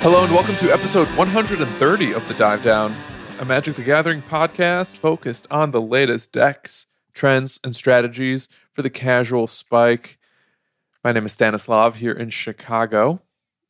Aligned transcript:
Hello 0.00 0.22
and 0.24 0.32
welcome 0.32 0.56
to 0.56 0.72
episode 0.72 1.08
130 1.16 2.12
of 2.12 2.28
The 2.28 2.34
Dive 2.34 2.62
Down, 2.62 2.94
a 3.40 3.44
Magic 3.44 3.74
the 3.76 3.82
Gathering 3.82 4.22
podcast 4.22 4.96
focused 4.96 5.46
on 5.50 5.70
the 5.70 5.80
latest 5.80 6.32
decks, 6.32 6.86
trends, 7.12 7.58
and 7.64 7.74
strategies 7.74 8.48
for 8.72 8.82
the 8.82 8.90
casual 8.90 9.46
spike. 9.46 10.18
My 11.02 11.12
name 11.12 11.26
is 11.26 11.32
Stanislav 11.32 11.96
here 11.96 12.12
in 12.12 12.30
Chicago. 12.30 13.22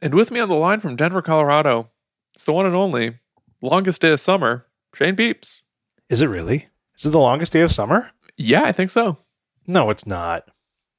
And 0.02 0.14
with 0.14 0.30
me 0.30 0.41
on 0.41 0.48
the 0.48 0.54
line 0.56 0.80
from 0.80 0.96
Denver, 0.96 1.23
Colorado, 1.23 1.91
it's 2.34 2.45
the 2.45 2.52
one 2.52 2.66
and 2.66 2.74
only 2.77 3.18
longest 3.62 4.02
day 4.02 4.12
of 4.12 4.20
summer, 4.20 4.66
Shane 4.95 5.16
Beeps. 5.16 5.62
Is 6.10 6.20
it 6.20 6.29
really? 6.29 6.68
Is 6.98 7.06
it 7.06 7.10
the 7.10 7.18
longest 7.18 7.52
day 7.52 7.62
of 7.62 7.73
summer? 7.73 8.10
Yeah, 8.37 8.65
I 8.65 8.73
think 8.73 8.90
so. 8.90 9.18
No, 9.66 9.90
it's 9.90 10.06
not. 10.06 10.48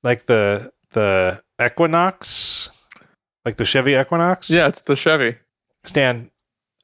Like 0.03 0.25
the 0.25 0.71
the 0.91 1.43
Equinox, 1.63 2.69
like 3.47 3.55
the 3.55 3.63
Chevy 3.63 3.93
Equinox. 3.95 4.49
Yeah, 4.49 4.67
it's 4.67 4.81
the 4.81 4.97
Chevy. 4.97 5.37
Stan. 5.85 6.29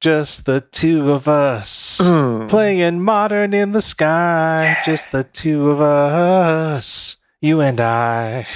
Just 0.00 0.44
the 0.44 0.60
two 0.70 1.10
of 1.10 1.26
us 1.26 1.98
Mm. 2.02 2.50
playing 2.50 3.00
modern 3.02 3.54
in 3.54 3.72
the 3.72 3.80
sky. 3.80 4.76
Just 4.84 5.10
the 5.10 5.24
two 5.24 5.70
of 5.70 5.80
us, 5.80 7.16
you 7.40 7.62
and 7.62 7.80
I. 7.80 8.46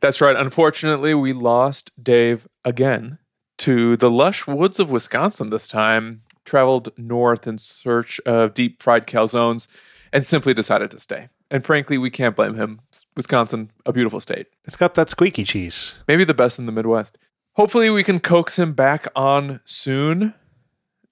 That's 0.00 0.20
right. 0.20 0.36
Unfortunately, 0.36 1.14
we 1.14 1.32
lost 1.32 1.90
Dave 2.00 2.46
again 2.62 3.16
to 3.58 3.96
the 3.96 4.10
lush 4.10 4.46
woods 4.46 4.78
of 4.78 4.90
Wisconsin 4.90 5.48
this 5.48 5.66
time, 5.66 6.20
traveled 6.44 6.90
north 6.98 7.46
in 7.46 7.56
search 7.58 8.20
of 8.26 8.52
deep 8.52 8.82
fried 8.82 9.06
calzones, 9.06 9.66
and 10.12 10.24
simply 10.26 10.54
decided 10.54 10.90
to 10.90 10.98
stay. 10.98 11.28
And 11.50 11.64
frankly, 11.64 11.98
we 11.98 12.10
can't 12.10 12.36
blame 12.36 12.54
him. 12.54 12.80
Wisconsin, 13.16 13.70
a 13.86 13.92
beautiful 13.92 14.20
state. 14.20 14.46
It's 14.64 14.76
got 14.76 14.94
that 14.94 15.08
squeaky 15.08 15.44
cheese. 15.44 15.94
Maybe 16.06 16.24
the 16.24 16.34
best 16.34 16.58
in 16.58 16.66
the 16.66 16.72
Midwest. 16.72 17.18
Hopefully, 17.54 17.90
we 17.90 18.04
can 18.04 18.20
coax 18.20 18.58
him 18.58 18.72
back 18.72 19.06
on 19.16 19.60
soon, 19.64 20.34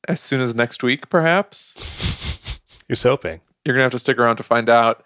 as 0.06 0.20
soon 0.20 0.40
as 0.40 0.54
next 0.54 0.82
week, 0.82 1.08
perhaps. 1.08 2.60
You're 2.88 2.96
soaping. 2.96 3.40
You're 3.64 3.74
going 3.74 3.80
to 3.80 3.84
have 3.86 3.92
to 3.92 3.98
stick 3.98 4.18
around 4.18 4.36
to 4.36 4.42
find 4.44 4.68
out. 4.68 5.04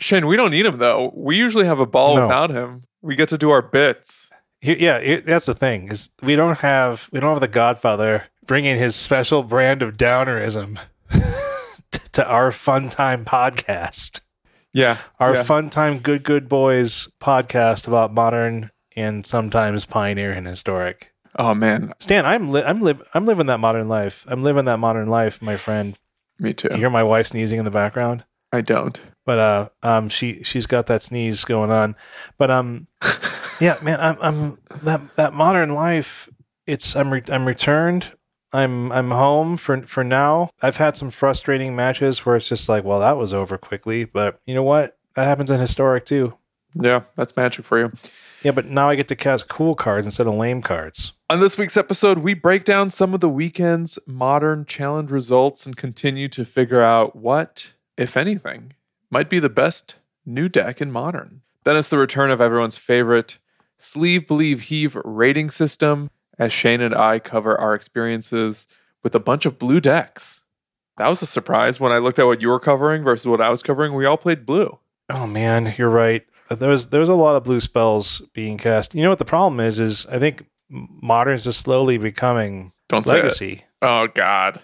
Shane, 0.00 0.26
we 0.26 0.36
don't 0.36 0.50
need 0.50 0.66
him, 0.66 0.78
though. 0.78 1.12
We 1.14 1.36
usually 1.36 1.66
have 1.66 1.78
a 1.78 1.86
ball 1.86 2.16
No. 2.16 2.22
without 2.22 2.50
him. 2.50 2.82
We 3.02 3.14
get 3.16 3.28
to 3.28 3.38
do 3.38 3.50
our 3.50 3.62
bits. 3.62 4.30
Yeah, 4.60 5.20
that's 5.20 5.46
the 5.46 5.54
thing 5.54 5.88
is 5.92 6.10
we 6.20 6.34
don't 6.34 6.58
have 6.58 7.08
we 7.12 7.20
don't 7.20 7.30
have 7.30 7.40
the 7.40 7.46
Godfather 7.46 8.24
bringing 8.44 8.76
his 8.76 8.96
special 8.96 9.44
brand 9.44 9.82
of 9.82 9.96
downerism 9.96 10.80
to 12.18 12.28
our 12.28 12.50
fun 12.52 12.88
time 12.88 13.24
podcast, 13.24 14.20
Yeah. 14.72 14.98
our 15.20 15.34
yeah. 15.36 15.42
fun 15.44 15.70
time 15.70 15.98
good 16.00 16.24
good 16.24 16.48
boys 16.48 17.08
podcast 17.20 17.86
about 17.86 18.12
modern 18.12 18.70
and 18.96 19.24
sometimes 19.24 19.86
pioneer 19.86 20.32
and 20.32 20.46
historic. 20.46 21.12
Oh, 21.38 21.54
man. 21.54 21.92
Stan, 22.00 22.26
I'm 22.26 22.50
li- 22.50 22.64
I'm 22.64 22.80
live 22.82 23.02
I'm 23.14 23.24
living 23.24 23.46
that 23.46 23.60
modern 23.60 23.88
life. 23.88 24.24
I'm 24.28 24.42
living 24.42 24.64
that 24.64 24.78
modern 24.80 25.08
life, 25.08 25.40
my 25.40 25.56
friend. 25.56 25.96
Me 26.40 26.52
too. 26.52 26.68
Do 26.68 26.76
you 26.76 26.80
hear 26.80 26.90
my 26.90 27.04
wife 27.04 27.28
sneezing 27.28 27.60
in 27.60 27.64
the 27.64 27.70
background? 27.70 28.24
I 28.52 28.60
don't. 28.62 29.00
but 29.24 29.38
uh 29.38 29.68
um 29.82 30.08
she 30.08 30.42
she's 30.42 30.66
got 30.66 30.86
that 30.86 31.02
sneeze 31.02 31.44
going 31.44 31.70
on 31.70 31.94
but 32.38 32.50
um 32.50 32.86
yeah 33.60 33.76
man 33.82 34.00
i'm 34.00 34.16
i'm 34.22 34.58
that 34.82 35.02
that 35.16 35.34
modern 35.34 35.74
life 35.74 36.30
it's 36.66 36.96
i'm 36.96 37.12
re- 37.12 37.22
i'm 37.30 37.44
returned 37.46 38.10
i'm 38.52 38.90
i'm 38.92 39.10
home 39.10 39.56
for 39.56 39.82
for 39.82 40.02
now. 40.04 40.50
I've 40.62 40.76
had 40.78 40.96
some 40.96 41.10
frustrating 41.10 41.76
matches 41.76 42.24
where 42.24 42.36
it's 42.36 42.48
just 42.48 42.68
like 42.68 42.84
well 42.84 43.00
that 43.00 43.16
was 43.16 43.32
over 43.34 43.58
quickly 43.58 44.04
but 44.04 44.40
you 44.46 44.54
know 44.54 44.62
what? 44.62 44.96
That 45.14 45.24
happens 45.24 45.50
in 45.50 45.60
historic 45.60 46.04
too. 46.04 46.34
Yeah, 46.74 47.02
that's 47.16 47.36
magic 47.36 47.64
for 47.64 47.78
you. 47.78 47.92
yeah 48.42 48.52
but 48.52 48.66
now 48.66 48.88
i 48.88 48.94
get 48.94 49.08
to 49.08 49.16
cast 49.16 49.48
cool 49.48 49.74
cards 49.74 50.06
instead 50.06 50.26
of 50.26 50.34
lame 50.34 50.62
cards. 50.62 51.12
On 51.30 51.40
this 51.40 51.58
week's 51.58 51.76
episode, 51.76 52.18
we 52.18 52.32
break 52.32 52.64
down 52.64 52.88
some 52.88 53.12
of 53.12 53.20
the 53.20 53.28
weekend's 53.28 53.98
modern 54.06 54.64
challenge 54.64 55.10
results 55.10 55.66
and 55.66 55.76
continue 55.76 56.26
to 56.28 56.42
figure 56.42 56.80
out 56.80 57.14
what, 57.14 57.74
if 57.98 58.16
anything, 58.16 58.72
might 59.10 59.28
be 59.28 59.38
the 59.38 59.50
best 59.50 59.96
new 60.24 60.48
deck 60.48 60.80
in 60.80 60.90
modern. 60.90 61.42
Then 61.64 61.76
it's 61.76 61.88
the 61.88 61.98
return 61.98 62.30
of 62.30 62.40
everyone's 62.40 62.78
favorite 62.78 63.38
sleeve, 63.76 64.26
believe, 64.26 64.62
heave 64.62 64.96
rating 65.04 65.50
system 65.50 66.10
as 66.38 66.52
Shane 66.52 66.80
and 66.80 66.94
I 66.94 67.18
cover 67.18 67.58
our 67.58 67.74
experiences 67.74 68.66
with 69.02 69.14
a 69.14 69.20
bunch 69.20 69.46
of 69.46 69.58
blue 69.58 69.80
decks. 69.80 70.42
That 70.96 71.08
was 71.08 71.22
a 71.22 71.26
surprise 71.26 71.78
when 71.78 71.92
I 71.92 71.98
looked 71.98 72.18
at 72.18 72.26
what 72.26 72.40
you 72.40 72.48
were 72.48 72.58
covering 72.60 73.04
versus 73.04 73.26
what 73.26 73.40
I 73.40 73.50
was 73.50 73.62
covering. 73.62 73.94
We 73.94 74.04
all 74.06 74.16
played 74.16 74.44
blue. 74.46 74.78
oh 75.10 75.26
man 75.26 75.72
you're 75.78 75.88
right 75.88 76.24
there 76.50 76.68
was 76.68 76.88
there 76.88 77.00
was 77.00 77.08
a 77.08 77.14
lot 77.14 77.36
of 77.36 77.44
blue 77.44 77.60
spells 77.60 78.20
being 78.34 78.58
cast 78.58 78.94
you 78.94 79.02
know 79.02 79.08
what 79.10 79.18
the 79.18 79.24
problem 79.24 79.58
is 79.60 79.78
is 79.78 80.04
i 80.06 80.18
think 80.18 80.44
modern's 80.70 81.46
is 81.46 81.56
slowly 81.56 81.96
becoming 81.98 82.72
Don't 82.88 83.06
say 83.06 83.12
legacy 83.14 83.64
Oh, 83.80 84.08
God. 84.08 84.60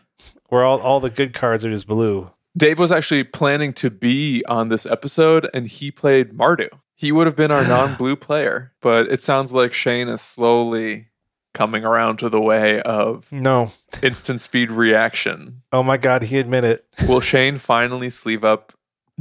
where 0.49 0.65
all, 0.65 0.81
all 0.81 0.99
the 1.01 1.09
good 1.11 1.33
cards 1.35 1.65
are 1.65 1.71
just 1.71 1.87
blue. 1.87 2.31
Dave 2.57 2.79
was 2.79 2.91
actually 2.93 3.23
planning 3.25 3.73
to 3.75 3.89
be 3.91 4.43
on 4.49 4.69
this 4.69 4.85
episode 4.87 5.49
and 5.55 5.67
he 5.69 5.91
played 5.91 6.33
Mardu. 6.33 6.69
He 6.97 7.11
would 7.13 7.27
have 7.27 7.37
been 7.37 7.51
our 7.53 7.67
non 7.69 7.95
blue 7.97 8.17
player, 8.17 8.73
but 8.83 9.07
it 9.11 9.23
sounds 9.23 9.53
like 9.53 9.73
Shane 9.73 10.09
is 10.09 10.21
slowly 10.21 11.09
coming 11.55 11.85
around 11.85 12.19
to 12.19 12.29
the 12.29 12.41
way 12.41 12.83
of 12.83 13.33
No. 13.33 13.73
instant 14.03 14.41
speed 14.43 14.71
reaction. 14.71 15.63
Oh 15.73 15.83
my 15.83 15.97
God, 15.97 16.25
he 16.25 16.39
admitted 16.39 16.81
it. 16.99 17.09
Will 17.09 17.21
Shane 17.21 17.59
finally 17.59 18.11
sleeve 18.11 18.45
up 18.45 18.73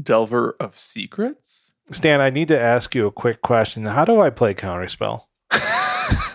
Delver 0.02 0.56
of 0.60 0.78
Secrets? 0.78 1.72
Stan, 1.92 2.20
I 2.20 2.30
need 2.30 2.48
to 2.50 2.60
ask 2.60 2.94
you 2.96 3.08
a 3.08 3.12
quick 3.12 3.42
question. 3.42 3.86
How 3.86 4.04
do 4.04 4.20
I 4.20 4.30
play 4.30 4.54
Counterspell? 4.54 5.24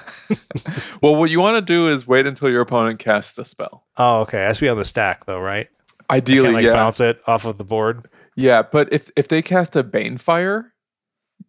Well, 1.00 1.14
what 1.16 1.31
you 1.31 1.41
want 1.41 1.56
to 1.56 1.72
do 1.72 1.87
is 1.88 2.06
wait 2.06 2.26
until 2.26 2.50
your 2.50 2.60
opponent 2.60 2.98
casts 2.98 3.34
the 3.34 3.44
spell. 3.44 3.87
Oh, 3.97 4.20
okay. 4.20 4.42
It 4.42 4.47
has 4.47 4.58
to 4.58 4.64
be 4.64 4.69
on 4.69 4.76
the 4.76 4.84
stack, 4.84 5.26
though, 5.26 5.41
right? 5.41 5.69
Ideally, 6.10 6.53
like 6.53 6.64
yeah. 6.64 6.72
bounce 6.72 7.00
it 7.00 7.20
off 7.26 7.44
of 7.44 7.58
the 7.58 7.64
board. 7.64 8.08
Yeah, 8.34 8.62
but 8.62 8.92
if, 8.92 9.10
if 9.16 9.28
they 9.28 9.42
cast 9.42 9.76
a 9.76 9.84
Banefire, 9.84 10.70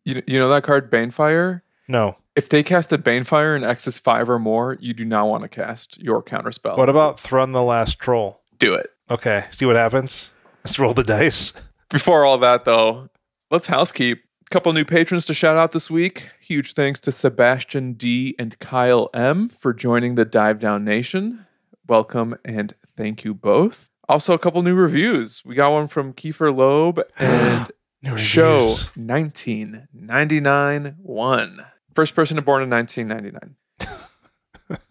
you, 0.04 0.22
you 0.28 0.40
know 0.40 0.50
that 0.50 0.64
card, 0.64 0.92
Banefire? 0.92 1.62
No. 1.88 2.16
If 2.36 2.50
they 2.50 2.64
cast 2.64 2.94
a 2.94 2.98
Banefire 2.98 3.56
in 3.56 3.64
X 3.64 3.88
is 3.88 4.00
five 4.00 4.30
or 4.30 4.40
more, 4.40 4.78
you 4.80 4.94
do 4.94 5.04
not 5.04 5.28
want 5.28 5.44
to 5.44 5.50
cast 5.50 6.02
your 6.02 6.24
counterspell. 6.24 6.78
What 6.78 6.90
about 6.90 7.20
Thrun 7.20 7.52
the 7.52 7.64
Last 7.64 8.00
Troll? 8.00 8.42
do 8.60 8.74
it? 8.74 8.92
Okay. 9.10 9.46
See 9.50 9.66
what 9.66 9.76
happens? 9.76 10.32
Let's 10.64 10.78
roll 10.78 10.94
the 10.94 11.04
dice. 11.04 11.54
Before 11.90 12.26
all 12.26 12.38
that, 12.40 12.66
though, 12.66 13.10
let's 13.50 13.68
housekeep. 13.68 14.20
A 14.20 14.50
Couple 14.50 14.74
new 14.74 14.86
patrons 14.86 15.26
to 15.28 15.34
shout 15.34 15.58
out 15.58 15.72
this 15.72 15.90
week. 15.90 16.30
Huge 16.40 16.74
thanks 16.74 17.00
to 17.02 17.12
Sebastian 17.12 17.94
D 17.94 18.36
and 18.38 18.58
Kyle 18.60 19.10
M 19.14 19.50
for 19.50 19.74
joining 19.74 20.16
the 20.16 20.26
Dive 20.26 20.60
Down 20.60 20.84
Nation. 20.84 21.46
Welcome 21.88 22.36
and 22.46 22.74
thank 22.86 23.24
you 23.24 23.34
both. 23.34 23.90
Also, 24.08 24.34
a 24.34 24.40
couple 24.40 24.62
new 24.64 24.76
reviews. 24.76 25.44
We 25.46 25.56
got 25.56 25.72
one 25.72 25.88
from 25.88 26.14
Kiefer 26.14 26.56
Loeb 26.56 27.00
and 27.18 27.72
Show 28.18 28.60
1999 28.96 30.96
1. 31.02 31.66
First 31.94 32.16
person 32.16 32.36
to 32.36 32.42
born 32.42 32.64
in 32.64 32.70
1999. 32.70 33.56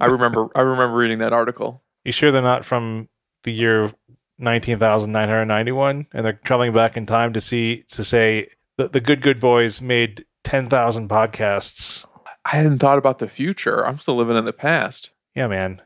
I 0.01 0.07
remember 0.07 0.49
I 0.55 0.63
remember 0.63 0.97
reading 0.97 1.19
that 1.19 1.33
article. 1.33 1.83
You 2.05 2.13
sure 2.13 2.31
they're 2.33 2.43
not 2.43 2.65
from 2.65 3.09
the 3.45 3.53
year 3.53 3.93
19,991 4.39 6.07
and 6.13 6.25
they're 6.25 6.33
traveling 6.33 6.73
back 6.73 6.97
in 6.97 7.07
time 7.07 7.33
to 7.33 7.41
see, 7.41 7.85
to 7.89 8.05
say 8.05 8.49
that 8.77 8.93
the 8.93 9.01
good, 9.01 9.21
good 9.21 9.41
boys 9.41 9.81
made 9.81 10.25
10,000 10.45 11.09
podcasts? 11.09 12.07
I 12.45 12.57
hadn't 12.57 12.79
thought 12.79 12.99
about 12.99 13.19
the 13.19 13.29
future. 13.29 13.87
I'm 13.87 13.99
still 13.99 14.17
living 14.17 14.37
in 14.37 14.45
the 14.45 14.53
past. 14.53 15.11
Yeah, 15.35 15.49
man. 15.49 15.83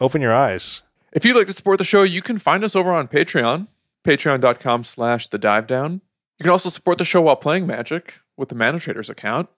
Open 0.00 0.22
your 0.22 0.34
eyes. 0.34 0.82
If 1.12 1.24
you'd 1.24 1.36
like 1.36 1.46
to 1.48 1.52
support 1.52 1.78
the 1.78 1.84
show, 1.84 2.02
you 2.02 2.22
can 2.22 2.38
find 2.38 2.64
us 2.64 2.76
over 2.76 2.92
on 2.92 3.08
Patreon, 3.08 3.68
patreon.com 4.04 4.84
slash 4.84 5.26
the 5.26 5.38
dive 5.38 5.66
down. 5.66 6.00
You 6.38 6.44
can 6.44 6.52
also 6.52 6.68
support 6.68 6.98
the 6.98 7.04
show 7.04 7.22
while 7.22 7.36
playing 7.36 7.66
Magic 7.66 8.14
with 8.36 8.48
the 8.48 8.54
Mana 8.54 8.78
Traders 8.78 9.10
account. 9.10 9.48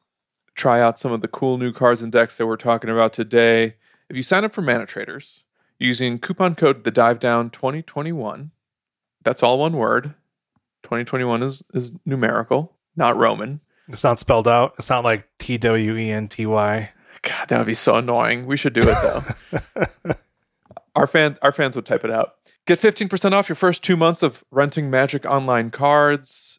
Try 0.58 0.80
out 0.80 0.98
some 0.98 1.12
of 1.12 1.20
the 1.20 1.28
cool 1.28 1.56
new 1.56 1.70
cards 1.70 2.02
and 2.02 2.10
decks 2.10 2.36
that 2.36 2.46
we're 2.48 2.56
talking 2.56 2.90
about 2.90 3.12
today. 3.12 3.76
If 4.08 4.16
you 4.16 4.24
sign 4.24 4.44
up 4.44 4.52
for 4.52 4.60
Mana 4.60 4.86
Traders 4.86 5.44
using 5.78 6.18
coupon 6.18 6.56
code 6.56 6.82
the 6.82 6.90
dive 6.90 7.20
down 7.20 7.50
2021, 7.50 8.50
that's 9.22 9.40
all 9.40 9.60
one 9.60 9.74
word. 9.74 10.14
2021 10.82 11.44
is, 11.44 11.62
is 11.74 11.92
numerical, 12.04 12.74
not 12.96 13.16
Roman. 13.16 13.60
It's 13.86 14.02
not 14.02 14.18
spelled 14.18 14.48
out. 14.48 14.74
It's 14.80 14.90
not 14.90 15.04
like 15.04 15.28
T 15.38 15.58
W 15.58 15.96
E 15.96 16.10
N 16.10 16.26
T 16.26 16.44
Y. 16.44 16.90
God, 17.22 17.48
that 17.48 17.58
would 17.58 17.66
be 17.68 17.74
so 17.74 17.94
annoying. 17.94 18.44
We 18.46 18.56
should 18.56 18.72
do 18.72 18.82
it 18.82 18.96
though. 19.00 20.14
our 20.96 21.06
fan, 21.06 21.38
our 21.40 21.52
fans 21.52 21.76
would 21.76 21.86
type 21.86 22.04
it 22.04 22.10
out. 22.10 22.34
Get 22.66 22.80
15% 22.80 23.30
off 23.30 23.48
your 23.48 23.54
first 23.54 23.84
two 23.84 23.96
months 23.96 24.24
of 24.24 24.44
renting 24.50 24.90
Magic 24.90 25.24
Online 25.24 25.70
cards. 25.70 26.58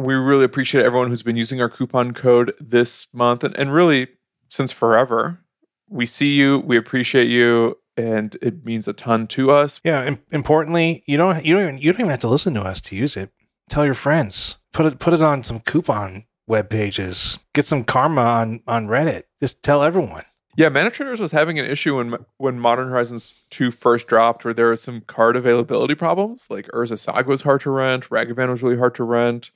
We 0.00 0.14
really 0.14 0.44
appreciate 0.44 0.84
everyone 0.84 1.08
who's 1.08 1.22
been 1.22 1.36
using 1.36 1.60
our 1.60 1.68
coupon 1.68 2.12
code 2.12 2.54
this 2.58 3.08
month 3.12 3.44
and, 3.44 3.56
and 3.58 3.72
really 3.72 4.08
since 4.48 4.72
forever. 4.72 5.40
We 5.88 6.06
see 6.06 6.34
you, 6.34 6.60
we 6.60 6.76
appreciate 6.76 7.28
you, 7.28 7.78
and 7.96 8.36
it 8.40 8.64
means 8.64 8.88
a 8.88 8.92
ton 8.92 9.26
to 9.28 9.50
us. 9.50 9.80
Yeah. 9.84 10.04
im- 10.04 10.22
importantly, 10.30 11.02
you 11.06 11.16
don't 11.16 11.44
you 11.44 11.54
don't 11.54 11.62
even 11.62 11.78
you 11.78 11.92
don't 11.92 12.00
even 12.00 12.10
have 12.10 12.20
to 12.20 12.28
listen 12.28 12.54
to 12.54 12.62
us 12.62 12.80
to 12.82 12.96
use 12.96 13.16
it. 13.16 13.30
Tell 13.68 13.84
your 13.84 13.94
friends. 13.94 14.56
Put 14.72 14.86
it 14.86 14.98
put 14.98 15.14
it 15.14 15.22
on 15.22 15.42
some 15.42 15.60
coupon 15.60 16.24
web 16.46 16.70
pages. 16.70 17.38
Get 17.54 17.66
some 17.66 17.84
karma 17.84 18.22
on 18.22 18.62
on 18.66 18.86
Reddit. 18.86 19.24
Just 19.40 19.62
tell 19.62 19.82
everyone. 19.82 20.24
Yeah, 20.56 20.68
Mana 20.68 20.90
Traders 20.90 21.20
was 21.20 21.32
having 21.32 21.58
an 21.58 21.66
issue 21.66 21.96
when 21.96 22.16
when 22.38 22.58
Modern 22.58 22.88
Horizons 22.88 23.44
2 23.50 23.70
first 23.70 24.06
dropped 24.06 24.44
where 24.44 24.54
there 24.54 24.68
was 24.68 24.82
some 24.82 25.02
card 25.02 25.36
availability 25.36 25.94
problems. 25.94 26.48
Like 26.50 26.66
Urza 26.68 26.98
Saga 26.98 27.28
was 27.28 27.42
hard 27.42 27.60
to 27.62 27.70
rent, 27.70 28.08
Ragavan 28.10 28.50
was 28.50 28.62
really 28.62 28.78
hard 28.78 28.94
to 28.96 29.04
rent. 29.04 29.50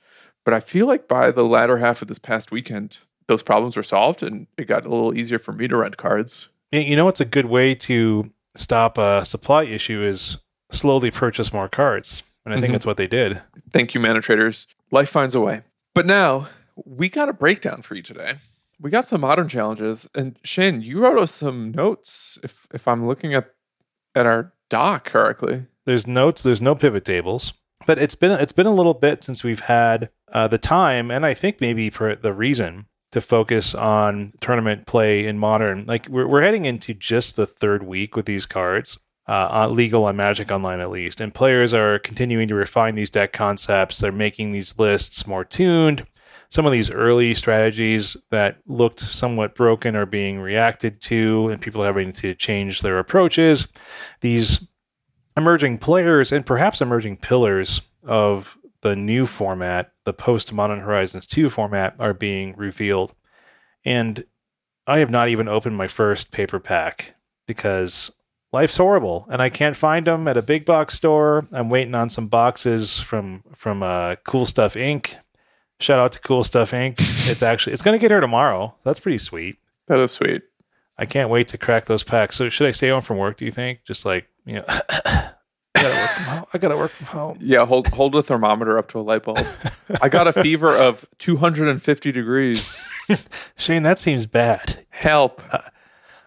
But 0.45 0.53
I 0.53 0.59
feel 0.61 0.85
like 0.87 1.07
by 1.07 1.31
the 1.31 1.43
latter 1.43 1.79
half 1.79 2.01
of 2.01 2.07
this 2.07 2.19
past 2.19 2.51
weekend, 2.51 2.99
those 3.27 3.43
problems 3.43 3.75
were 3.75 3.83
solved 3.83 4.23
and 4.23 4.47
it 4.57 4.65
got 4.65 4.85
a 4.85 4.89
little 4.89 5.17
easier 5.17 5.39
for 5.39 5.51
me 5.51 5.67
to 5.67 5.75
rent 5.75 5.97
cards. 5.97 6.47
You 6.71 6.95
know 6.95 7.05
what's 7.05 7.19
a 7.21 7.25
good 7.25 7.47
way 7.47 7.73
to 7.75 8.31
stop 8.55 8.97
a 8.97 9.25
supply 9.25 9.63
issue 9.63 10.01
is 10.01 10.37
slowly 10.71 11.09
purchase 11.11 11.51
more 11.51 11.67
cards. 11.67 12.23
And 12.45 12.53
I 12.53 12.57
think 12.61 12.69
Mhm. 12.69 12.73
that's 12.73 12.85
what 12.85 12.97
they 12.97 13.07
did. 13.07 13.41
Thank 13.71 13.93
you, 13.95 13.99
Mana 13.99 14.21
Traders. 14.21 14.67
Life 14.91 15.09
finds 15.09 15.33
a 15.35 15.41
way. 15.41 15.63
But 15.95 16.05
now 16.05 16.47
we 16.85 17.09
got 17.09 17.27
a 17.29 17.33
breakdown 17.33 17.81
for 17.81 17.95
you 17.95 18.01
today. 18.03 18.35
We 18.79 18.91
got 18.91 19.07
some 19.07 19.21
modern 19.21 19.47
challenges, 19.47 20.07
and 20.13 20.37
Shane, 20.43 20.81
you 20.81 20.99
wrote 20.99 21.17
us 21.17 21.31
some 21.31 21.71
notes. 21.71 22.37
If 22.43 22.67
if 22.73 22.87
I'm 22.87 23.07
looking 23.07 23.33
at 23.33 23.53
at 24.13 24.25
our 24.25 24.51
doc 24.69 25.05
correctly, 25.05 25.65
There's 25.85 26.05
notes, 26.07 26.43
there's 26.43 26.61
no 26.61 26.75
pivot 26.75 27.05
tables. 27.05 27.53
But 27.87 27.97
it's 27.99 28.15
been 28.15 28.31
it's 28.39 28.51
been 28.51 28.65
a 28.67 28.73
little 28.73 28.93
bit 28.93 29.23
since 29.23 29.43
we've 29.43 29.61
had 29.61 30.09
uh, 30.31 30.47
the 30.47 30.57
time 30.57 31.11
and 31.11 31.25
I 31.25 31.33
think 31.33 31.61
maybe 31.61 31.89
for 31.89 32.15
the 32.15 32.33
reason 32.33 32.87
to 33.11 33.21
focus 33.21 33.73
on 33.73 34.33
tournament 34.41 34.85
play 34.85 35.25
in 35.25 35.39
modern. 35.39 35.85
Like 35.85 36.07
we're 36.09 36.27
we're 36.27 36.41
heading 36.41 36.65
into 36.65 36.93
just 36.93 37.35
the 37.35 37.45
third 37.45 37.83
week 37.83 38.15
with 38.15 38.25
these 38.25 38.45
cards. 38.45 38.97
Uh, 39.27 39.67
legal 39.71 40.03
on 40.03 40.15
Magic 40.15 40.51
Online 40.51 40.79
at 40.79 40.91
least, 40.91 41.19
and 41.19 41.33
players 41.33 41.73
are 41.73 41.97
continuing 41.97 42.47
to 42.47 42.53
refine 42.53 42.93
these 42.93 43.09
deck 43.09 43.33
concepts. 43.33 43.97
They're 43.97 44.11
making 44.11 44.51
these 44.51 44.77
lists 44.77 45.25
more 45.25 45.43
tuned. 45.43 46.05
Some 46.49 46.67
of 46.67 46.71
these 46.71 46.91
early 46.91 47.33
strategies 47.33 48.15
that 48.29 48.57
looked 48.67 48.99
somewhat 48.99 49.55
broken 49.55 49.95
are 49.95 50.05
being 50.05 50.39
reacted 50.39 51.01
to, 51.01 51.47
and 51.47 51.59
people 51.59 51.81
are 51.81 51.87
having 51.87 52.11
to 52.13 52.35
change 52.35 52.81
their 52.81 52.99
approaches. 52.99 53.67
These 54.21 54.67
emerging 55.35 55.79
players 55.79 56.31
and 56.31 56.45
perhaps 56.45 56.81
emerging 56.81 57.17
pillars 57.17 57.81
of 58.03 58.57
the 58.85 58.95
new 58.95 59.25
format, 59.25 59.93
the 60.03 60.13
post 60.13 60.53
Modern 60.53 60.81
Horizons 60.81 61.25
2 61.25 61.49
format, 61.49 61.95
are 61.99 62.13
being 62.13 62.55
revealed. 62.55 63.15
And 63.83 64.23
I 64.85 64.99
have 64.99 65.09
not 65.09 65.27
even 65.27 65.47
opened 65.47 65.75
my 65.75 65.87
first 65.87 66.31
paper 66.31 66.59
pack 66.59 67.15
because 67.47 68.11
life's 68.53 68.77
horrible 68.77 69.25
and 69.31 69.41
I 69.41 69.49
can't 69.49 69.75
find 69.75 70.05
them 70.05 70.27
at 70.27 70.37
a 70.37 70.43
big 70.43 70.65
box 70.65 70.93
store. 70.93 71.47
I'm 71.51 71.67
waiting 71.67 71.95
on 71.95 72.11
some 72.11 72.27
boxes 72.27 72.99
from 72.99 73.41
from 73.55 73.81
uh, 73.81 74.17
Cool 74.23 74.45
Stuff 74.45 74.75
Inc. 74.75 75.15
Shout 75.79 75.97
out 75.97 76.11
to 76.11 76.19
Cool 76.19 76.43
Stuff 76.43 76.69
Inc. 76.69 76.99
It's 77.27 77.41
actually 77.41 77.73
it's 77.73 77.81
going 77.81 77.97
to 77.97 77.99
get 78.01 78.11
here 78.11 78.19
tomorrow. 78.19 78.75
That's 78.83 78.99
pretty 78.99 79.17
sweet. 79.17 79.57
that 79.87 79.99
is 79.99 80.11
sweet. 80.11 80.43
I 80.95 81.07
can't 81.07 81.31
wait 81.31 81.47
to 81.47 81.57
crack 81.57 81.85
those 81.85 82.03
packs. 82.03 82.35
So 82.35 82.49
should 82.49 82.67
I 82.67 82.71
stay 82.71 82.89
home 82.89 83.01
from 83.01 83.17
work? 83.17 83.37
Do 83.37 83.45
you 83.45 83.51
think? 83.51 83.83
Just 83.83 84.05
like 84.05 84.27
you 84.45 84.57
know, 84.57 84.65
I 85.75 85.81
gotta 85.81 85.95
work 85.97 86.09
from 86.11 86.25
home. 86.25 86.45
I 86.53 86.57
gotta 86.57 86.77
work 86.77 86.91
from 86.91 87.05
home. 87.07 87.37
Yeah, 87.41 87.65
hold 87.65 87.87
hold 87.89 88.15
a 88.15 88.23
thermometer 88.23 88.77
up 88.77 88.87
to 88.89 88.99
a 88.99 89.01
light 89.01 89.23
bulb. 89.23 89.39
I 90.01 90.09
got 90.09 90.27
a 90.27 90.33
fever 90.33 90.75
of 90.75 91.05
250 91.19 92.11
degrees. 92.11 92.81
Shane, 93.57 93.83
that 93.83 93.99
seems 93.99 94.25
bad. 94.25 94.85
Help. 94.89 95.41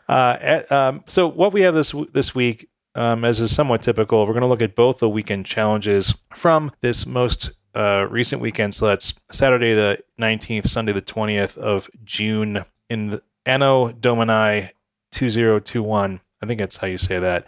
Uh, 0.08 0.36
at- 0.40 0.70
um, 0.72 1.04
so 1.06 1.26
what 1.28 1.52
we 1.52 1.62
have 1.62 1.74
this 1.74 1.94
this 2.12 2.34
week, 2.34 2.68
um, 2.94 3.24
as 3.24 3.40
is 3.40 3.54
somewhat 3.54 3.82
typical, 3.82 4.20
we're 4.26 4.32
going 4.32 4.40
to 4.42 4.46
look 4.48 4.62
at 4.62 4.74
both 4.74 4.98
the 4.98 5.08
weekend 5.08 5.44
challenges 5.46 6.14
from 6.32 6.72
this 6.80 7.06
most 7.06 7.52
uh, 7.74 8.06
recent 8.10 8.40
weekend. 8.40 8.74
So 8.74 8.86
that's 8.86 9.14
Saturday 9.30 9.74
the 9.74 9.98
nineteenth, 10.18 10.68
Sunday 10.68 10.92
the 10.92 11.00
twentieth 11.00 11.56
of 11.58 11.88
June 12.04 12.64
in 12.88 13.08
the 13.08 13.22
Anno 13.44 13.92
Domini 13.92 14.70
two 15.10 15.30
zero 15.30 15.58
two 15.60 15.82
one. 15.82 16.20
I 16.42 16.46
think 16.46 16.58
that's 16.60 16.76
how 16.76 16.86
you 16.86 16.98
say 16.98 17.18
that. 17.18 17.46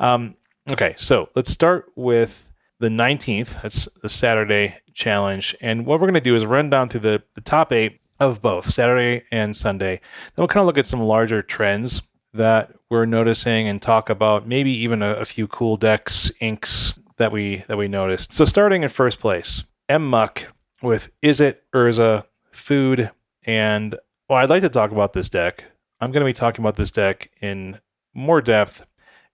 Um, 0.00 0.34
okay, 0.70 0.94
so 0.96 1.28
let's 1.34 1.50
start 1.50 1.90
with 1.96 2.52
the 2.78 2.88
19th. 2.88 3.62
That's 3.62 3.86
the 4.02 4.08
Saturday 4.08 4.76
challenge. 4.94 5.56
And 5.60 5.86
what 5.86 6.00
we're 6.00 6.06
going 6.06 6.14
to 6.14 6.20
do 6.20 6.34
is 6.34 6.44
run 6.44 6.70
down 6.70 6.88
through 6.88 7.00
the, 7.00 7.22
the 7.34 7.40
top 7.40 7.72
eight 7.72 8.00
of 8.18 8.42
both 8.42 8.70
Saturday 8.70 9.24
and 9.30 9.54
Sunday. 9.54 9.96
Then 9.96 10.42
we'll 10.42 10.48
kind 10.48 10.62
of 10.62 10.66
look 10.66 10.78
at 10.78 10.86
some 10.86 11.00
larger 11.00 11.42
trends 11.42 12.02
that 12.34 12.72
we're 12.90 13.04
noticing 13.04 13.68
and 13.68 13.80
talk 13.80 14.08
about 14.08 14.46
maybe 14.46 14.70
even 14.70 15.02
a, 15.02 15.12
a 15.14 15.24
few 15.24 15.46
cool 15.46 15.76
decks, 15.76 16.30
inks 16.40 16.98
that 17.16 17.32
we 17.32 17.56
that 17.68 17.76
we 17.76 17.88
noticed. 17.88 18.32
So 18.32 18.44
starting 18.44 18.82
in 18.82 18.88
first 18.88 19.20
place, 19.20 19.64
M 19.88 20.08
Muck 20.08 20.52
with 20.82 21.12
Izzet 21.22 21.58
Urza, 21.74 22.26
Food, 22.50 23.10
and 23.44 23.96
well, 24.28 24.38
I'd 24.38 24.50
like 24.50 24.62
to 24.62 24.68
talk 24.68 24.92
about 24.92 25.12
this 25.12 25.28
deck. 25.28 25.64
I'm 26.00 26.10
going 26.10 26.22
to 26.22 26.28
be 26.28 26.32
talking 26.32 26.62
about 26.62 26.76
this 26.76 26.90
deck 26.90 27.30
in 27.40 27.78
more 28.14 28.40
depth 28.40 28.86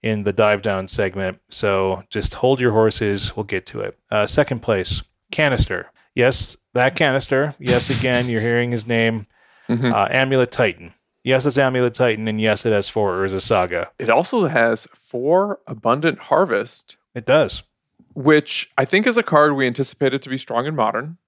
in 0.02 0.22
the 0.24 0.32
dive 0.32 0.62
down 0.62 0.86
segment. 0.88 1.40
So 1.48 2.02
just 2.10 2.34
hold 2.34 2.60
your 2.60 2.72
horses. 2.72 3.36
We'll 3.36 3.44
get 3.44 3.66
to 3.66 3.80
it. 3.80 3.98
Uh, 4.10 4.26
second 4.26 4.60
place, 4.60 5.02
Canister. 5.30 5.90
Yes, 6.14 6.56
that 6.74 6.96
canister. 6.96 7.54
Yes, 7.58 7.90
again, 7.96 8.28
you're 8.28 8.40
hearing 8.40 8.70
his 8.72 8.86
name. 8.86 9.26
Mhm. 9.68 9.92
Uh, 9.92 10.08
Amulet 10.10 10.50
Titan. 10.50 10.94
Yes, 11.22 11.44
it's 11.44 11.58
Amulet 11.58 11.94
Titan, 11.94 12.26
and 12.26 12.40
yes, 12.40 12.64
it 12.64 12.72
has 12.72 12.88
four 12.88 13.18
Urza 13.18 13.42
Saga. 13.42 13.90
It 13.98 14.08
also 14.08 14.46
has 14.46 14.86
four 14.94 15.58
Abundant 15.66 16.18
Harvest, 16.18 16.96
It 17.14 17.26
does. 17.26 17.64
which 18.14 18.70
I 18.78 18.84
think 18.86 19.06
is 19.06 19.16
a 19.18 19.22
card 19.22 19.54
we 19.54 19.66
anticipated 19.66 20.22
to 20.22 20.28
be 20.30 20.38
strong 20.38 20.64
in 20.64 20.74
modern. 20.74 21.18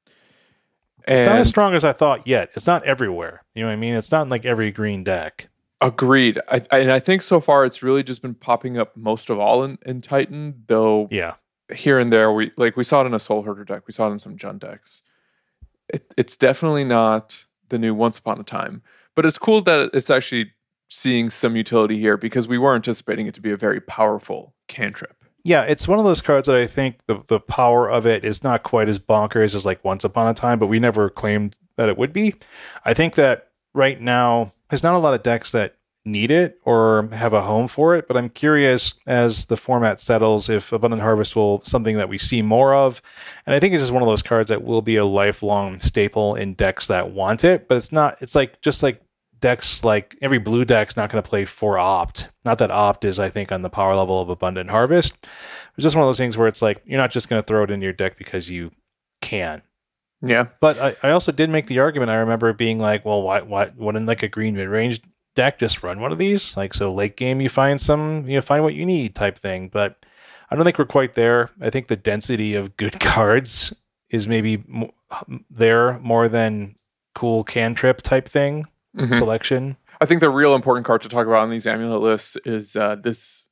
It's 1.06 1.28
not 1.28 1.38
as 1.38 1.48
strong 1.48 1.74
as 1.74 1.84
I 1.84 1.92
thought 1.92 2.26
yet. 2.26 2.50
It's 2.54 2.66
not 2.66 2.84
everywhere. 2.84 3.42
You 3.54 3.62
know 3.62 3.68
what 3.68 3.74
I 3.74 3.76
mean? 3.76 3.94
It's 3.94 4.12
not 4.12 4.22
in 4.22 4.28
like 4.28 4.44
every 4.46 4.70
green 4.72 5.04
deck. 5.04 5.48
Agreed. 5.80 6.38
I, 6.50 6.62
I- 6.70 6.78
and 6.80 6.92
I 6.92 6.98
think 6.98 7.22
so 7.22 7.40
far 7.40 7.64
it's 7.64 7.82
really 7.82 8.02
just 8.02 8.22
been 8.22 8.34
popping 8.34 8.78
up 8.78 8.96
most 8.96 9.30
of 9.30 9.38
all 9.38 9.62
in, 9.64 9.78
in 9.86 10.00
Titan, 10.00 10.64
though 10.66 11.08
Yeah. 11.10 11.34
here 11.74 11.98
and 11.98 12.12
there 12.12 12.30
we 12.32 12.52
like 12.56 12.76
we 12.76 12.84
saw 12.84 13.02
it 13.02 13.06
in 13.06 13.14
a 13.14 13.18
Soul 13.18 13.42
Herder 13.42 13.64
deck, 13.64 13.82
we 13.86 13.92
saw 13.92 14.08
it 14.08 14.12
in 14.12 14.18
some 14.18 14.36
Jund 14.36 14.58
decks. 14.60 15.02
It, 15.88 16.12
it's 16.16 16.36
definitely 16.36 16.84
not 16.84 17.46
the 17.68 17.78
new 17.78 17.94
Once 17.94 18.18
Upon 18.18 18.38
a 18.40 18.44
Time, 18.44 18.82
but 19.16 19.26
it's 19.26 19.38
cool 19.38 19.60
that 19.62 19.90
it's 19.94 20.10
actually 20.10 20.52
seeing 20.88 21.30
some 21.30 21.56
utility 21.56 21.98
here 21.98 22.16
because 22.16 22.48
we 22.48 22.58
were 22.58 22.74
anticipating 22.74 23.26
it 23.26 23.34
to 23.34 23.40
be 23.40 23.50
a 23.50 23.56
very 23.56 23.80
powerful 23.80 24.54
cantrip. 24.68 25.16
Yeah, 25.42 25.62
it's 25.62 25.88
one 25.88 25.98
of 25.98 26.04
those 26.04 26.20
cards 26.20 26.46
that 26.48 26.56
I 26.56 26.66
think 26.66 26.98
the, 27.06 27.22
the 27.28 27.40
power 27.40 27.88
of 27.90 28.06
it 28.06 28.24
is 28.24 28.44
not 28.44 28.62
quite 28.62 28.88
as 28.88 28.98
bonkers 28.98 29.54
as 29.54 29.64
like 29.64 29.82
Once 29.84 30.04
Upon 30.04 30.26
a 30.28 30.34
Time, 30.34 30.58
but 30.58 30.66
we 30.66 30.78
never 30.78 31.08
claimed 31.08 31.58
that 31.76 31.88
it 31.88 31.96
would 31.96 32.12
be. 32.12 32.34
I 32.84 32.92
think 32.92 33.14
that 33.14 33.48
right 33.72 33.98
now 34.00 34.52
there's 34.70 34.82
not 34.82 34.94
a 34.94 34.98
lot 34.98 35.14
of 35.14 35.22
decks 35.22 35.52
that 35.52 35.76
need 36.04 36.30
it 36.30 36.58
or 36.64 37.08
have 37.12 37.32
a 37.32 37.42
home 37.42 37.68
for 37.68 37.94
it, 37.94 38.08
but 38.08 38.16
I'm 38.16 38.30
curious 38.30 38.94
as 39.06 39.46
the 39.46 39.56
format 39.56 40.00
settles 40.00 40.48
if 40.48 40.72
Abundant 40.72 41.02
Harvest 41.02 41.36
will 41.36 41.60
something 41.62 41.96
that 41.98 42.08
we 42.08 42.16
see 42.16 42.40
more 42.40 42.74
of. 42.74 43.02
And 43.44 43.54
I 43.54 43.60
think 43.60 43.74
it's 43.74 43.82
just 43.82 43.92
one 43.92 44.02
of 44.02 44.08
those 44.08 44.22
cards 44.22 44.48
that 44.48 44.64
will 44.64 44.82
be 44.82 44.96
a 44.96 45.04
lifelong 45.04 45.78
staple 45.78 46.34
in 46.34 46.54
decks 46.54 46.86
that 46.86 47.10
want 47.10 47.44
it, 47.44 47.68
but 47.68 47.76
it's 47.76 47.92
not 47.92 48.16
it's 48.22 48.34
like 48.34 48.60
just 48.62 48.82
like 48.82 49.02
decks 49.40 49.82
like 49.84 50.16
every 50.22 50.38
blue 50.38 50.64
deck's 50.64 50.96
not 50.96 51.10
going 51.10 51.22
to 51.22 51.28
play 51.28 51.44
for 51.44 51.78
opt. 51.78 52.30
Not 52.44 52.58
that 52.58 52.70
opt 52.70 53.04
is, 53.04 53.18
I 53.18 53.28
think, 53.28 53.52
on 53.52 53.62
the 53.62 53.70
power 53.70 53.94
level 53.94 54.20
of 54.20 54.28
Abundant 54.28 54.70
Harvest. 54.70 55.26
It's 55.76 55.84
just 55.84 55.96
one 55.96 56.02
of 56.02 56.08
those 56.08 56.18
things 56.18 56.36
where 56.36 56.48
it's 56.48 56.62
like 56.62 56.82
you're 56.84 57.00
not 57.00 57.10
just 57.10 57.28
going 57.28 57.42
to 57.42 57.46
throw 57.46 57.62
it 57.64 57.70
in 57.70 57.82
your 57.82 57.92
deck 57.92 58.16
because 58.16 58.48
you 58.48 58.70
can. 59.20 59.62
Yeah. 60.22 60.46
But 60.60 60.78
I, 60.78 60.96
I 61.02 61.10
also 61.10 61.32
did 61.32 61.50
make 61.50 61.66
the 61.66 61.78
argument. 61.78 62.10
I 62.10 62.16
remember 62.16 62.52
being 62.52 62.78
like, 62.78 63.04
well, 63.04 63.22
why, 63.22 63.40
why 63.40 63.70
wouldn't 63.76 64.06
like 64.06 64.22
a 64.22 64.28
green 64.28 64.54
mid 64.54 64.68
range 64.68 65.00
deck 65.34 65.58
just 65.58 65.82
run 65.82 66.00
one 66.00 66.12
of 66.12 66.18
these? 66.18 66.56
Like, 66.56 66.74
so 66.74 66.92
late 66.92 67.16
game, 67.16 67.40
you 67.40 67.48
find 67.48 67.80
some, 67.80 68.28
you 68.28 68.34
know, 68.36 68.40
find 68.42 68.62
what 68.62 68.74
you 68.74 68.84
need 68.84 69.14
type 69.14 69.38
thing. 69.38 69.68
But 69.68 70.04
I 70.50 70.56
don't 70.56 70.64
think 70.64 70.78
we're 70.78 70.84
quite 70.84 71.14
there. 71.14 71.50
I 71.60 71.70
think 71.70 71.88
the 71.88 71.96
density 71.96 72.54
of 72.54 72.76
good 72.76 73.00
cards 73.00 73.74
is 74.10 74.26
maybe 74.28 74.62
mo- 74.66 74.92
there 75.48 75.98
more 76.00 76.28
than 76.28 76.74
cool 77.14 77.42
cantrip 77.44 78.02
type 78.02 78.28
thing 78.28 78.66
Mhm. 78.96 79.14
selection. 79.14 79.76
I 80.00 80.06
think 80.06 80.20
the 80.20 80.30
real 80.30 80.54
important 80.54 80.84
card 80.86 81.02
to 81.02 81.08
talk 81.08 81.26
about 81.26 81.42
on 81.42 81.50
these 81.50 81.66
amulet 81.66 82.00
lists 82.02 82.36
is 82.44 82.74
uh, 82.74 82.96
this 82.96 83.48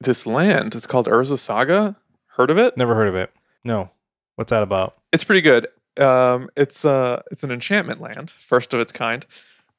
this 0.00 0.26
land. 0.26 0.74
It's 0.76 0.86
called 0.86 1.06
Urza 1.06 1.38
Saga. 1.38 1.96
Heard 2.36 2.50
of 2.50 2.58
it? 2.58 2.76
Never 2.76 2.94
heard 2.94 3.08
of 3.08 3.14
it. 3.16 3.32
No. 3.64 3.90
What's 4.36 4.50
that 4.50 4.62
about? 4.62 4.94
It's 5.12 5.24
pretty 5.24 5.40
good. 5.40 5.66
Um, 5.98 6.50
it's 6.56 6.84
uh, 6.84 7.22
it's 7.30 7.42
an 7.42 7.50
enchantment 7.50 8.00
land, 8.00 8.30
first 8.30 8.74
of 8.74 8.80
its 8.80 8.92
kind, 8.92 9.24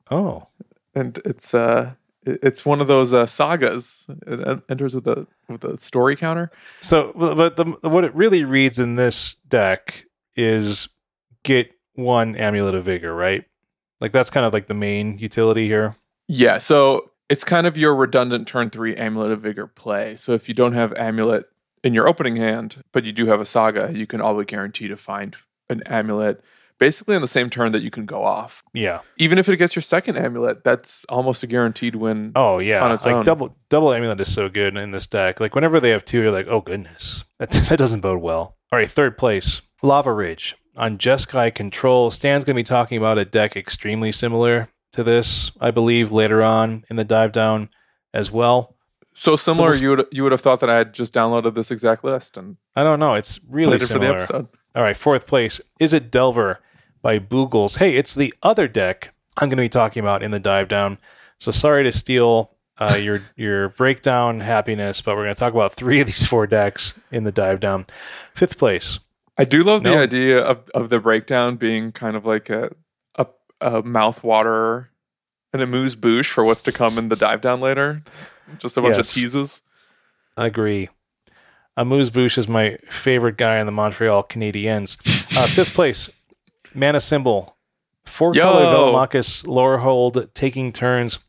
Oh, 0.09 0.47
and 0.95 1.19
it's 1.25 1.53
uh, 1.53 1.91
it's 2.25 2.65
one 2.65 2.81
of 2.81 2.87
those 2.87 3.13
uh, 3.13 3.25
sagas. 3.25 4.07
It 4.25 4.61
enters 4.69 4.95
with 4.95 5.07
a 5.07 5.27
with 5.47 5.63
a 5.63 5.77
story 5.77 6.15
counter. 6.15 6.51
So, 6.81 7.11
but 7.15 7.55
the, 7.55 7.65
what 7.81 8.03
it 8.03 8.15
really 8.15 8.43
reads 8.43 8.79
in 8.79 8.95
this 8.95 9.35
deck 9.47 10.05
is 10.35 10.89
get 11.43 11.71
one 11.93 12.35
amulet 12.35 12.75
of 12.75 12.85
vigor, 12.85 13.13
right? 13.13 13.45
Like 13.99 14.11
that's 14.11 14.29
kind 14.29 14.45
of 14.45 14.53
like 14.53 14.67
the 14.67 14.73
main 14.73 15.17
utility 15.17 15.67
here. 15.67 15.95
Yeah, 16.27 16.57
so 16.57 17.11
it's 17.29 17.43
kind 17.43 17.67
of 17.67 17.77
your 17.77 17.95
redundant 17.95 18.47
turn 18.47 18.69
three 18.69 18.95
amulet 18.95 19.31
of 19.31 19.41
vigor 19.41 19.67
play. 19.67 20.15
So 20.15 20.33
if 20.33 20.47
you 20.47 20.53
don't 20.53 20.73
have 20.73 20.93
amulet 20.93 21.45
in 21.83 21.93
your 21.93 22.07
opening 22.07 22.35
hand, 22.35 22.83
but 22.91 23.03
you 23.03 23.11
do 23.11 23.27
have 23.27 23.41
a 23.41 23.45
saga, 23.45 23.91
you 23.93 24.05
can 24.05 24.21
always 24.21 24.45
guarantee 24.45 24.87
to 24.87 24.95
find 24.95 25.35
an 25.69 25.83
amulet 25.83 26.41
basically 26.79 27.15
on 27.15 27.21
the 27.21 27.27
same 27.27 27.49
turn 27.49 27.71
that 27.71 27.81
you 27.81 27.89
can 27.89 28.05
go 28.05 28.23
off. 28.23 28.63
Yeah. 28.73 28.99
Even 29.17 29.37
if 29.37 29.49
it 29.49 29.57
gets 29.57 29.75
your 29.75 29.81
second 29.81 30.17
amulet, 30.17 30.63
that's 30.63 31.05
almost 31.05 31.43
a 31.43 31.47
guaranteed 31.47 31.95
win. 31.95 32.31
Oh 32.35 32.59
yeah. 32.59 32.83
On 32.83 32.91
its 32.91 33.05
like 33.05 33.15
own. 33.15 33.25
double 33.25 33.55
double 33.69 33.93
amulet 33.93 34.19
is 34.19 34.31
so 34.31 34.49
good 34.49 34.77
in 34.77 34.91
this 34.91 35.07
deck. 35.07 35.39
Like 35.39 35.55
whenever 35.55 35.79
they 35.79 35.89
have 35.89 36.05
two, 36.05 36.21
you're 36.21 36.31
like, 36.31 36.47
oh 36.47 36.61
goodness, 36.61 37.25
that, 37.39 37.49
that 37.51 37.77
doesn't 37.77 38.01
bode 38.01 38.21
well. 38.21 38.57
All 38.71 38.77
right, 38.79 38.89
third 38.89 39.17
place, 39.17 39.61
Lava 39.81 40.13
Ridge 40.13 40.55
on 40.77 40.97
Jeskai 40.97 41.53
Control. 41.55 42.11
Stan's 42.11 42.43
going 42.43 42.55
to 42.55 42.59
be 42.59 42.63
talking 42.63 42.97
about 42.97 43.17
a 43.17 43.25
deck 43.25 43.55
extremely 43.55 44.11
similar 44.11 44.69
to 44.91 45.03
this, 45.03 45.51
I 45.61 45.71
believe, 45.71 46.11
later 46.11 46.43
on 46.43 46.83
in 46.89 46.97
the 46.97 47.03
dive 47.05 47.31
down 47.31 47.69
as 48.13 48.31
well. 48.31 48.75
So 49.13 49.35
similar, 49.35 49.71
we'll- 49.71 49.81
you 49.81 49.89
would 49.89 50.05
you 50.11 50.23
would 50.23 50.31
have 50.31 50.41
thought 50.41 50.59
that 50.59 50.69
I 50.69 50.77
had 50.77 50.93
just 50.93 51.13
downloaded 51.13 51.55
this 51.55 51.71
exact 51.71 52.03
list 52.03 52.37
and 52.37 52.57
I 52.75 52.83
don't 52.83 52.99
know. 52.99 53.15
It's 53.15 53.39
really 53.49 53.77
it 53.77 53.83
for 53.83 53.97
the 53.99 54.09
episode. 54.09 54.47
All 54.75 54.83
right, 54.83 54.95
fourth 54.97 55.27
place. 55.27 55.59
Izzet 55.81 56.11
Delver 56.11 56.59
by 57.01 57.19
Boogles? 57.19 57.79
Hey, 57.79 57.95
it's 57.95 58.13
the 58.15 58.33
other 58.43 58.67
deck 58.67 59.13
I'm 59.37 59.49
going 59.49 59.57
to 59.57 59.63
be 59.63 59.69
talking 59.69 60.01
about 60.01 60.23
in 60.23 60.31
the 60.31 60.39
dive 60.39 60.67
down. 60.67 60.97
So 61.39 61.51
sorry 61.51 61.83
to 61.83 61.91
steal 61.91 62.51
uh, 62.77 62.97
your 62.99 63.19
your 63.35 63.69
breakdown 63.69 64.39
happiness, 64.41 65.01
but 65.01 65.15
we're 65.15 65.23
going 65.23 65.35
to 65.35 65.39
talk 65.39 65.53
about 65.53 65.73
three 65.73 65.99
of 65.99 66.07
these 66.07 66.25
four 66.27 66.47
decks 66.47 66.99
in 67.11 67.23
the 67.23 67.31
dive 67.31 67.59
down. 67.59 67.85
Fifth 68.33 68.57
place. 68.57 68.99
I 69.37 69.45
do 69.45 69.63
love 69.63 69.83
the 69.83 69.91
No. 69.91 70.01
idea 70.01 70.41
of, 70.41 70.67
of 70.73 70.89
the 70.89 70.99
breakdown 70.99 71.57
being 71.57 71.91
kind 71.91 72.15
of 72.15 72.25
like 72.25 72.49
a 72.49 72.71
a, 73.15 73.27
a 73.61 73.81
mouth 73.83 74.23
water 74.23 74.89
and 75.53 75.61
a 75.61 75.67
moose 75.67 75.95
bouche 75.95 76.29
for 76.29 76.43
what's 76.43 76.63
to 76.63 76.71
come 76.71 76.97
in 76.97 77.09
the 77.09 77.15
dive 77.15 77.41
down 77.41 77.61
later. 77.61 78.01
Just 78.59 78.77
a 78.77 78.81
bunch 78.81 78.97
Yes. 78.97 79.09
of 79.15 79.21
teases. 79.21 79.61
I 80.35 80.47
agree. 80.47 80.89
Amuse 81.77 82.09
Bouche 82.09 82.39
is 82.39 82.47
my 82.47 82.77
favorite 82.89 83.37
guy 83.37 83.59
in 83.59 83.67
the 83.67 83.71
Montreal 83.71 84.23
Canadiens. 84.23 84.97
Uh, 85.37 85.45
fifth 85.47 85.75
place, 85.75 86.09
Mana 86.73 86.99
Cymbal. 86.99 87.55
Four 88.05 88.33
Yo. 88.33 88.41
color 88.41 88.65
Velomachus 88.65 89.45
Lorehold 89.45 90.33
taking 90.33 90.73
turns. 90.73 91.19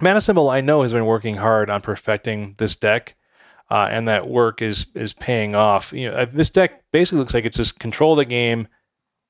Mana 0.00 0.20
Cymbal, 0.20 0.48
I 0.48 0.62
know, 0.62 0.82
has 0.82 0.92
been 0.92 1.04
working 1.04 1.36
hard 1.36 1.68
on 1.68 1.82
perfecting 1.82 2.54
this 2.56 2.76
deck, 2.76 3.14
uh, 3.70 3.88
and 3.90 4.08
that 4.08 4.26
work 4.26 4.62
is 4.62 4.86
is 4.94 5.12
paying 5.12 5.54
off. 5.54 5.92
You 5.92 6.10
know, 6.10 6.16
uh, 6.16 6.26
this 6.32 6.50
deck 6.50 6.84
basically 6.90 7.18
looks 7.18 7.34
like 7.34 7.44
it's 7.44 7.56
just 7.56 7.78
control 7.78 8.14
the 8.14 8.24
game, 8.24 8.68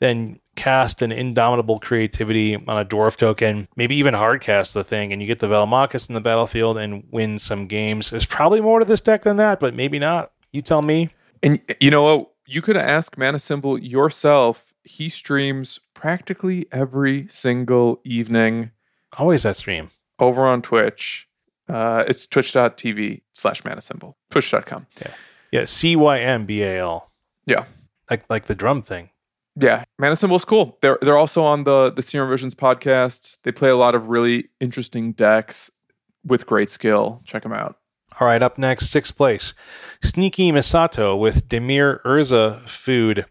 then 0.00 0.38
cast 0.54 1.02
an 1.02 1.10
indomitable 1.10 1.80
creativity 1.80 2.54
on 2.54 2.78
a 2.78 2.84
dwarf 2.84 3.16
token, 3.16 3.66
maybe 3.74 3.96
even 3.96 4.14
hard 4.14 4.40
cast 4.40 4.72
the 4.72 4.84
thing, 4.84 5.12
and 5.12 5.20
you 5.20 5.26
get 5.26 5.40
the 5.40 5.48
Velomachus 5.48 6.08
in 6.08 6.14
the 6.14 6.20
battlefield 6.20 6.78
and 6.78 7.04
win 7.10 7.40
some 7.40 7.66
games. 7.66 8.10
There's 8.10 8.26
probably 8.26 8.60
more 8.60 8.78
to 8.78 8.84
this 8.84 9.00
deck 9.00 9.22
than 9.22 9.36
that, 9.38 9.58
but 9.58 9.74
maybe 9.74 9.98
not. 9.98 10.30
You 10.54 10.62
tell 10.62 10.82
me. 10.82 11.10
And 11.42 11.60
you 11.80 11.90
know 11.90 12.02
what? 12.02 12.30
You 12.46 12.62
could 12.62 12.76
ask 12.76 13.18
Mana 13.18 13.38
yourself. 13.80 14.72
He 14.84 15.08
streams 15.08 15.80
practically 15.94 16.66
every 16.70 17.26
single 17.28 18.00
evening 18.04 18.70
Always 19.18 19.42
that 19.42 19.56
stream. 19.56 19.88
over 20.20 20.42
on 20.46 20.62
Twitch. 20.62 21.28
Uh, 21.68 22.04
it's 22.06 22.26
twitch.tv 22.28 23.22
slash 23.34 23.64
mana 23.64 23.80
cymbal. 23.80 24.16
Twitch.com. 24.30 24.86
Yeah, 25.00 25.10
Yeah. 25.50 25.64
C 25.64 25.96
Y 25.96 26.20
M 26.20 26.46
B 26.46 26.62
A 26.62 26.78
L. 26.78 27.10
Yeah. 27.46 27.64
Like 28.08 28.24
like 28.30 28.44
the 28.46 28.54
drum 28.54 28.80
thing. 28.82 29.10
Yeah. 29.56 29.84
Mana 29.98 30.14
Cymbal's 30.14 30.44
cool. 30.44 30.78
They're 30.82 30.98
they're 31.02 31.16
also 31.16 31.42
on 31.42 31.64
the 31.64 31.90
the 31.90 32.02
Serum 32.02 32.30
Visions 32.30 32.54
podcast. 32.54 33.38
They 33.42 33.50
play 33.50 33.70
a 33.70 33.76
lot 33.76 33.94
of 33.96 34.08
really 34.08 34.50
interesting 34.60 35.12
decks 35.12 35.70
with 36.24 36.46
great 36.46 36.70
skill. 36.70 37.22
Check 37.24 37.42
them 37.42 37.52
out. 37.52 37.78
All 38.20 38.28
right, 38.28 38.42
up 38.42 38.58
next, 38.58 38.90
sixth 38.90 39.16
place, 39.16 39.54
Sneaky 40.00 40.52
Misato 40.52 41.18
with 41.18 41.48
Dimir 41.48 42.00
Urza 42.02 42.60
Food. 42.60 43.26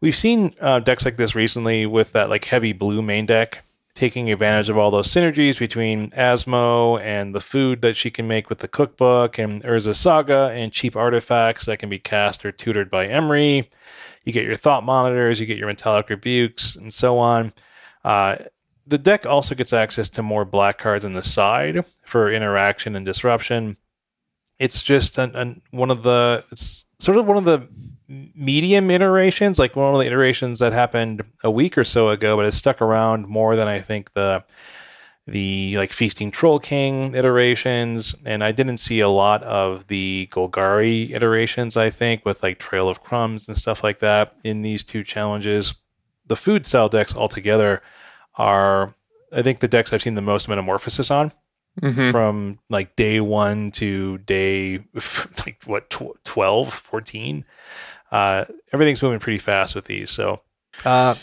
We've 0.00 0.16
seen 0.16 0.54
uh, 0.60 0.80
decks 0.80 1.04
like 1.04 1.16
this 1.16 1.36
recently 1.36 1.86
with 1.86 2.12
that 2.14 2.28
like 2.30 2.46
heavy 2.46 2.72
blue 2.72 3.00
main 3.00 3.26
deck, 3.26 3.64
taking 3.94 4.32
advantage 4.32 4.68
of 4.68 4.76
all 4.76 4.90
those 4.90 5.06
synergies 5.06 5.60
between 5.60 6.10
Asmo 6.10 7.00
and 7.00 7.32
the 7.32 7.40
food 7.40 7.80
that 7.82 7.96
she 7.96 8.10
can 8.10 8.26
make 8.26 8.48
with 8.48 8.58
the 8.58 8.66
cookbook, 8.66 9.38
and 9.38 9.62
Urza 9.62 9.94
Saga 9.94 10.50
and 10.52 10.72
cheap 10.72 10.96
artifacts 10.96 11.66
that 11.66 11.78
can 11.78 11.88
be 11.88 12.00
cast 12.00 12.44
or 12.44 12.50
tutored 12.50 12.90
by 12.90 13.06
Emry. 13.06 13.68
You 14.24 14.32
get 14.32 14.46
your 14.46 14.56
thought 14.56 14.82
monitors, 14.82 15.38
you 15.38 15.46
get 15.46 15.58
your 15.58 15.68
metallic 15.68 16.10
rebukes, 16.10 16.74
and 16.74 16.92
so 16.92 17.18
on. 17.18 17.52
Uh, 18.02 18.38
the 18.84 18.98
deck 18.98 19.26
also 19.26 19.54
gets 19.54 19.72
access 19.72 20.08
to 20.08 20.24
more 20.24 20.44
black 20.44 20.78
cards 20.78 21.04
on 21.04 21.12
the 21.12 21.22
side 21.22 21.84
for 22.02 22.32
interaction 22.32 22.96
and 22.96 23.06
disruption 23.06 23.76
it's 24.58 24.82
just 24.82 25.18
an, 25.18 25.34
an, 25.34 25.62
one 25.70 25.90
of 25.90 26.02
the 26.02 26.44
it's 26.50 26.86
sort 26.98 27.18
of 27.18 27.26
one 27.26 27.36
of 27.36 27.44
the 27.44 27.68
medium 28.08 28.90
iterations 28.90 29.58
like 29.58 29.74
one 29.76 29.94
of 29.94 29.98
the 29.98 30.06
iterations 30.06 30.58
that 30.58 30.72
happened 30.72 31.22
a 31.42 31.50
week 31.50 31.76
or 31.78 31.84
so 31.84 32.10
ago 32.10 32.36
but 32.36 32.44
it's 32.44 32.56
stuck 32.56 32.82
around 32.82 33.26
more 33.26 33.56
than 33.56 33.66
i 33.66 33.78
think 33.78 34.12
the 34.12 34.44
the 35.26 35.76
like 35.78 35.90
feasting 35.90 36.30
troll 36.30 36.58
king 36.58 37.14
iterations. 37.14 38.14
And 38.26 38.44
i 38.44 38.52
didn't 38.52 38.78
see 38.78 39.00
a 39.00 39.08
lot 39.08 39.42
of 39.42 39.86
the 39.86 40.28
golgari 40.32 41.10
iterations 41.10 41.76
i 41.76 41.90
think 41.90 42.24
with 42.24 42.42
like 42.42 42.58
trail 42.58 42.88
of 42.88 43.02
crumbs 43.02 43.48
and 43.48 43.56
stuff 43.56 43.82
like 43.82 44.00
that 44.00 44.34
in 44.44 44.62
these 44.62 44.84
two 44.84 45.02
challenges. 45.02 45.74
The 46.26 46.36
food 46.36 46.66
style 46.66 46.88
decks 46.88 47.16
altogether 47.16 47.82
are 48.36 48.94
i 49.32 49.42
think 49.42 49.60
the 49.60 49.68
decks 49.68 49.92
i've 49.92 50.02
seen 50.02 50.14
the 50.14 50.20
most 50.20 50.48
metamorphosis 50.48 51.10
on 51.10 51.32
Mhm. 51.82 52.10
from 52.12 52.58
like 52.70 52.94
day 52.96 53.20
one 53.20 53.70
to 53.72 54.18
day 54.18 54.78
like 55.44 55.62
what 55.66 55.90
tw- 55.90 56.16
12 56.24 56.72
14 56.72 57.44
uh 58.12 58.44
everything's 58.72 59.02
moving 59.02 59.18
pretty 59.18 59.38
fast 59.38 59.74
with 59.74 59.86
these 59.86 60.10
so 60.10 60.40
uh 60.84 61.14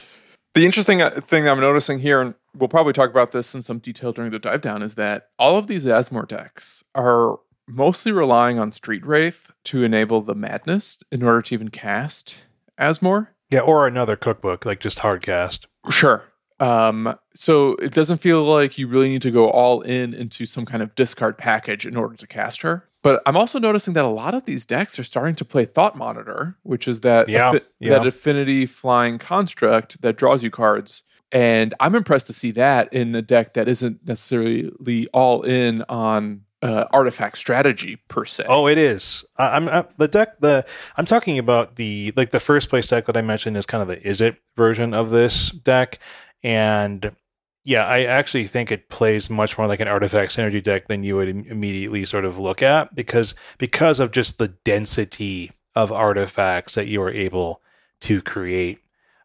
The 0.53 0.65
interesting 0.65 1.01
uh, 1.01 1.09
thing 1.11 1.47
I'm 1.47 1.61
noticing 1.61 1.99
here, 1.99 2.19
and 2.19 2.33
we'll 2.57 2.67
probably 2.67 2.91
talk 2.91 3.09
about 3.09 3.31
this 3.31 3.55
in 3.55 3.61
some 3.61 3.79
detail 3.79 4.11
during 4.11 4.31
the 4.31 4.39
dive 4.39 4.59
down, 4.59 4.83
is 4.83 4.95
that 4.95 5.29
all 5.39 5.55
of 5.57 5.67
these 5.67 5.85
Asmore 5.85 6.27
decks 6.27 6.83
are 6.93 7.39
mostly 7.67 8.11
relying 8.11 8.59
on 8.59 8.73
Street 8.73 9.05
Wraith 9.05 9.51
to 9.63 9.83
enable 9.85 10.19
the 10.21 10.35
madness 10.35 10.99
in 11.09 11.23
order 11.23 11.41
to 11.43 11.53
even 11.55 11.69
cast 11.69 12.47
Asmore. 12.77 13.27
yeah 13.49 13.61
or 13.61 13.87
another 13.87 14.17
cookbook 14.17 14.65
like 14.65 14.81
just 14.81 14.99
hard 14.99 15.21
cast 15.21 15.67
Sure. 15.89 16.23
Um, 16.61 17.17
so 17.33 17.71
it 17.75 17.91
doesn't 17.91 18.19
feel 18.19 18.43
like 18.43 18.77
you 18.77 18.87
really 18.87 19.09
need 19.09 19.23
to 19.23 19.31
go 19.31 19.49
all 19.49 19.81
in 19.81 20.13
into 20.13 20.45
some 20.45 20.65
kind 20.65 20.83
of 20.83 20.93
discard 20.95 21.37
package 21.37 21.85
in 21.87 21.97
order 21.97 22.15
to 22.15 22.27
cast 22.27 22.61
her. 22.61 22.87
But 23.03 23.23
I'm 23.25 23.35
also 23.35 23.57
noticing 23.57 23.95
that 23.95 24.05
a 24.05 24.09
lot 24.09 24.35
of 24.35 24.45
these 24.45 24.63
decks 24.65 24.99
are 24.99 25.03
starting 25.03 25.33
to 25.35 25.45
play 25.45 25.65
Thought 25.65 25.95
Monitor, 25.97 26.57
which 26.61 26.87
is 26.87 27.01
that 27.01 27.27
Yeah, 27.27 27.53
affi- 27.53 27.65
yeah. 27.79 27.89
that 27.97 28.05
affinity 28.05 28.67
flying 28.67 29.17
construct 29.17 30.01
that 30.03 30.17
draws 30.17 30.43
you 30.43 30.51
cards. 30.51 31.01
And 31.31 31.73
I'm 31.79 31.95
impressed 31.95 32.27
to 32.27 32.33
see 32.33 32.51
that 32.51 32.93
in 32.93 33.15
a 33.15 33.21
deck 33.23 33.53
that 33.55 33.67
isn't 33.67 34.07
necessarily 34.07 35.07
all 35.13 35.41
in 35.41 35.81
on 35.89 36.41
uh, 36.61 36.85
artifact 36.91 37.39
strategy 37.39 37.95
per 38.07 38.23
se. 38.23 38.45
oh 38.47 38.67
it 38.67 38.77
is 38.77 39.25
I, 39.35 39.55
i'm 39.55 39.67
I, 39.67 39.83
the 39.97 40.07
deck 40.07 40.39
the 40.41 40.63
i'm 40.95 41.07
talking 41.07 41.39
about 41.39 41.75
the 41.75 42.13
like 42.15 42.29
the 42.29 42.39
first 42.39 42.69
place 42.69 42.85
deck 42.85 43.05
that 43.05 43.17
i 43.17 43.21
mentioned 43.21 43.57
is 43.57 43.65
kind 43.65 43.81
of 43.81 43.87
the 43.87 43.97
Izzet 43.97 44.37
version 44.55 44.93
of 44.93 45.09
this 45.09 45.49
deck 45.49 45.97
and 46.43 47.15
yeah 47.63 47.85
i 47.85 48.03
actually 48.03 48.45
think 48.45 48.71
it 48.71 48.89
plays 48.89 49.29
much 49.29 49.57
more 49.57 49.67
like 49.67 49.79
an 49.79 49.87
artifact 49.87 50.31
synergy 50.31 50.61
deck 50.61 50.87
than 50.87 51.03
you 51.03 51.15
would 51.15 51.29
im- 51.29 51.45
immediately 51.47 52.05
sort 52.05 52.25
of 52.25 52.37
look 52.37 52.61
at 52.61 52.93
because 52.95 53.35
because 53.57 53.99
of 53.99 54.11
just 54.11 54.37
the 54.37 54.49
density 54.63 55.51
of 55.75 55.91
artifacts 55.91 56.75
that 56.75 56.87
you 56.87 57.01
are 57.01 57.11
able 57.11 57.61
to 57.99 58.21
create 58.21 58.79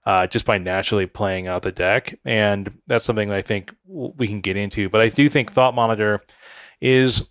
uh, 0.04 0.24
just 0.24 0.46
by 0.46 0.56
naturally 0.56 1.06
playing 1.06 1.48
out 1.48 1.62
the 1.62 1.72
deck 1.72 2.14
and 2.24 2.78
that's 2.86 3.04
something 3.04 3.28
that 3.28 3.36
i 3.36 3.42
think 3.42 3.74
w- 3.88 4.12
we 4.16 4.28
can 4.28 4.40
get 4.40 4.56
into 4.56 4.88
but 4.88 5.00
i 5.00 5.08
do 5.08 5.28
think 5.28 5.50
thought 5.50 5.74
monitor 5.74 6.22
is 6.80 7.30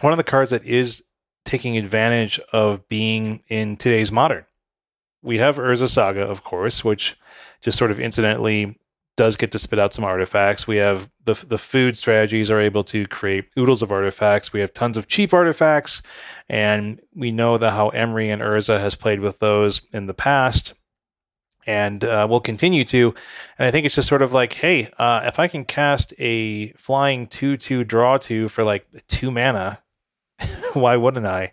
one 0.00 0.12
of 0.12 0.16
the 0.16 0.24
cards 0.24 0.50
that 0.50 0.64
is 0.64 1.02
taking 1.44 1.76
advantage 1.76 2.38
of 2.52 2.88
being 2.88 3.42
in 3.48 3.76
today's 3.76 4.12
modern. 4.12 4.44
We 5.22 5.38
have 5.38 5.56
Urza 5.56 5.88
Saga, 5.88 6.22
of 6.22 6.44
course, 6.44 6.84
which 6.84 7.18
just 7.60 7.76
sort 7.76 7.90
of 7.90 8.00
incidentally 8.00 8.78
does 9.16 9.36
get 9.36 9.52
to 9.52 9.58
spit 9.58 9.78
out 9.78 9.92
some 9.92 10.04
artifacts. 10.04 10.66
We 10.66 10.76
have 10.76 11.10
the 11.24 11.34
the 11.34 11.58
food 11.58 11.96
strategies 11.96 12.50
are 12.50 12.60
able 12.60 12.84
to 12.84 13.06
create 13.06 13.46
oodles 13.58 13.82
of 13.82 13.92
artifacts. 13.92 14.52
We 14.52 14.60
have 14.60 14.72
tons 14.72 14.96
of 14.96 15.08
cheap 15.08 15.34
artifacts, 15.34 16.02
and 16.48 17.00
we 17.14 17.30
know 17.30 17.58
that 17.58 17.72
how 17.72 17.90
Emry 17.90 18.26
and 18.28 18.42
Urza 18.42 18.80
has 18.80 18.94
played 18.94 19.20
with 19.20 19.38
those 19.38 19.82
in 19.92 20.06
the 20.06 20.14
past. 20.14 20.74
And 21.66 22.02
uh, 22.04 22.26
will 22.28 22.40
continue 22.40 22.84
to. 22.84 23.14
And 23.58 23.68
I 23.68 23.70
think 23.70 23.84
it's 23.84 23.94
just 23.94 24.08
sort 24.08 24.22
of 24.22 24.32
like, 24.32 24.54
hey, 24.54 24.90
uh, 24.98 25.22
if 25.26 25.38
I 25.38 25.46
can 25.46 25.66
cast 25.66 26.14
a 26.18 26.72
flying 26.72 27.26
2 27.26 27.58
2 27.58 27.84
draw 27.84 28.16
2 28.16 28.48
for 28.48 28.64
like 28.64 28.86
two 29.06 29.30
mana, 29.30 29.82
why 30.72 30.96
wouldn't 30.96 31.26
I? 31.26 31.52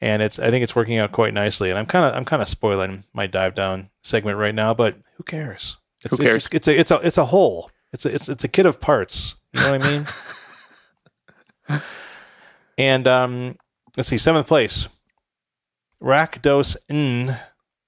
And 0.00 0.20
it's 0.20 0.40
I 0.40 0.50
think 0.50 0.64
it's 0.64 0.76
working 0.76 0.98
out 0.98 1.12
quite 1.12 1.32
nicely. 1.32 1.70
And 1.70 1.78
I'm 1.78 1.86
kind 1.86 2.04
of 2.04 2.14
I'm 2.14 2.24
kind 2.24 2.42
of 2.42 2.48
spoiling 2.48 3.04
my 3.14 3.28
dive 3.28 3.54
down 3.54 3.90
segment 4.02 4.36
right 4.36 4.54
now, 4.54 4.74
but 4.74 4.96
who 5.14 5.22
cares? 5.22 5.76
It's, 6.04 6.16
Who 6.16 6.22
cares? 6.22 6.46
It's, 6.52 6.54
it's 6.54 6.68
a 6.68 6.80
it's 6.80 6.90
a 6.90 7.06
it's 7.06 7.18
a 7.18 7.24
whole. 7.26 7.70
It's 7.92 8.04
a, 8.04 8.14
it's 8.14 8.28
it's 8.28 8.44
a 8.44 8.48
kit 8.48 8.66
of 8.66 8.80
parts. 8.80 9.36
You 9.52 9.60
know 9.60 9.72
what 9.72 9.84
I 9.84 9.90
mean? 11.68 11.80
and 12.78 13.06
um, 13.06 13.56
let's 13.96 14.08
see, 14.08 14.18
seventh 14.18 14.46
place, 14.46 14.88
Rakdos 16.02 16.76
N 16.88 17.38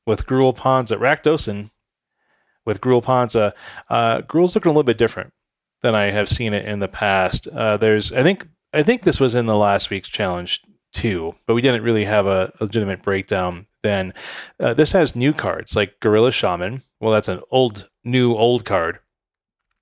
with 0.07 0.27
Gruul 0.27 0.57
Ponza 0.57 0.95
at 0.95 1.01
Rakdosin 1.01 1.71
with 2.65 2.81
Gruul 2.81 3.03
Ponza. 3.03 3.55
Uh, 3.89 4.23
Gruul's 4.23 4.55
looking 4.55 4.71
a 4.71 4.73
little 4.73 4.83
bit 4.83 4.99
different 4.99 5.33
than 5.83 5.95
I 5.95 6.11
have 6.11 6.29
seen 6.29 6.53
it 6.53 6.67
in 6.67 6.81
the 6.81 6.89
past. 6.89 7.49
Uh, 7.49 7.77
there's, 7.77 8.13
I 8.13 8.23
think, 8.23 8.47
I 8.73 8.83
think 8.83 9.03
this 9.03 9.21
was 9.21 9.35
in 9.35 9.47
the 9.47 9.57
last 9.57 9.91
week's 9.91 10.09
challenge 10.09 10.63
too, 10.93 11.35
but 11.47 11.55
we 11.55 11.63
didn't 11.63 11.83
really 11.83 12.05
have 12.05 12.27
a 12.27 12.53
legitimate 12.61 13.03
breakdown 13.03 13.67
then. 13.83 14.13
Uh, 14.61 14.75
this 14.75 14.93
has 14.93 15.17
new 15.17 15.33
cards 15.33 15.77
like 15.77 16.01
Gorilla 16.01 16.33
Shaman. 16.33 16.83
Well, 17.01 17.13
that's 17.13 17.29
an 17.29 17.41
old, 17.51 17.89
new, 18.09 18.35
old 18.35 18.65
card. 18.65 18.99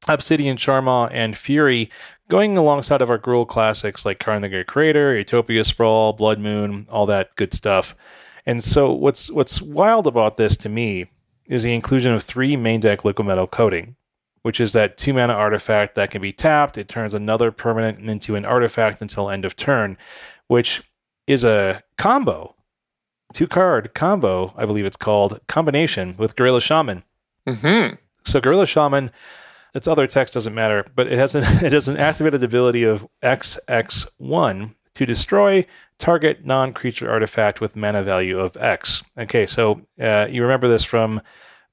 Obsidian 0.09 0.57
Charmaw 0.57 1.09
and 1.13 1.37
Fury 1.37 1.91
going 2.29 2.57
alongside 2.57 3.03
of 3.03 3.11
our 3.11 3.19
Gruul 3.19 3.47
classics 3.47 4.05
like 4.05 4.19
Karn 4.19 4.43
the 4.43 4.49
Great 4.49 4.67
Creator, 4.67 5.17
Utopia 5.17 5.65
Sprawl, 5.65 6.13
Blood 6.13 6.39
Moon, 6.39 6.87
all 6.91 7.07
that 7.07 7.35
good 7.37 7.53
stuff. 7.53 7.97
And 8.45 8.63
so 8.63 8.93
what's 8.93 9.31
what's 9.31 9.61
wild 9.61 10.07
about 10.07 10.37
this 10.37 10.57
to 10.59 10.69
me 10.69 11.07
is 11.47 11.63
the 11.63 11.75
inclusion 11.75 12.13
of 12.13 12.23
three 12.23 12.57
main 12.57 12.81
deck 12.81 13.01
Liquimetal 13.01 13.51
Coating, 13.51 13.97
which 14.43 14.61
is 14.61 14.73
that 14.73 14.97
two 14.97 15.13
mana 15.13 15.33
artifact 15.33 15.95
that 15.95 16.11
can 16.11 16.23
be 16.23 16.33
tapped. 16.33 16.79
It 16.79 16.89
turns 16.89 17.15
another 17.15 17.51
permanent 17.51 17.99
into 17.99 18.37
an 18.37 18.45
artifact 18.45 19.03
until 19.03 19.31
end 19.31 19.45
of 19.45 19.57
turn, 19.57 19.97
which 20.47 20.83
is 21.27 21.45
a 21.45 21.83
combo, 21.99 22.55
two 23.33 23.49
card 23.49 23.95
combo, 23.95 24.53
I 24.57 24.67
believe 24.67 24.87
it's 24.87 24.97
called, 24.97 25.41
combination 25.49 26.15
with 26.17 26.37
Gorilla 26.37 26.61
Shaman. 26.61 27.03
Mm-hmm. 27.49 27.97
So 28.27 28.41
Gorilla 28.41 28.67
Shaman, 28.67 29.11
its 29.75 29.87
other 29.87 30.07
text 30.07 30.35
doesn't 30.35 30.55
matter, 30.55 30.87
but 30.95 31.11
it 31.11 31.19
has 31.19 31.35
an 31.35 31.45
it 31.65 31.73
has 31.73 31.89
an 31.89 31.97
activated 31.97 32.43
ability 32.43 32.83
of 32.83 33.07
XX1 33.23 34.75
to 34.95 35.07
destroy 35.07 35.67
target 35.99 36.45
non-creature 36.45 37.11
artifact 37.11 37.61
with 37.61 37.77
mana 37.77 38.03
value 38.03 38.39
of 38.39 38.57
X. 38.57 39.05
Okay, 39.19 39.47
so 39.47 39.83
uh, 40.01 40.27
you 40.31 40.43
remember 40.43 40.69
this 40.69 40.85
from 40.85 41.21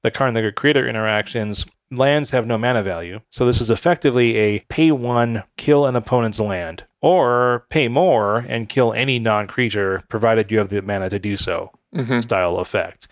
the 0.02 0.10
Karn 0.10 0.34
the 0.34 0.52
Creator 0.52 0.86
interactions. 0.86 1.66
Lands 1.90 2.30
have 2.30 2.46
no 2.46 2.58
mana 2.58 2.82
value, 2.82 3.20
so 3.30 3.46
this 3.46 3.60
is 3.60 3.70
effectively 3.70 4.36
a 4.36 4.60
pay 4.68 4.90
one, 4.90 5.44
kill 5.56 5.86
an 5.86 5.96
opponent's 5.96 6.40
land, 6.40 6.84
or 7.00 7.66
pay 7.70 7.88
more 7.88 8.38
and 8.38 8.68
kill 8.68 8.92
any 8.92 9.18
non-creature, 9.18 10.02
provided 10.08 10.50
you 10.50 10.58
have 10.58 10.70
the 10.70 10.82
mana 10.82 11.08
to 11.10 11.18
do 11.18 11.36
so. 11.36 11.70
Mm-hmm. 11.94 12.20
Style 12.20 12.58
effect, 12.58 13.06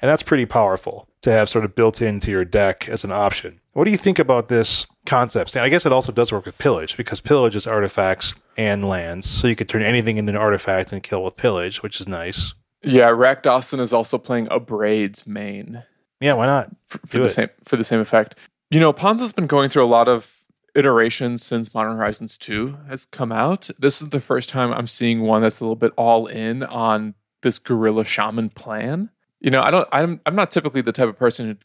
and 0.00 0.08
that's 0.08 0.22
pretty 0.22 0.46
powerful 0.46 1.08
to 1.22 1.32
have 1.32 1.48
sort 1.48 1.64
of 1.64 1.74
built 1.74 2.02
into 2.02 2.30
your 2.30 2.44
deck 2.44 2.88
as 2.88 3.04
an 3.04 3.12
option. 3.12 3.60
What 3.72 3.84
do 3.84 3.90
you 3.90 3.96
think 3.96 4.18
about 4.18 4.48
this 4.48 4.86
concept? 5.06 5.50
Stan? 5.50 5.64
I 5.64 5.68
guess 5.68 5.84
it 5.86 5.92
also 5.92 6.12
does 6.12 6.30
work 6.32 6.44
with 6.46 6.58
pillage 6.58 6.96
because 6.96 7.20
pillage 7.20 7.56
is 7.56 7.66
artifacts 7.66 8.34
and 8.56 8.86
lands, 8.88 9.28
so 9.28 9.48
you 9.48 9.56
could 9.56 9.68
turn 9.68 9.82
anything 9.82 10.16
into 10.16 10.30
an 10.30 10.36
artifact 10.36 10.92
and 10.92 11.02
kill 11.02 11.24
with 11.24 11.36
pillage, 11.36 11.82
which 11.82 12.00
is 12.00 12.06
nice. 12.08 12.54
Yeah, 12.82 13.08
Rakdosin 13.08 13.80
is 13.80 13.92
also 13.92 14.18
playing 14.18 14.46
Abrades 14.48 15.26
main 15.26 15.82
Yeah, 16.20 16.34
why 16.34 16.46
not? 16.46 16.70
for, 16.86 16.98
for 17.06 17.18
the 17.18 17.24
it. 17.24 17.30
same 17.30 17.48
for 17.64 17.76
the 17.76 17.84
same 17.84 18.00
effect. 18.00 18.36
You 18.70 18.78
know, 18.80 18.92
Ponza's 18.92 19.32
been 19.32 19.46
going 19.46 19.70
through 19.70 19.84
a 19.84 19.86
lot 19.86 20.06
of 20.08 20.44
iterations 20.74 21.42
since 21.44 21.72
Modern 21.72 21.96
Horizons 21.96 22.36
2 22.36 22.76
has 22.88 23.04
come 23.04 23.30
out. 23.32 23.70
This 23.78 24.02
is 24.02 24.10
the 24.10 24.20
first 24.20 24.50
time 24.50 24.72
I'm 24.72 24.88
seeing 24.88 25.20
one 25.22 25.42
that's 25.42 25.60
a 25.60 25.64
little 25.64 25.76
bit 25.76 25.92
all 25.96 26.26
in 26.26 26.62
on 26.64 27.14
this 27.42 27.58
gorilla 27.58 28.04
shaman 28.04 28.50
plan. 28.50 29.10
You 29.44 29.50
know, 29.50 29.60
I 29.60 29.70
don't 29.70 29.86
I'm 29.92 30.22
I'm 30.24 30.34
not 30.34 30.50
typically 30.50 30.80
the 30.80 30.90
type 30.90 31.06
of 31.06 31.18
person 31.18 31.46
who 31.46 31.56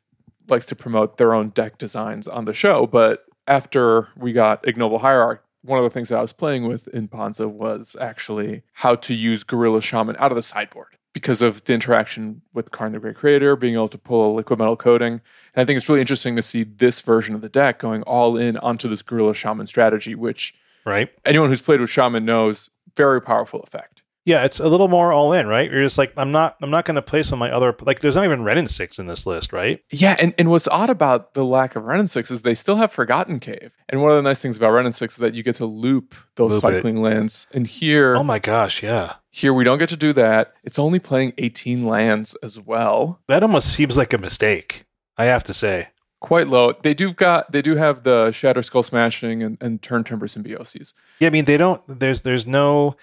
likes 0.49 0.65
to 0.65 0.75
promote 0.75 1.17
their 1.17 1.33
own 1.33 1.49
deck 1.49 1.77
designs 1.77 2.27
on 2.27 2.43
the 2.43 2.53
show, 2.53 2.85
but 2.85 3.23
after 3.47 4.09
we 4.17 4.33
got 4.33 4.67
Ignoble 4.67 4.99
Hierarch, 4.99 5.45
one 5.61 5.79
of 5.79 5.85
the 5.85 5.89
things 5.89 6.09
that 6.09 6.17
I 6.17 6.21
was 6.21 6.33
playing 6.33 6.67
with 6.67 6.89
in 6.89 7.07
Ponza 7.07 7.47
was 7.47 7.95
actually 8.01 8.63
how 8.73 8.95
to 8.95 9.13
use 9.13 9.45
Gorilla 9.45 9.81
Shaman 9.81 10.17
out 10.19 10.29
of 10.29 10.35
the 10.35 10.41
sideboard 10.41 10.97
because 11.13 11.41
of 11.41 11.63
the 11.63 11.73
interaction 11.73 12.41
with 12.53 12.71
Karn 12.71 12.91
the 12.91 12.99
Great 12.99 13.15
Creator, 13.15 13.55
being 13.55 13.75
able 13.75 13.87
to 13.87 13.97
pull 13.97 14.37
a 14.37 14.43
liquimetal 14.43 14.77
coating. 14.77 15.13
And 15.13 15.61
I 15.61 15.63
think 15.63 15.77
it's 15.77 15.87
really 15.87 16.01
interesting 16.01 16.35
to 16.35 16.41
see 16.41 16.63
this 16.63 16.99
version 16.99 17.33
of 17.33 17.39
the 17.39 17.47
deck 17.47 17.79
going 17.79 18.03
all 18.03 18.35
in 18.35 18.57
onto 18.57 18.89
this 18.89 19.01
Gorilla 19.01 19.33
Shaman 19.33 19.67
strategy, 19.67 20.15
which 20.15 20.53
Right? 20.85 21.11
anyone 21.23 21.47
who's 21.47 21.61
played 21.61 21.79
with 21.79 21.89
Shaman 21.89 22.25
knows 22.25 22.69
very 22.97 23.21
powerful 23.21 23.61
effect. 23.61 23.98
Yeah, 24.29 24.45
it's 24.45 24.59
a 24.59 24.69
little 24.69 24.87
more 24.87 25.11
all 25.11 25.33
in, 25.33 25.47
right? 25.47 25.69
You're 25.71 25.81
just 25.81 25.97
like, 25.97 26.13
I'm 26.15 26.31
not, 26.31 26.55
I'm 26.61 26.69
not 26.69 26.85
going 26.85 26.95
to 26.95 27.01
play 27.01 27.23
some 27.23 27.39
my 27.39 27.49
other 27.51 27.75
like. 27.81 27.99
There's 27.99 28.15
not 28.15 28.25
even 28.25 28.43
Wrenn 28.43 28.59
and 28.59 28.69
Six 28.69 28.99
in 28.99 29.07
this 29.07 29.25
list, 29.25 29.51
right? 29.51 29.81
Yeah, 29.91 30.15
and, 30.21 30.35
and 30.37 30.51
what's 30.51 30.67
odd 30.67 30.89
about 30.91 31.33
the 31.33 31.43
lack 31.43 31.75
of 31.75 31.83
Wrenn 31.85 31.99
and 31.99 32.09
Six 32.09 32.29
is 32.29 32.43
they 32.43 32.53
still 32.53 32.75
have 32.75 32.91
Forgotten 32.91 33.39
Cave. 33.39 33.75
And 33.89 34.01
one 34.01 34.11
of 34.11 34.17
the 34.17 34.21
nice 34.21 34.39
things 34.39 34.55
about 34.57 34.69
Wrenn 34.71 34.85
and 34.85 34.93
Six 34.93 35.15
is 35.15 35.19
that 35.19 35.33
you 35.33 35.41
get 35.41 35.55
to 35.55 35.65
loop 35.65 36.13
those 36.35 36.51
Loop 36.51 36.63
it. 36.65 36.75
cycling 36.75 37.01
lands. 37.01 37.47
And 37.53 37.65
here, 37.65 38.15
Oh 38.15 38.23
my 38.23 38.37
gosh, 38.39 38.83
yeah. 38.83 39.13
here 39.31 39.53
we 39.53 39.63
don't 39.63 39.79
get 39.79 39.89
to 39.89 39.97
do 39.97 40.13
that. 40.13 40.53
It's 40.63 40.77
only 40.77 40.99
playing 40.99 41.33
18 41.39 41.87
lands 41.87 42.35
as 42.43 42.59
well. 42.59 43.19
That 43.27 43.41
almost 43.41 43.73
seems 43.73 43.97
like 43.97 44.13
a 44.13 44.17
mistake. 44.19 44.85
I 45.17 45.25
have 45.25 45.43
to 45.45 45.53
say. 45.53 45.87
Quite 46.21 46.47
low. 46.49 46.73
They 46.83 46.93
do 46.93 47.13
got 47.13 47.51
they 47.51 47.61
do 47.61 47.77
have 47.77 48.03
the 48.03 48.27
Shatterskull 48.27 48.83
Smashing 48.85 49.41
and, 49.41 49.57
and 49.61 49.81
Turntimber 49.81 50.27
Symbioses. 50.27 50.93
Yeah, 51.19 51.27
I 51.27 51.29
mean 51.31 51.45
they 51.45 51.55
don't. 51.57 51.81
There's 51.87 52.21
there's 52.23 52.45
no 52.45 52.95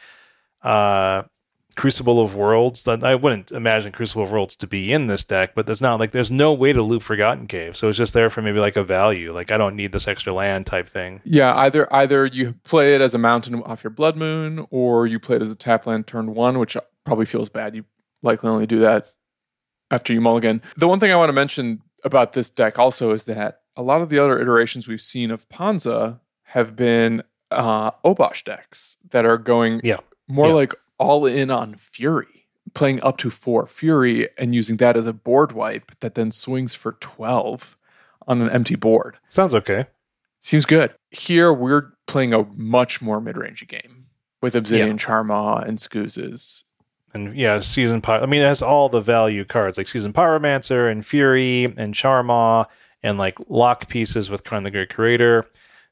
uh, 0.67 1.23
Crucible 1.77 2.21
of 2.21 2.35
Worlds. 2.35 2.85
That 2.85 3.05
I 3.05 3.15
wouldn't 3.15 3.53
imagine 3.53 3.93
Crucible 3.93 4.25
of 4.25 4.33
Worlds 4.33 4.57
to 4.57 4.67
be 4.67 4.93
in 4.93 5.07
this 5.07 5.25
deck, 5.25 5.55
but 5.55 5.67
there's 5.67 5.81
not 5.83 6.01
like 6.01 6.11
there's 6.11 6.31
no 6.31 6.53
way 6.53 6.73
to 6.73 6.83
loop 6.83 7.03
Forgotten 7.03 7.47
Cave, 7.47 7.77
so 7.77 7.89
it's 7.89 7.99
just 7.99 8.15
there 8.15 8.31
for 8.31 8.43
maybe 8.43 8.59
like 8.59 8.77
a 8.77 8.85
value. 8.85 9.33
Like 9.33 9.51
I 9.51 9.57
don't 9.57 9.77
need 9.77 9.93
this 9.93 10.09
extra 10.09 10.33
land 10.33 10.67
type 10.67 10.89
thing. 10.89 11.21
Yeah, 11.25 11.55
either 11.55 11.93
either 11.95 12.27
you 12.27 12.55
play 12.65 12.95
it 12.95 13.01
as 13.01 13.15
a 13.15 13.19
mountain 13.19 13.63
off 13.63 13.85
your 13.85 13.91
Blood 13.91 14.17
Moon, 14.17 14.67
or 14.71 15.07
you 15.07 15.21
play 15.21 15.37
it 15.37 15.43
as 15.43 15.51
a 15.51 15.57
tap 15.57 15.87
land 15.87 16.07
turn 16.07 16.35
one, 16.35 16.59
which 16.59 16.77
probably 17.05 17.27
feels 17.27 17.49
bad. 17.49 17.75
You 17.75 17.85
likely 18.23 18.49
only 18.51 18.67
do 18.67 18.81
that 18.81 19.07
after 19.91 20.13
you 20.13 20.21
mulligan. 20.21 20.63
The 20.77 20.89
one 20.89 20.99
thing 20.99 21.13
I 21.13 21.17
want 21.17 21.29
to 21.29 21.35
mention 21.35 21.83
about 22.05 22.33
this 22.33 22.51
deck 22.51 22.79
also 22.79 23.13
is 23.13 23.25
that 23.27 23.61
a 23.77 23.83
lot 23.83 24.01
of 24.01 24.09
the 24.09 24.19
other 24.19 24.41
iterations 24.41 24.89
we've 24.89 25.01
seen 25.01 25.31
of 25.31 25.49
Ponza 25.49 26.21
have 26.45 26.75
been 26.75 27.23
uh, 27.51 27.91
Obosh 28.05 28.45
decks 28.45 28.97
that 29.11 29.25
are 29.25 29.39
going 29.39 29.81
Yeah. 29.85 29.99
More 30.29 30.49
Yeah. 30.49 30.55
like 30.55 30.75
all 30.99 31.27
in 31.27 31.51
on 31.51 31.75
Fury, 31.75 32.47
playing 32.75 33.03
up 33.03 33.19
to 33.19 33.31
four 33.31 33.67
Fury 33.67 34.29
and 34.39 34.55
using 34.55 34.77
that 34.79 34.97
as 34.97 35.07
a 35.07 35.13
board 35.13 35.53
wipe 35.53 35.93
that 36.01 36.15
then 36.15 36.31
swings 36.33 36.75
for 36.75 36.93
12 36.93 37.77
on 38.27 38.41
an 38.43 38.51
empty 38.51 38.75
board. 38.77 39.19
Sounds 39.29 39.55
okay. 39.55 39.87
Seems 40.41 40.65
good. 40.67 40.95
Here 41.11 41.53
we're 41.53 41.93
playing 42.07 42.33
a 42.33 42.45
much 42.55 43.03
more 43.03 43.21
mid-rangey 43.21 43.67
game 43.69 44.07
with 44.43 44.55
Obsidian 44.55 44.99
Charmaw 44.99 45.67
and 45.67 45.79
Scoozes. 45.79 46.65
And 47.15 47.35
yeah, 47.37 47.61
season 47.61 48.01
pyro. 48.01 48.23
I 48.23 48.27
mean, 48.27 48.43
it 48.43 48.47
has 48.47 48.63
all 48.63 48.89
the 48.89 49.01
value 49.01 49.45
cards 49.45 49.79
like 49.79 49.89
season 49.89 50.13
pyromancer 50.13 50.91
and 50.91 51.05
fury 51.05 51.65
and 51.65 51.95
charmaw 51.95 52.67
and 53.03 53.17
like 53.19 53.39
lock 53.49 53.89
pieces 53.89 54.29
with 54.31 54.45
Karn 54.45 54.65
the 54.65 54.71
Great 54.71 54.91
Creator. 54.93 55.47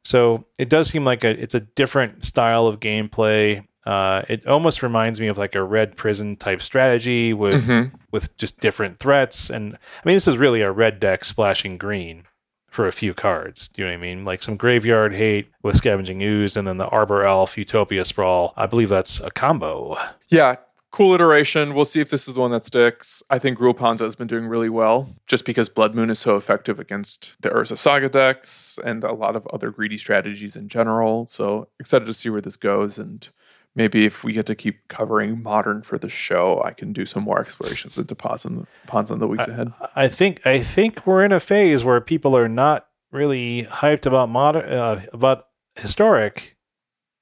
So 0.04 0.44
it 0.58 0.68
does 0.68 0.88
seem 0.90 1.04
like 1.04 1.24
a 1.24 1.30
it's 1.30 1.54
a 1.54 1.60
different 1.60 2.24
style 2.24 2.66
of 2.66 2.78
gameplay. 2.80 3.64
Uh, 3.86 4.22
it 4.28 4.46
almost 4.46 4.82
reminds 4.82 5.20
me 5.20 5.26
of 5.28 5.36
like 5.36 5.54
a 5.54 5.62
red 5.62 5.96
prison 5.96 6.36
type 6.36 6.62
strategy 6.62 7.32
with 7.32 7.66
Mm-hmm. 7.68 7.96
with 8.12 8.36
just 8.36 8.58
different 8.60 8.98
threats. 8.98 9.50
And 9.50 9.74
I 9.74 9.78
mean, 10.08 10.16
this 10.16 10.26
is 10.28 10.38
really 10.38 10.62
a 10.62 10.72
red 10.72 11.00
deck 11.00 11.24
splashing 11.24 11.76
green 11.78 12.24
for 12.68 12.86
a 12.88 12.92
few 12.92 13.14
cards. 13.14 13.68
Do 13.68 13.82
you 13.82 13.86
know 13.88 13.92
what 13.94 13.98
I 13.98 14.02
mean? 14.02 14.24
Like 14.24 14.42
some 14.42 14.56
graveyard 14.56 15.14
hate 15.14 15.48
with 15.62 15.76
scavenging 15.76 16.20
ooze, 16.22 16.56
and 16.56 16.66
then 16.66 16.78
the 16.78 16.88
Arbor 16.88 17.24
Elf 17.24 17.56
Utopia 17.58 18.04
Sprawl. 18.04 18.52
I 18.56 18.66
believe 18.66 18.88
that's 18.88 19.20
a 19.20 19.30
combo. 19.30 19.96
Yeah, 20.28 20.56
cool 20.90 21.14
iteration. 21.14 21.74
We'll 21.74 21.84
see 21.84 22.00
if 22.00 22.10
this 22.10 22.26
is 22.26 22.34
the 22.34 22.40
one 22.40 22.50
that 22.50 22.64
sticks. 22.64 23.22
I 23.30 23.38
think 23.38 23.58
Gruul 23.58 23.76
Ponza 23.76 24.04
has 24.04 24.16
been 24.16 24.26
doing 24.26 24.46
really 24.48 24.68
well 24.70 25.08
just 25.28 25.44
because 25.44 25.68
Blood 25.68 25.94
Moon 25.94 26.10
is 26.10 26.18
so 26.18 26.36
effective 26.36 26.80
against 26.80 27.36
the 27.40 27.50
Urza 27.50 27.76
Saga 27.78 28.08
decks 28.08 28.78
and 28.84 29.04
a 29.04 29.12
lot 29.12 29.36
of 29.36 29.46
other 29.52 29.70
greedy 29.70 29.98
strategies 29.98 30.56
in 30.56 30.68
general. 30.68 31.26
So 31.26 31.68
excited 31.78 32.06
to 32.06 32.14
see 32.14 32.28
where 32.30 32.40
this 32.40 32.56
goes 32.56 32.98
and 32.98 33.28
maybe 33.74 34.06
if 34.06 34.24
we 34.24 34.32
get 34.32 34.46
to 34.46 34.54
keep 34.54 34.88
covering 34.88 35.42
modern 35.42 35.82
for 35.82 35.98
the 35.98 36.08
show, 36.08 36.62
I 36.64 36.72
can 36.72 36.92
do 36.92 37.06
some 37.06 37.22
more 37.22 37.40
explorations 37.40 37.98
into 37.98 38.14
in 38.44 38.56
the, 38.56 38.66
Ponza 38.86 39.14
in 39.14 39.20
the 39.20 39.26
weeks 39.26 39.46
ahead. 39.46 39.72
I 39.94 40.08
think 40.08 40.46
I 40.46 40.60
think 40.60 41.06
we're 41.06 41.24
in 41.24 41.32
a 41.32 41.40
phase 41.40 41.84
where 41.84 42.00
people 42.00 42.36
are 42.36 42.48
not 42.48 42.86
really 43.12 43.64
hyped 43.64 44.06
about 44.06 44.28
modern 44.28 44.70
uh, 44.70 45.02
about 45.12 45.46
historic, 45.76 46.56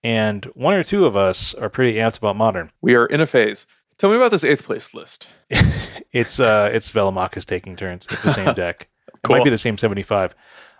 and 0.02 0.44
one 0.54 0.74
or 0.74 0.84
two 0.84 1.06
of 1.06 1.16
us 1.16 1.54
are 1.54 1.68
pretty 1.68 1.98
amped 1.98 2.18
about 2.18 2.36
modern. 2.36 2.70
We 2.80 2.94
are 2.94 3.06
in 3.06 3.20
a 3.20 3.26
phase. 3.26 3.66
Tell 3.98 4.10
me 4.10 4.16
about 4.16 4.30
this 4.30 4.44
eighth 4.44 4.64
place 4.64 4.94
list. 4.94 5.28
It's 6.12 6.38
uh 6.38 6.70
it's 6.70 6.92
Velomachus 6.92 7.46
taking 7.46 7.74
turns. 7.74 8.06
It's 8.10 8.22
the 8.24 8.34
same 8.34 8.52
deck. 8.54 8.90
It 9.24 9.30
might 9.30 9.44
be 9.44 9.48
the 9.50 9.56
same 9.56 9.78
seventy 9.78 10.02
five. 10.02 10.34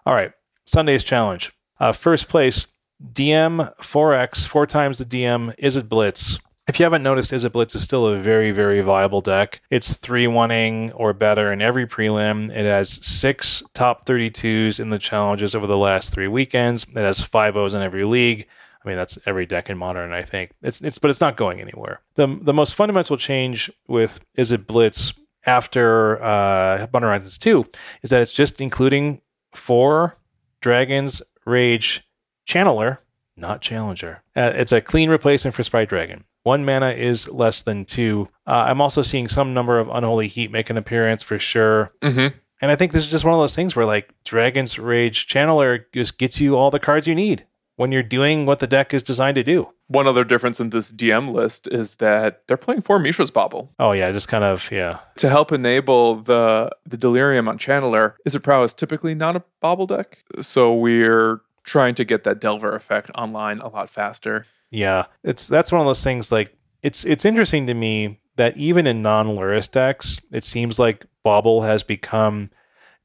All 0.04 0.14
right, 0.14 0.32
Sunday's 0.66 1.02
challenge. 1.02 1.52
Uh, 1.80 1.92
first 1.92 2.28
place 2.28 2.66
DM 3.12 3.72
four 3.82 4.14
X 4.14 4.46
four 4.46 4.66
times 4.66 4.98
the 4.98 5.04
DM. 5.04 5.54
Izzet 5.58 5.88
Blitz? 5.88 6.38
If 6.68 6.78
you 6.78 6.84
haven't 6.84 7.02
noticed, 7.02 7.32
Izzet 7.32 7.52
Blitz 7.52 7.74
is 7.74 7.82
still 7.82 8.06
a 8.06 8.16
very, 8.16 8.52
very 8.52 8.80
viable 8.82 9.20
deck. 9.20 9.60
It's 9.68 9.94
3 9.94 10.26
1ing 10.26 10.92
or 10.94 11.12
better 11.12 11.52
in 11.52 11.60
every 11.60 11.86
prelim. 11.86 12.50
It 12.50 12.64
has 12.64 13.04
six 13.04 13.64
top 13.74 14.06
32s 14.06 14.78
in 14.78 14.90
the 14.90 14.98
challenges 14.98 15.56
over 15.56 15.66
the 15.66 15.76
last 15.76 16.12
three 16.12 16.28
weekends. 16.28 16.84
It 16.84 16.96
has 16.96 17.20
five 17.20 17.56
O's 17.56 17.74
in 17.74 17.82
every 17.82 18.04
league. 18.04 18.46
I 18.84 18.88
mean, 18.88 18.96
that's 18.96 19.18
every 19.26 19.44
deck 19.44 19.70
in 19.70 19.78
modern, 19.78 20.12
I 20.12 20.22
think. 20.22 20.52
It's, 20.62 20.80
it's, 20.80 20.98
but 20.98 21.10
it's 21.10 21.20
not 21.20 21.36
going 21.36 21.60
anywhere. 21.60 22.00
The, 22.14 22.26
the 22.26 22.52
most 22.52 22.74
fundamental 22.74 23.16
change 23.16 23.70
with 23.88 24.20
Izzet 24.38 24.66
Blitz 24.66 25.14
after 25.44 26.22
uh, 26.22 26.86
Modern 26.92 27.08
Horizons 27.08 27.38
2 27.38 27.66
is 28.02 28.10
that 28.10 28.22
it's 28.22 28.32
just 28.32 28.60
including 28.60 29.20
four 29.52 30.16
Dragon's 30.60 31.22
Rage 31.44 32.04
Channeler, 32.52 32.98
not 33.34 33.62
Challenger. 33.62 34.22
Uh, 34.36 34.52
it's 34.54 34.72
a 34.72 34.82
clean 34.82 35.08
replacement 35.08 35.54
for 35.54 35.62
Sprite 35.62 35.88
Dragon. 35.88 36.24
One 36.42 36.64
mana 36.64 36.90
is 36.90 37.28
less 37.30 37.62
than 37.62 37.86
two. 37.86 38.28
Uh, 38.46 38.64
I'm 38.66 38.80
also 38.80 39.00
seeing 39.02 39.28
some 39.28 39.54
number 39.54 39.78
of 39.78 39.88
Unholy 39.88 40.28
Heat 40.28 40.50
make 40.50 40.68
an 40.68 40.76
appearance 40.76 41.22
for 41.22 41.38
sure. 41.38 41.92
Mm-hmm. 42.02 42.36
And 42.60 42.70
I 42.70 42.76
think 42.76 42.92
this 42.92 43.04
is 43.04 43.10
just 43.10 43.24
one 43.24 43.32
of 43.32 43.40
those 43.40 43.56
things 43.56 43.74
where 43.74 43.86
like 43.86 44.12
Dragon's 44.24 44.78
Rage 44.78 45.26
Channeler 45.26 45.84
just 45.92 46.18
gets 46.18 46.40
you 46.40 46.56
all 46.56 46.70
the 46.70 46.78
cards 46.78 47.06
you 47.06 47.14
need 47.14 47.46
when 47.76 47.90
you're 47.90 48.02
doing 48.02 48.44
what 48.44 48.58
the 48.58 48.66
deck 48.66 48.92
is 48.92 49.02
designed 49.02 49.36
to 49.36 49.42
do. 49.42 49.68
One 49.88 50.06
other 50.06 50.24
difference 50.24 50.60
in 50.60 50.70
this 50.70 50.92
DM 50.92 51.32
list 51.32 51.68
is 51.68 51.96
that 51.96 52.46
they're 52.46 52.56
playing 52.58 52.82
for 52.82 52.98
Mishra's 52.98 53.30
Bauble. 53.30 53.72
Oh 53.78 53.92
yeah, 53.92 54.12
just 54.12 54.28
kind 54.28 54.44
of 54.44 54.70
yeah. 54.70 54.98
To 55.16 55.30
help 55.30 55.52
enable 55.52 56.16
the 56.16 56.70
the 56.84 56.96
Delirium 56.98 57.48
on 57.48 57.58
Channeler, 57.58 58.14
Izzet 58.28 58.42
Prowess 58.42 58.74
typically 58.74 59.14
not 59.14 59.36
a 59.36 59.42
Bauble 59.60 59.86
deck. 59.86 60.18
So 60.42 60.74
we're 60.74 61.40
trying 61.64 61.94
to 61.96 62.04
get 62.04 62.24
that 62.24 62.40
Delver 62.40 62.74
effect 62.74 63.10
online 63.14 63.60
a 63.60 63.68
lot 63.68 63.90
faster. 63.90 64.46
Yeah, 64.70 65.06
it's 65.22 65.46
that's 65.46 65.70
one 65.70 65.80
of 65.80 65.86
those 65.86 66.02
things. 66.02 66.32
Like 66.32 66.56
it's 66.82 67.04
it's 67.04 67.24
interesting 67.24 67.66
to 67.66 67.74
me 67.74 68.20
that 68.36 68.56
even 68.56 68.86
in 68.86 69.02
non-Lurrus 69.02 69.70
decks, 69.70 70.20
it 70.32 70.44
seems 70.44 70.78
like 70.78 71.06
Bauble 71.22 71.62
has 71.62 71.82
become 71.82 72.50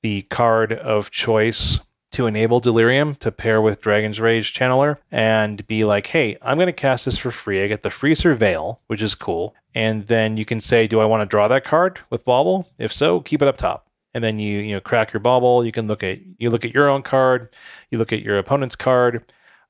the 0.02 0.22
card 0.24 0.72
of 0.72 1.12
choice 1.12 1.80
to 2.12 2.26
enable 2.26 2.60
Delirium 2.60 3.16
to 3.16 3.32
pair 3.32 3.62
with 3.62 3.82
Dragon's 3.82 4.20
Rage 4.20 4.54
Channeler 4.54 4.98
and 5.12 5.68
be 5.68 5.84
like, 5.84 6.08
hey, 6.08 6.38
I'm 6.42 6.58
going 6.58 6.68
to 6.68 6.74
cast 6.74 7.06
this 7.06 7.18
for 7.18 7.32
free. 7.32 7.64
I 7.64 7.68
get 7.68 7.82
the 7.82 7.90
free 7.90 8.14
Surveil, 8.14 8.80
which 8.88 9.02
is 9.02 9.14
cool. 9.14 9.54
And 9.76 10.08
then 10.08 10.38
you 10.38 10.46
can 10.46 10.60
say, 10.60 10.88
do 10.88 11.00
I 11.00 11.06
want 11.06 11.22
to 11.22 11.28
draw 11.28 11.48
that 11.50 11.66
card 11.66 12.00
with 12.10 12.26
Bauble? 12.26 12.70
If 12.78 12.94
so, 12.94 13.20
keep 13.20 13.42
it 13.42 13.48
up 13.48 13.58
top. 13.58 13.87
And 14.18 14.24
then 14.24 14.40
you 14.40 14.60
you 14.60 14.74
know 14.74 14.82
crack 14.82 15.14
your 15.14 15.20
bauble. 15.20 15.64
You 15.64 15.72
can 15.72 15.88
look 15.88 16.04
at 16.04 16.20
you 16.40 16.50
look 16.50 16.66
at 16.66 16.74
your 16.74 16.90
own 16.90 17.04
card, 17.04 17.56
you 17.92 17.98
look 17.98 18.12
at 18.12 18.22
your 18.24 18.38
opponent's 18.38 18.76
card, 18.76 19.24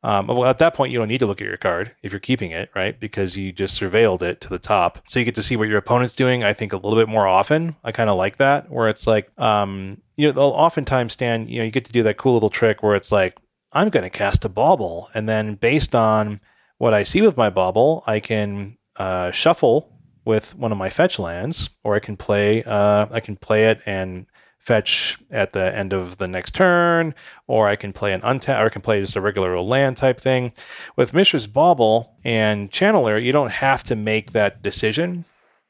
um, 0.03 0.27
well, 0.27 0.45
at 0.45 0.59
that 0.59 0.73
point, 0.73 0.91
you 0.91 0.99
don't 0.99 1.07
need 1.07 1.19
to 1.19 1.25
look 1.25 1.41
at 1.41 1.47
your 1.47 1.57
card 1.57 1.91
if 2.03 2.13
you're 2.13 2.19
keeping 2.19 2.51
it, 2.51 2.69
right? 2.75 2.97
Because 2.99 3.35
you 3.35 3.51
just 3.51 3.79
surveilled 3.79 4.21
it 4.21 4.39
to 4.41 4.49
the 4.49 4.59
top. 4.59 4.99
So 5.07 5.19
you 5.19 5.25
get 5.25 5.35
to 5.35 5.43
see 5.43 5.57
what 5.57 5.67
your 5.67 5.79
opponent's 5.79 6.15
doing, 6.15 6.43
I 6.43 6.53
think, 6.53 6.71
a 6.71 6.77
little 6.77 6.97
bit 6.97 7.09
more 7.09 7.27
often. 7.27 7.75
I 7.83 7.91
kind 7.91 8.09
of 8.09 8.17
like 8.17 8.37
that, 8.37 8.69
where 8.69 8.89
it's 8.89 9.07
like, 9.07 9.29
um, 9.39 10.01
you 10.15 10.27
know, 10.27 10.31
they'll 10.31 10.43
oftentimes 10.45 11.13
stand, 11.13 11.49
you 11.49 11.57
know, 11.57 11.65
you 11.65 11.71
get 11.71 11.85
to 11.85 11.91
do 11.91 12.03
that 12.03 12.17
cool 12.17 12.33
little 12.33 12.49
trick 12.49 12.83
where 12.83 12.95
it's 12.95 13.11
like, 13.11 13.37
I'm 13.73 13.89
going 13.89 14.03
to 14.03 14.09
cast 14.09 14.45
a 14.45 14.49
bauble. 14.49 15.09
And 15.13 15.27
then 15.27 15.55
based 15.55 15.95
on 15.95 16.41
what 16.77 16.93
I 16.93 17.03
see 17.03 17.21
with 17.21 17.35
my 17.35 17.49
bauble, 17.49 18.03
I 18.05 18.19
can 18.19 18.77
uh, 18.95 19.31
shuffle 19.31 19.91
with 20.25 20.55
one 20.55 20.71
of 20.71 20.77
my 20.77 20.89
fetch 20.89 21.17
lands, 21.19 21.69
or 21.83 21.95
I 21.95 21.99
can 21.99 22.17
play, 22.17 22.63
uh, 22.63 23.07
I 23.11 23.19
can 23.19 23.35
play 23.35 23.65
it 23.65 23.81
and 23.85 24.27
fetch 24.67 25.17
at 25.31 25.53
the 25.53 25.73
end 25.73 25.93
of 25.93 26.17
the 26.17 26.27
next 26.27 26.53
turn, 26.53 27.15
or 27.47 27.69
I 27.69 27.77
can 27.77 27.93
play 27.93 28.13
an 28.13 28.19
untap, 28.19 28.61
or 28.61 28.65
I 28.65 28.69
can 28.69 28.81
play 28.81 28.99
just 28.99 29.15
a 29.15 29.21
regular 29.21 29.57
land 29.61 29.95
type 29.95 30.19
thing. 30.19 30.51
With 30.97 31.13
Mishra's 31.13 31.47
Bauble 31.47 32.17
and 32.25 32.69
Channeler, 32.69 33.23
you 33.23 33.31
don't 33.31 33.51
have 33.51 33.81
to 33.83 33.95
make 33.95 34.33
that 34.33 34.61
decision 34.61 35.23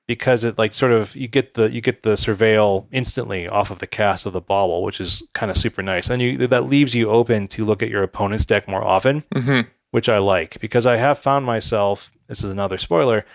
because 0.07 0.43
it 0.43 0.57
like 0.57 0.73
sort 0.73 0.93
of 0.93 1.15
you 1.15 1.27
get 1.27 1.53
the 1.53 1.69
you 1.69 1.79
get 1.79 2.01
the 2.01 2.13
surveil 2.13 2.87
instantly 2.91 3.47
off 3.47 3.69
of 3.69 3.77
the 3.77 3.85
cast 3.85 4.25
of 4.25 4.33
the 4.33 4.41
bauble, 4.41 4.83
which 4.83 4.99
is 4.99 5.21
kind 5.35 5.51
of 5.51 5.57
super 5.57 5.83
nice. 5.83 6.09
And 6.09 6.19
you 6.19 6.47
that 6.47 6.65
leaves 6.65 6.95
you 6.95 7.09
open 7.09 7.47
to 7.49 7.65
look 7.65 7.83
at 7.83 7.89
your 7.89 8.01
opponent's 8.01 8.45
deck 8.45 8.67
more 8.67 8.83
often, 8.83 9.23
mm-hmm. 9.35 9.69
which 9.91 10.09
I 10.09 10.17
like 10.17 10.59
because 10.59 10.87
I 10.87 10.95
have 10.95 11.19
found 11.19 11.45
myself. 11.45 12.09
This 12.25 12.43
is 12.43 12.51
another 12.51 12.79
spoiler 12.79 13.25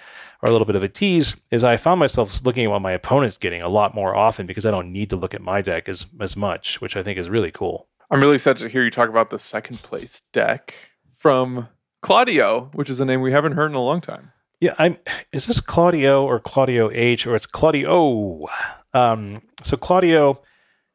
or 0.42 0.48
a 0.48 0.52
little 0.52 0.66
bit 0.66 0.76
of 0.76 0.82
a 0.82 0.88
tease 0.88 1.40
is 1.50 1.62
I 1.62 1.76
found 1.76 2.00
myself 2.00 2.44
looking 2.44 2.64
at 2.64 2.70
what 2.70 2.82
my 2.82 2.92
opponent's 2.92 3.38
getting 3.38 3.62
a 3.62 3.68
lot 3.68 3.94
more 3.94 4.14
often 4.14 4.46
because 4.46 4.66
I 4.66 4.70
don't 4.72 4.92
need 4.92 5.08
to 5.10 5.16
look 5.16 5.34
at 5.34 5.40
my 5.40 5.62
deck 5.62 5.88
as 5.88 6.06
as 6.20 6.36
much, 6.36 6.80
which 6.80 6.96
I 6.96 7.02
think 7.02 7.18
is 7.18 7.30
really 7.30 7.52
cool. 7.52 7.88
I'm 8.10 8.20
really 8.20 8.34
excited 8.34 8.58
to 8.62 8.68
hear 8.68 8.84
you 8.84 8.90
talk 8.90 9.08
about 9.08 9.30
the 9.30 9.38
second 9.38 9.78
place 9.82 10.22
deck 10.32 10.74
from 11.16 11.68
Claudio, 12.02 12.70
which 12.74 12.90
is 12.90 13.00
a 13.00 13.04
name 13.04 13.22
we 13.22 13.32
haven't 13.32 13.52
heard 13.52 13.70
in 13.70 13.76
a 13.76 13.82
long 13.82 14.00
time. 14.00 14.32
Yeah, 14.60 14.74
I'm. 14.78 14.98
Is 15.32 15.46
this 15.46 15.60
Claudio 15.60 16.24
or 16.24 16.38
Claudio 16.40 16.90
H 16.92 17.26
or 17.26 17.34
it's 17.34 17.46
Claudio? 17.46 18.46
Um, 18.92 19.42
so 19.62 19.76
Claudio 19.76 20.42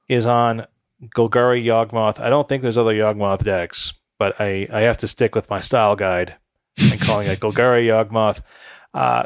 is 0.07 0.25
on 0.25 0.65
Golgari 1.15 1.63
Yawgmoth. 1.63 2.19
I 2.19 2.29
don't 2.29 2.47
think 2.47 2.62
there's 2.62 2.77
other 2.77 2.93
Yawgmoth 2.93 3.43
decks, 3.43 3.93
but 4.19 4.39
I 4.39 4.67
I 4.71 4.81
have 4.81 4.97
to 4.97 5.07
stick 5.07 5.36
with 5.36 5.49
my 5.49 5.62
style 5.62 5.95
guide 5.95 6.36
and 6.77 6.99
calling 7.01 7.27
it 7.27 7.39
Golgari 7.41 7.86
Yawgmoth. 7.88 8.41
Uh, 8.93 9.25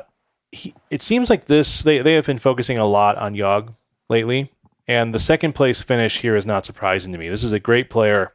he, 0.51 0.73
it 0.89 1.01
seems 1.01 1.29
like 1.29 1.45
this 1.45 1.81
they, 1.83 1.99
they 1.99 2.13
have 2.13 2.25
been 2.25 2.39
focusing 2.39 2.77
a 2.77 2.85
lot 2.85 3.17
on 3.17 3.35
Yogg 3.35 3.75
lately, 4.09 4.51
and 4.87 5.13
the 5.13 5.19
second 5.19 5.53
place 5.53 5.81
finish 5.81 6.19
here 6.19 6.35
is 6.35 6.45
not 6.45 6.65
surprising 6.65 7.11
to 7.11 7.17
me. 7.17 7.29
This 7.29 7.43
is 7.43 7.53
a 7.53 7.59
great 7.59 7.89
player 7.89 8.33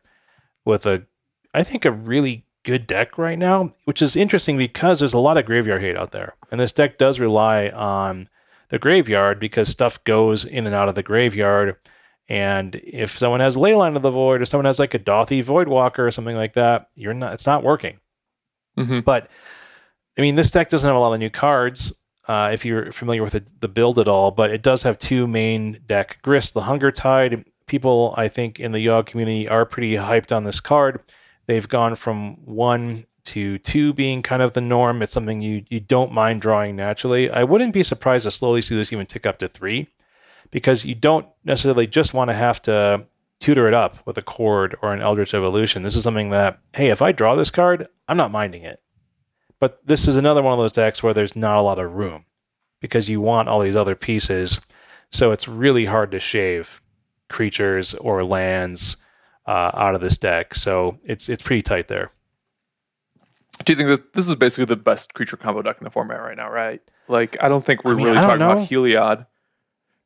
with 0.64 0.86
a, 0.86 1.06
I 1.52 1.62
think, 1.62 1.84
a 1.84 1.92
really 1.92 2.44
good 2.64 2.86
deck 2.86 3.18
right 3.18 3.38
now, 3.38 3.74
which 3.84 4.02
is 4.02 4.16
interesting 4.16 4.56
because 4.56 4.98
there's 4.98 5.14
a 5.14 5.18
lot 5.18 5.38
of 5.38 5.46
graveyard 5.46 5.82
hate 5.82 5.96
out 5.96 6.12
there, 6.12 6.34
and 6.50 6.60
this 6.60 6.72
deck 6.72 6.98
does 6.98 7.20
rely 7.20 7.68
on 7.68 8.28
the 8.68 8.78
graveyard 8.78 9.38
because 9.38 9.68
stuff 9.68 10.02
goes 10.04 10.44
in 10.44 10.66
and 10.66 10.74
out 10.74 10.88
of 10.88 10.94
the 10.94 11.02
graveyard. 11.02 11.76
And 12.28 12.74
if 12.82 13.16
someone 13.16 13.38
has 13.38 13.56
Leyline 13.56 13.94
of 13.94 14.02
the 14.02 14.10
Void 14.10 14.42
or 14.42 14.44
someone 14.44 14.64
has 14.64 14.80
like 14.80 14.94
a 14.94 14.98
Dauthi 14.98 15.44
Voidwalker 15.44 16.00
or 16.00 16.10
something 16.10 16.34
like 16.34 16.54
that, 16.54 16.88
you're 16.96 17.14
not. 17.14 17.34
It's 17.34 17.46
not 17.46 17.62
working. 17.62 18.00
Mm-hmm. 18.76 19.00
But 19.00 19.30
I 20.18 20.22
mean, 20.22 20.34
this 20.34 20.50
deck 20.50 20.68
doesn't 20.68 20.88
have 20.88 20.96
a 20.96 20.98
lot 20.98 21.12
of 21.12 21.20
new 21.20 21.30
cards, 21.30 21.94
uh, 22.28 22.50
if 22.52 22.64
you're 22.64 22.92
familiar 22.92 23.22
with 23.22 23.32
the, 23.32 23.44
the, 23.60 23.68
build 23.68 23.98
at 23.98 24.08
all, 24.08 24.30
but 24.30 24.50
it 24.50 24.62
does 24.62 24.82
have 24.82 24.98
two 24.98 25.26
main 25.26 25.78
deck 25.86 26.18
Grist, 26.22 26.54
the 26.54 26.62
Hunger 26.62 26.90
Tide. 26.90 27.44
People, 27.66 28.14
I 28.16 28.28
think, 28.28 28.58
in 28.58 28.72
the 28.72 28.84
Yogg 28.84 29.06
community 29.06 29.48
are 29.48 29.64
pretty 29.64 29.94
hyped 29.94 30.34
on 30.34 30.44
this 30.44 30.60
card. 30.60 31.00
They've 31.46 31.68
gone 31.68 31.94
from 31.96 32.44
one 32.44 33.04
to 33.26 33.58
two 33.58 33.92
being 33.92 34.22
kind 34.22 34.42
of 34.42 34.52
the 34.54 34.60
norm. 34.60 35.02
It's 35.02 35.12
something 35.12 35.40
you, 35.40 35.64
you 35.68 35.80
don't 35.80 36.12
mind 36.12 36.40
drawing 36.40 36.76
naturally. 36.76 37.30
I 37.30 37.44
wouldn't 37.44 37.74
be 37.74 37.82
surprised 37.82 38.24
to 38.24 38.30
slowly 38.30 38.62
see 38.62 38.76
this 38.76 38.92
even 38.92 39.06
tick 39.06 39.26
up 39.26 39.38
to 39.38 39.48
three 39.48 39.88
because 40.50 40.84
you 40.84 40.94
don't 40.94 41.26
necessarily 41.44 41.86
just 41.86 42.14
want 42.14 42.30
to 42.30 42.34
have 42.34 42.62
to 42.62 43.06
tutor 43.40 43.68
it 43.68 43.74
up 43.74 44.04
with 44.06 44.16
a 44.16 44.22
Chord 44.22 44.76
or 44.82 44.92
an 44.92 45.02
Eldritch 45.02 45.34
Evolution. 45.34 45.82
This 45.82 45.96
is 45.96 46.04
something 46.04 46.30
that, 46.30 46.60
hey, 46.74 46.88
if 46.88 47.02
I 47.02 47.12
draw 47.12 47.34
this 47.34 47.50
card, 47.50 47.88
I'm 48.08 48.16
not 48.16 48.30
minding 48.30 48.62
it. 48.62 48.80
But 49.58 49.80
this 49.86 50.06
is 50.06 50.16
another 50.16 50.42
one 50.42 50.52
of 50.52 50.58
those 50.58 50.72
decks 50.72 51.02
where 51.02 51.14
there's 51.14 51.36
not 51.36 51.58
a 51.58 51.62
lot 51.62 51.78
of 51.78 51.94
room 51.94 52.26
because 52.80 53.08
you 53.08 53.20
want 53.20 53.48
all 53.48 53.60
these 53.60 53.76
other 53.76 53.94
pieces. 53.94 54.60
So 55.10 55.32
it's 55.32 55.48
really 55.48 55.86
hard 55.86 56.10
to 56.10 56.20
shave 56.20 56.82
creatures 57.28 57.94
or 57.94 58.22
lands 58.22 58.96
uh, 59.46 59.70
out 59.74 59.94
of 59.94 60.00
this 60.00 60.18
deck. 60.18 60.54
So 60.54 60.98
it's 61.04 61.28
it's 61.28 61.42
pretty 61.42 61.62
tight 61.62 61.88
there. 61.88 62.10
Do 63.64 63.72
you 63.72 63.76
think 63.76 63.88
that 63.88 64.12
this 64.12 64.28
is 64.28 64.34
basically 64.34 64.66
the 64.66 64.76
best 64.76 65.14
creature 65.14 65.36
combo 65.36 65.62
deck 65.62 65.78
in 65.80 65.84
the 65.84 65.90
format 65.90 66.20
right 66.20 66.36
now? 66.36 66.50
Right? 66.50 66.82
Like 67.08 67.36
I 67.40 67.48
don't 67.48 67.64
think 67.64 67.84
we're 67.84 67.92
I 67.92 67.96
mean, 67.96 68.06
really 68.06 68.18
talking 68.18 68.38
know. 68.38 68.52
about 68.52 68.68
Heliod. 68.68 69.26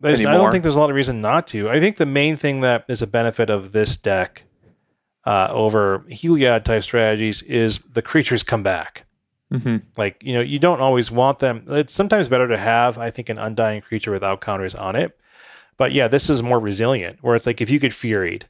I 0.03 0.09
anymore. 0.09 0.33
don't 0.35 0.53
think 0.53 0.63
there's 0.63 0.77
a 0.77 0.81
lot 0.81 0.89
of 0.91 0.97
reason 0.97 1.21
not 1.21 1.47
to. 1.49 1.69
I 1.69 1.79
think 1.79 1.97
the 1.97 2.07
main 2.07 2.37
thing 2.37 2.63
that 2.63 2.85
is 2.89 3.03
a 3.03 3.07
benefit 3.07 3.51
of 3.51 3.73
this 3.73 3.99
deck 3.99 4.45
uh, 5.25 5.49
over 5.51 6.01
Heliod 6.09 6.65
type 6.65 6.83
strategies 6.83 7.43
is 7.43 7.81
the 7.81 8.01
creatures 8.01 8.43
come 8.43 8.63
back. 8.63 9.05
Mm-hmm. 9.53 9.79
Like, 9.97 10.23
you 10.23 10.33
know, 10.33 10.41
you 10.41 10.59
don't 10.59 10.81
always 10.81 11.11
want 11.11 11.41
them. 11.41 11.65
It's 11.69 11.93
sometimes 11.93 12.29
better 12.29 12.49
to 12.49 12.57
have, 12.57 12.99
I 12.99 13.11
think, 13.11 13.29
an 13.29 13.39
undying 13.39 13.81
creature 13.81 14.13
without 14.13 14.41
counters 14.41 14.75
on 14.75 14.97
it. 14.97 15.19
But 15.77 15.93
yeah, 15.93 16.09
this 16.09 16.31
is 16.31 16.43
more 16.43 16.61
resilient, 16.61 17.19
where 17.23 17.35
it's 17.35 17.47
like 17.47 17.61
if 17.61 17.71
you 17.71 17.79
get 17.79 17.93
Furied, 17.93 18.45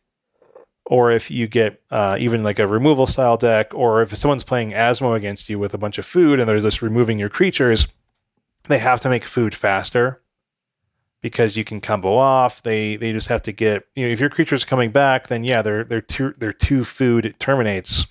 or 0.85 1.11
if 1.13 1.31
you 1.31 1.47
get 1.47 1.81
uh, 1.91 2.17
even 2.19 2.43
like 2.43 2.59
a 2.59 2.67
removal 2.67 3.07
style 3.07 3.37
deck, 3.37 3.73
or 3.73 4.03
if 4.03 4.15
someone's 4.17 4.45
playing 4.45 4.73
Asmo 4.73 5.15
against 5.15 5.49
you 5.49 5.59
with 5.59 5.73
a 5.73 5.79
bunch 5.79 5.97
of 5.97 6.05
food 6.05 6.41
and 6.41 6.49
they're 6.49 6.61
just 6.61 6.83
removing 6.83 7.19
your 7.19 7.29
creatures, 7.29 7.87
they 8.65 8.79
have 8.79 9.01
to 9.03 9.09
make 9.09 9.25
food 9.25 9.55
faster 9.55 10.21
because 11.21 11.57
you 11.57 11.65
can 11.65 11.81
combo 11.81 12.15
off. 12.17 12.63
They 12.63 12.97
they 12.97 13.13
just 13.13 13.29
have 13.29 13.43
to 13.43 13.53
get 13.53 13.85
you 13.95 14.07
know 14.07 14.13
if 14.13 14.21
your 14.21 14.31
creature's 14.31 14.65
coming 14.65 14.91
back, 14.91 15.29
then 15.29 15.45
yeah, 15.45 15.63
their 15.63 15.85
two 16.01 16.35
their 16.37 16.53
two 16.53 16.85
food 16.85 17.35
terminates 17.39 18.07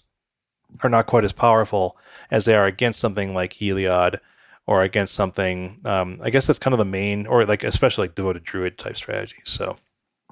are 0.84 0.90
not 0.90 1.08
quite 1.08 1.26
as 1.26 1.34
powerful 1.34 1.98
as 2.32 2.46
they 2.46 2.56
are 2.56 2.66
against 2.66 3.00
something 3.00 3.34
like 3.34 3.54
Heliod 3.54 4.20
or 4.66 4.84
against 4.84 5.14
something. 5.16 5.80
Um, 5.86 6.20
I 6.22 6.30
guess 6.30 6.48
that's 6.48 6.60
kind 6.60 6.74
of 6.74 6.78
the 6.78 6.86
main, 6.86 7.26
or 7.26 7.46
like 7.46 7.64
especially 7.64 8.04
like 8.04 8.16
devoted 8.16 8.44
druid 8.44 8.78
type 8.78 8.96
strategies. 8.96 9.42
So, 9.46 9.78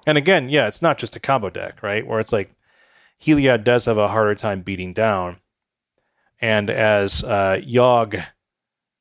and 0.06 0.17
again, 0.17 0.50
yeah, 0.50 0.67
it's 0.67 0.82
not 0.82 0.97
just 0.97 1.15
a 1.15 1.19
combo 1.19 1.50
deck, 1.50 1.82
right? 1.82 2.06
Where 2.06 2.19
it's 2.19 2.34
like 2.34 2.52
Heliod 3.21 3.63
does 3.63 3.86
have 3.86 3.97
a 3.97 4.10
harder 4.10 4.36
time 4.36 4.62
beating 4.62 4.93
down, 4.93 5.38
and 6.39 6.69
as 6.69 7.23
uh, 7.23 7.60
Yogg 7.65 8.23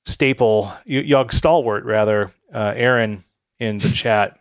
staple, 0.06 0.72
Yogg 0.88 1.32
stalwart 1.32 1.84
rather, 1.84 2.32
uh, 2.52 2.72
Aaron 2.74 3.24
in 3.58 3.78
the 3.78 3.88
chat 3.94 4.38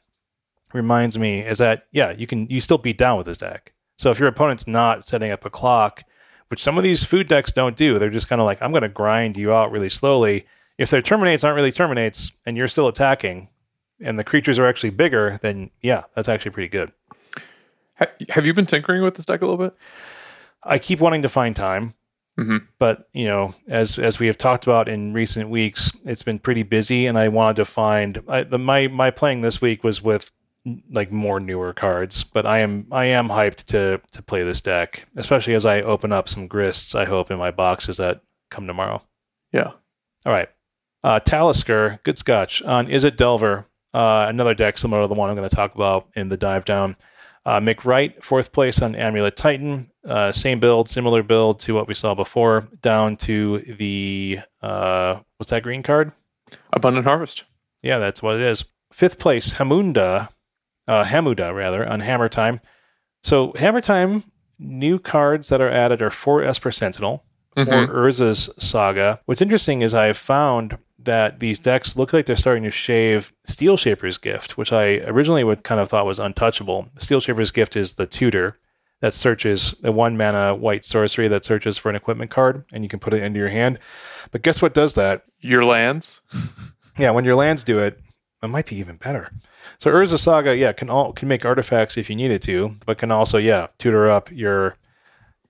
reminds 0.73 1.17
me 1.17 1.39
is 1.39 1.57
that 1.57 1.83
yeah, 1.91 2.11
you 2.11 2.27
can 2.27 2.47
you 2.47 2.61
still 2.61 2.77
beat 2.77 2.97
down 2.97 3.17
with 3.17 3.25
this 3.25 3.37
deck. 3.37 3.73
So 3.97 4.11
if 4.11 4.19
your 4.19 4.27
opponent's 4.27 4.67
not 4.67 5.05
setting 5.05 5.31
up 5.31 5.45
a 5.45 5.49
clock 5.49 6.03
which 6.49 6.61
some 6.61 6.77
of 6.77 6.83
these 6.83 7.03
food 7.03 7.27
decks 7.27 7.51
don't 7.51 7.75
do. 7.75 7.97
They're 7.99 8.09
just 8.09 8.29
kind 8.29 8.39
of 8.41 8.45
like, 8.45 8.61
I'm 8.61 8.71
going 8.71 8.83
to 8.83 8.89
grind 8.89 9.37
you 9.37 9.51
out 9.53 9.71
really 9.71 9.89
slowly. 9.89 10.45
If 10.77 10.89
their 10.89 11.01
terminates 11.01 11.43
aren't 11.43 11.55
really 11.55 11.71
terminates 11.71 12.31
and 12.45 12.55
you're 12.57 12.67
still 12.67 12.87
attacking, 12.87 13.49
and 14.01 14.19
the 14.19 14.23
creatures 14.25 14.59
are 14.59 14.65
actually 14.67 14.89
bigger, 14.89 15.39
then 15.41 15.71
yeah, 15.81 16.03
that's 16.15 16.27
actually 16.29 16.51
pretty 16.51 16.67
good. 16.69 16.91
Have 18.29 18.45
you 18.45 18.53
been 18.53 18.65
tinkering 18.65 19.01
with 19.03 19.15
this 19.15 19.25
deck 19.25 19.41
a 19.41 19.45
little 19.45 19.63
bit? 19.65 19.75
I 20.63 20.79
keep 20.79 20.99
wanting 20.99 21.21
to 21.21 21.29
find 21.29 21.55
time, 21.55 21.93
Mhm. 22.37 22.67
but 22.77 23.07
you 23.13 23.23
know, 23.25 23.55
as 23.69 23.97
as 23.97 24.19
we 24.19 24.27
have 24.27 24.37
talked 24.37 24.65
about 24.65 24.89
in 24.89 25.13
recent 25.13 25.49
weeks, 25.49 25.91
it's 26.03 26.23
been 26.23 26.39
pretty 26.39 26.63
busy, 26.63 27.05
and 27.05 27.17
I 27.17 27.29
wanted 27.29 27.55
to 27.57 27.65
find 27.65 28.21
I, 28.27 28.43
the 28.43 28.57
my 28.59 28.87
my 28.89 29.11
playing 29.11 29.41
this 29.41 29.61
week 29.61 29.81
was 29.83 30.01
with 30.01 30.31
like 30.89 31.11
more 31.11 31.39
newer 31.39 31.73
cards, 31.73 32.23
but 32.23 32.45
I 32.45 32.59
am 32.59 32.87
I 32.91 33.05
am 33.05 33.29
hyped 33.29 33.65
to 33.65 34.01
to 34.11 34.21
play 34.23 34.43
this 34.43 34.61
deck, 34.61 35.07
especially 35.15 35.53
as 35.53 35.65
I 35.65 35.81
open 35.81 36.11
up 36.11 36.27
some 36.27 36.47
grists. 36.47 36.95
I 36.95 37.05
hope 37.05 37.31
in 37.31 37.37
my 37.37 37.51
boxes 37.51 37.97
that 37.97 38.21
come 38.49 38.67
tomorrow. 38.67 39.01
Yeah. 39.51 39.71
All 40.25 40.33
right. 40.33 40.49
Uh, 41.03 41.19
Talisker, 41.19 41.99
good 42.03 42.17
scotch 42.17 42.63
on 42.63 42.87
Izzet 42.87 43.15
Delver, 43.15 43.67
uh, 43.93 44.25
another 44.27 44.55
deck 44.55 44.77
similar 44.77 45.03
to 45.03 45.07
the 45.07 45.13
one 45.13 45.29
I'm 45.29 45.35
going 45.35 45.47
to 45.47 45.55
talk 45.55 45.75
about 45.75 46.07
in 46.15 46.29
the 46.29 46.37
dive 46.37 46.65
down. 46.65 46.95
Uh, 47.45 47.59
McWright, 47.59 48.23
fourth 48.23 48.51
place 48.51 48.81
on 48.81 48.95
Amulet 48.95 49.35
Titan, 49.35 49.91
uh, 50.03 50.31
same 50.31 50.59
build, 50.59 50.89
similar 50.89 51.21
build 51.21 51.59
to 51.59 51.75
what 51.75 51.87
we 51.87 51.93
saw 51.93 52.15
before, 52.15 52.67
down 52.81 53.17
to 53.17 53.59
the, 53.59 54.39
uh, 54.63 55.19
what's 55.37 55.51
that 55.51 55.61
green 55.61 55.83
card? 55.83 56.11
Abundant 56.73 57.05
Harvest. 57.05 57.43
Yeah, 57.83 57.99
that's 57.99 58.23
what 58.23 58.35
it 58.35 58.41
is. 58.41 58.65
Fifth 58.91 59.19
place, 59.19 59.53
Hamunda, 59.53 60.29
uh, 60.87 61.03
Hamuda 61.03 61.53
rather, 61.55 61.87
on 61.87 61.99
Hammer 62.01 62.29
Time. 62.29 62.59
So 63.23 63.53
Hammer 63.57 63.81
Time, 63.81 64.23
new 64.59 64.99
cards 64.99 65.49
that 65.49 65.61
are 65.61 65.69
added 65.69 66.01
are 66.01 66.09
four 66.09 66.43
Esper 66.43 66.71
Sentinel, 66.71 67.23
for 67.55 67.63
Mhm. 67.65 67.87
Urza's 67.89 68.49
saga. 68.57 69.19
What's 69.25 69.41
interesting 69.41 69.81
is 69.81 69.93
I've 69.93 70.17
found 70.17 70.77
that 70.99 71.39
these 71.39 71.59
decks 71.59 71.95
look 71.95 72.11
like 72.13 72.25
they're 72.25 72.35
starting 72.35 72.63
to 72.63 72.71
shave 72.71 73.31
Steelshaper's 73.47 74.17
Gift, 74.17 74.57
which 74.57 74.73
I 74.73 74.97
originally 75.05 75.43
would 75.43 75.63
kind 75.63 75.79
of 75.79 75.89
thought 75.89 76.05
was 76.05 76.19
untouchable. 76.19 76.89
Steelshaper's 76.97 77.51
Gift 77.51 77.75
is 77.75 77.95
the 77.95 78.05
tutor 78.07 78.57
that 79.01 79.13
searches 79.13 79.75
a 79.83 79.91
one 79.91 80.17
mana 80.17 80.55
white 80.55 80.83
sorcery 80.83 81.27
that 81.27 81.45
searches 81.45 81.77
for 81.77 81.89
an 81.89 81.95
equipment 81.95 82.31
card, 82.31 82.63
and 82.73 82.83
you 82.83 82.89
can 82.89 82.99
put 82.99 83.13
it 83.13 83.21
into 83.21 83.39
your 83.39 83.49
hand. 83.49 83.77
But 84.31 84.41
guess 84.41 84.61
what 84.61 84.73
does 84.73 84.95
that? 84.95 85.23
Your 85.39 85.63
lands. 85.65 86.21
Yeah, 86.97 87.11
when 87.11 87.25
your 87.25 87.35
lands 87.35 87.65
do 87.65 87.77
it, 87.79 87.99
it 88.41 88.47
might 88.47 88.67
be 88.67 88.77
even 88.77 88.95
better. 88.95 89.29
So 89.77 89.91
Urza 89.91 90.17
Saga, 90.17 90.55
yeah, 90.55 90.71
can 90.71 90.89
all 90.89 91.13
can 91.13 91.27
make 91.27 91.45
artifacts 91.45 91.97
if 91.97 92.09
you 92.09 92.15
needed 92.15 92.41
to, 92.43 92.75
but 92.85 92.97
can 92.97 93.11
also, 93.11 93.37
yeah, 93.37 93.67
tutor 93.77 94.09
up 94.09 94.31
your 94.31 94.77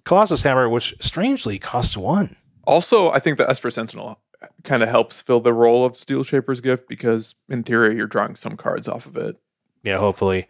Colossus 0.03 0.43
Hammer, 0.43 0.69
which 0.69 0.95
strangely 1.01 1.59
costs 1.59 1.97
one. 1.97 2.35
Also, 2.65 3.11
I 3.11 3.19
think 3.19 3.37
the 3.37 3.49
Esper 3.49 3.69
Sentinel 3.69 4.19
kind 4.63 4.83
of 4.83 4.89
helps 4.89 5.21
fill 5.21 5.39
the 5.39 5.53
role 5.53 5.85
of 5.85 5.93
Steelshaper's 5.93 6.61
Gift 6.61 6.87
because, 6.87 7.35
in 7.49 7.63
theory, 7.63 7.95
you're 7.95 8.07
drawing 8.07 8.35
some 8.35 8.57
cards 8.57 8.87
off 8.87 9.05
of 9.05 9.17
it. 9.17 9.37
Yeah, 9.83 9.97
hopefully. 9.97 10.47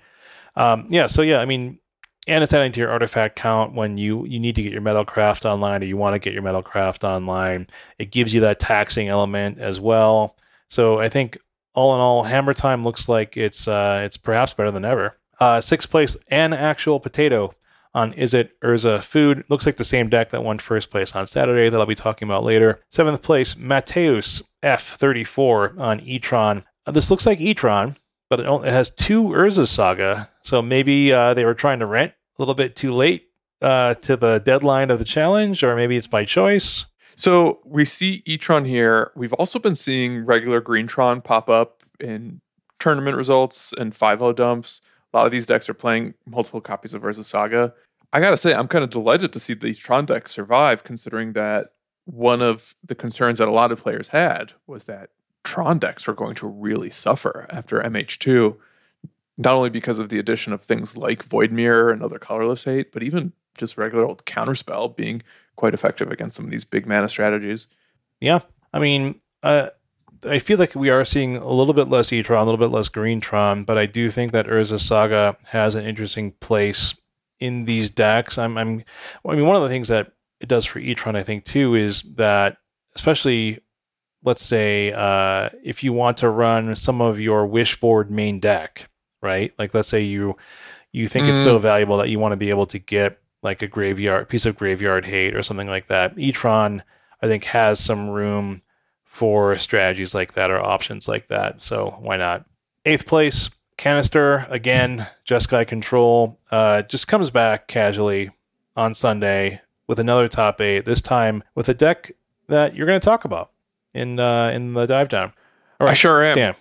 Um, 0.55 0.87
yeah, 0.89 1.07
so 1.07 1.21
yeah, 1.21 1.39
I 1.39 1.45
mean, 1.45 1.79
and 2.27 2.43
it's 2.43 2.53
adding 2.53 2.71
to 2.71 2.79
your 2.79 2.89
artifact 2.89 3.35
count 3.35 3.73
when 3.73 3.97
you 3.97 4.25
you 4.25 4.39
need 4.39 4.55
to 4.55 4.63
get 4.63 4.71
your 4.71 4.81
metal 4.81 5.05
craft 5.05 5.45
online 5.45 5.83
or 5.83 5.85
you 5.85 5.97
want 5.97 6.15
to 6.15 6.19
get 6.19 6.33
your 6.33 6.41
metal 6.41 6.63
craft 6.63 7.03
online. 7.03 7.67
It 7.99 8.11
gives 8.11 8.33
you 8.33 8.41
that 8.41 8.59
taxing 8.59 9.07
element 9.07 9.59
as 9.59 9.79
well. 9.79 10.35
So 10.69 10.99
I 10.99 11.09
think 11.09 11.37
all 11.75 11.93
in 11.93 12.01
all, 12.01 12.23
Hammer 12.23 12.53
Time 12.53 12.83
looks 12.83 13.07
like 13.07 13.37
it's 13.37 13.67
uh, 13.67 14.01
it's 14.03 14.17
perhaps 14.17 14.53
better 14.53 14.71
than 14.71 14.85
ever. 14.85 15.17
Uh, 15.39 15.61
sixth 15.61 15.89
place, 15.89 16.17
an 16.29 16.53
actual 16.53 16.99
potato 16.99 17.53
on 17.93 18.13
Izzet 18.13 18.49
Urza 18.63 19.01
Food. 19.01 19.43
Looks 19.49 19.65
like 19.65 19.77
the 19.77 19.83
same 19.83 20.09
deck 20.09 20.29
that 20.29 20.43
won 20.43 20.59
first 20.59 20.89
place 20.89 21.15
on 21.15 21.27
Saturday 21.27 21.69
that 21.69 21.79
I'll 21.79 21.85
be 21.85 21.95
talking 21.95 22.27
about 22.27 22.43
later. 22.43 22.81
Seventh 22.89 23.21
place, 23.21 23.57
Mateus 23.57 24.43
F34 24.63 25.79
on 25.79 25.99
Etron. 25.99 26.63
Uh, 26.85 26.91
this 26.91 27.09
looks 27.09 27.25
like 27.25 27.39
Etron, 27.39 27.95
but 28.29 28.39
it, 28.39 28.45
it 28.45 28.71
has 28.71 28.91
two 28.91 29.23
Urza 29.29 29.67
Saga. 29.67 30.29
So 30.43 30.61
maybe 30.61 31.11
uh, 31.11 31.33
they 31.33 31.45
were 31.45 31.53
trying 31.53 31.79
to 31.79 31.85
rent 31.85 32.13
a 32.37 32.41
little 32.41 32.55
bit 32.55 32.75
too 32.75 32.93
late 32.93 33.29
uh, 33.61 33.93
to 33.95 34.17
the 34.17 34.39
deadline 34.39 34.91
of 34.91 34.99
the 34.99 35.05
challenge, 35.05 35.63
or 35.63 35.75
maybe 35.75 35.95
it's 35.97 36.07
by 36.07 36.25
choice. 36.25 36.85
So 37.15 37.59
we 37.65 37.85
see 37.85 38.23
Etron 38.27 38.67
here. 38.67 39.11
We've 39.15 39.33
also 39.33 39.59
been 39.59 39.75
seeing 39.75 40.25
regular 40.25 40.61
Greentron 40.61 41.23
pop 41.23 41.49
up 41.49 41.83
in 41.99 42.41
tournament 42.79 43.15
results 43.17 43.73
and 43.77 43.93
5-0 43.93 44.35
dumps. 44.35 44.81
A 45.13 45.17
lot 45.17 45.25
of 45.25 45.31
these 45.31 45.45
decks 45.45 45.69
are 45.69 45.73
playing 45.73 46.13
multiple 46.25 46.61
copies 46.61 46.93
of 46.93 47.03
Urza 47.03 47.23
Saga. 47.23 47.73
I 48.11 48.19
gotta 48.19 48.37
say, 48.37 48.53
I'm 48.53 48.67
kind 48.67 48.83
of 48.83 48.89
delighted 48.89 49.31
to 49.33 49.39
see 49.39 49.53
these 49.53 49.77
Tron 49.77 50.05
decks 50.05 50.31
survive, 50.31 50.83
considering 50.83 51.33
that 51.33 51.71
one 52.05 52.41
of 52.41 52.75
the 52.83 52.95
concerns 52.95 53.39
that 53.39 53.47
a 53.47 53.51
lot 53.51 53.71
of 53.71 53.81
players 53.81 54.09
had 54.09 54.53
was 54.67 54.83
that 54.83 55.09
Tron 55.43 55.79
decks 55.79 56.05
were 56.07 56.13
going 56.13 56.35
to 56.35 56.47
really 56.47 56.89
suffer 56.89 57.47
after 57.49 57.81
MH2, 57.81 58.57
not 59.37 59.55
only 59.55 59.69
because 59.69 59.99
of 59.99 60.09
the 60.09 60.19
addition 60.19 60.53
of 60.53 60.61
things 60.61 60.97
like 60.97 61.23
Void 61.23 61.51
Mirror 61.51 61.91
and 61.91 62.03
other 62.03 62.19
colorless 62.19 62.65
hate, 62.65 62.91
but 62.91 63.03
even 63.03 63.33
just 63.57 63.77
regular 63.77 64.05
old 64.05 64.25
Counterspell 64.25 64.95
being 64.95 65.21
quite 65.55 65.73
effective 65.73 66.11
against 66.11 66.35
some 66.37 66.45
of 66.45 66.51
these 66.51 66.65
big 66.65 66.85
mana 66.85 67.09
strategies. 67.09 67.67
Yeah, 68.19 68.39
I 68.73 68.79
mean, 68.79 69.21
uh, 69.43 69.69
I 70.27 70.39
feel 70.39 70.57
like 70.57 70.75
we 70.75 70.89
are 70.89 71.05
seeing 71.05 71.37
a 71.37 71.47
little 71.47 71.73
bit 71.73 71.87
less 71.87 72.09
Etron, 72.09 72.41
a 72.41 72.43
little 72.43 72.57
bit 72.57 72.73
less 72.73 72.89
Greentron, 72.89 73.65
but 73.65 73.77
I 73.77 73.85
do 73.85 74.09
think 74.09 74.31
that 74.31 74.47
Urza 74.47 74.79
Saga 74.79 75.37
has 75.47 75.75
an 75.75 75.85
interesting 75.85 76.31
place 76.31 76.95
in 77.39 77.65
these 77.65 77.91
decks. 77.91 78.37
I'm, 78.37 78.57
I'm, 78.57 78.83
I 79.25 79.35
mean, 79.35 79.45
one 79.45 79.55
of 79.55 79.61
the 79.61 79.69
things 79.69 79.87
that 79.89 80.13
it 80.39 80.49
does 80.49 80.65
for 80.65 80.79
Etron, 80.79 81.15
I 81.15 81.23
think, 81.23 81.43
too, 81.43 81.75
is 81.75 82.01
that 82.15 82.57
especially, 82.95 83.59
let's 84.23 84.43
say, 84.43 84.91
uh, 84.93 85.49
if 85.63 85.83
you 85.83 85.93
want 85.93 86.17
to 86.17 86.29
run 86.29 86.75
some 86.75 87.01
of 87.01 87.19
your 87.19 87.47
Wishboard 87.47 88.09
main 88.09 88.39
deck, 88.39 88.89
right? 89.21 89.51
Like, 89.59 89.73
let's 89.73 89.89
say 89.89 90.01
you 90.01 90.37
you 90.91 91.09
think 91.09 91.27
it's 91.27 91.43
so 91.43 91.57
valuable 91.57 91.97
that 91.97 92.07
you 92.07 92.19
want 92.19 92.31
to 92.31 92.37
be 92.37 92.49
able 92.49 92.67
to 92.67 92.79
get 92.79 93.19
like 93.45 93.61
a 93.61 93.67
graveyard 93.67 94.27
piece 94.27 94.45
of 94.45 94.57
graveyard 94.57 95.05
hate 95.05 95.35
or 95.35 95.43
something 95.43 95.69
like 95.69 95.87
that. 95.87 96.17
Etron, 96.17 96.81
I 97.21 97.27
think, 97.27 97.45
has 97.45 97.79
some 97.79 98.09
room 98.09 98.61
for 99.05 99.55
strategies 99.55 100.13
like 100.13 100.33
that 100.33 100.51
or 100.51 100.59
options 100.59 101.07
like 101.07 101.27
that. 101.27 101.61
So 101.61 101.91
why 102.01 102.17
not? 102.17 102.45
Eighth 102.83 103.05
place, 103.05 103.49
Canister 103.77 104.45
again, 104.49 105.07
just 105.23 105.49
Jeskai 105.49 105.65
Control 105.65 106.37
uh, 106.51 106.81
just 106.81 107.07
comes 107.07 107.29
back 107.29 107.67
casually 107.67 108.31
on 108.75 108.93
Sunday 108.93 109.61
with 109.87 109.99
another 109.99 110.27
top 110.27 110.59
eight. 110.59 110.83
This 110.83 111.01
time 111.01 111.43
with 111.55 111.69
a 111.69 111.73
deck 111.73 112.11
that 112.47 112.75
you're 112.75 112.87
going 112.87 112.99
to 112.99 113.05
talk 113.05 113.23
about 113.25 113.51
in 113.93 114.19
uh, 114.19 114.51
in 114.53 114.73
the 114.73 114.85
dive 114.85 115.07
down. 115.07 115.33
All 115.79 115.87
I 115.87 115.93
sure 115.93 116.23
am. 116.23 116.33
Stan. 116.33 116.55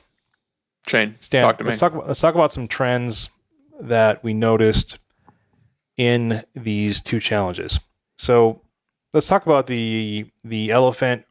Shane, 0.87 1.17
Stan, 1.21 1.43
talk 1.45 1.59
to 1.59 1.65
me. 1.65 1.71
let's 1.71 1.81
talk 1.81 1.93
about 1.95 2.07
let's 2.07 2.21
talk 2.21 2.35
about 2.35 2.53
some 2.53 2.69
trends 2.69 3.31
that 3.81 4.23
we 4.23 4.35
noticed 4.35 4.99
in 5.97 6.43
these 6.55 7.01
two 7.01 7.21
challenges. 7.21 7.81
So 8.19 8.61
let's 9.13 9.27
talk 9.27 9.47
about 9.47 9.67
the 9.67 10.27
the 10.43 10.71
elephant 10.71 11.25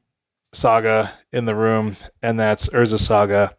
saga 0.54 1.12
in 1.32 1.46
the 1.46 1.56
room, 1.56 1.96
and 2.22 2.40
that's 2.40 2.70
Urza 2.70 3.00
Saga. 3.00 3.56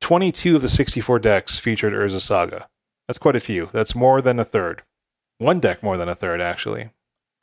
Twenty 0.00 0.32
two 0.32 0.56
of 0.56 0.62
the 0.62 0.68
sixty 0.68 1.00
four 1.00 1.18
decks 1.18 1.58
featured 1.58 1.92
Urza 1.92 2.20
Saga. 2.20 2.68
That's 3.08 3.18
quite 3.18 3.36
a 3.36 3.40
few. 3.40 3.68
That's 3.72 3.94
more 3.94 4.20
than 4.22 4.38
a 4.38 4.44
third. 4.44 4.82
One 5.38 5.58
deck 5.60 5.82
more 5.82 5.96
than 5.96 6.08
a 6.08 6.14
third, 6.14 6.40
actually. 6.40 6.90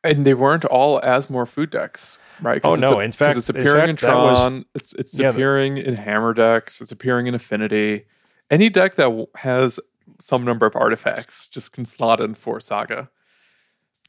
and 0.03 0.25
they 0.25 0.33
weren't 0.36 0.63
all 0.65 0.99
as 1.03 1.29
more 1.29 1.45
food 1.45 1.69
decks, 1.71 2.17
right? 2.41 2.62
Oh, 2.63 2.75
no, 2.75 2.99
a- 2.99 3.03
in 3.03 3.12
fact- 3.12 3.36
it's 3.38 3.49
in 3.49 3.57
appearing 3.57 3.89
in, 3.89 3.97
fact, 3.97 4.15
was- 4.15 4.39
Tron. 4.39 4.65
it's 4.75 4.93
it's 4.93 5.19
Yeah, 5.19 5.31
the- 5.31 5.38
appearing 5.38 5.77
in 5.77 5.95
Hammer 5.95 6.33
decks. 6.33 6.79
It's 6.81 6.91
appearing 6.91 7.27
in 7.27 7.36
Affinity. 7.36 8.05
Any 8.49 8.69
deck 8.69 8.95
that 8.95 9.27
has 9.38 9.79
some 10.19 10.43
number 10.43 10.65
of 10.65 10.75
artifacts 10.75 11.47
just 11.47 11.73
can 11.73 11.86
slot 11.86 12.19
in 12.21 12.36
for 12.36 12.60
Saga. 12.60 13.10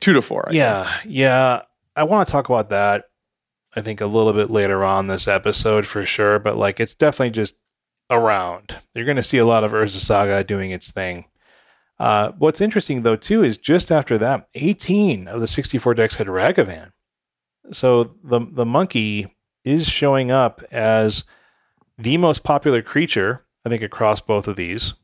Two 0.01 0.12
to 0.12 0.23
four. 0.23 0.49
I 0.49 0.53
yeah, 0.53 0.85
guess. 0.85 1.07
yeah. 1.07 1.62
I 1.97 2.05
want 2.05 2.27
to 2.27 2.33
talk 2.33 2.49
about 2.49 2.71
that. 2.71 3.05
I 3.75 3.81
think 3.81 4.01
a 4.01 4.07
little 4.07 4.33
bit 4.33 4.51
later 4.51 4.85
on 4.85 5.09
this 5.09 5.29
episode 5.29 5.87
for 5.87 6.07
sure, 6.07 6.38
but 6.38 6.57
like 6.57 6.81
it's 6.81 6.94
definitely 6.94 7.31
just 7.31 7.57
around. 8.11 8.79
You're 8.94 9.05
going 9.05 9.16
to 9.16 9.23
see 9.23 9.38
a 9.38 9.44
lot 9.44 9.64
of 9.64 9.73
Urza 9.73 9.99
Saga 9.99 10.42
doing 10.44 10.71
its 10.71 10.92
thing. 10.92 11.27
Uh, 11.99 12.33
what's 12.38 12.61
interesting 12.61 13.03
though 13.03 13.16
too 13.16 13.42
is 13.42 13.59
just 13.59 13.90
after 13.90 14.16
that, 14.18 14.49
18 14.55 15.27
of 15.29 15.40
the 15.40 15.49
64 15.49 15.94
decks 15.94 16.16
had 16.16 16.29
Ragavan. 16.29 16.92
So 17.73 18.14
the 18.23 18.40
the 18.40 18.64
monkey 18.64 19.35
is 19.64 19.88
showing 19.88 20.31
up 20.31 20.62
as 20.71 21.25
the 21.99 22.16
most 22.16 22.44
popular 22.44 22.81
creature, 22.81 23.44
I 23.66 23.68
think, 23.68 23.83
across 23.83 24.21
both 24.21 24.49
of 24.49 24.57
these, 24.57 24.94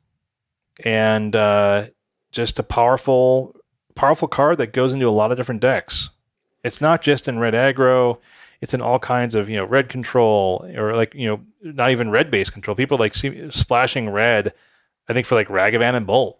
and 0.82 1.34
uh, 1.36 1.86
just 2.32 2.58
a 2.58 2.62
powerful 2.62 3.54
powerful 3.94 4.28
card 4.28 4.58
that 4.58 4.72
goes 4.72 4.92
into 4.92 5.08
a 5.08 5.10
lot 5.10 5.30
of 5.30 5.36
different 5.36 5.60
decks. 5.60 6.10
It's 6.64 6.80
not 6.80 7.02
just 7.02 7.28
in 7.28 7.38
red 7.38 7.54
aggro; 7.54 8.18
it's 8.60 8.74
in 8.74 8.80
all 8.80 8.98
kinds 8.98 9.34
of 9.34 9.48
you 9.48 9.56
know 9.56 9.64
red 9.64 9.88
control 9.88 10.66
or 10.76 10.94
like 10.94 11.14
you 11.14 11.28
know 11.28 11.40
not 11.62 11.90
even 11.90 12.10
red 12.10 12.30
based 12.30 12.52
control. 12.52 12.74
People 12.74 12.98
like 12.98 13.14
see, 13.14 13.50
splashing 13.50 14.08
red. 14.10 14.52
I 15.08 15.12
think 15.12 15.26
for 15.26 15.34
like 15.34 15.48
Ragavan 15.48 15.94
and 15.94 16.06
Bolt. 16.06 16.38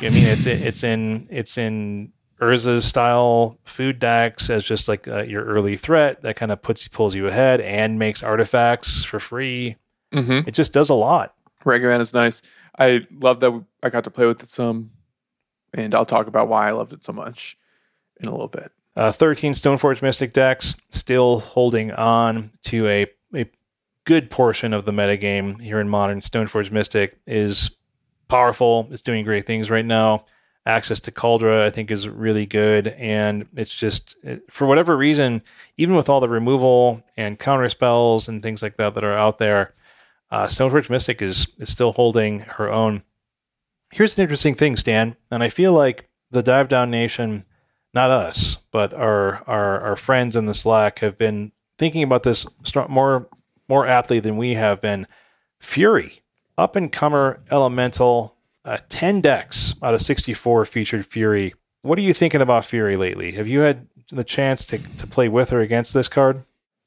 I 0.00 0.10
mean, 0.10 0.24
it's 0.24 0.46
it's 0.46 0.84
in 0.84 1.26
it's 1.30 1.58
in 1.58 2.12
Urza's 2.40 2.84
style 2.84 3.58
food 3.64 3.98
decks 3.98 4.50
as 4.50 4.66
just 4.66 4.88
like 4.88 5.06
uh, 5.08 5.22
your 5.22 5.44
early 5.44 5.76
threat 5.76 6.22
that 6.22 6.36
kind 6.36 6.52
of 6.52 6.62
puts 6.62 6.86
pulls 6.88 7.14
you 7.14 7.26
ahead 7.26 7.60
and 7.60 7.98
makes 7.98 8.22
artifacts 8.22 9.04
for 9.04 9.20
free. 9.20 9.76
Mm-hmm. 10.12 10.48
It 10.48 10.52
just 10.52 10.72
does 10.72 10.90
a 10.90 10.94
lot. 10.94 11.34
Ragavan 11.64 12.00
is 12.00 12.12
nice. 12.12 12.42
I 12.78 13.06
love 13.10 13.40
that 13.40 13.64
I 13.84 13.90
got 13.90 14.04
to 14.04 14.10
play 14.10 14.24
with 14.24 14.42
it 14.42 14.48
some, 14.48 14.92
and 15.74 15.94
I'll 15.94 16.06
talk 16.06 16.26
about 16.26 16.48
why 16.48 16.68
I 16.68 16.72
loved 16.72 16.94
it 16.94 17.04
so 17.04 17.12
much 17.12 17.58
in 18.18 18.26
a 18.26 18.30
little 18.30 18.48
bit. 18.48 18.72
Uh, 18.96 19.12
13 19.12 19.52
Stoneforge 19.52 20.00
Mystic 20.00 20.32
decks 20.32 20.76
still 20.88 21.40
holding 21.40 21.92
on 21.92 22.50
to 22.62 22.88
a, 22.88 23.06
a 23.34 23.46
good 24.04 24.30
portion 24.30 24.72
of 24.72 24.86
the 24.86 24.92
metagame 24.92 25.60
here 25.60 25.80
in 25.80 25.88
modern. 25.88 26.20
Stoneforge 26.20 26.70
Mystic 26.70 27.18
is 27.26 27.76
powerful. 28.28 28.88
It's 28.90 29.02
doing 29.02 29.24
great 29.24 29.46
things 29.46 29.68
right 29.68 29.84
now. 29.84 30.24
Access 30.64 31.00
to 31.00 31.12
Kaldra, 31.12 31.62
I 31.62 31.68
think, 31.70 31.90
is 31.90 32.08
really 32.08 32.46
good. 32.46 32.88
And 32.88 33.46
it's 33.54 33.76
just, 33.76 34.16
it, 34.22 34.50
for 34.50 34.66
whatever 34.66 34.96
reason, 34.96 35.42
even 35.76 35.94
with 35.94 36.08
all 36.08 36.20
the 36.20 36.28
removal 36.28 37.02
and 37.18 37.38
counter 37.38 37.68
spells 37.68 38.28
and 38.28 38.42
things 38.42 38.62
like 38.62 38.78
that 38.78 38.94
that 38.94 39.04
are 39.04 39.12
out 39.12 39.36
there, 39.36 39.74
uh, 40.30 40.46
Stoneforge 40.46 40.88
Mystic 40.88 41.20
is, 41.20 41.48
is 41.58 41.68
still 41.68 41.92
holding 41.92 42.40
her 42.40 42.72
own. 42.72 43.02
Here's 43.94 44.18
an 44.18 44.22
interesting 44.22 44.56
thing, 44.56 44.74
Stan. 44.74 45.14
And 45.30 45.40
I 45.40 45.48
feel 45.48 45.72
like 45.72 46.08
the 46.28 46.42
Dive 46.42 46.66
Down 46.66 46.90
Nation, 46.90 47.44
not 47.94 48.10
us, 48.10 48.56
but 48.72 48.92
our, 48.92 49.44
our, 49.46 49.80
our 49.82 49.94
friends 49.94 50.34
in 50.34 50.46
the 50.46 50.54
Slack 50.54 50.98
have 50.98 51.16
been 51.16 51.52
thinking 51.78 52.02
about 52.02 52.24
this 52.24 52.44
more, 52.88 53.28
more 53.68 53.86
aptly 53.86 54.18
than 54.18 54.36
we 54.36 54.54
have 54.54 54.80
been. 54.80 55.06
Fury, 55.60 56.22
up 56.58 56.74
and 56.74 56.90
comer 56.90 57.40
elemental 57.52 58.36
uh, 58.64 58.78
10 58.88 59.20
decks 59.20 59.76
out 59.80 59.94
of 59.94 60.00
64 60.00 60.64
featured 60.64 61.06
Fury. 61.06 61.54
What 61.82 61.96
are 61.96 62.02
you 62.02 62.12
thinking 62.12 62.40
about 62.40 62.64
Fury 62.64 62.96
lately? 62.96 63.30
Have 63.30 63.46
you 63.46 63.60
had 63.60 63.86
the 64.08 64.24
chance 64.24 64.66
to, 64.66 64.78
to 64.78 65.06
play 65.06 65.28
with 65.28 65.52
or 65.52 65.60
against 65.60 65.94
this 65.94 66.08
card? 66.08 66.42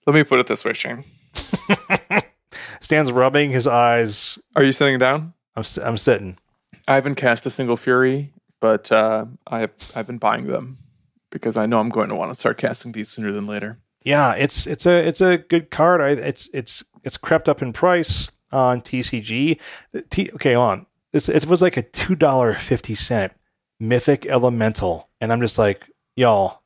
Let 0.06 0.14
me 0.14 0.26
put 0.26 0.42
it 0.42 0.48
this 0.48 0.66
way, 0.66 0.74
Shane. 0.74 1.06
Stan's 2.82 3.14
rubbing 3.14 3.52
his 3.52 3.66
eyes. 3.66 4.38
Are 4.58 4.64
you 4.64 4.74
sitting 4.74 5.00
down? 5.00 5.36
I'm, 5.56 5.64
I'm 5.82 5.98
sitting. 5.98 6.36
I 6.88 6.96
haven't 6.96 7.16
cast 7.16 7.46
a 7.46 7.50
single 7.50 7.78
Fury, 7.78 8.34
but 8.60 8.92
uh, 8.92 9.26
I, 9.50 9.70
I've 9.96 10.08
been 10.08 10.18
buying 10.18 10.48
them 10.48 10.78
because 11.30 11.58
I 11.58 11.66
know 11.66 11.80
I'm 11.80 11.90
going 11.90 12.10
to 12.10 12.16
want 12.16 12.32
to 12.32 12.36
start 12.36 12.58
casting 12.58 12.92
these 12.94 13.10
sooner 13.10 13.32
than 13.32 13.48
later. 13.48 13.78
Yeah, 14.04 14.34
it's 14.36 14.66
it's 14.66 14.86
a 14.86 15.06
it's 15.06 15.20
a 15.20 15.38
good 15.38 15.70
card. 15.70 16.00
I, 16.00 16.10
it's 16.12 16.50
it's 16.54 16.84
it's 17.04 17.18
crept 17.18 17.50
up 17.50 17.62
in 17.62 17.74
price 17.74 18.32
on 18.54 18.82
TCG. 18.82 19.60
T, 20.10 20.32
okay, 20.36 20.56
on 20.56 20.86
this 21.12 21.28
it 21.28 21.46
was 21.46 21.62
like 21.62 21.76
a 21.76 21.82
two 21.82 22.16
dollar 22.16 22.54
fifty 22.54 22.96
cent 22.96 23.34
mythic 23.80 24.26
elemental, 24.26 25.10
and 25.20 25.32
I'm 25.34 25.42
just 25.42 25.58
like, 25.58 25.92
y'all, 26.16 26.62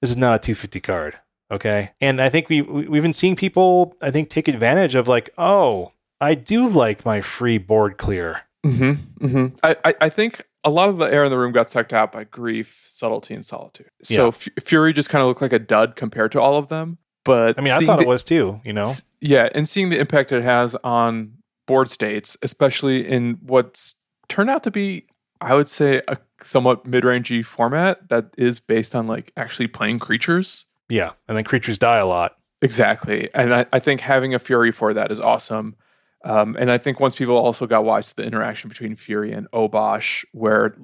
this 0.00 0.10
is 0.10 0.16
not 0.16 0.36
a 0.36 0.38
two 0.38 0.54
fifty 0.54 0.80
card, 0.80 1.18
okay? 1.50 1.90
And 2.00 2.22
I 2.22 2.30
think 2.30 2.48
we 2.48 2.62
we've 2.62 3.02
been 3.02 3.12
seeing 3.12 3.36
people, 3.36 3.94
I 4.00 4.10
think, 4.10 4.30
take 4.30 4.48
advantage 4.48 4.94
of 4.94 5.08
like, 5.08 5.28
oh, 5.36 5.92
I 6.22 6.34
do 6.34 6.66
like 6.68 7.04
my 7.04 7.20
free 7.20 7.58
board 7.58 7.98
clear. 7.98 8.42
Mm-hmm, 8.66 9.26
mm-hmm. 9.26 9.56
I, 9.62 9.76
I, 9.84 9.94
I 10.02 10.08
think 10.08 10.44
a 10.64 10.70
lot 10.70 10.88
of 10.88 10.98
the 10.98 11.06
air 11.06 11.24
in 11.24 11.30
the 11.30 11.38
room 11.38 11.52
got 11.52 11.70
sucked 11.70 11.92
out 11.92 12.12
by 12.12 12.24
grief, 12.24 12.84
subtlety, 12.88 13.34
and 13.34 13.44
solitude. 13.44 13.90
So 14.02 14.24
yeah. 14.24 14.28
F- 14.28 14.48
Fury 14.64 14.92
just 14.92 15.10
kind 15.10 15.22
of 15.22 15.28
looked 15.28 15.40
like 15.40 15.52
a 15.52 15.58
dud 15.58 15.96
compared 15.96 16.32
to 16.32 16.40
all 16.40 16.56
of 16.56 16.68
them. 16.68 16.98
But 17.24 17.58
I 17.58 17.62
mean, 17.62 17.72
I 17.72 17.80
thought 17.80 17.98
the, 17.98 18.04
it 18.04 18.08
was 18.08 18.24
too. 18.24 18.60
You 18.64 18.72
know, 18.72 18.92
yeah, 19.20 19.48
and 19.54 19.68
seeing 19.68 19.90
the 19.90 19.98
impact 19.98 20.32
it 20.32 20.42
has 20.42 20.74
on 20.82 21.34
board 21.66 21.90
states, 21.90 22.36
especially 22.42 23.06
in 23.06 23.38
what's 23.42 23.96
turned 24.28 24.48
out 24.48 24.62
to 24.62 24.70
be, 24.70 25.06
I 25.40 25.54
would 25.54 25.68
say, 25.68 26.00
a 26.08 26.16
somewhat 26.40 26.86
mid-rangey 26.86 27.44
format 27.44 28.08
that 28.08 28.30
is 28.38 28.60
based 28.60 28.94
on 28.94 29.06
like 29.06 29.32
actually 29.36 29.66
playing 29.66 29.98
creatures. 29.98 30.64
Yeah, 30.88 31.12
and 31.28 31.36
then 31.36 31.44
creatures 31.44 31.78
die 31.78 31.98
a 31.98 32.06
lot. 32.06 32.36
Exactly, 32.62 33.28
and 33.34 33.54
I, 33.54 33.66
I 33.72 33.78
think 33.78 34.00
having 34.00 34.34
a 34.34 34.38
Fury 34.38 34.72
for 34.72 34.94
that 34.94 35.12
is 35.12 35.20
awesome. 35.20 35.76
Um, 36.24 36.56
and 36.58 36.70
I 36.70 36.78
think 36.78 37.00
once 37.00 37.16
people 37.16 37.36
also 37.36 37.66
got 37.66 37.84
wise 37.84 38.10
to 38.10 38.16
the 38.16 38.24
interaction 38.24 38.68
between 38.68 38.96
Fury 38.96 39.32
and 39.32 39.50
Obosh, 39.52 40.24
where 40.32 40.76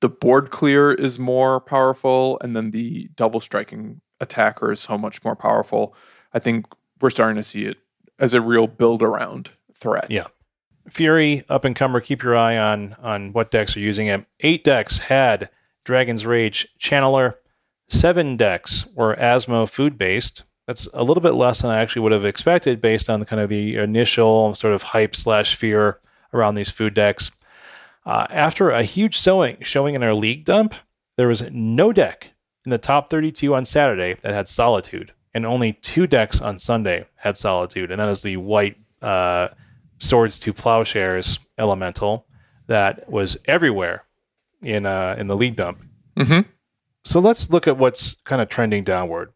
the 0.00 0.08
board 0.08 0.50
clear 0.50 0.92
is 0.92 1.18
more 1.18 1.60
powerful, 1.60 2.38
and 2.42 2.54
then 2.54 2.70
the 2.70 3.08
double 3.16 3.40
striking 3.40 4.00
attacker 4.20 4.72
is 4.72 4.80
so 4.80 4.96
much 4.96 5.24
more 5.24 5.36
powerful. 5.36 5.94
I 6.32 6.38
think 6.38 6.66
we're 7.00 7.10
starting 7.10 7.36
to 7.36 7.42
see 7.42 7.64
it 7.64 7.78
as 8.18 8.34
a 8.34 8.40
real 8.40 8.66
build 8.66 9.02
around 9.02 9.50
threat. 9.74 10.10
Yeah. 10.10 10.26
Fury, 10.88 11.44
up 11.48 11.64
and 11.64 11.76
comer, 11.76 12.00
keep 12.00 12.22
your 12.22 12.36
eye 12.36 12.56
on 12.56 12.94
on 13.00 13.32
what 13.32 13.50
decks 13.50 13.76
are 13.76 13.80
using 13.80 14.06
it. 14.06 14.24
Eight 14.40 14.64
decks 14.64 14.98
had 14.98 15.50
Dragon's 15.84 16.24
Rage 16.24 16.68
Channeler. 16.78 17.34
Seven 17.88 18.36
decks 18.36 18.86
were 18.94 19.14
Asmo 19.16 19.68
food 19.68 19.98
based. 19.98 20.44
That's 20.68 20.86
a 20.92 21.02
little 21.02 21.22
bit 21.22 21.32
less 21.32 21.62
than 21.62 21.70
I 21.70 21.80
actually 21.80 22.02
would 22.02 22.12
have 22.12 22.26
expected 22.26 22.82
based 22.82 23.08
on 23.08 23.20
the 23.20 23.26
kind 23.26 23.40
of 23.40 23.48
the 23.48 23.76
initial 23.76 24.54
sort 24.54 24.74
of 24.74 24.82
hype 24.82 25.16
slash 25.16 25.54
fear 25.54 25.98
around 26.34 26.56
these 26.56 26.70
food 26.70 26.92
decks. 26.92 27.30
Uh, 28.04 28.26
after 28.28 28.68
a 28.68 28.82
huge 28.82 29.16
sewing, 29.16 29.56
showing 29.62 29.94
in 29.94 30.02
our 30.02 30.12
league 30.12 30.44
dump, 30.44 30.74
there 31.16 31.26
was 31.26 31.50
no 31.50 31.90
deck 31.90 32.32
in 32.66 32.70
the 32.70 32.76
top 32.76 33.08
32 33.08 33.54
on 33.54 33.64
Saturday 33.64 34.18
that 34.20 34.34
had 34.34 34.46
Solitude, 34.46 35.14
and 35.32 35.46
only 35.46 35.72
two 35.72 36.06
decks 36.06 36.38
on 36.38 36.58
Sunday 36.58 37.06
had 37.16 37.38
Solitude, 37.38 37.90
and 37.90 37.98
that 37.98 38.08
is 38.10 38.20
the 38.20 38.36
white 38.36 38.76
uh, 39.00 39.48
swords 39.96 40.38
to 40.40 40.52
plowshares 40.52 41.38
elemental 41.56 42.26
that 42.66 43.10
was 43.10 43.38
everywhere 43.46 44.04
in 44.62 44.84
uh, 44.84 45.16
in 45.18 45.28
the 45.28 45.36
league 45.36 45.56
dump. 45.56 45.82
Mm-hmm. 46.14 46.48
So 47.04 47.20
let's 47.20 47.50
look 47.50 47.66
at 47.66 47.78
what's 47.78 48.16
kind 48.24 48.42
of 48.42 48.50
trending 48.50 48.84
downward, 48.84 49.32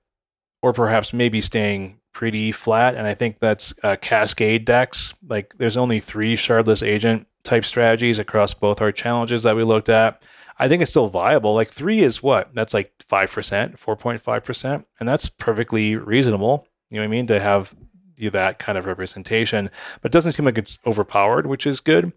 or 0.62 0.72
perhaps 0.72 1.12
maybe 1.12 1.40
staying 1.40 2.00
pretty 2.12 2.52
flat. 2.52 2.94
And 2.94 3.06
I 3.06 3.14
think 3.14 3.38
that's 3.38 3.74
uh, 3.82 3.96
Cascade 3.96 4.64
decks. 4.64 5.14
Like 5.26 5.54
there's 5.58 5.76
only 5.76 6.00
three 6.00 6.36
Shardless 6.36 6.86
Agent 6.86 7.26
type 7.42 7.64
strategies 7.64 8.18
across 8.18 8.54
both 8.54 8.80
our 8.80 8.92
challenges 8.92 9.42
that 9.42 9.56
we 9.56 9.64
looked 9.64 9.88
at. 9.88 10.22
I 10.58 10.68
think 10.68 10.82
it's 10.82 10.90
still 10.90 11.08
viable. 11.08 11.54
Like 11.54 11.70
three 11.70 12.00
is 12.00 12.22
what? 12.22 12.54
That's 12.54 12.74
like 12.74 12.92
five 13.08 13.32
percent, 13.32 13.78
four 13.78 13.96
point 13.96 14.20
five 14.20 14.44
percent, 14.44 14.86
and 15.00 15.08
that's 15.08 15.28
perfectly 15.28 15.96
reasonable. 15.96 16.68
You 16.90 16.96
know 16.96 17.02
what 17.02 17.08
I 17.08 17.10
mean? 17.10 17.26
To 17.26 17.40
have 17.40 17.74
you 18.18 18.30
that 18.30 18.58
kind 18.58 18.78
of 18.78 18.86
representation, 18.86 19.70
but 20.00 20.10
it 20.10 20.12
doesn't 20.12 20.32
seem 20.32 20.44
like 20.44 20.58
it's 20.58 20.78
overpowered, 20.86 21.46
which 21.46 21.66
is 21.66 21.80
good. 21.80 22.12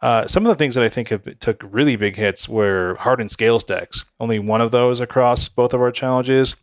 Uh, 0.00 0.26
some 0.26 0.44
of 0.44 0.48
the 0.48 0.54
things 0.54 0.74
that 0.74 0.84
I 0.84 0.88
think 0.88 1.08
have 1.08 1.38
took 1.40 1.62
really 1.68 1.96
big 1.96 2.16
hits 2.16 2.48
were 2.48 2.96
hardened 3.00 3.30
scales 3.30 3.64
decks. 3.64 4.04
Only 4.20 4.38
one 4.38 4.60
of 4.60 4.70
those 4.70 5.00
across 5.00 5.48
both 5.48 5.74
of 5.74 5.80
our 5.80 5.92
challenges, 5.92 6.56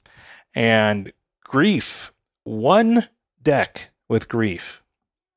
and 0.54 1.12
grief. 1.44 2.12
One 2.44 3.08
deck 3.42 3.92
with 4.10 4.30
grief 4.30 4.84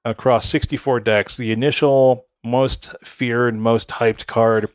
across 0.04 0.46
64 0.46 1.00
decks. 1.00 1.36
The 1.36 1.52
initial 1.52 2.26
most 2.42 2.94
feared, 3.02 3.54
most 3.56 3.88
hyped 3.88 4.26
card 4.26 4.68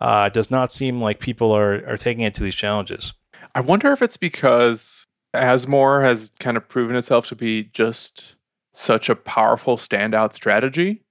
uh, 0.00 0.28
does 0.28 0.50
not 0.50 0.72
seem 0.72 1.00
like 1.00 1.20
people 1.20 1.52
are 1.52 1.86
are 1.86 1.96
taking 1.96 2.24
it 2.24 2.34
to 2.34 2.42
these 2.42 2.54
challenges. 2.54 3.12
I 3.54 3.60
wonder 3.60 3.92
if 3.92 4.02
it's 4.02 4.16
because 4.16 5.06
Asmore 5.32 6.02
has 6.02 6.30
kind 6.40 6.56
of 6.56 6.68
proven 6.68 6.96
itself 6.96 7.26
to 7.28 7.36
be 7.36 7.64
just 7.64 8.36
such 8.72 9.08
a 9.08 9.16
powerful 9.16 9.76
standout 9.76 10.32
strategy 10.32 11.04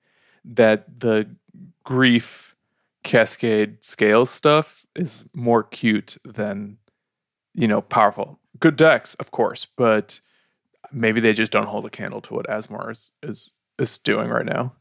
that 0.44 1.00
the 1.00 1.30
grief 1.84 2.56
cascade 3.04 3.84
scale 3.84 4.26
stuff 4.26 4.86
is 4.96 5.28
more 5.34 5.64
cute 5.64 6.18
than 6.26 6.78
you 7.54 7.68
know 7.68 7.82
powerful 7.82 8.40
good 8.60 8.76
decks 8.76 9.16
of 9.16 9.32
course 9.32 9.66
but 9.66 10.20
maybe 10.92 11.20
they 11.20 11.34
just 11.34 11.52
don't 11.52 11.68
hold 11.68 11.86
a 11.86 11.90
candle 11.90 12.22
to 12.22 12.34
what 12.34 12.48
asmore 12.48 12.92
is 12.92 13.12
is, 13.22 13.54
is 13.80 13.98
doing 13.98 14.30
right 14.30 14.46
now 14.46 14.74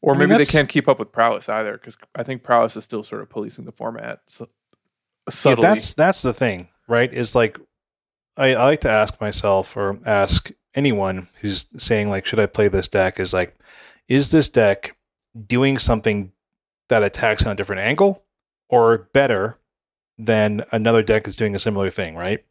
or 0.00 0.14
maybe 0.14 0.32
I 0.32 0.38
mean, 0.38 0.38
they 0.38 0.50
can't 0.50 0.68
keep 0.68 0.88
up 0.88 0.98
with 0.98 1.12
prowess 1.12 1.48
either 1.48 1.72
because 1.72 1.96
i 2.14 2.22
think 2.22 2.42
prowess 2.42 2.76
is 2.76 2.84
still 2.84 3.02
sort 3.02 3.22
of 3.22 3.30
policing 3.30 3.64
the 3.64 3.72
format 3.72 4.20
so, 4.26 4.48
subtly. 5.28 5.62
Yeah, 5.62 5.74
that's 5.74 5.94
that's 5.94 6.22
the 6.22 6.32
thing 6.32 6.68
right 6.88 7.12
is 7.12 7.34
like 7.34 7.58
I, 8.36 8.54
I 8.54 8.64
like 8.64 8.80
to 8.80 8.90
ask 8.90 9.20
myself 9.20 9.76
or 9.76 9.98
ask 10.06 10.50
anyone 10.74 11.28
who's 11.40 11.66
saying 11.76 12.08
like, 12.08 12.26
should 12.26 12.40
I 12.40 12.46
play 12.46 12.68
this 12.68 12.88
deck? 12.88 13.20
Is 13.20 13.32
like, 13.32 13.56
is 14.08 14.30
this 14.30 14.48
deck 14.48 14.96
doing 15.46 15.78
something 15.78 16.32
that 16.88 17.02
attacks 17.02 17.44
on 17.44 17.52
a 17.52 17.54
different 17.54 17.82
angle, 17.82 18.24
or 18.68 19.08
better 19.12 19.58
than 20.18 20.64
another 20.72 21.02
deck 21.02 21.26
is 21.26 21.36
doing 21.36 21.54
a 21.54 21.58
similar 21.58 21.90
thing, 21.90 22.16
right? 22.16 22.44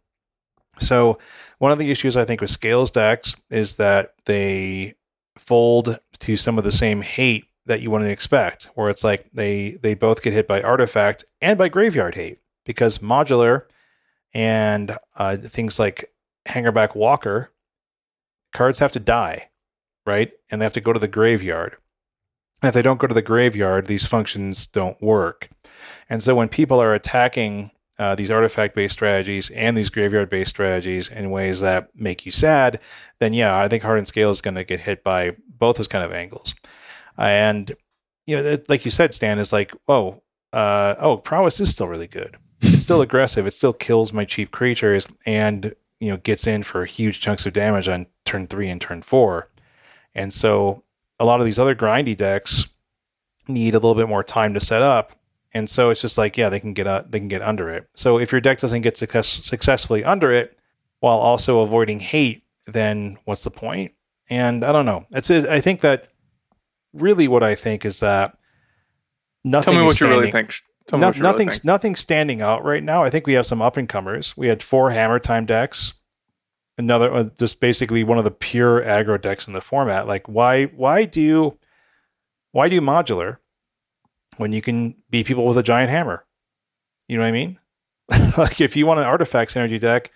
So 0.79 1.19
one 1.59 1.71
of 1.71 1.77
the 1.77 1.91
issues 1.91 2.17
I 2.17 2.25
think 2.25 2.41
with 2.41 2.49
scales 2.49 2.91
decks 2.91 3.35
is 3.49 3.75
that 3.75 4.13
they 4.25 4.93
fold 5.37 5.99
to 6.19 6.37
some 6.37 6.57
of 6.57 6.63
the 6.63 6.71
same 6.71 7.01
hate 7.01 7.45
that 7.65 7.81
you 7.81 7.91
wouldn't 7.91 8.09
expect, 8.09 8.69
where 8.75 8.89
it's 8.89 9.03
like 9.03 9.29
they 9.33 9.77
they 9.81 9.93
both 9.93 10.23
get 10.23 10.33
hit 10.33 10.47
by 10.47 10.61
artifact 10.61 11.23
and 11.41 11.57
by 11.57 11.69
graveyard 11.69 12.15
hate 12.15 12.39
because 12.65 12.99
modular 12.99 13.63
and 14.33 14.97
uh, 15.17 15.37
things 15.37 15.77
like 15.77 16.11
Hangerback 16.47 16.95
Walker, 16.95 17.51
cards 18.53 18.79
have 18.79 18.91
to 18.93 18.99
die, 18.99 19.49
right? 20.05 20.31
And 20.49 20.59
they 20.59 20.65
have 20.65 20.73
to 20.73 20.81
go 20.81 20.93
to 20.93 20.99
the 20.99 21.07
graveyard. 21.07 21.77
And 22.61 22.69
if 22.69 22.73
they 22.73 22.81
don't 22.81 22.99
go 22.99 23.07
to 23.07 23.13
the 23.13 23.21
graveyard, 23.21 23.87
these 23.87 24.05
functions 24.05 24.67
don't 24.67 25.01
work. 25.01 25.49
And 26.09 26.21
so 26.21 26.35
when 26.35 26.49
people 26.49 26.81
are 26.81 26.93
attacking 26.93 27.71
uh, 27.99 28.15
these 28.15 28.31
artifact 28.31 28.75
based 28.75 28.93
strategies 28.93 29.49
and 29.51 29.77
these 29.77 29.89
graveyard 29.89 30.29
based 30.29 30.49
strategies 30.49 31.09
in 31.09 31.29
ways 31.29 31.59
that 31.59 31.89
make 31.95 32.25
you 32.25 32.31
sad, 32.31 32.79
then 33.19 33.33
yeah, 33.33 33.57
I 33.57 33.67
think 33.67 33.83
Hardened 33.83 34.07
Scale 34.07 34.31
is 34.31 34.41
going 34.41 34.55
to 34.55 34.63
get 34.63 34.81
hit 34.81 35.03
by 35.03 35.35
both 35.47 35.77
those 35.77 35.87
kind 35.87 36.03
of 36.03 36.11
angles. 36.11 36.55
and 37.17 37.71
you 38.25 38.37
know, 38.37 38.57
like 38.69 38.85
you 38.85 38.91
said, 38.91 39.13
Stan 39.13 39.39
is 39.39 39.51
like, 39.51 39.73
oh, 39.87 40.21
uh, 40.53 40.95
oh, 40.99 41.17
prowess 41.17 41.59
is 41.59 41.71
still 41.71 41.87
really 41.87 42.07
good. 42.07 42.37
It's 42.61 42.83
still 42.83 43.01
aggressive. 43.01 43.45
It 43.45 43.51
still 43.51 43.73
kills 43.73 44.13
my 44.13 44.25
chief 44.25 44.51
creatures, 44.51 45.07
and 45.25 45.73
you 45.99 46.11
know, 46.11 46.17
gets 46.17 46.47
in 46.47 46.63
for 46.63 46.85
huge 46.85 47.19
chunks 47.19 47.45
of 47.45 47.53
damage 47.53 47.87
on 47.87 48.07
turn 48.25 48.47
three 48.47 48.69
and 48.69 48.81
turn 48.81 49.01
four. 49.01 49.49
And 50.13 50.33
so, 50.33 50.83
a 51.19 51.25
lot 51.25 51.39
of 51.39 51.45
these 51.45 51.59
other 51.59 51.75
grindy 51.75 52.15
decks 52.15 52.67
need 53.47 53.73
a 53.73 53.79
little 53.79 53.95
bit 53.95 54.09
more 54.09 54.23
time 54.23 54.53
to 54.53 54.59
set 54.59 54.81
up. 54.81 55.13
And 55.53 55.69
so 55.69 55.89
it's 55.89 56.01
just 56.01 56.17
like, 56.17 56.37
yeah, 56.37 56.49
they 56.49 56.59
can 56.59 56.73
get 56.73 56.87
uh, 56.87 57.03
they 57.07 57.19
can 57.19 57.27
get 57.27 57.41
under 57.41 57.69
it. 57.69 57.89
So 57.93 58.17
if 58.17 58.31
your 58.31 58.41
deck 58.41 58.59
doesn't 58.59 58.81
get 58.81 58.95
success- 58.95 59.27
successfully 59.43 60.03
under 60.03 60.31
it, 60.31 60.57
while 60.99 61.17
also 61.17 61.61
avoiding 61.61 61.99
hate, 61.99 62.43
then 62.65 63.17
what's 63.25 63.43
the 63.43 63.51
point? 63.51 63.93
And 64.29 64.63
I 64.63 64.71
don't 64.71 64.85
know. 64.85 65.05
It's 65.11 65.29
I 65.29 65.59
think 65.59 65.81
that 65.81 66.07
really 66.93 67.27
what 67.27 67.43
I 67.43 67.55
think 67.55 67.85
is 67.85 67.99
that 67.99 68.37
nothing. 69.43 69.73
Tell 69.73 69.81
me 69.81 69.85
what 69.85 69.95
standing, 69.95 70.15
you 70.15 70.19
really 70.19 70.31
think. 70.31 70.55
Tell 70.87 70.99
me 70.99 71.01
no, 71.01 71.07
what 71.07 71.15
you 71.17 71.21
really 71.21 71.33
nothing's 71.33 71.57
think. 71.57 71.65
nothing's 71.65 71.99
standing 71.99 72.41
out 72.41 72.63
right 72.63 72.83
now. 72.83 73.03
I 73.03 73.09
think 73.09 73.27
we 73.27 73.33
have 73.33 73.45
some 73.45 73.61
up 73.61 73.75
and 73.77 73.89
comers. 73.89 74.35
We 74.37 74.47
had 74.47 74.63
four 74.63 74.91
Hammer 74.91 75.19
Time 75.19 75.45
decks. 75.45 75.95
Another, 76.77 77.13
uh, 77.13 77.29
just 77.37 77.59
basically 77.59 78.03
one 78.03 78.17
of 78.17 78.23
the 78.23 78.31
pure 78.31 78.81
aggro 78.81 79.21
decks 79.21 79.45
in 79.45 79.53
the 79.53 79.61
format. 79.61 80.07
Like, 80.07 80.27
why, 80.27 80.65
why 80.65 81.03
do, 81.03 81.57
why 82.53 82.69
do 82.69 82.79
modular 82.79 83.37
when 84.41 84.51
you 84.51 84.61
can 84.61 84.95
beat 85.09 85.25
people 85.25 85.45
with 85.45 85.57
a 85.57 85.63
giant 85.63 85.89
hammer? 85.89 86.25
You 87.07 87.17
know 87.17 87.23
what 87.23 87.29
I 87.29 87.31
mean? 87.31 87.59
like, 88.37 88.59
if 88.59 88.75
you 88.75 88.85
want 88.85 88.99
an 88.99 89.05
artifacts 89.05 89.55
energy 89.55 89.79
deck, 89.79 90.11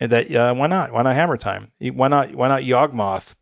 and 0.00 0.10
that 0.12 0.34
uh, 0.34 0.54
why 0.54 0.66
not? 0.66 0.92
Why 0.92 1.02
not 1.02 1.14
Hammer 1.14 1.36
Time? 1.36 1.70
Why 1.78 2.08
not? 2.08 2.34
Why 2.34 2.48
not 2.48 2.62
Yawgmoth 2.62 3.34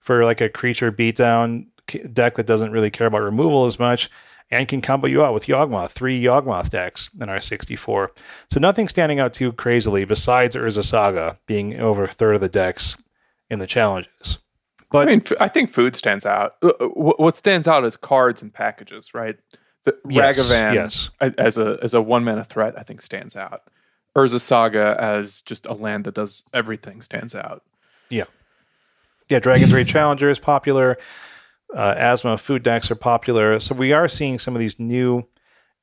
for 0.00 0.24
like 0.24 0.40
a 0.40 0.48
creature 0.48 0.90
beatdown 0.90 1.66
deck 2.12 2.34
that 2.36 2.46
doesn't 2.46 2.72
really 2.72 2.90
care 2.90 3.06
about 3.06 3.20
removal 3.22 3.66
as 3.66 3.78
much? 3.78 4.10
and 4.50 4.66
can 4.66 4.80
combo 4.80 5.06
you 5.06 5.22
out 5.22 5.34
with 5.34 5.44
Yawgmoth, 5.46 5.90
three 5.90 6.22
Yawgmoth 6.22 6.70
decks 6.70 7.10
in 7.20 7.28
our 7.28 7.38
64. 7.38 8.12
So 8.50 8.58
nothing 8.58 8.88
standing 8.88 9.20
out 9.20 9.34
too 9.34 9.52
crazily 9.52 10.06
besides 10.06 10.56
Urza 10.56 10.84
Saga 10.84 11.38
being 11.46 11.78
over 11.78 12.04
a 12.04 12.08
third 12.08 12.36
of 12.36 12.40
the 12.40 12.48
decks 12.48 12.96
in 13.50 13.58
the 13.58 13.66
challenges. 13.66 14.38
But 14.90 15.06
I 15.08 15.10
mean, 15.10 15.22
I 15.38 15.48
think 15.48 15.68
food 15.68 15.96
stands 15.96 16.24
out. 16.24 16.54
Uh, 16.62 16.68
uh, 16.80 16.86
wh- 16.86 17.20
What 17.20 17.36
stands 17.36 17.68
out 17.68 17.84
is 17.84 17.96
cards 17.96 18.40
and 18.40 18.50
packages, 18.50 19.12
right? 19.12 19.36
The 19.90 20.10
Yes, 20.10 20.38
Ragavan 20.38 20.74
yes. 20.74 21.10
as 21.38 21.58
a 21.58 21.78
as 21.82 21.94
a 21.94 22.02
one 22.02 22.24
mana 22.24 22.44
threat, 22.44 22.74
I 22.78 22.82
think 22.82 23.00
stands 23.00 23.36
out. 23.36 23.62
Urza 24.16 24.40
Saga 24.40 24.96
as 24.98 25.40
just 25.42 25.66
a 25.66 25.74
land 25.74 26.04
that 26.04 26.14
does 26.14 26.44
everything 26.52 27.02
stands 27.02 27.34
out. 27.34 27.62
yeah, 28.10 28.24
yeah. 29.28 29.38
Dragon's 29.38 29.72
Rage 29.72 29.92
Channeler 29.92 30.30
is 30.30 30.38
popular. 30.38 30.98
Uh, 31.74 31.94
Asmo 31.94 32.40
food 32.40 32.62
decks 32.62 32.90
are 32.90 32.96
popular. 32.96 33.60
So 33.60 33.74
we 33.74 33.92
are 33.92 34.08
seeing 34.08 34.38
some 34.38 34.56
of 34.56 34.60
these 34.60 34.78
new 34.80 35.26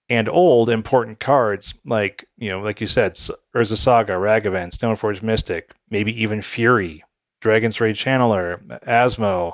and 0.09 0.27
old 0.29 0.69
important 0.69 1.19
cards, 1.19 1.73
like 1.85 2.25
you 2.37 2.49
know, 2.49 2.59
like 2.61 2.81
you 2.81 2.87
said, 2.87 3.13
Urza 3.13 3.77
Saga, 3.77 4.13
Ragavan, 4.13 4.69
Stoneforge 4.69 5.21
Mystic, 5.23 5.73
maybe 5.89 6.11
even 6.21 6.41
Fury, 6.41 7.03
Dragon's 7.41 7.79
Rage 7.81 8.03
Channeler, 8.03 8.61
Asmo, 8.85 9.53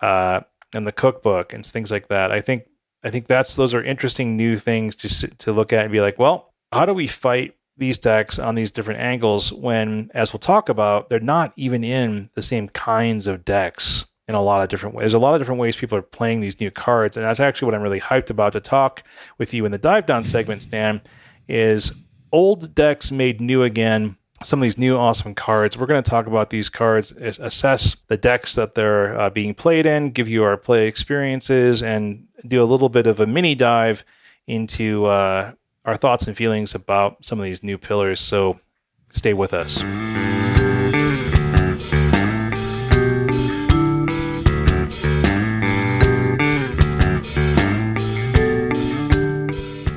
uh, 0.00 0.40
and 0.74 0.86
the 0.86 0.92
Cookbook, 0.92 1.52
and 1.52 1.64
things 1.64 1.90
like 1.90 2.08
that. 2.08 2.30
I 2.30 2.40
think 2.40 2.64
I 3.04 3.10
think 3.10 3.26
that's 3.26 3.56
those 3.56 3.74
are 3.74 3.82
interesting 3.82 4.36
new 4.36 4.56
things 4.56 4.94
to 4.96 5.28
to 5.28 5.52
look 5.52 5.72
at 5.72 5.84
and 5.84 5.92
be 5.92 6.00
like, 6.00 6.18
well, 6.18 6.52
how 6.72 6.86
do 6.86 6.94
we 6.94 7.06
fight 7.06 7.54
these 7.76 7.98
decks 7.98 8.38
on 8.38 8.54
these 8.54 8.70
different 8.70 9.00
angles 9.00 9.52
when, 9.52 10.10
as 10.14 10.32
we'll 10.32 10.40
talk 10.40 10.68
about, 10.68 11.08
they're 11.08 11.20
not 11.20 11.52
even 11.56 11.82
in 11.82 12.30
the 12.34 12.42
same 12.42 12.68
kinds 12.68 13.26
of 13.26 13.44
decks 13.44 14.04
in 14.28 14.34
a 14.34 14.42
lot 14.42 14.62
of 14.62 14.68
different 14.68 14.94
ways. 14.94 15.04
There's 15.04 15.14
a 15.14 15.18
lot 15.18 15.34
of 15.34 15.40
different 15.40 15.60
ways 15.60 15.76
people 15.76 15.98
are 15.98 16.02
playing 16.02 16.40
these 16.40 16.60
new 16.60 16.70
cards, 16.70 17.16
and 17.16 17.24
that's 17.24 17.40
actually 17.40 17.66
what 17.66 17.74
I'm 17.74 17.82
really 17.82 18.00
hyped 18.00 18.30
about 18.30 18.52
to 18.52 18.60
talk 18.60 19.02
with 19.38 19.52
you 19.52 19.64
in 19.64 19.72
the 19.72 19.78
dive 19.78 20.06
down 20.06 20.24
segment, 20.24 20.62
Stan. 20.62 21.00
Is 21.48 21.92
old 22.30 22.74
decks 22.74 23.10
made 23.10 23.40
new 23.40 23.62
again. 23.62 24.16
Some 24.42 24.60
of 24.60 24.64
these 24.64 24.78
new 24.78 24.96
awesome 24.96 25.34
cards. 25.34 25.76
We're 25.76 25.86
going 25.86 26.02
to 26.02 26.08
talk 26.08 26.26
about 26.26 26.50
these 26.50 26.68
cards, 26.68 27.12
assess 27.12 27.96
the 28.08 28.16
decks 28.16 28.54
that 28.54 28.74
they're 28.74 29.18
uh, 29.18 29.30
being 29.30 29.54
played 29.54 29.86
in, 29.86 30.10
give 30.10 30.28
you 30.28 30.42
our 30.44 30.56
play 30.56 30.88
experiences, 30.88 31.82
and 31.82 32.26
do 32.46 32.62
a 32.62 32.64
little 32.64 32.88
bit 32.88 33.06
of 33.06 33.20
a 33.20 33.26
mini 33.26 33.54
dive 33.54 34.04
into 34.46 35.06
uh, 35.06 35.52
our 35.84 35.96
thoughts 35.96 36.26
and 36.26 36.36
feelings 36.36 36.74
about 36.74 37.24
some 37.24 37.38
of 37.38 37.44
these 37.44 37.62
new 37.62 37.78
pillars. 37.78 38.20
So 38.20 38.60
stay 39.08 39.34
with 39.34 39.54
us. 39.54 39.82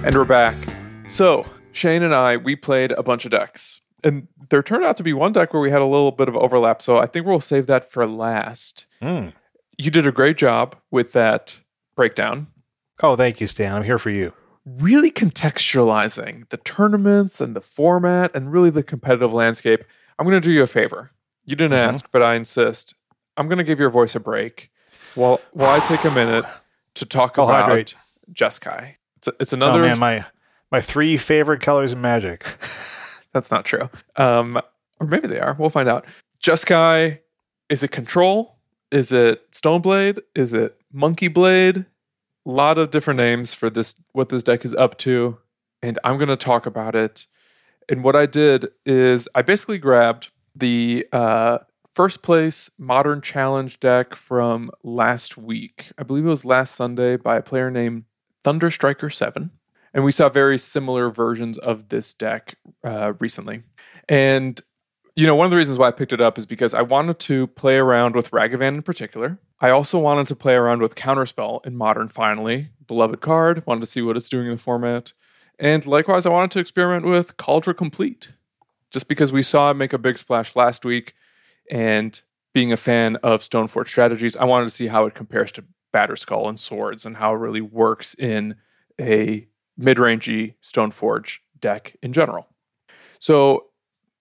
And 0.05 0.15
we're 0.15 0.25
back. 0.25 0.55
So 1.07 1.45
Shane 1.71 2.03
and 2.03 2.13
I, 2.13 2.37
we 2.37 2.55
played 2.55 2.91
a 2.91 3.01
bunch 3.01 3.25
of 3.25 3.31
decks, 3.31 3.81
and 4.03 4.27
there 4.49 4.61
turned 4.61 4.83
out 4.83 4.97
to 4.97 5.03
be 5.03 5.13
one 5.13 5.33
deck 5.33 5.51
where 5.51 5.61
we 5.61 5.71
had 5.71 5.81
a 5.81 5.85
little 5.85 6.11
bit 6.11 6.29
of 6.29 6.35
overlap. 6.35 6.81
So 6.81 6.99
I 6.99 7.07
think 7.07 7.25
we'll 7.25 7.39
save 7.39 7.65
that 7.67 7.89
for 7.91 8.05
last. 8.05 8.85
Mm. 9.01 9.33
You 9.77 9.89
did 9.89 10.05
a 10.05 10.11
great 10.11 10.37
job 10.37 10.75
with 10.91 11.13
that 11.13 11.57
breakdown. 11.95 12.47
Oh, 13.03 13.15
thank 13.15 13.41
you, 13.41 13.47
Stan. 13.47 13.73
I'm 13.75 13.83
here 13.83 13.97
for 13.99 14.09
you. 14.09 14.33
really 14.65 15.11
contextualizing 15.11 16.49
the 16.49 16.57
tournaments 16.57 17.39
and 17.39 17.55
the 17.55 17.61
format 17.61 18.31
and 18.33 18.51
really 18.51 18.69
the 18.71 18.81
competitive 18.83 19.31
landscape. 19.33 19.83
I'm 20.17 20.25
going 20.25 20.41
to 20.41 20.45
do 20.47 20.51
you 20.51 20.63
a 20.63 20.67
favor. 20.67 21.11
You 21.45 21.55
didn't 21.55 21.73
Mhm. 21.77 21.87
ask, 21.89 22.11
but 22.11 22.23
I 22.23 22.33
insist. 22.33 22.95
I'm 23.37 23.47
going 23.47 23.57
to 23.59 23.63
give 23.63 23.79
your 23.79 23.89
voice 23.91 24.15
a 24.15 24.19
break 24.19 24.71
while 25.13 25.39
while 25.51 25.69
I 25.79 25.85
take 25.85 26.03
a 26.03 26.09
minute 26.11 26.45
to 26.95 27.05
talk 27.05 27.37
I'll 27.37 27.47
about 27.47 27.65
hydrate. 27.65 27.93
Jeskai. 28.33 28.95
It's, 29.17 29.27
it's 29.39 29.53
Oh 29.53 29.57
another. 29.57 29.81
man, 29.81 29.99
my 29.99 30.25
my 30.71 30.81
three 30.81 31.17
favorite 31.17 31.61
colors 31.61 31.93
in 31.93 32.01
Magic. 32.01 32.43
that's 33.33 33.51
not 33.51 33.65
true. 33.65 33.89
Um, 34.15 34.59
or 34.99 35.05
maybe 35.05 35.27
they 35.27 35.39
are. 35.39 35.53
We'll 35.59 35.69
find 35.69 35.87
out. 35.89 36.05
Jeskai. 36.41 37.19
Is 37.69 37.83
it 37.83 37.89
control? 37.91 38.57
Is 38.91 39.11
it 39.11 39.51
Stoneblade? 39.51 40.21
Is 40.35 40.53
it 40.53 40.75
Monkey 40.95 41.27
Blade? 41.27 41.85
A 42.45 42.49
lot 42.49 42.77
of 42.77 42.89
different 42.89 43.17
names 43.17 43.53
for 43.53 43.69
this. 43.69 44.01
What 44.13 44.29
this 44.29 44.43
deck 44.43 44.63
is 44.63 44.73
up 44.75 44.97
to, 44.99 45.37
and 45.81 45.99
I'm 46.05 46.17
going 46.17 46.29
to 46.29 46.37
talk 46.37 46.65
about 46.65 46.95
it. 46.95 47.27
And 47.89 48.01
what 48.01 48.15
I 48.15 48.25
did 48.25 48.67
is 48.85 49.27
I 49.35 49.41
basically 49.41 49.77
grabbed 49.77 50.31
the 50.55 51.05
uh, 51.11 51.57
first 51.93 52.21
place 52.23 52.69
modern 52.77 53.19
challenge 53.19 53.81
deck 53.81 54.15
from 54.15 54.71
last 54.83 55.37
week. 55.37 55.91
I 55.97 56.03
believe 56.03 56.25
it 56.25 56.29
was 56.29 56.45
last 56.45 56.75
Sunday 56.75 57.17
by 57.17 57.35
a 57.35 57.41
player 57.41 57.69
named 57.69 58.05
Thunder 58.45 58.71
Striker 58.71 59.09
7. 59.09 59.51
And 59.93 60.05
we 60.05 60.13
saw 60.13 60.29
very 60.29 60.57
similar 60.57 61.09
versions 61.09 61.57
of 61.57 61.89
this 61.89 62.13
deck 62.13 62.55
uh, 62.85 63.13
recently. 63.19 63.63
And, 64.07 64.61
you 65.13 65.27
know, 65.27 65.35
one 65.35 65.43
of 65.43 65.51
the 65.51 65.57
reasons 65.57 65.77
why 65.77 65.89
I 65.89 65.91
picked 65.91 66.13
it 66.13 66.21
up 66.21 66.37
is 66.37 66.45
because 66.45 66.73
I 66.73 66.83
wanted 66.83 67.19
to 67.19 67.47
play 67.47 67.75
around 67.75 68.15
with 68.15 68.31
Ragavan 68.31 68.75
in 68.75 68.81
particular. 68.81 69.39
I 69.61 69.69
also 69.69 69.99
wanted 69.99 70.27
to 70.27 70.35
play 70.35 70.55
around 70.55 70.81
with 70.81 70.95
Counterspell 70.95 71.65
in 71.65 71.75
Modern 71.75 72.07
finally. 72.07 72.69
Beloved 72.85 73.21
card, 73.21 73.65
wanted 73.65 73.81
to 73.81 73.85
see 73.87 74.01
what 74.01 74.17
it's 74.17 74.29
doing 74.29 74.47
in 74.47 74.53
the 74.53 74.57
format. 74.57 75.13
And 75.57 75.85
likewise, 75.87 76.25
I 76.25 76.29
wanted 76.29 76.51
to 76.51 76.59
experiment 76.59 77.05
with 77.05 77.37
Kaldra 77.37 77.75
Compleat, 77.75 78.33
just 78.91 79.07
because 79.07 79.31
we 79.31 79.41
saw 79.41 79.71
it 79.71 79.75
make 79.75 79.93
a 79.93 79.97
big 79.97 80.17
splash 80.17 80.55
last 80.55 80.83
week. 80.83 81.13
And 81.71 82.21
being 82.53 82.71
a 82.71 82.77
fan 82.77 83.15
of 83.17 83.41
Stoneforge 83.41 83.87
strategies, 83.87 84.35
I 84.35 84.43
wanted 84.45 84.65
to 84.65 84.71
see 84.71 84.87
how 84.87 85.05
it 85.05 85.15
compares 85.15 85.51
to 85.53 85.63
Batterskull 85.93 86.49
and 86.49 86.59
Swords 86.59 87.05
and 87.05 87.17
how 87.17 87.33
it 87.33 87.37
really 87.37 87.61
works 87.61 88.13
in 88.13 88.57
a 88.99 89.47
mid 89.77 89.97
rangey 89.97 90.55
Stoneforge 90.61 91.39
deck 91.59 91.95
in 92.03 92.11
general. 92.13 92.47
So 93.19 93.67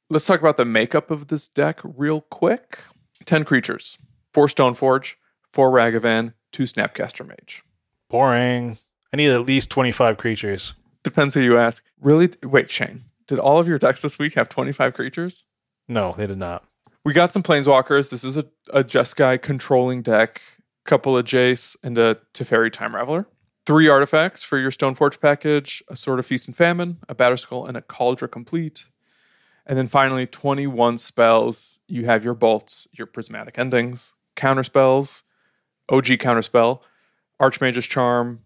let's 0.08 0.24
talk 0.24 0.40
about 0.40 0.56
the 0.56 0.64
makeup 0.64 1.10
of 1.10 1.26
this 1.26 1.48
deck 1.48 1.80
real 1.82 2.20
quick 2.20 2.78
10 3.24 3.44
creatures, 3.44 3.98
4 4.32 4.46
Stoneforge, 4.46 5.14
4 5.54 5.70
Ragavan, 5.70 6.34
2 6.50 6.64
Snapcaster 6.64 7.24
Mage. 7.24 7.62
Boring. 8.08 8.76
I 9.12 9.16
need 9.16 9.30
at 9.30 9.46
least 9.46 9.70
25 9.70 10.16
creatures. 10.16 10.74
Depends 11.04 11.32
who 11.34 11.40
you 11.40 11.56
ask. 11.56 11.84
Really? 12.00 12.30
Wait, 12.42 12.72
Shane, 12.72 13.04
did 13.28 13.38
all 13.38 13.60
of 13.60 13.68
your 13.68 13.78
decks 13.78 14.02
this 14.02 14.18
week 14.18 14.34
have 14.34 14.48
25 14.48 14.94
creatures? 14.94 15.44
No, 15.86 16.12
they 16.16 16.26
did 16.26 16.38
not. 16.38 16.64
We 17.04 17.12
got 17.12 17.30
some 17.30 17.44
Planeswalkers. 17.44 18.10
This 18.10 18.24
is 18.24 18.36
a, 18.36 18.46
a 18.72 18.82
Jeskai 18.82 19.40
controlling 19.40 20.02
deck, 20.02 20.42
couple 20.84 21.16
of 21.16 21.24
Jace, 21.24 21.76
and 21.84 21.96
a 21.98 22.16
Teferi 22.32 22.72
Time 22.72 22.92
Raveler. 22.92 23.26
Three 23.64 23.88
artifacts 23.88 24.42
for 24.42 24.58
your 24.58 24.72
Stoneforge 24.72 25.20
package 25.20 25.84
a 25.88 25.94
Sword 25.94 26.18
of 26.18 26.26
Feast 26.26 26.48
and 26.48 26.56
Famine, 26.56 26.98
a 27.08 27.14
Batterskull, 27.14 27.68
and 27.68 27.76
a 27.76 27.80
Kaldra 27.80 28.28
Compleat. 28.28 28.86
And 29.66 29.78
then 29.78 29.86
finally, 29.86 30.26
21 30.26 30.98
spells. 30.98 31.78
You 31.86 32.06
have 32.06 32.24
your 32.24 32.34
bolts, 32.34 32.88
your 32.92 33.06
prismatic 33.06 33.56
endings, 33.56 34.14
counter 34.34 34.64
spells, 34.64 35.22
OG 35.88 36.04
counterspell, 36.04 36.80
Archmage's 37.40 37.86
Charm, 37.86 38.40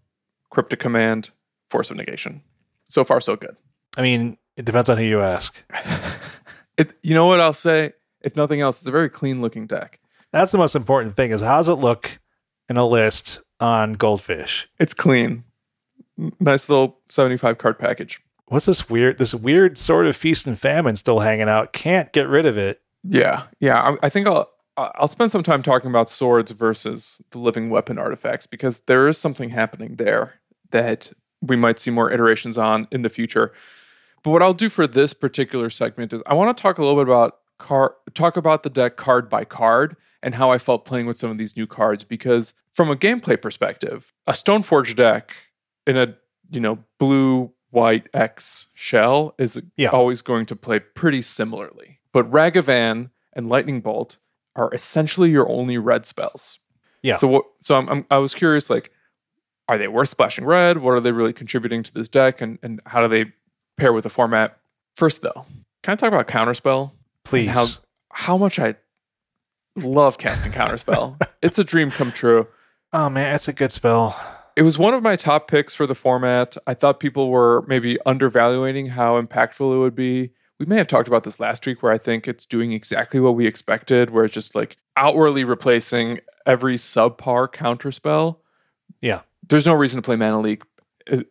Cryptic 0.49 0.79
Command, 0.79 1.31
Force 1.69 1.91
of 1.91 1.97
Negation. 1.97 2.41
So 2.89 3.03
far, 3.03 3.21
so 3.21 3.35
good. 3.35 3.55
I 3.97 4.01
mean, 4.01 4.37
it 4.55 4.65
depends 4.65 4.89
on 4.89 4.97
who 4.97 5.03
you 5.03 5.21
ask. 5.21 5.63
It, 6.77 6.93
you 7.03 7.13
know 7.13 7.25
what 7.25 7.41
I'll 7.41 7.51
say? 7.51 7.91
If 8.21 8.37
nothing 8.37 8.61
else, 8.61 8.79
it's 8.79 8.87
a 8.87 8.91
very 8.91 9.09
clean 9.09 9.41
looking 9.41 9.67
deck. 9.67 9.99
That's 10.31 10.53
the 10.53 10.57
most 10.57 10.77
important 10.77 11.13
thing 11.13 11.31
is 11.31 11.41
how 11.41 11.57
does 11.57 11.67
it 11.67 11.73
look 11.73 12.19
in 12.69 12.77
a 12.77 12.85
list 12.85 13.41
on 13.59 13.93
Goldfish. 13.93 14.69
It's 14.79 14.93
clean. 14.93 15.43
Nice 16.39 16.69
little 16.69 16.99
75 17.09 17.57
card 17.57 17.79
package. 17.79 18.21
What's 18.45 18.65
this 18.65 18.89
weird 18.89 19.17
this 19.17 19.33
weird 19.33 19.77
sort 19.77 20.05
of 20.05 20.15
feast 20.15 20.47
and 20.47 20.57
famine 20.57 20.95
still 20.95 21.19
hanging 21.19 21.49
out? 21.49 21.73
Can't 21.73 22.11
get 22.13 22.27
rid 22.27 22.45
of 22.45 22.57
it. 22.57 22.81
Yeah. 23.03 23.43
Yeah, 23.59 23.81
I, 23.81 24.07
I 24.07 24.09
think 24.09 24.27
I'll 24.27 24.49
I'll 24.95 25.07
spend 25.07 25.31
some 25.31 25.43
time 25.43 25.61
talking 25.63 25.89
about 25.89 26.09
swords 26.09 26.51
versus 26.51 27.21
the 27.31 27.37
living 27.39 27.69
weapon 27.69 27.97
artifacts 27.97 28.45
because 28.47 28.81
there 28.81 29.07
is 29.07 29.17
something 29.17 29.49
happening 29.49 29.95
there 29.95 30.35
that 30.71 31.11
we 31.41 31.55
might 31.55 31.79
see 31.79 31.91
more 31.91 32.11
iterations 32.11 32.57
on 32.57 32.87
in 32.91 33.01
the 33.01 33.09
future. 33.09 33.51
But 34.23 34.31
what 34.31 34.41
I'll 34.41 34.53
do 34.53 34.69
for 34.69 34.85
this 34.87 35.13
particular 35.13 35.69
segment 35.69 36.13
is 36.13 36.21
I 36.25 36.33
want 36.33 36.55
to 36.55 36.61
talk 36.61 36.77
a 36.77 36.81
little 36.81 36.97
bit 37.03 37.09
about 37.09 37.37
card 37.57 37.91
talk 38.13 38.37
about 38.37 38.63
the 38.63 38.69
deck 38.69 38.95
card 38.95 39.29
by 39.29 39.43
card 39.45 39.95
and 40.23 40.35
how 40.35 40.51
I 40.51 40.57
felt 40.57 40.85
playing 40.85 41.05
with 41.05 41.17
some 41.17 41.31
of 41.31 41.37
these 41.37 41.55
new 41.55 41.67
cards 41.67 42.03
because 42.03 42.53
from 42.73 42.89
a 42.89 42.95
gameplay 42.95 43.41
perspective, 43.41 44.13
a 44.27 44.33
Stoneforge 44.33 44.95
deck 44.95 45.33
in 45.87 45.95
a, 45.97 46.15
you 46.51 46.59
know, 46.59 46.79
blue 46.99 47.51
white 47.71 48.07
X 48.13 48.67
shell 48.75 49.33
is 49.37 49.61
Yeah. 49.77 49.89
always 49.89 50.21
going 50.21 50.45
to 50.47 50.55
play 50.55 50.79
pretty 50.79 51.21
similarly. 51.21 51.99
But 52.11 52.29
Ragavan 52.29 53.11
and 53.33 53.47
Lightning 53.49 53.79
Bolt 53.81 54.17
are 54.59 54.73
essentially 54.73 55.29
your 55.29 55.49
only 55.49 55.77
red 55.77 56.05
spells. 56.05 56.59
Yeah. 57.01 57.15
So 57.15 57.27
what 57.27 57.45
so 57.61 57.75
I'm, 57.75 57.89
I'm 57.89 58.05
I 58.11 58.17
was 58.17 58.33
curious 58.33 58.69
like 58.69 58.91
are 59.67 59.77
they 59.77 59.87
worth 59.87 60.09
splashing 60.09 60.45
red? 60.45 60.79
What 60.79 60.91
are 60.91 60.99
they 60.99 61.11
really 61.11 61.33
contributing 61.33 61.83
to 61.83 61.93
this 61.93 62.09
deck 62.09 62.41
and 62.41 62.59
and 62.61 62.81
how 62.85 63.01
do 63.01 63.07
they 63.07 63.31
pair 63.77 63.93
with 63.93 64.03
the 64.03 64.09
format? 64.09 64.57
First 64.95 65.21
though, 65.21 65.45
can 65.83 65.93
I 65.93 65.95
talk 65.95 66.09
about 66.09 66.27
counterspell? 66.27 66.91
Please. 67.23 67.49
How 67.49 67.67
how 68.11 68.37
much 68.37 68.59
I 68.59 68.75
love 69.75 70.17
casting 70.17 70.51
counterspell. 70.51 71.21
it's 71.41 71.59
a 71.59 71.63
dream 71.63 71.91
come 71.91 72.11
true. 72.11 72.47
oh 72.93 73.09
man, 73.09 73.35
it's 73.35 73.47
a 73.47 73.53
good 73.53 73.71
spell. 73.71 74.19
It 74.55 74.63
was 74.63 74.77
one 74.77 74.93
of 74.93 75.01
my 75.01 75.15
top 75.15 75.47
picks 75.47 75.73
for 75.73 75.87
the 75.87 75.95
format. 75.95 76.57
I 76.67 76.73
thought 76.73 76.99
people 76.99 77.29
were 77.29 77.63
maybe 77.67 77.97
undervaluing 78.05 78.87
how 78.87 79.21
impactful 79.21 79.73
it 79.73 79.77
would 79.79 79.95
be. 79.95 80.31
We 80.59 80.65
may 80.65 80.77
have 80.77 80.87
talked 80.87 81.07
about 81.07 81.23
this 81.23 81.39
last 81.39 81.65
week 81.65 81.81
where 81.81 81.91
I 81.91 81.97
think 81.97 82.27
it's 82.27 82.45
doing 82.45 82.73
exactly 82.73 83.19
what 83.19 83.35
we 83.35 83.47
expected, 83.47 84.09
where 84.09 84.25
it's 84.25 84.33
just 84.33 84.55
like 84.55 84.75
outwardly 84.97 85.45
replacing 85.45 86.19
every 86.45 86.75
subpar 86.75 87.47
counterspell. 87.47 88.37
Yeah. 89.01 89.21
There's 89.47 89.65
no 89.65 89.73
reason 89.73 90.01
to 90.01 90.05
play 90.05 90.17
Mana 90.17 90.41
Leak 90.41 90.63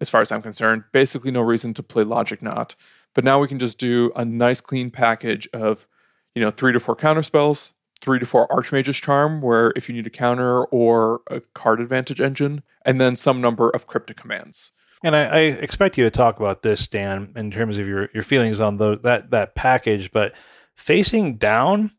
as 0.01 0.09
far 0.09 0.22
as 0.22 0.33
I'm 0.33 0.43
concerned. 0.43 0.85
Basically, 0.93 1.31
no 1.31 1.43
reason 1.43 1.74
to 1.74 1.83
play 1.83 2.05
Logic 2.05 2.41
Knot. 2.41 2.74
But 3.14 3.24
now 3.24 3.39
we 3.39 3.49
can 3.49 3.59
just 3.59 3.79
do 3.79 4.12
a 4.16 4.24
nice 4.24 4.61
clean 4.61 4.91
package 4.91 5.49
of, 5.53 5.87
you 6.35 6.43
know, 6.43 6.51
three 6.51 6.72
to 6.72 6.81
four 6.81 6.97
counterspells, 6.97 7.72
three 8.01 8.18
to 8.18 8.26
four 8.26 8.51
Archmage's 8.51 8.97
Charm, 8.97 9.43
where 9.43 9.72
if 9.76 9.89
you 9.89 9.95
need 9.95 10.07
a 10.07 10.11
counter 10.11 10.64
or 10.64 11.20
a 11.31 11.41
card 11.55 11.81
advantage 11.81 12.20
engine, 12.20 12.62
and 12.85 13.01
then 13.01 13.16
some 13.16 13.41
number 13.41 13.70
of 13.70 13.87
cryptic 13.87 14.16
commands. 14.16 14.72
And 15.03 15.14
I, 15.14 15.22
I 15.26 15.38
expect 15.40 15.96
you 15.96 16.05
to 16.05 16.11
talk 16.11 16.38
about 16.40 16.62
this, 16.62 16.88
Dan, 16.88 17.32
in 17.36 17.51
terms 17.51 17.78
of 17.78 17.86
your, 17.86 18.09
your 18.12 18.22
feelings 18.24 18.59
on 18.61 18.78
the 18.78 18.99
that 19.01 19.30
that 19.30 19.55
package. 19.55 20.11
But 20.11 20.34
facing 20.76 21.36
down 21.36 21.92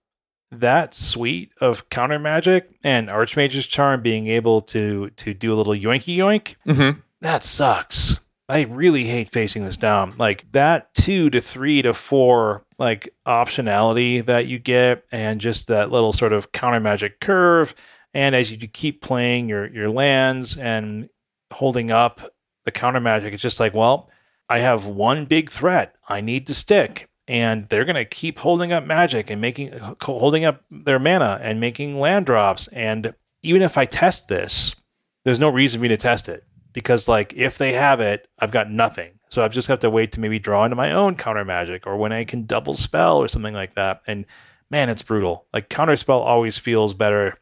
that 0.52 0.94
suite 0.94 1.52
of 1.62 1.90
counter 1.90 2.18
magic 2.20 2.70
and 2.84 3.10
Archmage's 3.10 3.68
Charm 3.68 4.02
being 4.02 4.28
able 4.28 4.62
to 4.64 5.12
to 5.12 5.34
do 5.34 5.54
a 5.54 5.56
little 5.56 5.74
yoinky 5.74 6.18
yoink, 6.18 6.56
Mm-hmm. 6.68 7.00
that 7.22 7.44
sucks. 7.44 8.20
I 8.50 8.62
really 8.64 9.04
hate 9.04 9.30
facing 9.30 9.64
this 9.64 9.78
down. 9.78 10.16
Like 10.18 10.52
that 10.54 10.92
two 10.96 11.30
to 11.30 11.40
three 11.40 11.84
to 11.84 11.94
four 11.94 12.66
like 12.80 13.14
optionality 13.28 14.26
that 14.26 14.48
you 14.48 14.58
get, 14.60 15.04
and 15.12 15.40
just 15.40 15.68
that 15.68 15.92
little 15.92 16.12
sort 16.14 16.34
of 16.34 16.52
counter 16.52 16.80
magic 16.80 17.20
curve. 17.20 17.76
And 18.14 18.34
as 18.36 18.52
you 18.52 18.68
keep 18.68 19.02
playing 19.02 19.50
your 19.50 19.68
your 19.72 19.90
lands 19.90 20.58
and 20.58 21.10
holding 21.54 21.92
up 21.92 22.22
the 22.66 22.72
counter 22.72 23.00
magic, 23.00 23.34
it's 23.34 23.44
just 23.44 23.60
like, 23.60 23.74
well, 23.74 24.10
I 24.50 24.60
have 24.60 24.86
one 24.86 25.26
big 25.26 25.50
threat. 25.50 25.96
I 26.08 26.22
need 26.22 26.48
to 26.48 26.56
stick. 26.56 27.08
And 27.28 27.70
they're 27.70 27.86
going 27.86 27.96
to 27.96 28.06
keep 28.06 28.40
holding 28.40 28.72
up 28.72 28.86
magic 28.86 29.30
and 29.30 29.40
making, 29.40 29.72
holding 30.02 30.46
up 30.46 30.64
their 30.72 30.98
mana 30.98 31.40
and 31.42 31.60
making 31.60 32.00
land 32.00 32.26
drops. 32.26 32.68
And 32.70 33.14
even 33.44 33.62
if 33.62 33.78
I 33.78 33.86
test 33.86 34.28
this, 34.28 34.76
there's 35.24 35.40
no 35.40 35.50
reason 35.50 35.80
for 35.80 35.84
me 35.84 35.90
to 35.90 35.98
test 35.98 36.28
it 36.28 36.44
because, 36.74 37.08
like, 37.08 37.34
if 37.36 37.58
they 37.60 37.74
have 37.74 38.00
it, 38.00 38.28
I've 38.40 38.50
got 38.50 38.72
nothing. 38.72 39.20
So 39.30 39.44
I've 39.44 39.54
just 39.54 39.68
have 39.68 39.80
to 39.80 39.92
wait 39.92 40.12
to 40.14 40.20
maybe 40.20 40.40
draw 40.40 40.66
into 40.66 40.76
my 40.76 40.92
own 40.92 41.16
counter 41.16 41.46
magic 41.46 41.86
or 41.86 41.98
when 41.98 42.12
I 42.12 42.24
can 42.24 42.48
double 42.48 42.74
spell 42.74 43.18
or 43.18 43.28
something 43.28 43.54
like 43.54 43.76
that. 43.76 44.02
And 44.08 44.26
man, 44.72 44.90
it's 44.90 45.04
brutal. 45.04 45.46
Like, 45.54 45.70
counter 45.70 45.98
spell 45.98 46.20
always 46.20 46.58
feels 46.58 46.96
better 46.96 47.38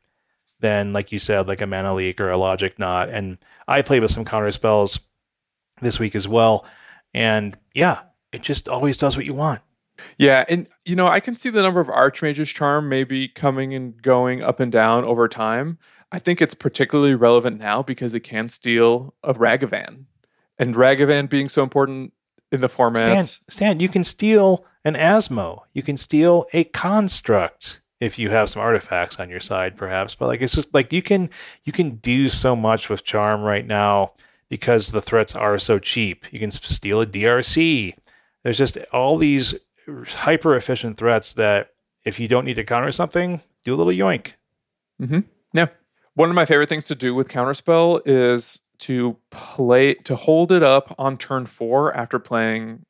than, 0.60 0.92
like 0.92 1.14
you 1.14 1.20
said, 1.20 1.48
like 1.48 1.62
a 1.62 1.68
mana 1.68 1.94
leak 1.94 2.20
or 2.20 2.30
a 2.30 2.38
logic 2.38 2.78
knot. 2.78 3.08
And 3.08 3.38
I 3.68 3.82
played 3.82 4.02
with 4.02 4.12
some 4.12 4.26
counter 4.26 4.52
spells 4.52 5.00
this 5.82 6.00
week 6.00 6.16
as 6.16 6.28
well. 6.28 6.66
And 7.14 7.58
yeah, 7.74 8.02
it 8.32 8.42
just 8.42 8.68
always 8.68 8.98
does 8.98 9.16
what 9.16 9.26
you 9.26 9.34
want. 9.34 9.62
Yeah, 10.18 10.46
and 10.48 10.68
you 10.86 10.96
know, 10.96 11.08
I 11.08 11.20
can 11.20 11.36
see 11.36 11.50
the 11.50 11.64
number 11.64 11.80
of 11.80 11.90
Archmage's 11.90 12.52
Charm 12.52 12.88
maybe 12.88 13.28
coming 13.28 13.74
and 13.74 14.00
going 14.02 14.44
up 14.44 14.60
and 14.60 14.72
down 14.72 15.04
over 15.04 15.28
time. 15.28 15.80
I 16.12 16.20
think 16.20 16.42
it's 16.42 16.54
particularly 16.54 17.16
relevant 17.16 17.60
now 17.60 17.82
because 17.82 18.14
it 18.16 18.22
can 18.22 18.48
steal 18.50 19.16
a 19.24 19.34
Ragavan. 19.34 20.06
And 20.58 20.76
Ragavan 20.76 21.30
being 21.30 21.50
so 21.50 21.64
important 21.64 22.14
in 22.52 22.62
the 22.62 22.70
format. 22.70 23.26
Stan, 23.26 23.46
Stan, 23.50 23.80
you 23.80 23.90
can 23.90 24.04
steal 24.04 24.66
an 24.86 24.94
Asmo. 24.94 25.64
You 25.74 25.84
can 25.84 25.98
steal 25.98 26.46
a 26.54 26.64
construct 26.66 27.82
if 28.00 28.20
you 28.20 28.30
have 28.30 28.50
some 28.50 28.62
artifacts 28.62 29.20
on 29.20 29.30
your 29.30 29.40
side, 29.40 29.76
perhaps. 29.76 30.16
But 30.16 30.28
like 30.28 30.42
it's 30.42 30.56
just 30.56 30.74
like 30.74 30.94
you 30.94 31.02
can 31.02 31.30
you 31.64 31.74
can 31.74 31.92
do 31.96 32.30
so 32.30 32.56
much 32.56 32.90
with 32.90 33.04
charm 33.04 33.42
right 33.42 33.66
now 33.66 34.14
because 34.50 34.92
the 34.92 35.02
threats 35.02 35.36
are 35.36 35.58
so 35.60 35.80
cheap. 35.80 36.32
You 36.32 36.40
can 36.40 36.52
steal 36.52 37.02
a 37.02 37.06
DRC. 37.06 37.94
There's 38.44 38.58
just 38.58 38.78
all 38.94 39.18
these 39.18 39.56
hyper 40.08 40.56
efficient 40.56 40.98
threats 40.98 41.34
that 41.34 41.72
if 42.06 42.20
you 42.20 42.28
don't 42.28 42.46
need 42.46 42.56
to 42.56 42.64
counter 42.64 42.92
something, 42.92 43.42
do 43.64 43.74
a 43.74 43.78
little 43.78 43.92
yoink. 43.94 44.36
Mm-hmm. 45.02 45.20
Yeah. 45.54 45.68
One 46.14 46.30
of 46.30 46.36
my 46.36 46.46
favorite 46.46 46.70
things 46.70 46.86
to 46.86 46.96
do 46.96 47.14
with 47.14 47.28
Counterspell 47.30 48.02
is 48.06 48.62
to 48.80 49.18
play 49.32 49.96
to 49.96 50.16
hold 50.16 50.52
it 50.52 50.64
up 50.64 50.96
on 50.98 51.18
turn 51.18 51.46
four 51.46 51.96
after 51.96 52.20
playing, 52.20 52.86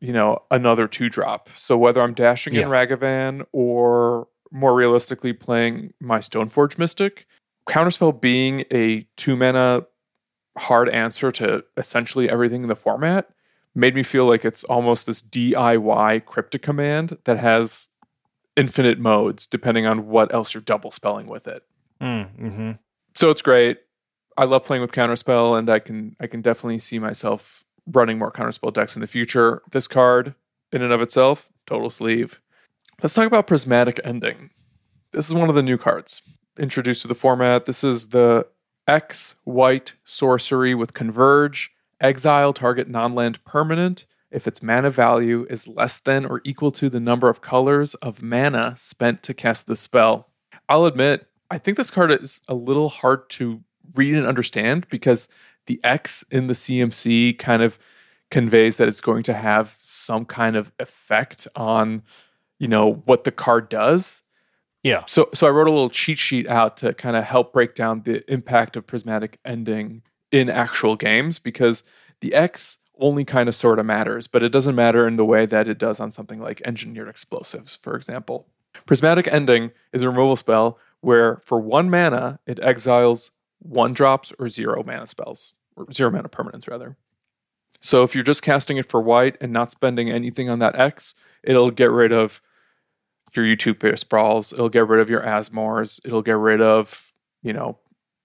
you 0.00 0.12
know, 0.12 0.42
another 0.50 0.86
two 0.88 1.08
drop. 1.08 1.48
So 1.56 1.76
whether 1.76 2.00
I'm 2.00 2.14
dashing 2.14 2.54
in 2.54 2.60
Yeah. 2.60 2.66
Ragavan 2.66 3.44
or 3.52 4.28
more 4.52 4.74
realistically 4.74 5.32
playing 5.32 5.92
my 5.98 6.18
Stoneforge 6.18 6.78
Mystic, 6.78 7.26
Counterspell 7.68 8.20
being 8.20 8.64
a 8.72 9.06
two 9.16 9.34
mana 9.34 9.86
hard 10.58 10.88
answer 10.90 11.32
to 11.32 11.64
essentially 11.76 12.28
everything 12.28 12.62
in 12.62 12.68
the 12.68 12.76
format 12.76 13.30
made 13.74 13.94
me 13.94 14.02
feel 14.02 14.26
like 14.26 14.44
it's 14.44 14.64
almost 14.64 15.06
this 15.06 15.22
DIY 15.22 16.24
cryptic 16.26 16.60
command 16.60 17.16
that 17.24 17.38
has 17.38 17.88
infinite 18.54 18.98
modes 18.98 19.46
depending 19.46 19.86
on 19.86 20.08
what 20.08 20.32
else 20.34 20.52
you're 20.52 20.60
double 20.60 20.90
spelling 20.90 21.26
with 21.26 21.48
it 21.48 21.64
Mm, 22.02 22.30
hmm 22.36 22.72
so 23.14 23.30
it's 23.30 23.42
great. 23.42 23.78
I 24.36 24.44
love 24.44 24.64
playing 24.64 24.80
with 24.80 24.92
counterspell, 24.92 25.58
and 25.58 25.68
I 25.68 25.78
can 25.78 26.16
I 26.18 26.26
can 26.26 26.40
definitely 26.40 26.78
see 26.78 26.98
myself 26.98 27.64
running 27.86 28.18
more 28.18 28.32
counterspell 28.32 28.72
decks 28.72 28.96
in 28.96 29.00
the 29.00 29.06
future. 29.06 29.62
This 29.70 29.86
card, 29.86 30.34
in 30.72 30.82
and 30.82 30.92
of 30.92 31.02
itself, 31.02 31.50
total 31.66 31.90
sleeve. 31.90 32.40
Let's 33.00 33.14
talk 33.14 33.26
about 33.26 33.46
prismatic 33.46 34.00
ending. 34.04 34.50
This 35.12 35.28
is 35.28 35.34
one 35.34 35.48
of 35.48 35.54
the 35.54 35.62
new 35.62 35.78
cards 35.78 36.22
introduced 36.58 37.02
to 37.02 37.08
the 37.08 37.14
format. 37.14 37.66
This 37.66 37.82
is 37.82 38.08
the 38.08 38.46
X 38.86 39.36
white 39.44 39.94
sorcery 40.04 40.74
with 40.74 40.94
converge, 40.94 41.72
exile 42.00 42.52
target 42.52 42.88
non-land 42.88 43.44
permanent 43.44 44.06
if 44.30 44.46
its 44.46 44.62
mana 44.62 44.90
value 44.90 45.46
is 45.50 45.68
less 45.68 46.00
than 46.00 46.24
or 46.24 46.40
equal 46.44 46.72
to 46.72 46.88
the 46.88 47.00
number 47.00 47.28
of 47.28 47.40
colors 47.40 47.94
of 47.94 48.22
mana 48.22 48.74
spent 48.78 49.22
to 49.22 49.34
cast 49.34 49.66
the 49.66 49.76
spell. 49.76 50.28
I'll 50.68 50.86
admit, 50.86 51.26
I 51.50 51.58
think 51.58 51.76
this 51.76 51.90
card 51.90 52.10
is 52.10 52.40
a 52.48 52.54
little 52.54 52.88
hard 52.88 53.28
to 53.30 53.62
read 53.94 54.14
and 54.14 54.26
understand 54.26 54.88
because 54.88 55.28
the 55.66 55.80
X 55.84 56.24
in 56.30 56.46
the 56.46 56.54
CMC 56.54 57.38
kind 57.38 57.62
of 57.62 57.78
conveys 58.30 58.78
that 58.78 58.88
it's 58.88 59.02
going 59.02 59.22
to 59.24 59.34
have 59.34 59.76
some 59.80 60.24
kind 60.24 60.56
of 60.56 60.72
effect 60.78 61.46
on, 61.54 62.02
you 62.62 62.68
know, 62.68 63.02
what 63.06 63.24
the 63.24 63.32
card 63.32 63.68
does. 63.68 64.22
Yeah. 64.84 65.02
So 65.08 65.28
so 65.34 65.48
I 65.48 65.50
wrote 65.50 65.66
a 65.66 65.72
little 65.72 65.90
cheat 65.90 66.16
sheet 66.16 66.48
out 66.48 66.76
to 66.76 66.94
kind 66.94 67.16
of 67.16 67.24
help 67.24 67.52
break 67.52 67.74
down 67.74 68.02
the 68.04 68.22
impact 68.32 68.76
of 68.76 68.86
prismatic 68.86 69.40
ending 69.44 70.02
in 70.30 70.48
actual 70.48 70.94
games 70.94 71.40
because 71.40 71.82
the 72.20 72.32
X 72.34 72.78
only 73.00 73.24
kind 73.24 73.48
of 73.48 73.56
sort 73.56 73.80
of 73.80 73.86
matters, 73.86 74.28
but 74.28 74.44
it 74.44 74.50
doesn't 74.50 74.76
matter 74.76 75.08
in 75.08 75.16
the 75.16 75.24
way 75.24 75.44
that 75.44 75.66
it 75.68 75.76
does 75.76 75.98
on 75.98 76.12
something 76.12 76.38
like 76.38 76.62
engineered 76.64 77.08
explosives, 77.08 77.74
for 77.74 77.96
example. 77.96 78.46
Prismatic 78.86 79.26
ending 79.26 79.72
is 79.92 80.02
a 80.02 80.08
removal 80.08 80.36
spell 80.36 80.78
where 81.00 81.38
for 81.38 81.58
one 81.58 81.90
mana 81.90 82.38
it 82.46 82.60
exiles 82.62 83.32
one 83.58 83.92
drops 83.92 84.32
or 84.38 84.48
zero 84.48 84.84
mana 84.84 85.08
spells, 85.08 85.54
or 85.74 85.90
zero 85.90 86.12
mana 86.12 86.28
permanents 86.28 86.70
rather. 86.70 86.96
So 87.80 88.04
if 88.04 88.14
you're 88.14 88.22
just 88.22 88.42
casting 88.42 88.76
it 88.76 88.88
for 88.88 89.00
white 89.00 89.36
and 89.40 89.52
not 89.52 89.72
spending 89.72 90.08
anything 90.08 90.48
on 90.48 90.60
that 90.60 90.78
X, 90.78 91.16
it'll 91.42 91.72
get 91.72 91.90
rid 91.90 92.12
of 92.12 92.40
your 93.34 93.44
Utopia 93.46 93.96
Sprawls. 93.96 94.52
It'll 94.52 94.68
get 94.68 94.86
rid 94.88 95.00
of 95.00 95.10
your 95.10 95.22
Asmores. 95.22 96.00
It'll 96.04 96.22
get 96.22 96.36
rid 96.36 96.60
of, 96.60 97.12
you 97.42 97.52
know, 97.52 97.78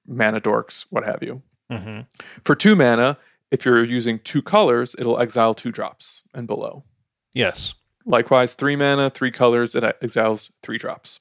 mana 0.05 0.41
dorks, 0.41 0.86
what 0.89 1.05
have 1.05 1.22
you. 1.22 1.41
hmm 1.72 2.01
For 2.43 2.55
two 2.55 2.76
mana, 2.76 3.18
if 3.51 3.66
you're 3.66 3.84
using 3.84 4.20
two 4.20 4.41
colors, 4.41 4.95
it'll 4.99 5.20
exile 5.20 5.53
two 5.53 5.72
drops 5.72 6.24
and 6.34 6.47
below. 6.47 6.84
Yes. 7.34 7.74
Likewise, 8.05 8.53
three 8.53 8.76
mana, 8.76 9.10
three 9.10 9.32
colors, 9.32 9.76
it 9.76 9.84
exiles 10.01 10.51
three 10.64 10.78
drops. 10.78 11.20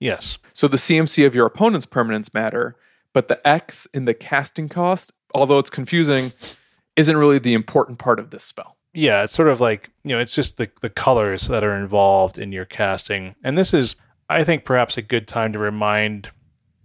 Yes. 0.00 0.38
So 0.52 0.68
the 0.68 0.76
CMC 0.76 1.26
of 1.26 1.34
your 1.34 1.46
opponent's 1.46 1.86
permanents 1.86 2.32
matter, 2.32 2.76
but 3.12 3.28
the 3.28 3.46
X 3.46 3.86
in 3.86 4.04
the 4.04 4.14
casting 4.14 4.68
cost, 4.68 5.12
although 5.34 5.58
it's 5.58 5.70
confusing, 5.70 6.32
isn't 6.96 7.16
really 7.16 7.38
the 7.38 7.54
important 7.54 7.98
part 7.98 8.18
of 8.20 8.30
this 8.30 8.44
spell. 8.44 8.77
Yeah, 8.98 9.22
it's 9.22 9.32
sort 9.32 9.48
of 9.48 9.60
like, 9.60 9.90
you 10.02 10.10
know, 10.10 10.18
it's 10.18 10.34
just 10.34 10.56
the, 10.56 10.68
the 10.80 10.90
colors 10.90 11.46
that 11.46 11.62
are 11.62 11.76
involved 11.76 12.36
in 12.36 12.50
your 12.50 12.64
casting. 12.64 13.36
And 13.44 13.56
this 13.56 13.72
is, 13.72 13.94
I 14.28 14.42
think, 14.42 14.64
perhaps 14.64 14.96
a 14.96 15.02
good 15.02 15.28
time 15.28 15.52
to 15.52 15.58
remind 15.60 16.30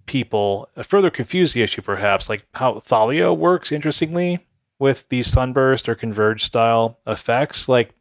people, 0.05 0.69
further 0.83 1.09
confuse 1.09 1.53
the 1.53 1.63
issue 1.63 1.81
perhaps, 1.81 2.29
like 2.29 2.45
how 2.53 2.79
Thalia 2.79 3.33
works 3.33 3.71
interestingly 3.71 4.45
with 4.77 5.09
these 5.09 5.25
sunburst 5.25 5.89
or 5.89 5.95
converge 5.95 6.43
style 6.43 6.99
effects. 7.07 7.67
Like, 7.67 7.95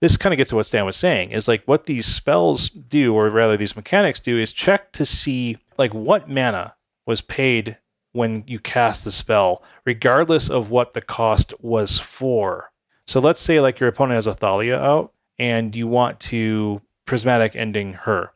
this 0.00 0.16
kind 0.16 0.32
of 0.32 0.38
gets 0.38 0.48
to 0.48 0.56
what 0.56 0.64
Stan 0.64 0.86
was 0.86 0.96
saying 0.96 1.32
is 1.32 1.46
like 1.46 1.62
what 1.64 1.84
these 1.84 2.06
spells 2.06 2.70
do, 2.70 3.14
or 3.14 3.28
rather 3.28 3.58
these 3.58 3.76
mechanics 3.76 4.18
do, 4.18 4.38
is 4.38 4.50
check 4.50 4.92
to 4.92 5.04
see 5.04 5.58
like 5.76 5.92
what 5.92 6.26
mana 6.26 6.74
was 7.04 7.20
paid 7.20 7.76
when 8.12 8.44
you 8.46 8.60
cast 8.60 9.04
the 9.04 9.12
spell, 9.12 9.62
regardless 9.84 10.48
of 10.48 10.70
what 10.70 10.94
the 10.94 11.02
cost 11.02 11.52
was 11.60 11.98
for. 11.98 12.70
So 13.08 13.20
let's 13.20 13.40
say 13.40 13.60
like 13.60 13.80
your 13.80 13.88
opponent 13.88 14.16
has 14.16 14.26
a 14.26 14.34
Thalia 14.34 14.78
out 14.78 15.12
and 15.38 15.74
you 15.74 15.86
want 15.86 16.20
to 16.20 16.82
prismatic 17.06 17.56
ending 17.56 17.94
her, 17.94 18.32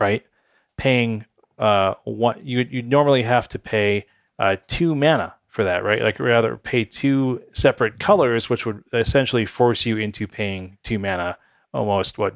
right? 0.00 0.24
Paying 0.76 1.26
uh 1.58 1.94
one 2.04 2.40
you 2.42 2.60
you 2.68 2.82
normally 2.82 3.22
have 3.22 3.46
to 3.48 3.58
pay 3.58 4.06
uh 4.38 4.56
two 4.66 4.94
mana 4.94 5.34
for 5.46 5.62
that, 5.64 5.84
right? 5.84 6.00
Like 6.02 6.18
rather 6.18 6.56
pay 6.56 6.84
two 6.84 7.42
separate 7.52 8.00
colors, 8.00 8.48
which 8.50 8.64
would 8.66 8.82
essentially 8.92 9.46
force 9.46 9.84
you 9.86 9.98
into 9.98 10.26
paying 10.26 10.78
two 10.82 10.98
mana 10.98 11.36
almost 11.72 12.18
what 12.18 12.34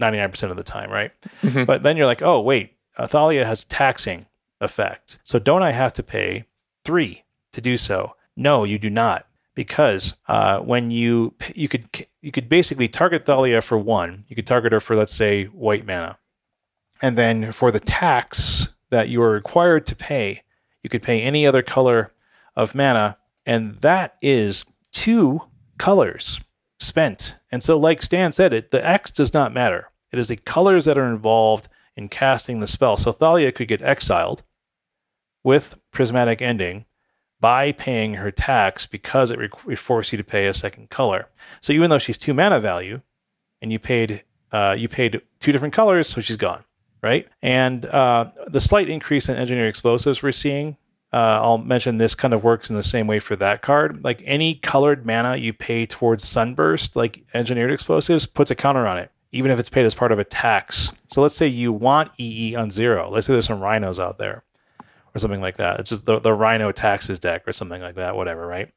99% 0.00 0.50
of 0.50 0.56
the 0.56 0.62
time, 0.62 0.90
right? 0.90 1.12
Mhm. 1.42 1.66
But 1.66 1.82
then 1.82 1.96
you're 1.96 2.06
like, 2.06 2.22
oh 2.22 2.40
wait, 2.40 2.74
Thalia 2.98 3.44
has 3.46 3.64
taxing 3.64 4.26
effect. 4.60 5.18
So 5.24 5.38
don't 5.38 5.62
I 5.62 5.72
have 5.72 5.92
to 5.94 6.02
pay 6.02 6.44
three 6.84 7.24
to 7.52 7.60
do 7.60 7.76
so? 7.76 8.16
No, 8.36 8.64
you 8.64 8.78
do 8.78 8.90
not, 8.90 9.26
because 9.54 10.14
uh, 10.28 10.60
when 10.60 10.90
you 10.90 11.34
you 11.54 11.68
could 11.68 11.86
you 12.20 12.32
could 12.32 12.48
basically 12.48 12.88
target 12.88 13.26
Thalia 13.26 13.60
for 13.60 13.78
one. 13.78 14.24
You 14.28 14.36
could 14.36 14.46
target 14.46 14.72
her 14.72 14.80
for 14.80 14.96
let's 14.96 15.14
say 15.14 15.44
white 15.46 15.86
mana, 15.86 16.18
and 17.00 17.16
then 17.16 17.52
for 17.52 17.70
the 17.70 17.80
tax 17.80 18.68
that 18.90 19.08
you 19.08 19.22
are 19.22 19.30
required 19.30 19.86
to 19.86 19.96
pay, 19.96 20.42
you 20.82 20.90
could 20.90 21.02
pay 21.02 21.20
any 21.20 21.46
other 21.46 21.62
color 21.62 22.12
of 22.56 22.74
mana, 22.74 23.18
and 23.46 23.76
that 23.78 24.16
is 24.22 24.64
two 24.92 25.42
colors 25.78 26.40
spent. 26.78 27.36
And 27.50 27.62
so, 27.62 27.78
like 27.78 28.02
Stan 28.02 28.32
said, 28.32 28.52
it 28.52 28.70
the 28.70 28.86
X 28.86 29.10
does 29.10 29.34
not 29.34 29.52
matter. 29.52 29.90
It 30.12 30.18
is 30.18 30.28
the 30.28 30.36
colors 30.36 30.84
that 30.84 30.98
are 30.98 31.10
involved 31.10 31.68
in 31.96 32.08
casting 32.08 32.60
the 32.60 32.66
spell. 32.66 32.96
So 32.96 33.12
Thalia 33.12 33.52
could 33.52 33.68
get 33.68 33.82
exiled 33.82 34.42
with 35.44 35.76
prismatic 35.90 36.40
ending 36.40 36.84
by 37.42 37.72
paying 37.72 38.14
her 38.14 38.30
tax 38.30 38.86
because 38.86 39.32
it, 39.32 39.38
re- 39.38 39.50
it 39.68 39.76
forced 39.76 40.12
you 40.12 40.16
to 40.16 40.22
pay 40.24 40.46
a 40.46 40.54
second 40.54 40.88
color. 40.90 41.28
So 41.60 41.72
even 41.72 41.90
though 41.90 41.98
she's 41.98 42.16
two 42.16 42.32
mana 42.32 42.60
value, 42.60 43.02
and 43.60 43.72
you 43.72 43.78
paid 43.78 44.22
uh, 44.52 44.76
you 44.78 44.88
paid 44.88 45.20
two 45.40 45.50
different 45.50 45.74
colors, 45.74 46.08
so 46.08 46.20
she's 46.20 46.36
gone, 46.36 46.62
right? 47.02 47.26
And 47.42 47.84
uh, 47.86 48.30
the 48.46 48.60
slight 48.60 48.88
increase 48.88 49.28
in 49.28 49.36
engineered 49.36 49.68
explosives 49.68 50.22
we're 50.22 50.32
seeing. 50.32 50.76
Uh, 51.12 51.40
I'll 51.42 51.58
mention 51.58 51.98
this 51.98 52.14
kind 52.14 52.32
of 52.32 52.44
works 52.44 52.70
in 52.70 52.76
the 52.76 52.82
same 52.82 53.06
way 53.06 53.18
for 53.18 53.34
that 53.36 53.60
card. 53.60 54.04
Like 54.04 54.22
any 54.24 54.54
colored 54.54 55.04
mana 55.04 55.36
you 55.36 55.52
pay 55.52 55.84
towards 55.84 56.26
Sunburst, 56.26 56.96
like 56.96 57.24
engineered 57.34 57.70
explosives, 57.70 58.24
puts 58.26 58.50
a 58.50 58.54
counter 58.54 58.86
on 58.86 58.98
it, 58.98 59.10
even 59.32 59.50
if 59.50 59.58
it's 59.58 59.68
paid 59.68 59.84
as 59.84 59.94
part 59.94 60.12
of 60.12 60.18
a 60.18 60.24
tax. 60.24 60.92
So 61.08 61.20
let's 61.20 61.34
say 61.34 61.48
you 61.48 61.72
want 61.72 62.12
EE 62.18 62.54
on 62.54 62.70
zero. 62.70 63.10
Let's 63.10 63.26
say 63.26 63.32
there's 63.32 63.46
some 63.46 63.60
rhinos 63.60 63.98
out 63.98 64.18
there 64.18 64.44
or 65.14 65.18
something 65.18 65.40
like 65.40 65.56
that. 65.56 65.80
It's 65.80 65.90
just 65.90 66.06
the, 66.06 66.18
the 66.18 66.32
Rhino 66.32 66.72
taxes 66.72 67.18
deck 67.18 67.46
or 67.46 67.52
something 67.52 67.80
like 67.80 67.96
that, 67.96 68.16
whatever, 68.16 68.46
right? 68.46 68.72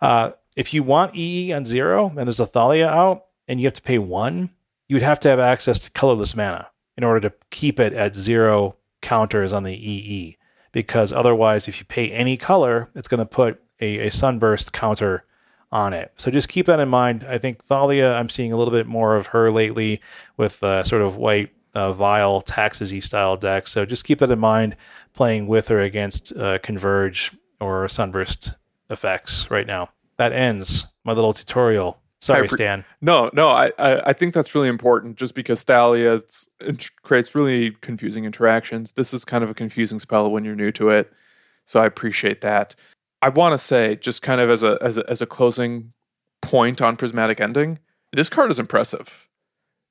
Uh, 0.00 0.32
if 0.56 0.72
you 0.72 0.82
want 0.82 1.14
EE 1.14 1.52
on 1.52 1.64
zero 1.64 2.08
and 2.08 2.18
there's 2.18 2.40
a 2.40 2.46
Thalia 2.46 2.88
out 2.88 3.26
and 3.46 3.60
you 3.60 3.66
have 3.66 3.74
to 3.74 3.82
pay 3.82 3.98
one, 3.98 4.50
you 4.88 4.96
would 4.96 5.02
have 5.02 5.20
to 5.20 5.28
have 5.28 5.38
access 5.38 5.80
to 5.80 5.90
colorless 5.90 6.34
mana 6.34 6.70
in 6.96 7.04
order 7.04 7.28
to 7.28 7.34
keep 7.50 7.78
it 7.78 7.92
at 7.92 8.16
zero 8.16 8.76
counters 9.02 9.52
on 9.52 9.62
the 9.62 9.74
EE. 9.74 10.38
Because 10.72 11.12
otherwise, 11.12 11.68
if 11.68 11.78
you 11.78 11.84
pay 11.86 12.10
any 12.10 12.36
color, 12.36 12.90
it's 12.94 13.08
going 13.08 13.18
to 13.18 13.26
put 13.26 13.62
a, 13.80 14.08
a 14.08 14.10
sunburst 14.10 14.72
counter 14.72 15.24
on 15.72 15.92
it. 15.92 16.12
So 16.16 16.30
just 16.30 16.48
keep 16.48 16.66
that 16.66 16.80
in 16.80 16.88
mind. 16.88 17.24
I 17.28 17.38
think 17.38 17.64
Thalia, 17.64 18.12
I'm 18.12 18.28
seeing 18.28 18.52
a 18.52 18.56
little 18.56 18.72
bit 18.72 18.86
more 18.86 19.16
of 19.16 19.28
her 19.28 19.50
lately 19.50 20.00
with 20.36 20.62
uh, 20.62 20.84
sort 20.84 21.02
of 21.02 21.16
white 21.16 21.50
uh, 21.74 21.92
vile 21.92 22.40
taxes 22.40 23.04
style 23.04 23.36
decks. 23.36 23.70
So 23.70 23.84
just 23.84 24.04
keep 24.04 24.20
that 24.20 24.30
in 24.30 24.38
mind 24.38 24.76
playing 25.16 25.48
with 25.48 25.70
or 25.70 25.80
against 25.80 26.36
uh, 26.36 26.58
Converge 26.58 27.36
or 27.60 27.88
Sunburst 27.88 28.54
effects 28.88 29.50
right 29.50 29.66
now. 29.66 29.88
That 30.18 30.32
ends 30.32 30.86
my 31.04 31.12
little 31.12 31.32
tutorial. 31.32 31.98
Sorry, 32.20 32.48
pre- 32.48 32.56
Stan. 32.56 32.84
No, 33.00 33.30
no, 33.32 33.48
I, 33.48 33.72
I, 33.78 34.10
I 34.10 34.12
think 34.12 34.34
that's 34.34 34.54
really 34.54 34.68
important 34.68 35.16
just 35.16 35.34
because 35.34 35.62
Thalia 35.62 36.20
creates 37.02 37.34
really 37.34 37.72
confusing 37.82 38.24
interactions. 38.24 38.92
This 38.92 39.12
is 39.12 39.24
kind 39.24 39.44
of 39.44 39.50
a 39.50 39.54
confusing 39.54 39.98
spell 39.98 40.30
when 40.30 40.44
you're 40.44 40.54
new 40.54 40.72
to 40.72 40.90
it. 40.90 41.12
So 41.64 41.80
I 41.80 41.86
appreciate 41.86 42.40
that. 42.42 42.74
I 43.22 43.28
want 43.28 43.52
to 43.52 43.58
say, 43.58 43.96
just 43.96 44.22
kind 44.22 44.40
of 44.40 44.50
as 44.50 44.62
a, 44.62 44.78
as 44.80 44.98
a 44.98 45.10
as 45.10 45.20
a 45.20 45.26
closing 45.26 45.92
point 46.42 46.80
on 46.80 46.96
prismatic 46.96 47.40
ending, 47.40 47.78
this 48.12 48.28
card 48.28 48.50
is 48.50 48.60
impressive. 48.60 49.28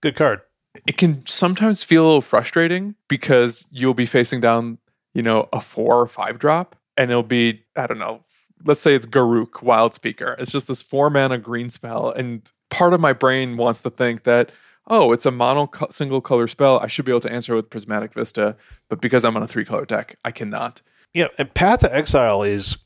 Good 0.01 0.15
card. 0.15 0.41
It 0.87 0.97
can 0.97 1.25
sometimes 1.25 1.83
feel 1.83 2.03
a 2.03 2.07
little 2.07 2.21
frustrating 2.21 2.95
because 3.07 3.65
you'll 3.71 3.93
be 3.93 4.05
facing 4.05 4.41
down, 4.41 4.77
you 5.15 5.23
know, 5.23 5.49
a 5.51 5.59
four 5.59 5.99
or 5.99 6.05
five 6.05 6.37
drop, 6.37 6.75
and 6.95 7.09
it'll 7.09 7.23
be, 7.23 7.63
I 7.75 7.87
don't 7.87 7.97
know, 7.97 8.23
let's 8.65 8.81
say 8.81 8.93
it's 8.93 9.05
Garruk, 9.05 9.63
Wildspeaker. 9.63 10.35
It's 10.39 10.51
just 10.51 10.67
this 10.67 10.83
four 10.83 11.09
mana 11.09 11.37
green 11.37 11.69
spell. 11.69 12.11
And 12.11 12.47
part 12.69 12.93
of 12.93 12.99
my 12.99 13.13
brain 13.13 13.57
wants 13.57 13.81
to 13.81 13.89
think 13.89 14.23
that, 14.23 14.51
oh, 14.87 15.11
it's 15.13 15.25
a 15.25 15.31
mono 15.31 15.67
co- 15.67 15.87
single 15.89 16.21
color 16.21 16.47
spell. 16.47 16.79
I 16.79 16.87
should 16.87 17.05
be 17.05 17.11
able 17.11 17.21
to 17.21 17.31
answer 17.31 17.55
with 17.55 17.69
Prismatic 17.69 18.13
Vista. 18.13 18.55
But 18.89 19.01
because 19.01 19.25
I'm 19.25 19.35
on 19.35 19.43
a 19.43 19.47
three 19.47 19.65
color 19.65 19.85
deck, 19.85 20.17
I 20.23 20.31
cannot. 20.31 20.81
Yeah, 21.13 21.27
and 21.37 21.53
Path 21.53 21.79
to 21.79 21.95
Exile 21.95 22.43
is 22.43 22.77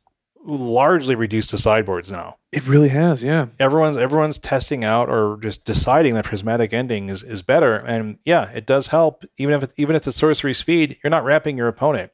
largely 0.45 1.15
reduced 1.15 1.49
to 1.49 1.57
sideboards 1.57 2.11
now. 2.11 2.38
It 2.51 2.67
really 2.67 2.89
has, 2.89 3.21
yeah. 3.21 3.47
Everyone's 3.59 3.97
everyone's 3.97 4.39
testing 4.39 4.84
out 4.84 5.09
or 5.09 5.38
just 5.41 5.65
deciding 5.65 6.13
that 6.13 6.25
prismatic 6.25 6.73
ending 6.73 7.09
is, 7.09 7.23
is 7.23 7.41
better. 7.43 7.75
And 7.75 8.17
yeah, 8.23 8.49
it 8.51 8.65
does 8.65 8.88
help. 8.88 9.25
Even 9.38 9.55
if 9.55 9.63
it, 9.63 9.73
even 9.77 9.95
if 9.95 10.07
it's 10.07 10.17
sorcery 10.17 10.53
speed, 10.53 10.97
you're 11.03 11.11
not 11.11 11.23
wrapping 11.23 11.57
your 11.57 11.67
opponent. 11.67 12.11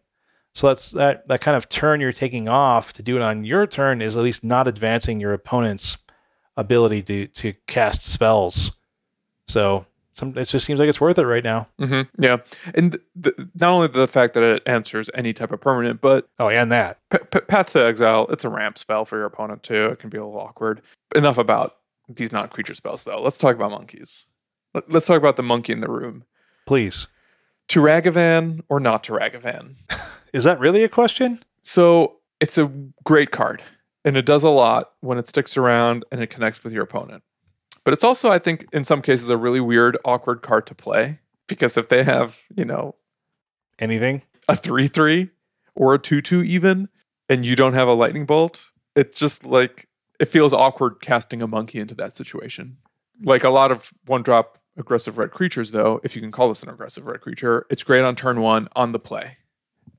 So 0.56 0.68
that's 0.68 0.92
that 0.92 1.28
that 1.28 1.42
kind 1.42 1.56
of 1.58 1.70
turn 1.70 2.02
you're 2.02 2.12
taking 2.14 2.48
off 2.48 2.94
to 2.94 3.04
do 3.04 3.16
it 3.18 3.22
on 3.22 3.46
your 3.46 3.68
turn 3.68 4.02
is 4.02 4.16
at 4.18 4.24
least 4.24 4.44
not 4.44 4.68
advancing 4.68 5.20
your 5.20 5.34
opponent's 5.34 5.98
ability 6.58 7.02
to 7.04 7.28
to 7.28 7.54
cast 7.68 8.02
spells. 8.02 8.72
So 9.48 9.86
some 10.14 10.30
it 10.38 10.46
just 10.46 10.66
seems 10.66 10.80
like 10.80 10.88
it's 10.88 11.02
worth 11.02 11.20
it 11.20 11.26
right 11.28 11.44
now. 11.44 11.68
Mm-hmm. 11.80 12.24
Yeah. 12.24 12.38
And 12.74 12.98
th- 13.22 13.36
not 13.56 13.70
only 13.74 13.88
the 13.90 14.08
fact 14.08 14.34
that 14.36 14.44
it 14.44 14.64
answers 14.66 15.10
any 15.14 15.34
type 15.34 15.52
of 15.52 15.60
permanent, 15.60 16.00
but 16.00 16.30
Oh, 16.40 16.48
and 16.50 16.72
that. 16.72 17.00
P- 17.12 17.18
P- 17.32 17.42
Path 17.42 17.74
to 17.74 17.86
Exile, 17.86 18.26
it's 18.30 18.46
a 18.46 18.50
ramp 18.50 18.78
spell 18.78 19.04
for 19.04 19.18
your 19.18 19.26
opponent 19.26 19.62
too. 19.62 19.88
It 19.88 20.00
can 20.00 20.10
be 20.10 20.18
a 20.18 20.26
little 20.26 20.40
awkward. 20.40 20.82
Enough 21.16 21.38
about 21.38 21.76
these 22.08 22.32
non 22.32 22.48
creature 22.48 22.74
spells 22.76 23.04
though. 23.04 23.22
Let's 23.22 23.38
talk 23.38 23.56
about 23.56 23.72
monkeys. 23.72 24.26
Let- 24.74 24.90
Let's 24.90 25.06
talk 25.06 25.18
about 25.18 25.36
the 25.36 25.44
monkey 25.44 25.74
in 25.74 25.82
the 25.82 25.92
room. 25.92 26.24
Please. 26.66 27.08
To 27.70 27.82
Ragavan 27.82 28.62
or 28.70 28.80
not 28.80 29.04
Turagavan? 29.04 29.76
Is 30.36 30.44
that 30.44 30.60
really 30.60 30.84
a 30.84 30.90
question? 30.90 31.40
So 31.62 32.18
it's 32.42 32.58
a 32.58 32.70
great 33.06 33.32
card 33.32 33.64
and 34.04 34.18
it 34.18 34.26
does 34.26 34.44
a 34.44 34.50
lot 34.50 34.92
when 35.00 35.18
it 35.18 35.30
sticks 35.30 35.56
around 35.56 36.04
and 36.12 36.22
it 36.22 36.30
connects 36.30 36.62
with 36.62 36.74
your 36.74 36.84
opponent. 36.84 37.24
But 37.86 37.94
it's 37.94 38.04
also, 38.04 38.30
I 38.32 38.40
think, 38.40 38.66
in 38.74 38.84
some 38.84 39.02
cases, 39.02 39.30
a 39.30 39.38
really 39.38 39.62
weird, 39.62 39.98
awkward 40.04 40.42
card 40.42 40.68
to 40.68 40.76
play 40.76 41.20
because 41.48 41.78
if 41.78 41.88
they 41.88 42.04
have, 42.04 42.42
you 42.54 42.66
know, 42.66 42.96
Anything? 43.80 44.24
a 44.50 44.58
3 44.58 44.90
3 44.90 45.30
or 45.74 45.94
a 45.94 46.00
2 46.00 46.22
2 46.22 46.44
even, 46.44 46.90
and 47.30 47.46
you 47.46 47.56
don't 47.56 47.74
have 47.74 47.88
a 47.88 47.94
lightning 47.94 48.26
bolt, 48.26 48.72
it's 48.94 49.18
just 49.18 49.46
like 49.46 49.88
it 50.20 50.26
feels 50.26 50.52
awkward 50.52 51.00
casting 51.00 51.42
a 51.42 51.48
monkey 51.48 51.80
into 51.80 51.96
that 51.96 52.14
situation. 52.14 52.76
Like 53.24 53.46
a 53.46 53.50
lot 53.50 53.72
of 53.72 53.94
one 54.06 54.22
drop 54.22 54.58
aggressive 54.76 55.18
red 55.18 55.32
creatures, 55.32 55.72
though, 55.72 56.02
if 56.04 56.14
you 56.14 56.22
can 56.22 56.32
call 56.32 56.50
this 56.50 56.62
an 56.62 56.68
aggressive 56.68 57.06
red 57.06 57.22
creature, 57.22 57.66
it's 57.70 57.84
great 57.84 58.02
on 58.02 58.18
turn 58.18 58.42
one 58.42 58.68
on 58.76 58.92
the 58.92 59.00
play. 59.00 59.38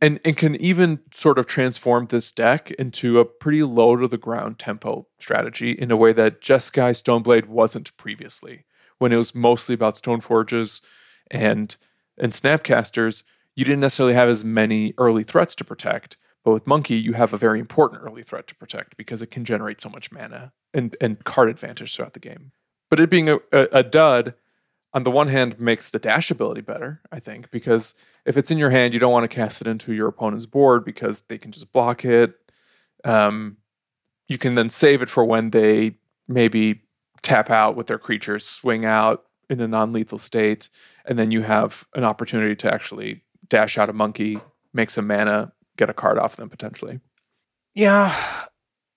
And, 0.01 0.21
and 0.25 0.37
can 0.37 0.57
even 0.61 1.01
sort 1.13 1.39
of 1.39 1.47
transform 1.47 2.07
this 2.07 2.31
deck 2.33 2.71
into 2.73 3.19
a 3.19 3.25
pretty 3.25 3.63
low 3.63 3.97
to 3.97 4.07
the 4.07 4.19
ground 4.19 4.59
tempo 4.59 5.07
strategy 5.19 5.73
in 5.73 5.91
a 5.91 5.97
way 5.97 6.13
that 6.13 6.41
Jeskai 6.41 6.93
Stoneblade 6.93 7.47
wasn't 7.47 7.97
previously, 7.97 8.65
when 8.99 9.13
it 9.13 9.17
was 9.17 9.35
mostly 9.35 9.75
about 9.75 9.95
Stoneforges 9.97 10.81
and 11.31 11.77
and 12.19 12.33
Snapcasters. 12.33 13.23
You 13.55 13.65
didn't 13.65 13.81
necessarily 13.81 14.15
have 14.15 14.29
as 14.29 14.45
many 14.45 14.93
early 14.99 15.25
threats 15.25 15.55
to 15.57 15.65
protect, 15.65 16.17
But 16.47 16.53
with 16.53 16.67
Monkey, 16.69 16.95
you 16.95 17.15
have 17.15 17.35
a 17.35 17.39
very 17.39 17.59
important 17.59 18.03
early 18.05 18.23
threat 18.23 18.47
to 18.47 18.55
protect 18.55 18.97
because 18.97 19.21
it 19.21 19.33
can 19.33 19.45
generate 19.45 19.81
so 19.81 19.89
much 19.89 20.13
mana 20.13 20.53
and, 20.73 20.95
and 21.01 21.25
card 21.25 21.49
advantage 21.49 21.97
throughout 21.97 22.13
the 22.13 22.21
game. 22.21 22.53
But 22.89 23.01
it 23.01 23.11
being 23.11 23.29
a, 23.29 23.39
a, 23.51 23.67
a 23.73 23.83
dud, 23.83 24.35
on 24.97 25.03
the 25.03 25.11
one 25.11 25.29
hand, 25.29 25.61
makes 25.61 25.91
the 25.91 25.99
dash 25.99 26.31
ability 26.31 26.63
better, 26.63 27.03
I 27.13 27.21
think, 27.21 27.51
because 27.51 27.95
if 28.25 28.39
it's 28.39 28.51
in 28.51 28.57
your 28.57 28.71
hand, 28.71 28.95
you 28.95 28.99
don't 28.99 29.13
want 29.13 29.31
to 29.31 29.37
cast 29.37 29.61
it 29.61 29.67
into 29.67 29.93
your 29.93 30.09
opponent's 30.09 30.47
board 30.47 30.87
because 30.87 31.21
they 31.29 31.37
can 31.37 31.53
just 31.53 31.71
block 31.71 32.03
it. 32.07 32.35
Um, 33.05 33.59
you 34.27 34.39
can 34.39 34.55
then 34.55 34.71
save 34.71 35.03
it 35.03 35.11
for 35.11 35.23
when 35.23 35.51
they 35.51 35.99
maybe 36.29 36.81
tap 37.23 37.51
out 37.51 37.77
with 37.77 37.89
their 37.89 37.99
creatures, 37.99 38.47
swing 38.47 38.87
out 38.87 39.25
in 39.51 39.61
a 39.61 39.69
non 39.69 39.93
lethal 39.93 40.17
state, 40.17 40.71
and 41.05 41.19
then 41.19 41.31
you 41.31 41.43
have 41.43 41.87
an 41.95 42.03
opportunity 42.03 42.57
to 42.57 42.73
actually 42.73 43.23
dash 43.51 43.77
out 43.77 43.91
a 43.91 43.93
monkey, 43.93 44.39
make 44.73 44.89
some 44.89 45.07
mana, 45.07 45.53
get 45.77 45.91
a 45.91 45.95
card 45.95 46.17
off 46.17 46.37
them 46.37 46.49
potentially. 46.49 47.01
Yeah. 47.75 48.15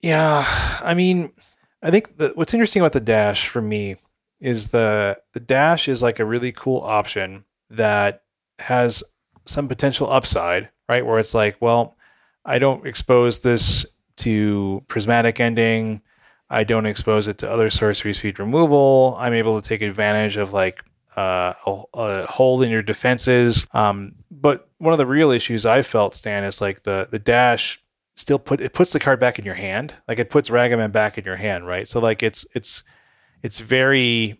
Yeah. 0.00 0.46
I 0.80 0.94
mean, 0.94 1.34
I 1.82 1.90
think 1.90 2.16
the, 2.16 2.32
what's 2.36 2.54
interesting 2.54 2.80
about 2.80 2.92
the 2.92 3.00
dash 3.00 3.48
for 3.48 3.60
me 3.60 3.96
is 4.40 4.68
the 4.68 5.20
the 5.32 5.40
dash 5.40 5.88
is 5.88 6.02
like 6.02 6.18
a 6.18 6.24
really 6.24 6.52
cool 6.52 6.80
option 6.80 7.44
that 7.70 8.22
has 8.58 9.02
some 9.46 9.68
potential 9.68 10.10
upside, 10.10 10.70
right? 10.88 11.04
Where 11.04 11.18
it's 11.18 11.34
like, 11.34 11.56
well, 11.60 11.96
I 12.44 12.58
don't 12.58 12.86
expose 12.86 13.42
this 13.42 13.86
to 14.18 14.82
prismatic 14.88 15.40
ending. 15.40 16.02
I 16.48 16.64
don't 16.64 16.86
expose 16.86 17.28
it 17.28 17.38
to 17.38 17.50
other 17.50 17.70
sorcery 17.70 18.14
speed 18.14 18.38
removal. 18.38 19.16
I'm 19.18 19.34
able 19.34 19.60
to 19.60 19.68
take 19.68 19.82
advantage 19.82 20.36
of 20.36 20.52
like 20.52 20.82
uh, 21.16 21.54
a, 21.66 21.82
a, 21.94 22.26
hole 22.26 22.62
in 22.62 22.70
your 22.70 22.82
defenses. 22.82 23.66
Um, 23.72 24.14
but 24.30 24.68
one 24.78 24.92
of 24.92 24.98
the 24.98 25.06
real 25.06 25.30
issues 25.30 25.66
I 25.66 25.82
felt, 25.82 26.14
Stan, 26.14 26.44
is 26.44 26.60
like 26.60 26.82
the 26.82 27.08
the 27.10 27.18
dash 27.18 27.80
still 28.16 28.38
put 28.38 28.60
it 28.60 28.72
puts 28.72 28.92
the 28.92 29.00
card 29.00 29.20
back 29.20 29.38
in 29.38 29.44
your 29.44 29.54
hand. 29.54 29.94
Like 30.08 30.18
it 30.18 30.30
puts 30.30 30.50
Ragavan 30.50 30.92
back 30.92 31.18
in 31.18 31.24
your 31.24 31.36
hand, 31.36 31.66
right? 31.66 31.86
So 31.86 32.00
like 32.00 32.22
it's 32.22 32.46
it's 32.54 32.82
it's 33.42 33.60
very 33.60 34.36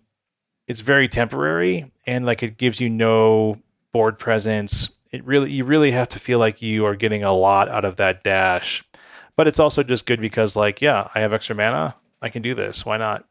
it's 0.67 0.81
very 0.81 1.09
temporary 1.09 1.91
and 2.07 2.25
like 2.25 2.43
it 2.43 2.57
gives 2.57 2.81
you 2.81 2.89
no 2.89 3.59
board 3.93 4.19
presence. 4.19 4.91
It 5.11 5.25
really 5.25 5.51
you 5.51 5.65
really 5.65 5.91
have 5.91 6.09
to 6.11 6.19
feel 6.19 6.39
like 6.39 6.63
you 6.63 6.85
are 6.87 6.97
getting 6.97 7.25
a 7.25 7.33
lot 7.33 7.69
out 7.69 7.85
of 7.85 7.97
that 7.97 8.23
dash. 8.23 8.85
But 9.37 9.47
it's 9.47 9.59
also 9.59 9.83
just 9.83 10.07
good 10.07 10.21
because 10.21 10.55
like, 10.55 10.81
yeah, 10.83 11.09
I 11.15 11.21
have 11.21 11.33
extra 11.33 11.57
mana. 11.57 11.97
I 12.23 12.29
can 12.29 12.43
do 12.43 12.55
this. 12.55 12.85
Why 12.85 12.99
not? 12.99 13.25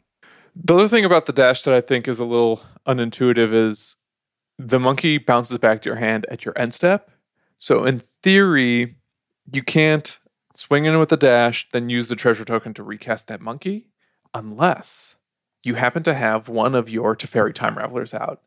The 0.55 0.73
other 0.73 0.87
thing 0.87 1.05
about 1.05 1.25
the 1.25 1.33
dash 1.33 1.61
that 1.63 1.73
I 1.73 1.81
think 1.81 2.07
is 2.07 2.19
a 2.19 2.25
little 2.25 2.61
unintuitive 2.87 3.53
is 3.53 3.95
the 4.57 4.79
monkey 4.79 5.17
bounces 5.17 5.57
back 5.57 5.81
to 5.81 5.89
your 5.89 5.95
hand 5.97 6.25
at 6.29 6.43
your 6.43 6.57
end 6.57 6.73
step. 6.73 7.11
So 7.59 7.85
in 7.85 7.99
theory, 7.99 8.95
you 9.53 9.61
can't 9.61 10.17
swing 10.55 10.85
in 10.85 10.99
with 10.99 11.09
the 11.09 11.17
dash, 11.17 11.69
then 11.71 11.89
use 11.89 12.07
the 12.07 12.15
treasure 12.15 12.43
token 12.43 12.73
to 12.73 12.83
recast 12.83 13.27
that 13.27 13.39
monkey, 13.39 13.87
unless 14.33 15.15
you 15.69 15.75
happen 15.75 16.03
to 16.03 16.13
have 16.13 16.49
one 16.49 16.75
of 16.75 16.89
your 16.89 17.15
Teferi 17.15 17.53
Time 17.53 17.75
Ravelers 17.75 18.13
out. 18.13 18.41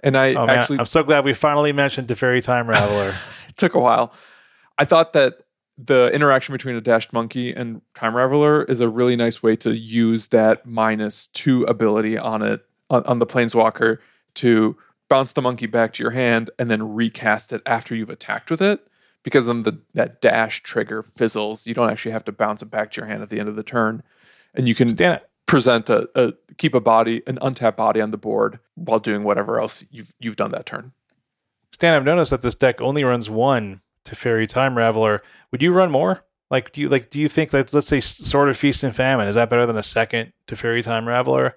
And 0.00 0.18
I 0.18 0.34
oh, 0.34 0.46
actually, 0.46 0.80
I'm 0.80 0.86
so 0.86 1.02
glad 1.02 1.24
we 1.24 1.32
finally 1.32 1.72
mentioned 1.72 2.08
Teferi 2.08 2.44
Time 2.44 2.66
Raveler. 2.66 3.14
it 3.48 3.56
took 3.56 3.74
a 3.74 3.80
while. 3.80 4.12
I 4.76 4.84
thought 4.84 5.12
that 5.12 5.34
the 5.78 6.10
interaction 6.12 6.52
between 6.52 6.74
a 6.74 6.80
dashed 6.80 7.12
monkey 7.12 7.52
and 7.52 7.80
time 7.94 8.14
raveler 8.14 8.68
is 8.68 8.80
a 8.80 8.88
really 8.88 9.16
nice 9.16 9.42
way 9.42 9.56
to 9.56 9.76
use 9.76 10.28
that 10.28 10.66
minus 10.66 11.28
two 11.28 11.64
ability 11.64 12.16
on 12.16 12.42
it 12.42 12.64
on, 12.90 13.04
on, 13.04 13.18
the 13.18 13.26
planeswalker 13.26 13.98
to 14.34 14.76
bounce 15.08 15.32
the 15.32 15.42
monkey 15.42 15.66
back 15.66 15.92
to 15.92 16.02
your 16.02 16.12
hand 16.12 16.48
and 16.58 16.70
then 16.70 16.94
recast 16.94 17.52
it 17.52 17.60
after 17.66 17.94
you've 17.94 18.10
attacked 18.10 18.52
with 18.52 18.62
it 18.62 18.86
because 19.24 19.46
then 19.46 19.64
the 19.64 19.80
that 19.94 20.20
dash 20.20 20.62
trigger 20.62 21.02
fizzles 21.02 21.66
you 21.66 21.74
don't 21.74 21.90
actually 21.90 22.12
have 22.12 22.24
to 22.24 22.32
bounce 22.32 22.62
it 22.62 22.70
back 22.70 22.92
to 22.92 23.00
your 23.00 23.08
hand 23.08 23.22
at 23.22 23.28
the 23.28 23.40
end 23.40 23.48
of 23.48 23.56
the 23.56 23.64
turn 23.64 24.02
and 24.54 24.68
you 24.68 24.74
can 24.74 24.88
Stand 24.88 25.20
it. 25.20 25.30
Present 25.46 25.90
a, 25.90 26.08
a 26.14 26.32
keep 26.56 26.74
a 26.74 26.80
body 26.80 27.22
an 27.26 27.38
untapped 27.42 27.76
body 27.76 28.00
on 28.00 28.10
the 28.10 28.18
board 28.18 28.58
while 28.74 28.98
doing 28.98 29.22
whatever 29.24 29.60
else 29.60 29.84
you've 29.90 30.14
you've 30.18 30.36
done 30.36 30.50
that 30.50 30.66
turn 30.66 30.92
Stan, 31.74 31.94
I've 31.94 32.04
noticed 32.04 32.30
that 32.30 32.42
this 32.42 32.54
deck 32.54 32.80
only 32.80 33.02
runs 33.02 33.28
one 33.28 33.80
to 34.04 34.14
Teferi 34.14 34.46
Time 34.46 34.76
Raveler. 34.76 35.18
Would 35.50 35.60
you 35.60 35.72
run 35.72 35.90
more? 35.90 36.24
Like, 36.48 36.70
do 36.70 36.80
you 36.80 36.88
like? 36.88 37.10
Do 37.10 37.18
you 37.18 37.28
think 37.28 37.50
that 37.50 37.74
let's 37.74 37.88
say 37.88 37.98
Sword 37.98 38.48
of 38.48 38.56
Feast 38.56 38.84
and 38.84 38.94
Famine 38.94 39.26
is 39.26 39.34
that 39.34 39.50
better 39.50 39.66
than 39.66 39.76
a 39.76 39.82
second 39.82 40.32
to 40.46 40.54
Teferi 40.54 40.84
Time 40.84 41.04
Raveler? 41.04 41.54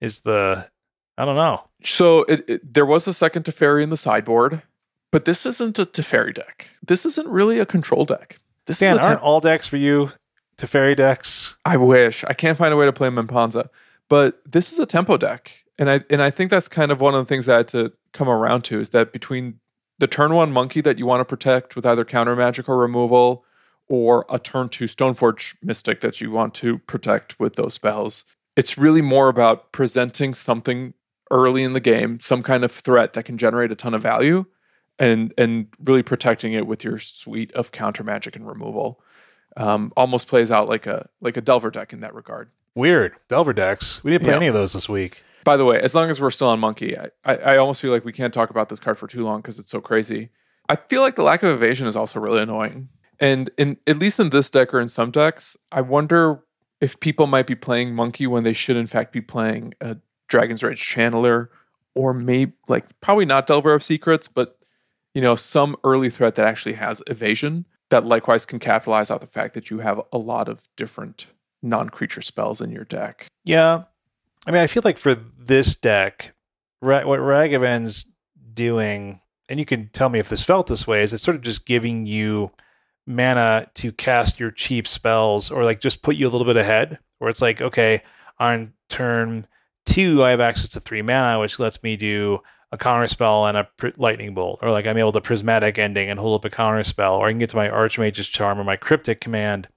Is 0.00 0.20
the 0.20 0.68
I 1.16 1.24
don't 1.24 1.34
know. 1.34 1.68
So 1.82 2.22
it, 2.28 2.48
it, 2.48 2.72
there 2.74 2.86
was 2.86 3.08
a 3.08 3.12
second 3.12 3.42
Teferi 3.46 3.82
in 3.82 3.90
the 3.90 3.96
sideboard, 3.96 4.62
but 5.10 5.24
this 5.24 5.44
isn't 5.44 5.76
a 5.80 5.86
Teferi 5.86 6.32
deck. 6.32 6.70
This 6.86 7.04
isn't 7.04 7.26
really 7.26 7.58
a 7.58 7.66
control 7.66 8.04
deck. 8.04 8.38
This 8.66 8.78
Dan, 8.78 8.96
is 8.96 9.04
aren't 9.04 9.22
all 9.22 9.40
decks 9.40 9.66
for 9.66 9.76
you 9.76 10.12
Teferi 10.58 10.96
decks? 10.96 11.56
I 11.64 11.76
wish 11.76 12.24
I 12.24 12.34
can't 12.34 12.58
find 12.58 12.74
a 12.74 12.76
way 12.76 12.84
to 12.84 12.92
play 12.92 13.08
Mephansa, 13.08 13.68
but 14.08 14.42
this 14.44 14.72
is 14.72 14.78
a 14.78 14.86
tempo 14.86 15.16
deck, 15.16 15.64
and 15.78 15.88
I 15.88 16.00
and 16.10 16.20
I 16.20 16.30
think 16.30 16.50
that's 16.50 16.68
kind 16.68 16.90
of 16.90 17.00
one 17.00 17.14
of 17.14 17.24
the 17.24 17.28
things 17.28 17.46
that 17.46 17.54
I 17.54 17.56
had 17.58 17.68
to 17.68 17.92
come 18.12 18.28
around 18.28 18.62
to 18.64 18.80
is 18.80 18.90
that 18.90 19.12
between 19.12 19.60
the 19.98 20.06
turn 20.06 20.34
one 20.34 20.52
monkey 20.52 20.80
that 20.80 20.98
you 20.98 21.06
want 21.06 21.20
to 21.20 21.24
protect 21.24 21.76
with 21.76 21.86
either 21.86 22.04
counter 22.04 22.36
magic 22.36 22.68
or 22.68 22.78
removal, 22.78 23.44
or 23.88 24.26
a 24.28 24.38
turn 24.38 24.68
two 24.68 24.84
Stoneforge 24.86 25.54
Mystic 25.62 26.00
that 26.00 26.20
you 26.20 26.30
want 26.30 26.54
to 26.54 26.78
protect 26.78 27.38
with 27.40 27.56
those 27.56 27.74
spells. 27.74 28.24
It's 28.56 28.76
really 28.76 29.02
more 29.02 29.28
about 29.28 29.72
presenting 29.72 30.34
something 30.34 30.94
early 31.30 31.62
in 31.62 31.72
the 31.72 31.80
game, 31.80 32.18
some 32.20 32.42
kind 32.42 32.64
of 32.64 32.72
threat 32.72 33.12
that 33.12 33.24
can 33.24 33.38
generate 33.38 33.70
a 33.70 33.76
ton 33.76 33.94
of 33.94 34.02
value, 34.02 34.46
and 34.98 35.32
and 35.38 35.68
really 35.82 36.02
protecting 36.02 36.52
it 36.52 36.66
with 36.66 36.82
your 36.82 36.98
suite 36.98 37.52
of 37.52 37.70
counter 37.72 38.02
magic 38.02 38.34
and 38.34 38.46
removal. 38.46 39.00
Um, 39.56 39.92
almost 39.96 40.28
plays 40.28 40.50
out 40.50 40.68
like 40.68 40.86
a 40.86 41.08
like 41.20 41.36
a 41.36 41.40
Delver 41.40 41.70
deck 41.70 41.92
in 41.92 42.00
that 42.00 42.14
regard. 42.14 42.50
Weird 42.74 43.14
Delver 43.28 43.52
decks. 43.52 44.02
We 44.04 44.10
didn't 44.10 44.24
play 44.24 44.32
yeah. 44.32 44.36
any 44.36 44.46
of 44.46 44.54
those 44.54 44.72
this 44.72 44.88
week. 44.88 45.24
By 45.44 45.56
the 45.56 45.64
way, 45.64 45.80
as 45.80 45.94
long 45.94 46.10
as 46.10 46.20
we're 46.20 46.30
still 46.30 46.48
on 46.48 46.60
Monkey, 46.60 46.96
I, 46.98 47.08
I, 47.24 47.36
I 47.36 47.56
almost 47.56 47.80
feel 47.80 47.90
like 47.90 48.04
we 48.04 48.12
can't 48.12 48.34
talk 48.34 48.50
about 48.50 48.68
this 48.68 48.78
card 48.78 48.98
for 48.98 49.06
too 49.06 49.24
long 49.24 49.40
because 49.40 49.58
it's 49.58 49.70
so 49.70 49.80
crazy. 49.80 50.30
I 50.68 50.76
feel 50.76 51.00
like 51.00 51.16
the 51.16 51.22
lack 51.22 51.42
of 51.42 51.50
evasion 51.50 51.86
is 51.86 51.96
also 51.96 52.20
really 52.20 52.42
annoying. 52.42 52.88
And 53.18 53.50
in 53.56 53.78
at 53.86 53.98
least 53.98 54.20
in 54.20 54.30
this 54.30 54.50
deck 54.50 54.72
or 54.72 54.80
in 54.80 54.88
some 54.88 55.10
decks, 55.10 55.56
I 55.72 55.80
wonder 55.80 56.44
if 56.80 57.00
people 57.00 57.26
might 57.26 57.46
be 57.46 57.54
playing 57.54 57.94
Monkey 57.94 58.26
when 58.26 58.44
they 58.44 58.52
should 58.52 58.76
in 58.76 58.86
fact 58.86 59.12
be 59.12 59.20
playing 59.20 59.74
a 59.80 59.96
Dragon's 60.28 60.62
Rage 60.62 60.80
Channeler 60.80 61.48
or 61.94 62.14
maybe 62.14 62.52
like 62.68 62.84
probably 63.00 63.24
not 63.24 63.46
Delver 63.46 63.74
of 63.74 63.82
Secrets, 63.82 64.28
but 64.28 64.58
you 65.14 65.22
know, 65.22 65.34
some 65.34 65.76
early 65.82 66.10
threat 66.10 66.36
that 66.36 66.44
actually 66.44 66.74
has 66.74 67.02
evasion 67.08 67.66
that 67.90 68.04
likewise 68.04 68.44
can 68.44 68.58
capitalize 68.58 69.10
out 69.10 69.20
the 69.20 69.26
fact 69.26 69.54
that 69.54 69.70
you 69.70 69.78
have 69.78 70.00
a 70.12 70.18
lot 70.18 70.48
of 70.48 70.68
different 70.76 71.26
non-creature 71.62 72.22
spells 72.22 72.60
in 72.60 72.70
your 72.70 72.84
deck. 72.84 73.26
Yeah, 73.44 73.84
I 74.46 74.50
mean, 74.50 74.60
I 74.60 74.66
feel 74.66 74.82
like 74.84 74.98
for 74.98 75.14
this 75.14 75.74
deck, 75.74 76.34
what 76.80 77.06
Ragavan's 77.06 78.06
doing, 78.52 79.20
and 79.48 79.58
you 79.58 79.64
can 79.64 79.88
tell 79.88 80.08
me 80.08 80.18
if 80.18 80.28
this 80.28 80.42
felt 80.42 80.66
this 80.66 80.86
way, 80.86 81.02
is 81.02 81.12
it's 81.12 81.22
sort 81.22 81.36
of 81.36 81.42
just 81.42 81.66
giving 81.66 82.06
you 82.06 82.52
mana 83.06 83.68
to 83.74 83.90
cast 83.90 84.38
your 84.38 84.50
cheap 84.50 84.86
spells 84.86 85.50
or 85.50 85.64
like 85.64 85.80
just 85.80 86.02
put 86.02 86.14
you 86.16 86.28
a 86.28 86.30
little 86.30 86.46
bit 86.46 86.56
ahead, 86.56 86.98
where 87.18 87.30
it's 87.30 87.42
like, 87.42 87.60
okay, 87.60 88.02
on 88.38 88.72
turn 88.88 89.46
two, 89.86 90.22
I 90.22 90.30
have 90.30 90.40
access 90.40 90.68
to 90.70 90.80
three 90.80 91.02
mana, 91.02 91.40
which 91.40 91.58
lets 91.58 91.82
me 91.82 91.96
do 91.96 92.40
a 92.72 92.78
counter 92.78 93.08
spell 93.08 93.46
and 93.46 93.56
a 93.56 93.68
pr- 93.76 93.88
lightning 93.96 94.34
bolt, 94.34 94.60
or 94.62 94.70
like 94.70 94.86
I'm 94.86 94.98
able 94.98 95.12
to 95.12 95.20
prismatic 95.20 95.78
ending 95.78 96.10
and 96.10 96.18
hold 96.18 96.40
up 96.40 96.44
a 96.44 96.54
counter 96.54 96.82
spell, 96.84 97.16
or 97.16 97.26
I 97.26 97.30
can 97.30 97.38
get 97.38 97.50
to 97.50 97.56
my 97.56 97.68
archmage's 97.68 98.28
charm 98.28 98.60
or 98.60 98.64
my 98.64 98.76
cryptic 98.76 99.20
command 99.20 99.68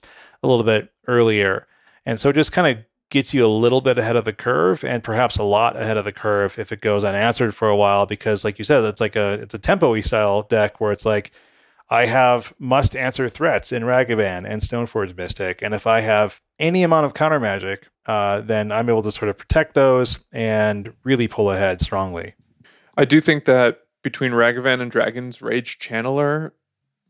a 0.43 0.47
little 0.47 0.65
bit 0.65 0.91
earlier. 1.07 1.67
And 2.05 2.19
so 2.19 2.29
it 2.29 2.33
just 2.33 2.51
kind 2.51 2.77
of 2.77 2.83
gets 3.11 3.33
you 3.33 3.45
a 3.45 3.47
little 3.47 3.81
bit 3.81 3.99
ahead 3.99 4.15
of 4.15 4.25
the 4.25 4.33
curve 4.33 4.83
and 4.83 5.03
perhaps 5.03 5.37
a 5.37 5.43
lot 5.43 5.75
ahead 5.75 5.97
of 5.97 6.05
the 6.05 6.13
curve 6.13 6.57
if 6.57 6.71
it 6.71 6.81
goes 6.81 7.03
unanswered 7.03 7.53
for 7.53 7.67
a 7.67 7.75
while 7.75 8.05
because 8.05 8.45
like 8.45 8.57
you 8.57 8.63
said 8.63 8.83
it's 8.85 9.01
like 9.01 9.17
a 9.17 9.33
it's 9.33 9.53
a 9.53 9.59
tempo 9.59 9.99
style 9.99 10.43
deck 10.43 10.79
where 10.79 10.93
it's 10.93 11.05
like 11.05 11.31
I 11.89 12.05
have 12.05 12.53
must 12.57 12.95
answer 12.95 13.27
threats 13.27 13.73
in 13.73 13.83
Ragavan 13.83 14.49
and 14.49 14.61
Stoneforge 14.61 15.15
Mystic 15.17 15.61
and 15.61 15.75
if 15.75 15.85
I 15.85 15.99
have 15.99 16.39
any 16.57 16.83
amount 16.83 17.05
of 17.05 17.13
counter 17.13 17.39
magic 17.39 17.89
uh, 18.05 18.39
then 18.41 18.71
I'm 18.71 18.89
able 18.89 19.03
to 19.03 19.11
sort 19.11 19.29
of 19.29 19.37
protect 19.37 19.73
those 19.73 20.19
and 20.31 20.93
really 21.03 21.27
pull 21.27 21.51
ahead 21.51 21.81
strongly. 21.81 22.33
I 22.97 23.05
do 23.05 23.21
think 23.21 23.45
that 23.45 23.81
between 24.03 24.31
Ragavan 24.31 24.81
and 24.81 24.91
Dragon's 24.91 25.41
Rage 25.41 25.79
Channeler 25.79 26.51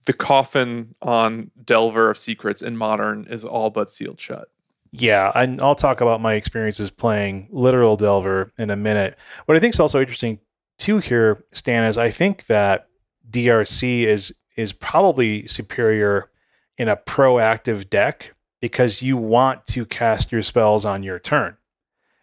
the 0.06 0.14
coffin 0.14 0.96
on 1.02 1.52
Delver 1.64 2.10
of 2.10 2.18
Secrets 2.18 2.62
in 2.62 2.78
Modern 2.78 3.26
is 3.26 3.46
all 3.46 3.70
but 3.70 3.92
sealed 3.92 4.20
shut. 4.20 4.50
Yeah, 4.92 5.32
and 5.36 5.62
I, 5.62 5.66
will 5.66 5.76
talk 5.76 6.02
about 6.02 6.22
my 6.22 6.34
experiences 6.34 6.90
playing 6.90 7.48
literal 7.52 7.96
Delver 7.96 8.52
in 8.58 8.70
a 8.70 8.76
minute. 8.76 9.18
What 9.46 9.56
I 9.56 9.60
think 9.60 9.74
is 9.74 9.80
also 9.80 10.02
interesting 10.02 10.40
too 10.78 10.98
here, 10.98 11.46
Stan, 11.52 11.86
is 11.86 11.98
I 11.98 12.10
think 12.10 12.48
that 12.48 12.88
DRC 13.30 14.04
is 14.04 14.36
is 14.58 14.74
probably 14.74 15.48
superior 15.48 16.30
in 16.78 16.90
a 16.90 16.98
proactive 16.98 17.90
deck 17.90 18.36
because 18.60 19.02
you 19.02 19.16
want 19.16 19.66
to 19.68 19.86
cast 19.86 20.32
your 20.32 20.44
spells 20.44 20.84
on 20.84 21.04
your 21.04 21.20
turn, 21.20 21.56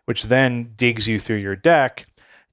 which 0.05 0.25
then 0.25 0.73
digs 0.77 1.09
you 1.09 1.19
through 1.19 1.37
your 1.37 1.57
deck 1.57 2.07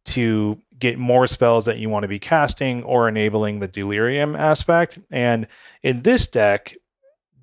to 0.06 0.62
get 0.78 0.97
more 0.97 1.28
spells 1.28 1.65
that 1.65 1.78
you 1.78 1.89
want 1.89 2.03
to 2.03 2.07
be 2.07 2.19
casting 2.19 2.84
or 2.84 3.07
enabling 3.07 3.59
the 3.59 3.67
delirium 3.67 4.36
aspect. 4.36 4.99
And 5.11 5.47
in 5.84 6.01
this 6.01 6.28
deck, 6.28 6.76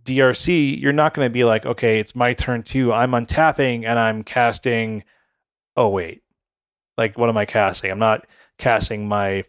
DRC, 0.05 0.81
you're 0.81 0.93
not 0.93 1.15
going 1.15 1.27
to 1.27 1.33
be 1.33 1.45
like, 1.45 1.65
okay, 1.65 1.99
it's 1.99 2.15
my 2.15 2.35
turn 2.35 2.63
too. 2.63 2.93
I'm 2.93 3.13
untapping 3.13 3.85
and 3.85 3.99
I'm 3.99 4.23
casting. 4.23 5.05
Oh 5.77 5.89
wait, 5.89 6.23
like 6.99 7.17
what 7.17 7.31
am 7.31 7.37
I 7.37 7.47
casting? 7.47 7.91
I'm 7.91 7.99
not 7.99 8.27
casting 8.59 9.09
my 9.09 9.45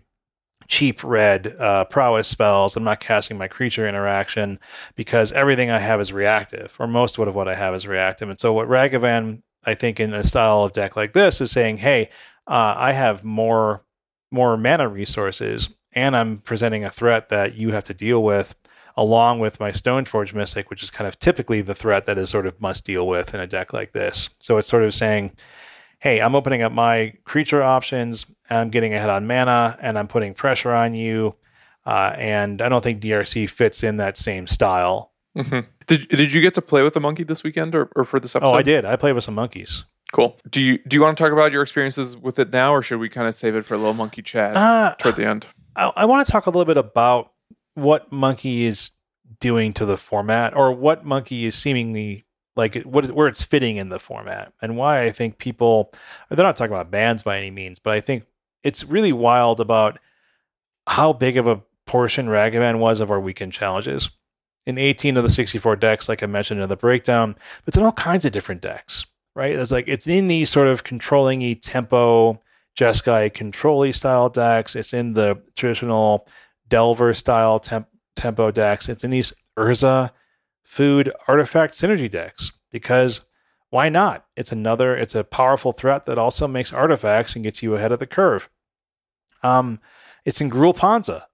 cheap 0.67 1.03
red 1.03 1.47
uh, 1.59 1.85
prowess 1.85 2.27
spells. 2.27 2.75
I'm 2.75 2.83
not 2.83 2.99
casting 2.99 3.37
my 3.37 3.47
creature 3.47 3.87
interaction 3.87 4.59
because 4.95 5.31
everything 5.31 5.69
I 5.69 5.79
have 5.79 5.99
is 5.99 6.13
reactive, 6.13 6.75
or 6.79 6.87
most 6.87 7.17
of 7.17 7.35
what 7.35 7.47
I 7.47 7.55
have 7.55 7.75
is 7.75 7.87
reactive. 7.87 8.29
And 8.29 8.39
so, 8.39 8.53
what 8.53 8.67
Ragavan, 8.67 9.41
I 9.65 9.73
think, 9.73 9.99
in 9.99 10.13
a 10.13 10.23
style 10.23 10.63
of 10.63 10.73
deck 10.73 10.95
like 10.95 11.13
this, 11.13 11.41
is 11.41 11.51
saying, 11.51 11.77
"Hey, 11.77 12.09
uh, 12.47 12.75
I 12.77 12.93
have 12.93 13.23
more 13.23 13.81
more 14.31 14.57
mana 14.57 14.87
resources, 14.87 15.69
and 15.93 16.15
I'm 16.15 16.37
presenting 16.39 16.83
a 16.83 16.89
threat 16.89 17.29
that 17.29 17.55
you 17.55 17.71
have 17.71 17.83
to 17.85 17.93
deal 17.93 18.23
with." 18.23 18.55
Along 18.95 19.39
with 19.39 19.59
my 19.59 19.71
Stoneforge 19.71 20.35
Mystic, 20.35 20.69
which 20.69 20.83
is 20.83 20.91
kind 20.91 21.07
of 21.07 21.17
typically 21.17 21.61
the 21.61 21.73
threat 21.73 22.05
that 22.05 22.19
is 22.19 22.29
sort 22.29 22.45
of 22.45 22.61
must 22.61 22.85
deal 22.85 23.07
with 23.07 23.33
in 23.33 23.39
a 23.39 23.47
deck 23.47 23.73
like 23.73 23.91
this. 23.91 24.29
So 24.37 24.59
it's 24.59 24.67
sort 24.67 24.83
of 24.83 24.93
saying, 24.93 25.31
hey, 26.03 26.19
I'm 26.19 26.35
opening 26.35 26.61
up 26.61 26.73
my 26.73 27.13
creature 27.23 27.63
options, 27.63 28.25
I'm 28.49 28.69
getting 28.69 28.93
ahead 28.93 29.09
on 29.09 29.25
mana, 29.25 29.77
and 29.81 29.97
I'm 29.97 30.09
putting 30.09 30.33
pressure 30.33 30.73
on 30.73 30.93
you. 30.93 31.35
Uh, 31.85 32.13
and 32.17 32.61
I 32.61 32.67
don't 32.67 32.83
think 32.83 32.99
DRC 32.99 33.49
fits 33.49 33.83
in 33.83 33.97
that 33.97 34.17
same 34.17 34.45
style. 34.45 35.13
Mm-hmm. 35.37 35.59
Did 35.87 36.07
Did 36.09 36.33
you 36.33 36.41
get 36.41 36.53
to 36.55 36.61
play 36.61 36.81
with 36.81 36.93
the 36.93 36.99
monkey 36.99 37.23
this 37.23 37.43
weekend 37.43 37.75
or, 37.75 37.89
or 37.95 38.03
for 38.03 38.19
this 38.19 38.35
episode? 38.35 38.51
Oh, 38.51 38.55
I 38.55 38.61
did. 38.61 38.85
I 38.85 38.95
played 38.95 39.13
with 39.13 39.23
some 39.23 39.35
monkeys. 39.35 39.85
Cool. 40.11 40.37
Do 40.49 40.61
you 40.61 40.77
Do 40.87 40.95
you 40.95 41.01
want 41.01 41.17
to 41.17 41.23
talk 41.23 41.33
about 41.33 41.51
your 41.51 41.63
experiences 41.63 42.15
with 42.15 42.37
it 42.39 42.51
now, 42.51 42.73
or 42.73 42.81
should 42.81 42.99
we 42.99 43.09
kind 43.09 43.27
of 43.27 43.35
save 43.35 43.55
it 43.55 43.65
for 43.65 43.73
a 43.73 43.77
little 43.77 43.93
monkey 43.93 44.21
chat 44.21 44.55
uh, 44.55 44.95
toward 44.99 45.15
the 45.15 45.25
end? 45.25 45.45
I, 45.75 45.91
I 45.95 46.05
want 46.05 46.25
to 46.25 46.31
talk 46.31 46.45
a 46.45 46.49
little 46.49 46.65
bit 46.65 46.77
about 46.77 47.31
what 47.73 48.11
monkey 48.11 48.65
is 48.65 48.91
doing 49.39 49.73
to 49.73 49.85
the 49.85 49.97
format, 49.97 50.55
or 50.55 50.71
what 50.71 51.03
monkey 51.03 51.45
is 51.45 51.55
seemingly 51.55 52.25
like 52.55 52.75
what 52.83 53.09
where 53.11 53.27
it's 53.27 53.43
fitting 53.43 53.77
in 53.77 53.89
the 53.89 53.99
format 53.99 54.53
and 54.61 54.77
why 54.77 55.03
I 55.03 55.09
think 55.09 55.39
people 55.39 55.91
they're 56.29 56.45
not 56.45 56.55
talking 56.55 56.73
about 56.73 56.91
bands 56.91 57.23
by 57.23 57.37
any 57.37 57.51
means, 57.51 57.79
but 57.79 57.93
I 57.93 57.99
think 57.99 58.25
it's 58.63 58.83
really 58.83 59.13
wild 59.13 59.59
about 59.59 59.99
how 60.87 61.13
big 61.13 61.37
of 61.37 61.47
a 61.47 61.61
portion 61.85 62.27
Ragavan 62.27 62.79
was 62.79 62.99
of 62.99 63.11
our 63.11 63.19
weekend 63.19 63.53
challenges. 63.53 64.09
In 64.65 64.77
18 64.77 65.17
of 65.17 65.23
the 65.23 65.29
64 65.29 65.75
decks, 65.75 66.07
like 66.07 66.23
I 66.23 66.25
mentioned 66.25 66.61
in 66.61 66.69
the 66.69 66.77
breakdown, 66.77 67.33
but 67.33 67.67
it's 67.67 67.77
in 67.77 67.83
all 67.83 67.91
kinds 67.91 68.23
of 68.23 68.31
different 68.31 68.61
decks, 68.61 69.05
right? 69.35 69.53
It's 69.53 69.71
like 69.71 69.87
it's 69.87 70.07
in 70.07 70.29
these 70.29 70.49
sort 70.49 70.67
of 70.67 70.83
controlling 70.83 71.41
y 71.41 71.57
tempo, 71.61 72.41
Jeskai 72.77 73.33
control 73.33 73.91
style 73.91 74.29
decks. 74.29 74.75
It's 74.75 74.93
in 74.93 75.13
the 75.13 75.41
traditional 75.55 76.27
Delver 76.69 77.13
style 77.13 77.59
temp- 77.59 77.89
tempo 78.15 78.51
decks. 78.51 78.87
It's 78.89 79.03
in 79.03 79.11
these 79.11 79.33
Urza 79.57 80.11
food 80.63 81.11
artifact 81.27 81.73
synergy 81.73 82.09
decks 82.09 82.51
because 82.71 83.21
why 83.69 83.89
not? 83.89 84.25
It's 84.35 84.51
another, 84.51 84.95
it's 84.95 85.15
a 85.15 85.23
powerful 85.23 85.71
threat 85.71 86.05
that 86.05 86.19
also 86.19 86.47
makes 86.47 86.71
artifacts 86.71 87.35
and 87.35 87.43
gets 87.43 87.63
you 87.63 87.75
ahead 87.75 87.91
of 87.91 87.99
the 87.99 88.05
curve. 88.05 88.49
Um, 89.41 89.79
it's 90.25 90.41
in 90.41 90.49
Gruul 90.49 90.75
Ponza. 90.75 91.25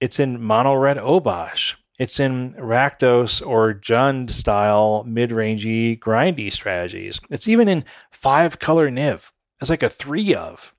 It's 0.00 0.20
in 0.20 0.40
Mono 0.42 0.74
Red 0.74 0.98
Obosh. 0.98 1.74
It's 1.98 2.20
in 2.20 2.54
Rakdos 2.54 3.44
or 3.44 3.74
Jund 3.74 4.30
style 4.30 5.04
mid 5.04 5.30
rangey 5.30 5.98
grindy 5.98 6.52
strategies. 6.52 7.20
It's 7.28 7.48
even 7.48 7.66
in 7.66 7.84
five 8.12 8.60
color 8.60 8.88
Niv. 8.88 9.32
It's 9.60 9.70
like 9.70 9.82
a 9.82 9.88
three 9.88 10.34
of 10.34 10.74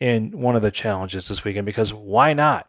in 0.00 0.30
one 0.40 0.56
of 0.56 0.62
the 0.62 0.70
challenges 0.70 1.28
this 1.28 1.44
weekend 1.44 1.66
because 1.66 1.92
why 1.92 2.32
not? 2.32 2.68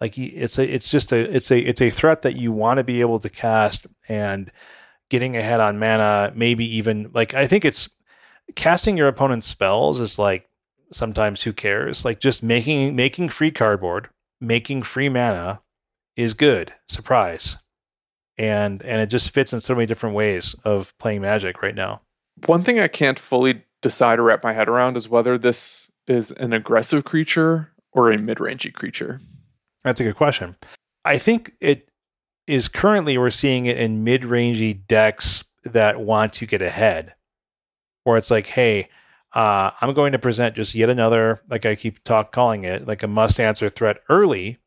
Like 0.00 0.18
it's 0.18 0.58
a, 0.58 0.74
it's 0.74 0.90
just 0.90 1.12
a, 1.12 1.36
it's 1.36 1.50
a, 1.50 1.58
it's 1.58 1.80
a 1.80 1.88
threat 1.90 2.22
that 2.22 2.36
you 2.36 2.52
want 2.52 2.78
to 2.78 2.84
be 2.84 3.00
able 3.00 3.20
to 3.20 3.30
cast 3.30 3.86
and 4.08 4.50
getting 5.08 5.36
ahead 5.36 5.60
on 5.60 5.78
mana. 5.78 6.32
Maybe 6.34 6.66
even 6.76 7.10
like 7.14 7.32
I 7.32 7.46
think 7.46 7.64
it's 7.64 7.88
casting 8.56 8.96
your 8.96 9.08
opponent's 9.08 9.46
spells 9.46 10.00
is 10.00 10.18
like 10.18 10.48
sometimes 10.92 11.42
who 11.42 11.52
cares? 11.52 12.04
Like 12.04 12.18
just 12.18 12.42
making 12.42 12.96
making 12.96 13.28
free 13.28 13.52
cardboard, 13.52 14.08
making 14.40 14.82
free 14.82 15.08
mana 15.08 15.60
is 16.16 16.34
good. 16.34 16.72
Surprise. 16.88 17.58
And 18.38 18.82
and 18.82 19.00
it 19.00 19.06
just 19.06 19.30
fits 19.30 19.52
in 19.52 19.60
so 19.60 19.74
many 19.74 19.86
different 19.86 20.16
ways 20.16 20.54
of 20.64 20.96
playing 20.98 21.22
magic 21.22 21.62
right 21.62 21.74
now. 21.74 22.02
One 22.46 22.62
thing 22.62 22.78
I 22.78 22.88
can't 22.88 23.18
fully 23.18 23.62
decide 23.80 24.18
or 24.18 24.24
wrap 24.24 24.42
my 24.42 24.52
head 24.52 24.68
around 24.68 24.96
is 24.96 25.08
whether 25.08 25.38
this 25.38 25.90
is 26.06 26.30
an 26.32 26.52
aggressive 26.52 27.04
creature 27.04 27.72
or 27.92 28.10
a 28.10 28.18
mid-rangey 28.18 28.72
creature. 28.74 29.20
That's 29.84 30.00
a 30.00 30.04
good 30.04 30.16
question. 30.16 30.56
I 31.04 31.18
think 31.18 31.52
it 31.60 31.88
is 32.46 32.68
currently 32.68 33.16
we're 33.16 33.30
seeing 33.30 33.66
it 33.66 33.78
in 33.78 34.04
mid-rangey 34.04 34.86
decks 34.86 35.44
that 35.64 36.00
want 36.00 36.32
to 36.34 36.46
get 36.46 36.62
ahead, 36.62 37.14
where 38.04 38.16
it's 38.16 38.30
like, 38.30 38.46
hey, 38.46 38.88
uh, 39.34 39.70
I'm 39.80 39.94
going 39.94 40.12
to 40.12 40.18
present 40.18 40.56
just 40.56 40.74
yet 40.74 40.90
another, 40.90 41.40
like 41.48 41.64
I 41.64 41.74
keep 41.74 42.04
talk 42.04 42.32
calling 42.32 42.64
it, 42.64 42.86
like 42.86 43.02
a 43.02 43.08
must-answer 43.08 43.68
threat 43.70 43.98
early 44.08 44.58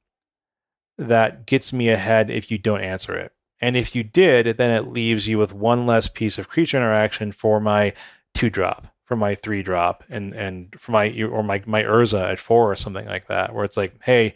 that 0.99 1.47
gets 1.47 1.71
me 1.71 1.89
ahead 1.89 2.29
if 2.29 2.51
you 2.51 2.57
don't 2.57 2.81
answer 2.81 3.15
it. 3.15 3.31
And 3.61 3.75
if 3.75 3.95
you 3.95 4.03
did, 4.03 4.57
then 4.57 4.71
it 4.71 4.91
leaves 4.91 5.27
you 5.27 5.37
with 5.37 5.53
one 5.53 5.85
less 5.85 6.07
piece 6.07 6.37
of 6.37 6.49
creature 6.49 6.77
interaction 6.77 7.31
for 7.31 7.59
my 7.59 7.93
two 8.33 8.49
drop, 8.49 8.87
for 9.05 9.15
my 9.15 9.33
three 9.35 9.63
drop, 9.63 10.03
and 10.09 10.33
and 10.33 10.73
for 10.79 10.91
my 10.91 11.09
or 11.23 11.43
my 11.43 11.61
my 11.65 11.83
Urza 11.83 12.31
at 12.31 12.39
four 12.39 12.71
or 12.71 12.75
something 12.75 13.05
like 13.05 13.27
that, 13.27 13.53
where 13.53 13.65
it's 13.65 13.77
like, 13.77 14.01
hey, 14.03 14.33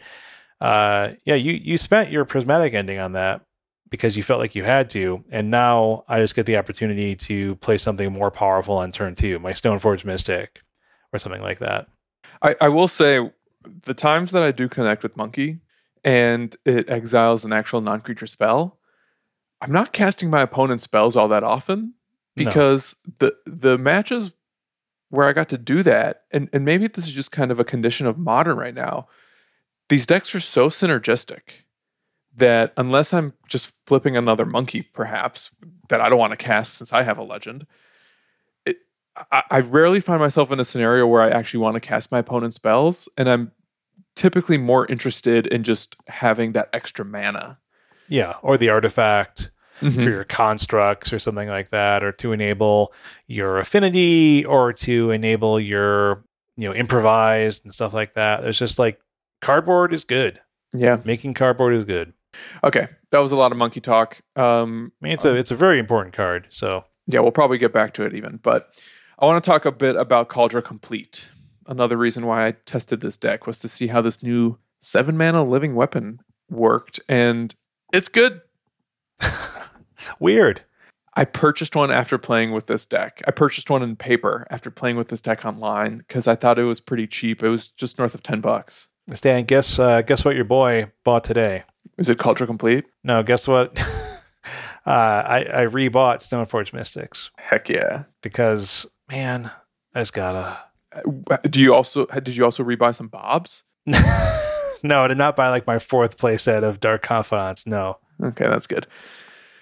uh, 0.60 1.12
yeah, 1.24 1.34
you 1.34 1.52
you 1.52 1.78
spent 1.78 2.10
your 2.10 2.24
prismatic 2.24 2.74
ending 2.74 2.98
on 2.98 3.12
that 3.12 3.42
because 3.90 4.16
you 4.16 4.22
felt 4.22 4.40
like 4.40 4.54
you 4.54 4.64
had 4.64 4.90
to, 4.90 5.24
and 5.30 5.50
now 5.50 6.04
I 6.08 6.18
just 6.20 6.34
get 6.34 6.46
the 6.46 6.56
opportunity 6.56 7.14
to 7.16 7.56
play 7.56 7.78
something 7.78 8.12
more 8.12 8.30
powerful 8.30 8.76
on 8.78 8.92
turn 8.92 9.14
two, 9.14 9.38
my 9.38 9.52
Stoneforge 9.52 10.04
Mystic, 10.04 10.62
or 11.12 11.18
something 11.18 11.42
like 11.42 11.60
that. 11.60 11.88
I, 12.42 12.56
I 12.60 12.68
will 12.68 12.88
say, 12.88 13.30
the 13.82 13.94
times 13.94 14.32
that 14.32 14.42
I 14.42 14.50
do 14.50 14.68
connect 14.68 15.02
with 15.02 15.16
Monkey 15.16 15.60
and 16.04 16.56
it 16.64 16.88
exiles 16.90 17.44
an 17.44 17.52
actual 17.52 17.80
non-creature 17.80 18.26
spell, 18.26 18.78
I'm 19.60 19.72
not 19.72 19.92
casting 19.92 20.30
my 20.30 20.42
opponent's 20.42 20.84
spells 20.84 21.16
all 21.16 21.28
that 21.28 21.44
often 21.44 21.94
because 22.36 22.96
no. 23.06 23.14
the 23.18 23.36
the 23.46 23.78
matches 23.78 24.34
where 25.10 25.28
I 25.28 25.32
got 25.32 25.48
to 25.50 25.58
do 25.58 25.82
that, 25.84 26.24
and, 26.32 26.48
and 26.52 26.64
maybe 26.64 26.88
this 26.88 27.06
is 27.06 27.12
just 27.12 27.30
kind 27.30 27.52
of 27.52 27.60
a 27.60 27.64
condition 27.64 28.06
of 28.06 28.18
modern 28.18 28.56
right 28.56 28.74
now 28.74 29.06
these 29.88 30.06
decks 30.06 30.34
are 30.34 30.40
so 30.40 30.68
synergistic 30.68 31.64
that 32.36 32.72
unless 32.76 33.14
I'm 33.14 33.34
just 33.48 33.74
flipping 33.86 34.16
another 34.16 34.44
monkey, 34.44 34.82
perhaps 34.82 35.50
that 35.88 36.00
I 36.00 36.08
don't 36.08 36.18
want 36.18 36.32
to 36.32 36.36
cast 36.36 36.74
since 36.74 36.92
I 36.92 37.02
have 37.02 37.18
a 37.18 37.22
legend, 37.22 37.66
it, 38.66 38.76
I, 39.30 39.42
I 39.50 39.60
rarely 39.60 40.00
find 40.00 40.20
myself 40.20 40.50
in 40.50 40.58
a 40.58 40.64
scenario 40.64 41.06
where 41.06 41.22
I 41.22 41.30
actually 41.30 41.60
want 41.60 41.74
to 41.74 41.80
cast 41.80 42.10
my 42.10 42.18
opponent's 42.18 42.56
spells, 42.56 43.08
and 43.16 43.28
I'm 43.28 43.52
typically 44.14 44.58
more 44.58 44.86
interested 44.86 45.46
in 45.46 45.62
just 45.62 45.96
having 46.08 46.52
that 46.52 46.68
extra 46.72 47.04
mana. 47.04 47.58
Yeah, 48.08 48.34
or 48.42 48.58
the 48.58 48.68
artifact 48.68 49.50
mm-hmm. 49.80 50.02
for 50.02 50.08
your 50.08 50.24
constructs 50.24 51.12
or 51.12 51.18
something 51.18 51.48
like 51.48 51.70
that, 51.70 52.04
or 52.04 52.12
to 52.12 52.32
enable 52.32 52.92
your 53.26 53.58
affinity, 53.58 54.44
or 54.44 54.72
to 54.74 55.10
enable 55.10 55.58
your 55.58 56.22
you 56.56 56.68
know 56.68 56.74
improvised 56.74 57.64
and 57.64 57.74
stuff 57.74 57.94
like 57.94 58.14
that. 58.14 58.42
There's 58.42 58.58
just 58.58 58.78
like 58.78 59.00
cardboard 59.40 59.92
is 59.92 60.04
good. 60.04 60.40
Yeah, 60.72 61.00
making 61.04 61.34
cardboard 61.34 61.74
is 61.74 61.84
good. 61.84 62.12
Okay, 62.62 62.88
that 63.10 63.18
was 63.18 63.32
a 63.32 63.36
lot 63.36 63.52
of 63.52 63.58
monkey 63.58 63.80
talk. 63.80 64.20
Um, 64.36 64.92
I 65.00 65.04
mean, 65.04 65.12
it's 65.14 65.24
a 65.24 65.34
it's 65.34 65.50
a 65.50 65.56
very 65.56 65.78
important 65.78 66.14
card. 66.14 66.46
So 66.50 66.84
yeah, 67.06 67.20
we'll 67.20 67.32
probably 67.32 67.58
get 67.58 67.72
back 67.72 67.94
to 67.94 68.04
it 68.04 68.14
even. 68.14 68.38
But 68.42 68.70
I 69.18 69.26
want 69.26 69.42
to 69.42 69.50
talk 69.50 69.64
a 69.64 69.72
bit 69.72 69.96
about 69.96 70.28
Kaldra 70.28 70.62
Compleat. 70.62 71.30
Another 71.66 71.96
reason 71.96 72.26
why 72.26 72.46
I 72.46 72.52
tested 72.52 73.00
this 73.00 73.16
deck 73.16 73.46
was 73.46 73.58
to 73.60 73.68
see 73.68 73.88
how 73.88 74.00
this 74.00 74.22
new 74.22 74.58
seven 74.80 75.16
mana 75.16 75.44
living 75.44 75.74
weapon 75.74 76.20
worked, 76.50 77.00
and 77.08 77.54
it's 77.92 78.08
good. 78.08 78.42
Weird. 80.20 80.62
I 81.16 81.24
purchased 81.24 81.76
one 81.76 81.92
after 81.92 82.18
playing 82.18 82.52
with 82.52 82.66
this 82.66 82.86
deck. 82.86 83.22
I 83.26 83.30
purchased 83.30 83.70
one 83.70 83.82
in 83.82 83.94
paper 83.94 84.46
after 84.50 84.70
playing 84.70 84.96
with 84.96 85.08
this 85.08 85.20
deck 85.20 85.44
online 85.44 85.98
because 85.98 86.26
I 86.26 86.34
thought 86.34 86.58
it 86.58 86.64
was 86.64 86.80
pretty 86.80 87.06
cheap. 87.06 87.42
It 87.42 87.48
was 87.48 87.68
just 87.68 87.98
north 87.98 88.14
of 88.14 88.22
ten 88.22 88.40
bucks. 88.40 88.88
Stan, 89.12 89.44
guess 89.44 89.78
uh, 89.78 90.02
guess 90.02 90.24
what 90.24 90.34
your 90.34 90.44
boy 90.44 90.90
bought 91.04 91.24
today? 91.24 91.62
Is 91.98 92.08
it 92.08 92.18
Kaldra 92.18 92.46
Compleat? 92.46 92.84
No, 93.04 93.22
guess 93.22 93.46
what? 93.46 93.78
uh, 94.86 94.90
I 95.26 95.46
I 95.52 95.66
rebought 95.66 96.18
Stoneforge 96.18 96.72
Mystics. 96.72 97.30
Heck 97.36 97.68
yeah! 97.68 98.04
Because 98.22 98.86
man, 99.10 99.50
I 99.94 100.00
just 100.00 100.14
gotta. 100.14 100.58
Do 101.48 101.60
you 101.60 101.74
also 101.74 102.06
did 102.06 102.36
you 102.36 102.44
also 102.44 102.62
rebuy 102.64 102.94
some 102.94 103.08
Bobs? 103.08 103.64
no, 103.86 105.02
I 105.02 105.08
did 105.08 105.18
not 105.18 105.36
buy 105.36 105.50
like 105.50 105.66
my 105.66 105.78
fourth 105.78 106.16
playset 106.16 106.62
of 106.62 106.80
Dark 106.80 107.02
Confidants. 107.02 107.66
No. 107.66 107.98
Okay, 108.22 108.46
that's 108.46 108.66
good. 108.66 108.86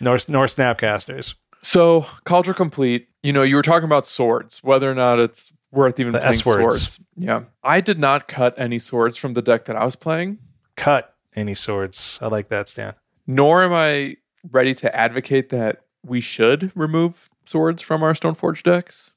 Nor 0.00 0.18
nor 0.28 0.46
Snapcasters. 0.46 1.34
So 1.62 2.02
Kaldra 2.24 2.54
Compleat. 2.54 3.08
You 3.22 3.32
know, 3.32 3.42
you 3.42 3.56
were 3.56 3.62
talking 3.62 3.84
about 3.84 4.06
swords, 4.06 4.62
whether 4.64 4.90
or 4.90 4.94
not 4.94 5.20
it's 5.20 5.52
worth 5.70 5.98
even 5.98 6.12
the 6.12 6.18
playing 6.18 6.34
swords. 6.34 7.00
Yeah. 7.16 7.44
I 7.62 7.80
did 7.80 7.98
not 7.98 8.28
cut 8.28 8.54
any 8.58 8.78
swords 8.78 9.16
from 9.16 9.34
the 9.34 9.42
deck 9.42 9.64
that 9.66 9.76
I 9.76 9.84
was 9.84 9.96
playing. 9.96 10.38
Cut 10.76 11.14
any 11.34 11.54
swords. 11.54 12.18
I 12.20 12.26
like 12.26 12.48
that, 12.48 12.68
Stan. 12.68 12.94
Nor 13.26 13.62
am 13.62 13.72
I 13.72 14.16
ready 14.50 14.74
to 14.74 14.94
advocate 14.94 15.48
that 15.50 15.82
we 16.04 16.20
should 16.20 16.72
remove 16.74 17.30
swords 17.46 17.82
from 17.82 18.02
our 18.02 18.12
Stoneforge 18.12 18.62
decks, 18.62 19.12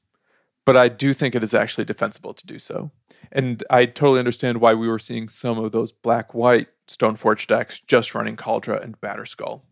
but 0.66 0.76
I 0.76 0.88
do 0.88 1.14
think 1.14 1.34
it 1.34 1.44
is 1.44 1.54
actually 1.54 1.84
defensible 1.84 2.34
to 2.34 2.46
do 2.46 2.58
so. 2.58 2.90
And 3.32 3.62
I 3.70 3.86
totally 3.86 4.18
understand 4.18 4.60
why 4.60 4.74
we 4.74 4.88
were 4.88 4.98
seeing 4.98 5.28
some 5.28 5.58
of 5.58 5.72
those 5.72 5.92
black 5.92 6.34
white 6.34 6.66
Stoneforge 6.88 7.46
decks 7.46 7.80
just 7.80 8.14
running 8.14 8.36
Kaldra 8.36 8.82
and 8.82 9.00
Batterskull, 9.00 9.62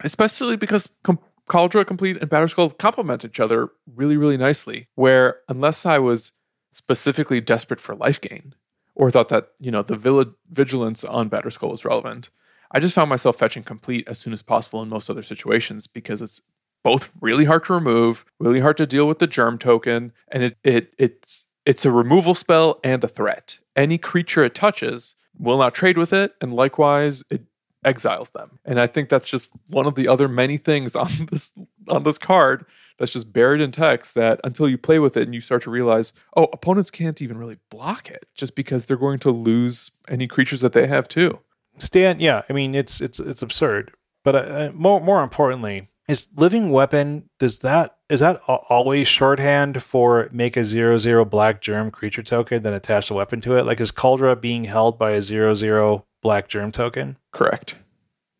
especially 0.00 0.56
because 0.56 0.88
com- 1.02 1.18
Kaldra 1.48 1.86
Compleat 1.86 2.18
and 2.18 2.30
Batterskull 2.30 2.78
complement 2.78 3.24
each 3.24 3.40
other 3.40 3.70
really, 3.94 4.16
really 4.16 4.36
nicely. 4.36 4.86
Where 4.94 5.40
unless 5.48 5.84
I 5.84 5.98
was 5.98 6.32
specifically 6.70 7.40
desperate 7.40 7.80
for 7.80 7.94
life 7.94 8.20
gain 8.20 8.54
or 8.94 9.10
thought 9.10 9.28
that 9.30 9.48
you 9.58 9.70
know 9.70 9.82
the 9.82 9.96
vill- 9.96 10.34
vigilance 10.50 11.02
on 11.02 11.30
Batterskull 11.30 11.70
was 11.70 11.84
relevant, 11.84 12.28
I 12.70 12.80
just 12.80 12.94
found 12.94 13.10
myself 13.10 13.36
fetching 13.36 13.64
Compleat 13.64 14.06
as 14.08 14.18
soon 14.18 14.32
as 14.32 14.42
possible 14.42 14.82
in 14.82 14.88
most 14.88 15.10
other 15.10 15.22
situations 15.22 15.86
because 15.86 16.22
it's 16.22 16.40
both 16.82 17.12
really 17.20 17.44
hard 17.44 17.64
to 17.66 17.74
remove, 17.74 18.24
really 18.38 18.60
hard 18.60 18.76
to 18.78 18.86
deal 18.86 19.06
with 19.06 19.18
the 19.18 19.26
germ 19.26 19.58
token, 19.58 20.12
and 20.28 20.42
it 20.42 20.58
it 20.64 20.94
it's 20.98 21.46
it's 21.64 21.84
a 21.84 21.90
removal 21.90 22.34
spell 22.34 22.80
and 22.82 23.02
a 23.04 23.08
threat. 23.08 23.60
Any 23.76 23.98
creature 23.98 24.44
it 24.44 24.54
touches 24.54 25.14
will 25.38 25.58
not 25.58 25.74
trade 25.74 25.98
with 25.98 26.12
it, 26.12 26.34
and 26.40 26.52
likewise 26.52 27.24
it 27.30 27.42
exiles 27.84 28.30
them. 28.30 28.58
And 28.64 28.80
I 28.80 28.86
think 28.86 29.08
that's 29.08 29.28
just 29.28 29.50
one 29.68 29.86
of 29.86 29.94
the 29.94 30.08
other 30.08 30.28
many 30.28 30.56
things 30.56 30.96
on 30.96 31.10
this 31.30 31.52
on 31.88 32.02
this 32.02 32.18
card 32.18 32.64
that's 32.98 33.12
just 33.12 33.32
buried 33.32 33.60
in 33.60 33.72
text 33.72 34.14
that 34.14 34.40
until 34.44 34.68
you 34.68 34.78
play 34.78 34.98
with 34.98 35.16
it 35.16 35.22
and 35.22 35.34
you 35.34 35.40
start 35.40 35.62
to 35.62 35.70
realize, 35.70 36.12
oh, 36.36 36.44
opponents 36.52 36.90
can't 36.90 37.20
even 37.22 37.38
really 37.38 37.58
block 37.70 38.10
it 38.10 38.26
just 38.34 38.54
because 38.54 38.86
they're 38.86 38.96
going 38.96 39.18
to 39.20 39.30
lose 39.30 39.90
any 40.08 40.26
creatures 40.28 40.60
that 40.60 40.72
they 40.72 40.86
have 40.86 41.08
too. 41.08 41.40
Stan, 41.76 42.20
yeah, 42.20 42.42
I 42.48 42.52
mean 42.52 42.74
it's 42.74 43.00
it's 43.00 43.18
it's 43.18 43.42
absurd. 43.42 43.92
But 44.24 44.36
uh, 44.36 44.70
more 44.74 45.00
more 45.00 45.22
importantly, 45.22 45.88
is 46.12 46.28
living 46.36 46.70
weapon 46.70 47.28
does 47.38 47.60
that 47.60 47.96
is 48.10 48.20
that 48.20 48.36
always 48.46 49.08
shorthand 49.08 49.82
for 49.82 50.28
make 50.30 50.56
a 50.58 50.64
zero 50.64 50.98
zero 50.98 51.24
black 51.24 51.62
germ 51.62 51.90
creature 51.90 52.22
token 52.22 52.62
then 52.62 52.74
attach 52.74 53.10
a 53.10 53.14
weapon 53.14 53.40
to 53.40 53.56
it? 53.56 53.64
Like 53.64 53.80
is 53.80 53.90
Kaldra 53.90 54.38
being 54.38 54.64
held 54.64 54.98
by 54.98 55.12
a 55.12 55.22
zero 55.22 55.54
zero 55.54 56.04
black 56.20 56.48
germ 56.48 56.70
token? 56.70 57.16
Correct. 57.32 57.76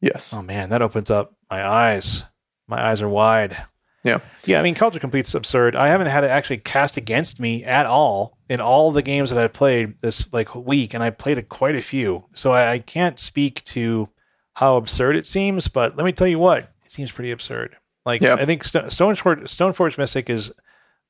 Yes. 0.02 0.34
Oh 0.34 0.42
man, 0.42 0.68
that 0.68 0.82
opens 0.82 1.10
up 1.10 1.34
my 1.50 1.66
eyes. 1.66 2.24
My 2.68 2.90
eyes 2.90 3.00
are 3.00 3.08
wide. 3.08 3.56
Yeah. 4.04 4.18
Yeah, 4.44 4.60
I 4.60 4.62
mean 4.62 4.74
Kaldra 4.74 5.00
Compleat's 5.00 5.34
absurd. 5.34 5.74
I 5.74 5.88
haven't 5.88 6.08
had 6.08 6.24
it 6.24 6.30
actually 6.30 6.58
cast 6.58 6.98
against 6.98 7.40
me 7.40 7.64
at 7.64 7.86
all 7.86 8.36
in 8.50 8.60
all 8.60 8.92
the 8.92 9.00
games 9.00 9.30
that 9.30 9.38
I've 9.38 9.54
played 9.54 10.00
this 10.02 10.30
like 10.32 10.54
week, 10.54 10.92
and 10.92 11.02
I 11.02 11.10
played 11.10 11.38
it 11.38 11.48
quite 11.48 11.76
a 11.76 11.82
few. 11.82 12.26
So 12.34 12.52
I, 12.52 12.72
I 12.72 12.78
can't 12.80 13.18
speak 13.18 13.62
to 13.64 14.10
how 14.54 14.76
absurd 14.76 15.16
it 15.16 15.24
seems, 15.24 15.68
but 15.68 15.96
let 15.96 16.04
me 16.04 16.12
tell 16.12 16.26
you 16.26 16.38
what, 16.38 16.71
seems 16.92 17.10
pretty 17.10 17.30
absurd. 17.30 17.76
Like 18.04 18.20
yeah. 18.20 18.34
I 18.34 18.44
think 18.44 18.64
St- 18.64 18.86
Stoneforge, 18.86 19.42
Stoneforge 19.44 19.98
Mystic 19.98 20.28
is 20.28 20.52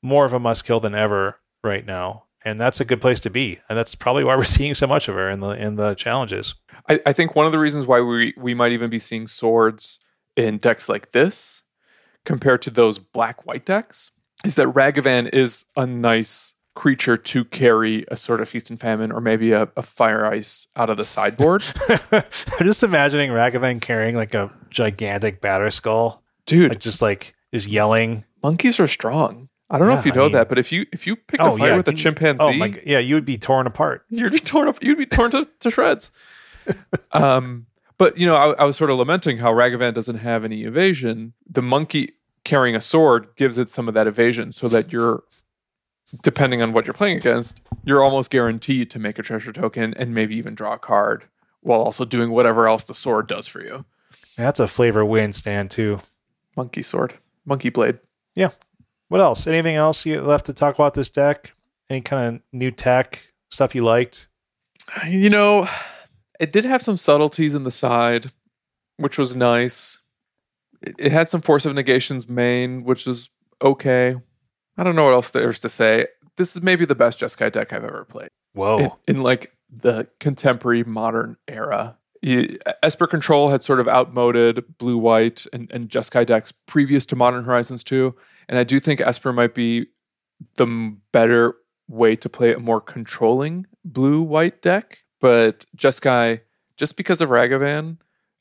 more 0.03 0.25
of 0.25 0.33
a 0.33 0.39
must 0.39 0.65
kill 0.65 0.81
than 0.81 0.95
ever 0.95 1.39
right 1.65 1.87
now, 1.87 2.25
and 2.45 2.61
that's 2.61 2.81
a 2.81 2.85
good 2.85 3.01
place 3.01 3.21
to 3.21 3.31
be. 3.31 3.59
And 3.69 3.79
that's 3.79 3.95
probably 3.95 4.25
why 4.25 4.37
we're 4.37 4.45
seeing 4.59 4.75
so 4.75 4.87
much 4.87 5.09
of 5.09 5.15
her 5.15 5.31
in 5.31 5.41
the 5.41 5.51
in 5.51 5.77
the 5.77 5.95
challenges. 5.95 6.55
I, 6.89 7.01
I 7.07 7.13
think 7.13 7.35
one 7.35 7.47
of 7.47 7.53
the 7.53 7.59
reasons 7.59 7.87
why 7.87 8.01
we 8.01 8.35
we 8.37 8.55
might 8.55 8.73
even 8.73 8.91
be 8.91 8.99
seeing 8.99 9.27
swords 9.27 9.99
in 10.37 10.59
decks 10.59 10.89
like 10.89 11.13
this 11.13 11.63
compared 12.25 12.63
to 12.63 12.71
those 12.71 12.99
black 12.99 13.47
white 13.47 13.67
decks 13.67 14.11
is 14.45 14.55
that 14.55 14.69
Ragavan 14.69 15.33
is 15.33 15.65
a 15.77 15.87
nice 15.87 16.55
creature 16.75 17.17
to 17.17 17.45
carry 17.45 18.05
a 18.09 18.17
sort 18.17 18.41
of 18.41 18.49
feast 18.49 18.71
and 18.71 18.81
famine 18.81 19.13
or 19.13 19.21
maybe 19.21 19.53
a, 19.53 19.69
a 19.77 19.83
fire 19.83 20.25
ice 20.25 20.67
out 20.75 20.89
of 20.89 20.97
the 20.97 21.05
sideboard. 21.05 21.63
I'm 22.13 22.23
just 22.67 22.83
imagining 22.83 23.31
Ragavan 23.31 23.81
carrying 23.81 24.17
like 24.17 24.35
a 24.35 24.51
gigantic 24.73 25.41
Batterskull, 25.41 26.21
Dude. 26.47 26.71
Like 26.71 26.81
just 26.81 27.03
like 27.03 27.35
is 27.53 27.67
yelling. 27.67 28.25
Monkeys 28.43 28.81
are 28.81 28.89
strong. 28.89 29.49
I 29.71 29.79
don't 29.79 29.89
yeah, 29.89 29.95
know 29.95 30.01
if 30.01 30.07
you 30.07 30.13
know 30.13 30.23
I 30.23 30.25
mean, 30.25 30.33
that, 30.33 30.49
but 30.49 30.59
if 30.59 30.71
you 30.73 30.85
if 30.93 31.07
you 31.07 31.17
picked 31.17 31.43
oh, 31.43 31.55
a 31.55 31.59
fight 31.59 31.69
yeah, 31.69 31.77
with 31.77 31.89
a 31.89 31.95
chimpanzee, 31.95 32.45
oh 32.45 32.53
my, 32.53 32.79
yeah, 32.85 32.99
you 32.99 33.15
would 33.15 33.25
be 33.25 33.39
torn 33.39 33.67
apart. 33.67 34.05
You'd 34.11 34.33
be 34.33 34.39
torn 34.39 34.69
up. 34.69 34.83
You'd 34.83 34.99
be 34.99 35.07
torn 35.07 35.31
to, 35.31 35.49
to 35.61 35.71
shreds. 35.71 36.11
um, 37.13 37.67
but 37.97 38.19
you 38.19 38.27
know, 38.27 38.37
I, 38.37 38.53
I, 38.53 38.65
was 38.65 38.77
sort 38.77 38.91
of 38.91 38.99
lamenting 38.99 39.39
how 39.39 39.53
Ragavan 39.53 39.95
doesn't 39.95 40.19
have 40.19 40.45
any 40.45 40.65
evasion. 40.65 41.33
The 41.49 41.63
monkey 41.63 42.13
carrying 42.45 42.77
a 42.77 42.81
sword 42.81 43.29
gives 43.37 43.57
it 43.57 43.69
some 43.69 43.89
of 43.89 43.95
that 43.95 44.07
evasion, 44.07 44.53
so 44.53 44.69
that 44.69 44.93
you're, 44.93 45.23
depending 46.23 46.61
on 46.61 46.73
what 46.73 46.87
you're 46.87 46.95
playing 46.95 47.17
against, 47.17 47.61
you're 47.85 48.03
almost 48.03 48.31
guaranteed 48.31 48.91
to 48.91 48.99
make 48.99 49.19
a 49.19 49.23
treasure 49.23 49.53
token 49.53 49.95
and 49.95 50.15
maybe 50.15 50.37
even 50.37 50.55
draw 50.55 50.75
a 50.75 50.79
card 50.79 51.25
while 51.61 51.81
also 51.81 52.05
doing 52.05 52.31
whatever 52.31 52.69
else 52.69 52.85
the 52.85 52.95
sword 52.95 53.27
does 53.27 53.49
for 53.49 53.63
you. 53.63 53.87
That's 54.37 54.61
a 54.61 54.69
flavor 54.69 55.05
win 55.05 55.33
stand 55.33 55.71
too. 55.71 56.01
Monkey 56.57 56.83
sword, 56.83 57.15
monkey 57.45 57.71
blade. 57.71 57.99
Yeah. 58.35 58.51
What 59.09 59.21
else? 59.21 59.47
Anything 59.47 59.77
else 59.77 60.07
you 60.07 60.23
left 60.23 60.47
to 60.47 60.55
talk 60.55 60.75
about 60.75 60.95
this 60.95 61.11
deck? 61.11 61.55
Any 61.91 62.01
kind 62.01 62.37
of 62.37 62.43
new 62.53 62.71
tech 62.71 63.33
stuff 63.51 63.75
you 63.75 63.85
liked? 63.85 64.27
You 65.07 65.31
know, 65.31 65.69
it 66.41 66.53
did 66.53 66.65
have 66.65 66.83
some 66.83 66.97
subtleties 66.97 67.55
in 67.55 67.65
the 67.65 67.71
side, 67.71 68.33
which 68.97 69.19
was 69.19 69.37
nice. 69.37 70.01
It, 70.81 70.97
it 70.99 71.13
had 71.13 71.29
some 71.29 71.43
force 71.43 71.67
of 71.67 71.75
negations 71.75 72.29
main, 72.29 72.85
which 72.85 73.07
is 73.07 73.29
okay. 73.63 74.17
I 74.77 74.83
don't 74.83 74.97
know 74.97 75.05
what 75.05 75.15
else 75.15 75.31
there's 75.31 75.61
to 75.61 75.69
say. 75.69 76.07
This 76.37 76.57
is 76.57 76.63
maybe 76.63 76.87
the 76.87 76.95
best 76.95 77.21
Jeskai 77.21 77.53
deck 77.53 77.73
I've 77.73 77.85
ever 77.85 78.07
played. 78.09 78.31
Whoa. 78.55 78.99
In, 79.07 79.17
in 79.17 79.23
like 79.23 79.55
the 79.71 80.09
contemporary 80.21 80.85
modern 80.85 81.37
era. 81.47 81.99
You, 82.23 82.59
Esper 82.83 83.07
Control 83.07 83.51
had 83.51 83.63
sort 83.63 83.81
of 83.81 83.89
outmoded 83.89 84.79
blue 84.79 84.97
white 84.97 85.45
and, 85.53 85.71
and 85.73 85.89
Jeskai 85.89 86.25
decks 86.25 86.53
previous 86.53 87.05
to 87.07 87.17
Modern 87.17 87.45
Horizons 87.45 87.83
2. 87.83 88.15
And 88.49 88.59
I 88.59 88.65
do 88.65 88.79
think 88.79 89.01
Esper 89.01 89.33
might 89.33 89.55
be 89.55 89.87
the 90.57 90.97
better 91.11 91.55
way 91.89 92.17
to 92.17 92.29
play 92.29 92.55
a 92.55 92.59
more 92.59 92.81
controlling 92.81 93.67
blue 93.85 94.23
white 94.23 94.63
deck. 94.63 95.05
But 95.21 95.67
Jeskai, 95.77 96.41
just 96.77 96.97
because 96.97 97.21
of 97.21 97.29
Ragavan, 97.29 97.99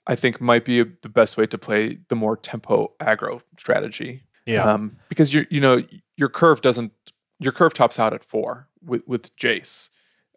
I 0.07 0.15
think 0.15 0.41
might 0.41 0.65
be 0.65 0.79
a, 0.79 0.85
the 1.01 1.09
best 1.09 1.37
way 1.37 1.45
to 1.47 1.57
play 1.57 1.99
the 2.07 2.15
more 2.15 2.35
tempo 2.35 2.93
aggro 2.99 3.41
strategy. 3.57 4.23
Yeah. 4.45 4.63
Um, 4.63 4.97
because 5.09 5.33
you 5.33 5.45
you 5.49 5.61
know 5.61 5.83
your 6.17 6.29
curve 6.29 6.61
doesn't 6.61 6.91
your 7.39 7.51
curve 7.51 7.73
tops 7.73 7.99
out 7.99 8.13
at 8.13 8.23
four 8.23 8.67
with 8.83 9.03
with 9.07 9.35
Jace, 9.35 9.89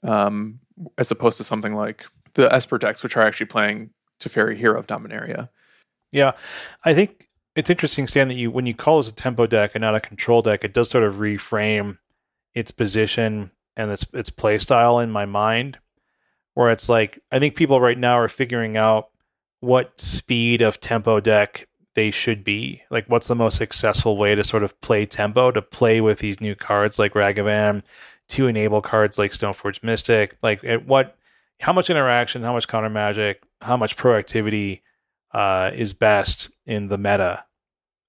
um, 0.03 0.61
as 0.99 1.11
opposed 1.11 1.38
to 1.38 1.45
something 1.45 1.74
like 1.74 2.07
the 2.35 2.53
Esper 2.53 2.78
decks, 2.78 3.03
which 3.03 3.16
are 3.16 3.22
actually 3.22 3.47
playing 3.47 3.91
Teferi 4.20 4.57
Hero 4.57 4.78
of 4.78 4.87
Dominaria. 4.87 5.49
Yeah, 6.12 6.32
I 6.85 6.95
think 6.95 7.28
it's 7.57 7.70
interesting, 7.70 8.07
Stan, 8.07 8.28
that 8.28 8.35
you 8.35 8.51
when 8.51 8.66
you 8.66 8.74
call 8.74 8.99
this 8.99 9.09
a 9.09 9.14
tempo 9.14 9.47
deck 9.47 9.72
and 9.74 9.82
not 9.82 9.95
a 9.95 10.01
control 10.01 10.43
deck, 10.43 10.64
it 10.64 10.74
does 10.74 10.91
sort 10.91 11.05
of 11.05 11.16
reframe 11.16 11.99
its 12.55 12.70
position 12.70 13.51
and 13.76 13.91
its 13.91 14.07
its 14.12 14.30
play 14.30 14.59
style 14.59 14.99
in 14.99 15.11
my 15.11 15.24
mind 15.24 15.78
where 16.55 16.70
it's 16.70 16.89
like 16.89 17.18
I 17.30 17.39
think 17.39 17.57
people 17.57 17.80
right 17.80 17.99
now 17.99 18.14
are 18.14 18.28
figuring 18.28 18.76
out 18.76 19.11
what 19.61 20.01
speed 20.01 20.62
of 20.62 20.80
tempo 20.80 21.20
deck 21.20 21.68
they 21.95 22.11
should 22.11 22.43
be. 22.43 22.82
Like 22.91 23.07
what's 23.07 23.28
the 23.28 23.35
most 23.35 23.57
successful 23.57 24.16
way 24.16 24.35
to 24.35 24.45
sort 24.45 24.62
of 24.62 24.80
play 24.80 25.07
tempo 25.07 25.51
to 25.51 25.62
play 25.62 26.01
with 26.01 26.18
these 26.18 26.41
new 26.41 26.55
cards 26.55 26.99
like 26.99 27.14
Ragavan, 27.14 27.82
to 28.28 28.47
enable 28.47 28.80
cards 28.80 29.18
like 29.18 29.32
Stoneforge 29.32 29.82
Mystic, 29.82 30.37
like 30.43 30.64
at 30.64 30.87
what 30.87 31.16
how 31.61 31.72
much 31.72 31.90
interaction, 31.90 32.42
how 32.42 32.52
much 32.52 32.68
counter 32.68 32.90
magic, 32.90 33.42
how 33.61 33.76
much 33.76 33.96
proactivity 33.96 34.82
uh, 35.32 35.70
is 35.74 35.92
best 35.92 36.50
in 36.66 36.88
the 36.88 36.98
meta. 36.98 37.44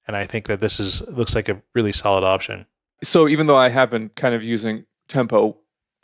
And 0.07 0.15
I 0.15 0.25
think 0.25 0.47
that 0.47 0.59
this 0.59 0.79
is 0.79 1.07
looks 1.07 1.35
like 1.35 1.49
a 1.49 1.61
really 1.73 1.91
solid 1.91 2.23
option. 2.23 2.65
So 3.03 3.27
even 3.27 3.47
though 3.47 3.57
I 3.57 3.69
have 3.69 3.89
been 3.89 4.09
kind 4.09 4.35
of 4.35 4.43
using 4.43 4.85
tempo 5.07 5.57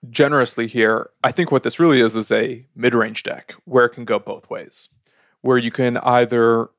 generously 0.10 0.68
here, 0.68 1.12
I 1.24 1.32
think 1.32 1.52
what 1.52 1.64
this 1.64 1.80
really 1.80 2.02
is 2.02 2.16
is 2.16 2.32
a 2.32 2.66
mid 2.76 2.94
range 2.94 3.24
deck 3.24 3.56
where 3.66 3.86
it 3.86 3.92
can 3.92 4.06
go 4.06 4.18
both 4.18 4.50
ways, 4.50 4.90
where 5.42 5.58
you 5.58 5.72
can 5.72 5.98
either 5.98 6.70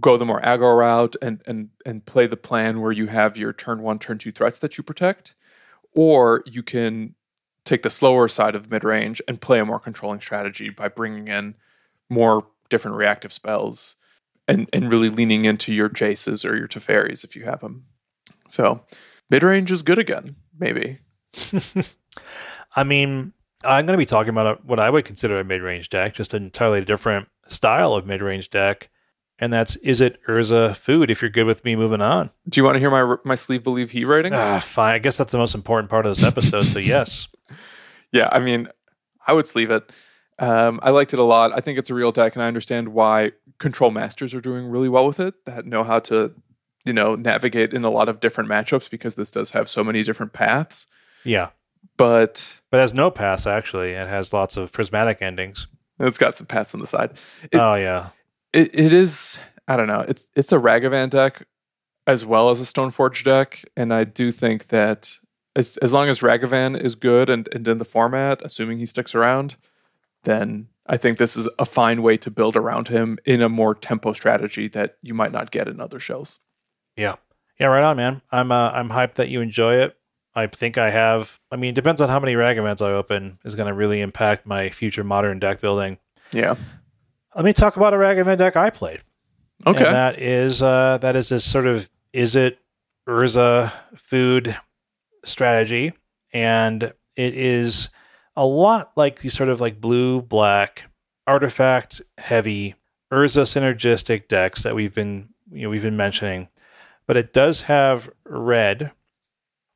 go 0.00 0.16
the 0.16 0.24
more 0.24 0.40
aggro 0.40 0.78
route 0.78 1.16
and 1.20 1.42
and 1.46 1.70
and 1.84 2.06
play 2.06 2.26
the 2.26 2.36
plan 2.36 2.80
where 2.80 2.92
you 2.92 3.06
have 3.06 3.36
your 3.36 3.52
turn 3.52 3.82
one, 3.82 3.98
turn 3.98 4.18
two 4.18 4.32
threats 4.32 4.60
that 4.60 4.78
you 4.78 4.84
protect, 4.84 5.34
or 5.94 6.42
you 6.46 6.62
can 6.62 7.14
take 7.64 7.82
the 7.82 7.90
slower 7.90 8.28
side 8.28 8.54
of 8.54 8.70
mid 8.70 8.84
range 8.84 9.22
and 9.28 9.40
play 9.40 9.58
a 9.58 9.64
more 9.64 9.80
controlling 9.80 10.20
strategy 10.20 10.68
by 10.68 10.88
bringing 10.88 11.28
in 11.28 11.54
more 12.10 12.46
different 12.68 12.96
reactive 12.96 13.32
spells 13.32 13.96
and 14.48 14.68
and 14.72 14.90
really 14.90 15.08
leaning 15.10 15.44
into 15.44 15.72
your 15.72 15.88
Jaces 15.88 16.48
or 16.48 16.56
your 16.56 16.68
Teferis 16.68 17.24
if 17.24 17.36
you 17.36 17.44
have 17.44 17.60
them. 17.60 17.84
So 18.48 18.84
mid 19.30 19.42
range 19.42 19.70
is 19.70 19.82
good 19.82 19.98
again, 19.98 20.36
maybe. 20.58 20.98
I 22.76 22.84
mean, 22.84 23.32
I'm 23.64 23.86
going 23.86 23.96
to 23.96 24.02
be 24.02 24.06
talking 24.06 24.30
about 24.30 24.64
what 24.64 24.80
I 24.80 24.90
would 24.90 25.04
consider 25.04 25.38
a 25.38 25.44
mid-range 25.44 25.88
deck, 25.88 26.14
just 26.14 26.34
an 26.34 26.42
entirely 26.42 26.84
different 26.84 27.28
style 27.46 27.94
of 27.94 28.06
mid-range 28.06 28.50
deck, 28.50 28.90
and 29.42 29.52
that's 29.52 29.76
Izzet 29.78 30.16
Urza 30.28 30.76
food. 30.76 31.10
If 31.10 31.20
you're 31.20 31.30
good 31.30 31.46
with 31.46 31.64
me 31.64 31.74
moving 31.74 32.00
on, 32.00 32.30
do 32.48 32.60
you 32.60 32.64
want 32.64 32.76
to 32.76 32.78
hear 32.78 32.90
my 32.90 33.16
my 33.24 33.34
sleeve 33.34 33.64
believe 33.64 33.90
he 33.90 34.04
writing? 34.04 34.32
Ah, 34.32 34.60
fine. 34.60 34.94
I 34.94 34.98
guess 35.00 35.16
that's 35.16 35.32
the 35.32 35.38
most 35.38 35.54
important 35.56 35.90
part 35.90 36.06
of 36.06 36.14
this 36.14 36.24
episode. 36.24 36.62
so 36.62 36.78
yes, 36.78 37.26
yeah. 38.12 38.28
I 38.30 38.38
mean, 38.38 38.68
I 39.26 39.32
would 39.32 39.48
sleeve 39.48 39.70
it. 39.72 39.90
Um, 40.38 40.78
I 40.82 40.90
liked 40.90 41.12
it 41.12 41.18
a 41.18 41.24
lot. 41.24 41.52
I 41.52 41.60
think 41.60 41.78
it's 41.78 41.90
a 41.90 41.94
real 41.94 42.12
deck, 42.12 42.36
and 42.36 42.42
I 42.42 42.46
understand 42.46 42.88
why 42.88 43.32
control 43.58 43.90
masters 43.90 44.32
are 44.32 44.40
doing 44.40 44.66
really 44.66 44.88
well 44.88 45.06
with 45.06 45.18
it 45.20 45.44
that 45.44 45.66
know 45.66 45.82
how 45.84 45.98
to, 46.00 46.32
you 46.84 46.92
know, 46.92 47.14
navigate 47.16 47.74
in 47.74 47.84
a 47.84 47.90
lot 47.90 48.08
of 48.08 48.20
different 48.20 48.48
matchups 48.48 48.88
because 48.90 49.16
this 49.16 49.30
does 49.32 49.50
have 49.50 49.68
so 49.68 49.82
many 49.84 50.02
different 50.04 50.32
paths. 50.32 50.86
Yeah. 51.24 51.50
But 51.96 52.60
But 52.70 52.78
it 52.78 52.80
has 52.82 52.94
no 52.94 53.10
paths 53.10 53.46
actually. 53.46 53.90
It 53.92 54.08
has 54.08 54.32
lots 54.32 54.56
of 54.56 54.72
prismatic 54.72 55.20
endings. 55.20 55.66
it's 56.00 56.18
got 56.18 56.34
some 56.34 56.46
paths 56.46 56.74
on 56.74 56.80
the 56.80 56.86
side. 56.86 57.12
It- 57.42 57.54
oh 57.56 57.74
yeah. 57.74 58.10
It, 58.52 58.78
it 58.78 58.92
is, 58.92 59.38
I 59.66 59.76
don't 59.76 59.86
know, 59.86 60.00
it's 60.00 60.26
it's 60.34 60.52
a 60.52 60.58
Ragavan 60.58 61.10
deck 61.10 61.46
as 62.06 62.24
well 62.26 62.50
as 62.50 62.60
a 62.60 62.64
Stoneforge 62.64 63.24
deck. 63.24 63.64
And 63.76 63.92
I 63.92 64.04
do 64.04 64.30
think 64.30 64.68
that 64.68 65.18
as, 65.54 65.76
as 65.78 65.92
long 65.92 66.08
as 66.08 66.20
Ragavan 66.20 66.80
is 66.80 66.94
good 66.94 67.28
and, 67.28 67.48
and 67.52 67.66
in 67.66 67.78
the 67.78 67.84
format, 67.84 68.40
assuming 68.42 68.78
he 68.78 68.86
sticks 68.86 69.14
around, 69.14 69.56
then 70.24 70.68
I 70.86 70.96
think 70.96 71.18
this 71.18 71.36
is 71.36 71.48
a 71.58 71.64
fine 71.64 72.02
way 72.02 72.16
to 72.18 72.30
build 72.30 72.56
around 72.56 72.88
him 72.88 73.18
in 73.24 73.40
a 73.40 73.48
more 73.48 73.74
tempo 73.74 74.12
strategy 74.12 74.68
that 74.68 74.96
you 75.02 75.14
might 75.14 75.32
not 75.32 75.50
get 75.50 75.68
in 75.68 75.80
other 75.80 76.00
shells. 76.00 76.40
Yeah. 76.96 77.16
Yeah, 77.58 77.66
right 77.68 77.84
on, 77.84 77.96
man. 77.96 78.22
I'm 78.32 78.50
uh, 78.50 78.70
I'm 78.70 78.88
hyped 78.88 79.14
that 79.14 79.28
you 79.28 79.40
enjoy 79.40 79.76
it. 79.76 79.96
I 80.34 80.46
think 80.46 80.78
I 80.78 80.90
have 80.90 81.38
I 81.50 81.56
mean, 81.56 81.70
it 81.70 81.74
depends 81.74 82.00
on 82.00 82.08
how 82.08 82.18
many 82.18 82.34
Ragavans 82.34 82.84
I 82.84 82.92
open 82.92 83.38
is 83.44 83.54
gonna 83.54 83.74
really 83.74 84.00
impact 84.00 84.46
my 84.46 84.70
future 84.70 85.04
modern 85.04 85.38
deck 85.38 85.60
building. 85.60 85.98
Yeah. 86.32 86.56
Let 87.34 87.44
me 87.44 87.52
talk 87.52 87.76
about 87.76 87.94
a 87.94 87.96
Ragavan 87.96 88.38
deck 88.38 88.56
I 88.56 88.70
played. 88.70 89.00
Okay. 89.66 89.84
And 89.84 89.94
that 89.94 90.18
is 90.18 90.62
uh, 90.62 90.98
that 90.98 91.16
is 91.16 91.28
this 91.28 91.44
sort 91.44 91.66
of 91.66 91.88
Izzet 92.12 92.56
Urza 93.08 93.72
food 93.94 94.56
strategy, 95.24 95.92
and 96.32 96.82
it 96.82 97.34
is 97.34 97.88
a 98.36 98.46
lot 98.46 98.92
like 98.96 99.20
these 99.20 99.34
sort 99.34 99.48
of 99.48 99.60
like 99.60 99.80
blue 99.80 100.20
black 100.20 100.90
artifact 101.26 102.02
heavy 102.18 102.74
Urza 103.12 103.42
synergistic 103.42 104.26
decks 104.28 104.62
that 104.62 104.74
we've 104.74 104.94
been 104.94 105.28
you 105.50 105.62
know 105.62 105.70
we've 105.70 105.82
been 105.82 105.96
mentioning, 105.96 106.48
but 107.06 107.16
it 107.16 107.32
does 107.32 107.62
have 107.62 108.10
red 108.24 108.92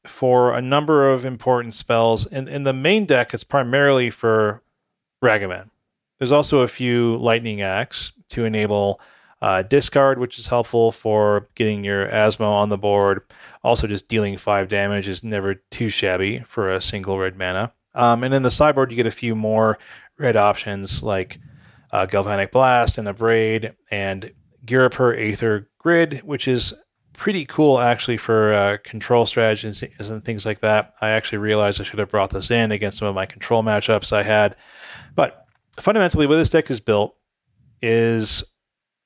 for 0.04 0.54
a 0.54 0.62
number 0.62 1.10
of 1.10 1.24
important 1.24 1.74
spells. 1.74 2.26
In 2.26 2.48
in 2.48 2.64
the 2.64 2.72
main 2.72 3.04
deck, 3.04 3.32
it's 3.32 3.44
primarily 3.44 4.10
for 4.10 4.62
Ragavan. 5.22 5.70
There's 6.18 6.32
also 6.32 6.60
a 6.60 6.68
few 6.68 7.16
lightning 7.16 7.60
axe 7.60 8.12
to 8.28 8.44
enable 8.44 9.00
uh, 9.42 9.62
discard, 9.62 10.18
which 10.18 10.38
is 10.38 10.46
helpful 10.46 10.92
for 10.92 11.48
getting 11.54 11.84
your 11.84 12.08
Asmo 12.08 12.46
on 12.46 12.68
the 12.68 12.78
board. 12.78 13.22
Also, 13.62 13.86
just 13.86 14.08
dealing 14.08 14.36
five 14.38 14.68
damage 14.68 15.08
is 15.08 15.22
never 15.22 15.56
too 15.70 15.88
shabby 15.88 16.40
for 16.40 16.72
a 16.72 16.80
single 16.80 17.18
red 17.18 17.36
mana. 17.36 17.72
Um, 17.94 18.22
and 18.22 18.34
in 18.34 18.42
the 18.42 18.50
sideboard, 18.50 18.90
you 18.90 18.96
get 18.96 19.06
a 19.06 19.10
few 19.10 19.34
more 19.34 19.78
red 20.18 20.36
options 20.36 21.02
like 21.02 21.38
uh, 21.92 22.06
Galvanic 22.06 22.52
Blast 22.52 22.98
and 22.98 23.08
Abrade 23.08 23.74
and 23.90 24.32
Ghirapur 24.64 25.16
Aether 25.18 25.68
Grid, 25.78 26.20
which 26.24 26.48
is 26.48 26.74
pretty 27.12 27.46
cool 27.46 27.78
actually 27.78 28.18
for 28.18 28.52
uh, 28.52 28.76
control 28.84 29.24
strategies 29.24 29.82
and 29.82 30.24
things 30.24 30.44
like 30.44 30.60
that. 30.60 30.94
I 31.00 31.10
actually 31.10 31.38
realized 31.38 31.80
I 31.80 31.84
should 31.84 31.98
have 31.98 32.10
brought 32.10 32.30
this 32.30 32.50
in 32.50 32.72
against 32.72 32.98
some 32.98 33.08
of 33.08 33.14
my 33.14 33.24
control 33.24 33.62
matchups 33.62 34.12
I 34.12 34.22
had. 34.22 34.56
But 35.14 35.45
fundamentally, 35.82 36.26
way 36.26 36.36
this 36.36 36.48
deck 36.48 36.70
is 36.70 36.80
built 36.80 37.14
is 37.80 38.44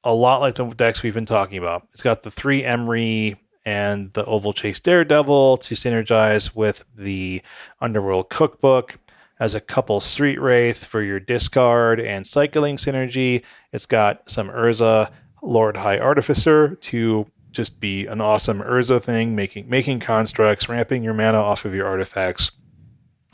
a 0.04 0.14
lot 0.14 0.40
like 0.40 0.54
the 0.54 0.66
decks 0.66 1.02
we've 1.02 1.14
been 1.14 1.24
talking 1.24 1.58
about. 1.58 1.86
It's 1.92 2.02
got 2.02 2.22
the 2.22 2.30
three 2.30 2.62
Emry 2.62 3.36
and 3.64 4.12
the 4.14 4.24
Ovalchase 4.24 4.80
Daredevil 4.80 5.58
to 5.58 5.74
synergize 5.74 6.56
with 6.56 6.84
the 6.96 7.42
Underworld 7.80 8.30
Cookbook. 8.30 8.98
as 9.40 9.54
a 9.54 9.60
couple 9.60 9.98
Street 10.00 10.38
Wraith 10.38 10.84
for 10.84 11.02
your 11.02 11.18
discard 11.18 11.98
and 11.98 12.26
cycling 12.26 12.76
synergy. 12.76 13.42
It's 13.72 13.86
got 13.86 14.28
some 14.28 14.50
Urza 14.50 15.10
Lord 15.42 15.78
High 15.78 15.98
Artificer 15.98 16.76
to 16.76 17.26
just 17.50 17.80
be 17.80 18.06
an 18.06 18.20
awesome 18.20 18.60
Urza 18.60 19.02
thing, 19.02 19.34
making 19.34 19.68
making 19.68 20.00
constructs, 20.00 20.68
ramping 20.68 21.02
your 21.02 21.14
mana 21.14 21.38
off 21.38 21.64
of 21.64 21.74
your 21.74 21.86
artifacts. 21.86 22.52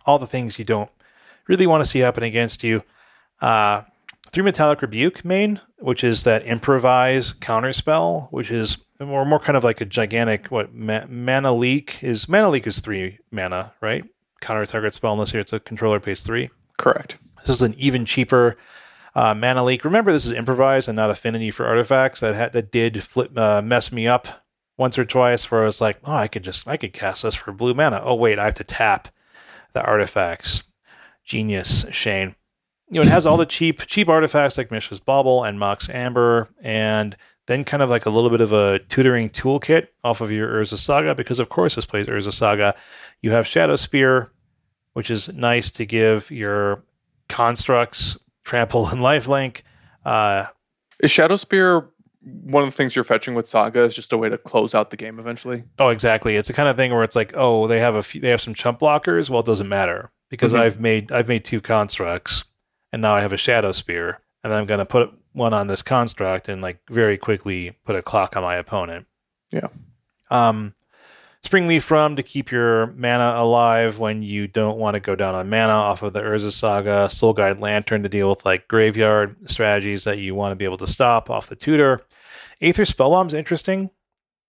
All 0.07 0.19
the 0.19 0.29
things 0.29 0.59
you 0.59 0.65
don't 0.65 0.91
really 1.49 1.67
want 1.67 1.85
to 1.85 1.91
see 1.91 1.99
happen 1.99 2.23
against 2.23 2.63
you. 2.63 2.85
Uh, 3.41 3.83
three 4.31 4.43
metallic 4.43 4.83
rebuke 4.83 5.25
main, 5.25 5.61
which 5.79 6.03
is 6.05 6.25
that 6.25 6.45
improvise 6.45 7.33
counter 7.33 7.73
spell, 7.73 8.29
which 8.31 8.51
is 8.51 8.79
more 9.01 9.25
more 9.25 9.41
kind 9.41 9.57
of 9.57 9.65
like 9.65 9.81
a 9.81 9.85
gigantic 9.85 10.51
what 10.51 10.75
ma- 10.75 11.07
mana 11.09 11.55
leak 11.55 12.03
is. 12.03 12.29
Mana 12.29 12.49
leak 12.49 12.67
is 12.67 12.81
three 12.81 13.19
mana, 13.31 13.75
right? 13.81 14.05
Counter 14.41 14.67
target 14.67 14.95
spell 14.95 15.13
unless 15.13 15.35
it's 15.35 15.53
a 15.53 15.61
controller 15.61 16.01
pays 16.01 16.23
three. 16.23 16.51
Correct. 16.79 17.19
This 17.47 17.57
is 17.57 17.63
an 17.63 17.75
even 17.75 18.05
cheaper 18.05 18.57
uh, 19.15 19.35
mana 19.35 19.65
leak. 19.65 19.85
Remember, 19.85 20.13
this 20.13 20.27
is 20.27 20.33
improvise 20.33 20.89
and 20.89 20.97
not 20.97 21.11
affinity 21.11 21.51
for 21.51 21.67
artifacts. 21.67 22.21
That 22.21 22.35
ha- 22.35 22.49
that 22.53 22.71
did 22.71 23.03
flip 23.03 23.37
uh, 23.37 23.63
mess 23.63 23.93
me 23.93 24.07
up 24.07 24.29
once 24.79 24.99
or 24.99 25.05
twice, 25.05 25.51
where 25.51 25.63
I 25.63 25.67
was 25.67 25.81
like, 25.81 25.99
oh, 26.05 26.15
I 26.15 26.29
could 26.29 26.45
just 26.45 26.67
I 26.69 26.77
could 26.77 26.93
cast 26.93 27.23
this 27.23 27.35
for 27.35 27.53
blue 27.53 27.75
mana. 27.75 28.01
Oh 28.03 28.15
wait, 28.15 28.39
I 28.39 28.45
have 28.47 28.55
to 28.55 28.65
tap 28.65 29.09
the 29.73 29.85
artifacts. 29.85 30.65
Genius, 31.25 31.87
Shane 31.91 32.37
you 32.89 32.97
know, 33.01 33.03
it 33.03 33.09
has 33.09 33.27
all 33.27 33.37
the 33.37 33.47
cheap 33.47 33.81
cheap 33.87 34.09
artifacts 34.09 34.57
like 34.59 34.69
Mishra's 34.71 35.01
Bauble 35.01 35.45
and 35.45 35.59
Mox 35.59 35.89
Amber, 35.91 36.49
and 36.63 37.17
then 37.47 37.65
kind 37.65 37.83
of 37.83 37.91
like 37.91 38.07
a 38.07 38.11
little 38.11 38.31
bit 38.31 38.41
of 38.41 38.53
a 38.53 38.79
tutoring 38.81 39.31
toolkit 39.31 39.89
off 40.05 40.21
of 40.21 40.31
your 40.33 40.49
Urza 40.49 40.79
Saga, 40.79 41.15
because 41.15 41.39
of 41.41 41.49
course 41.49 41.75
this 41.77 41.87
plays 41.87 42.07
Urza 42.07 42.33
Saga. 42.33 42.75
You 43.23 43.31
have 43.33 43.47
Shadowspear, 43.47 44.31
which 44.95 45.11
is 45.11 45.33
nice 45.35 45.71
to 45.73 45.85
give 45.87 46.31
your 46.31 46.83
constructs 47.29 48.19
trample 48.45 48.89
and 48.89 49.01
lifelink. 49.01 49.63
Uh, 50.05 50.47
Is 51.01 51.11
Shadowspear 51.11 51.89
one 52.43 52.65
of 52.65 52.69
the 52.71 52.77
things 52.77 52.97
you're 52.97 53.05
fetching 53.05 53.35
with 53.37 53.47
Saga 53.47 53.83
is 53.83 53.95
just 53.95 54.13
a 54.13 54.19
way 54.19 54.29
to 54.29 54.37
close 54.37 54.75
out 54.75 54.91
the 54.91 54.97
game 54.97 55.21
eventually? 55.21 55.63
oh, 55.79 55.89
exactly. 55.91 56.35
It's 56.37 56.49
the 56.49 56.55
kind 56.55 56.69
of 56.69 56.75
thing 56.77 56.93
where 56.93 57.05
it's 57.05 57.15
like, 57.15 57.31
oh, 57.37 57.69
they 57.69 57.79
have 57.79 57.95
a 57.95 58.03
few, 58.03 58.21
they 58.21 58.31
have 58.31 58.41
some 58.41 58.55
chump 58.55 58.81
blockers. 58.81 59.31
Well, 59.31 59.41
it 59.41 59.47
doesn't 59.47 59.69
matter 59.69 60.11
because 60.29 60.53
Mhm. 60.53 60.59
I've 60.59 60.81
made 60.81 61.13
I've 61.13 61.29
made 61.29 61.45
two 61.45 61.61
constructs, 61.61 62.43
and 62.97 63.03
now 63.03 63.15
I 63.15 63.21
have 63.21 63.35
a 63.35 63.37
Shadowspear, 63.37 64.17
and 64.43 64.51
then 64.51 64.59
I'm 64.59 64.65
going 64.65 64.79
to 64.79 64.87
put 64.87 65.13
one 65.35 65.53
on 65.53 65.67
this 65.67 65.83
construct 65.83 66.49
and 66.49 66.63
like 66.63 66.79
very 66.89 67.19
quickly 67.19 67.77
put 67.85 67.95
a 67.95 68.01
clock 68.01 68.39
on 68.39 68.43
my 68.43 68.57
opponent. 68.57 69.07
Yeah. 69.51 69.69
Um, 70.31 70.75
Springleaf 71.45 71.87
Drum 71.87 72.17
to 72.17 72.23
keep 72.23 72.51
your 72.51 72.87
mana 72.93 73.35
alive 73.37 73.99
when 73.99 74.23
you 74.23 74.49
don't 74.49 74.79
want 74.79 74.95
to 74.95 75.01
go 75.01 75.15
down 75.15 75.35
on 75.35 75.51
mana 75.51 75.75
off 75.75 76.03
of 76.03 76.15
the 76.15 76.23
Urza 76.23 76.51
Saga. 76.51 77.11
Soul 77.11 77.35
Guide 77.35 77.61
Lantern 77.61 78.03
to 78.03 78.09
deal 78.09 78.31
with 78.31 78.47
like 78.47 78.67
graveyard 78.67 79.37
strategies 79.47 80.05
that 80.05 80.19
you 80.19 80.35
want 80.35 80.53
to 80.53 80.57
be 80.57 80.65
able 80.65 80.79
to 80.79 80.87
stop 80.87 81.29
off 81.29 81.51
the 81.51 81.55
tutor. 81.55 82.01
Aether 82.63 82.87
Spellbomb's 82.87 83.35
interesting. 83.35 83.91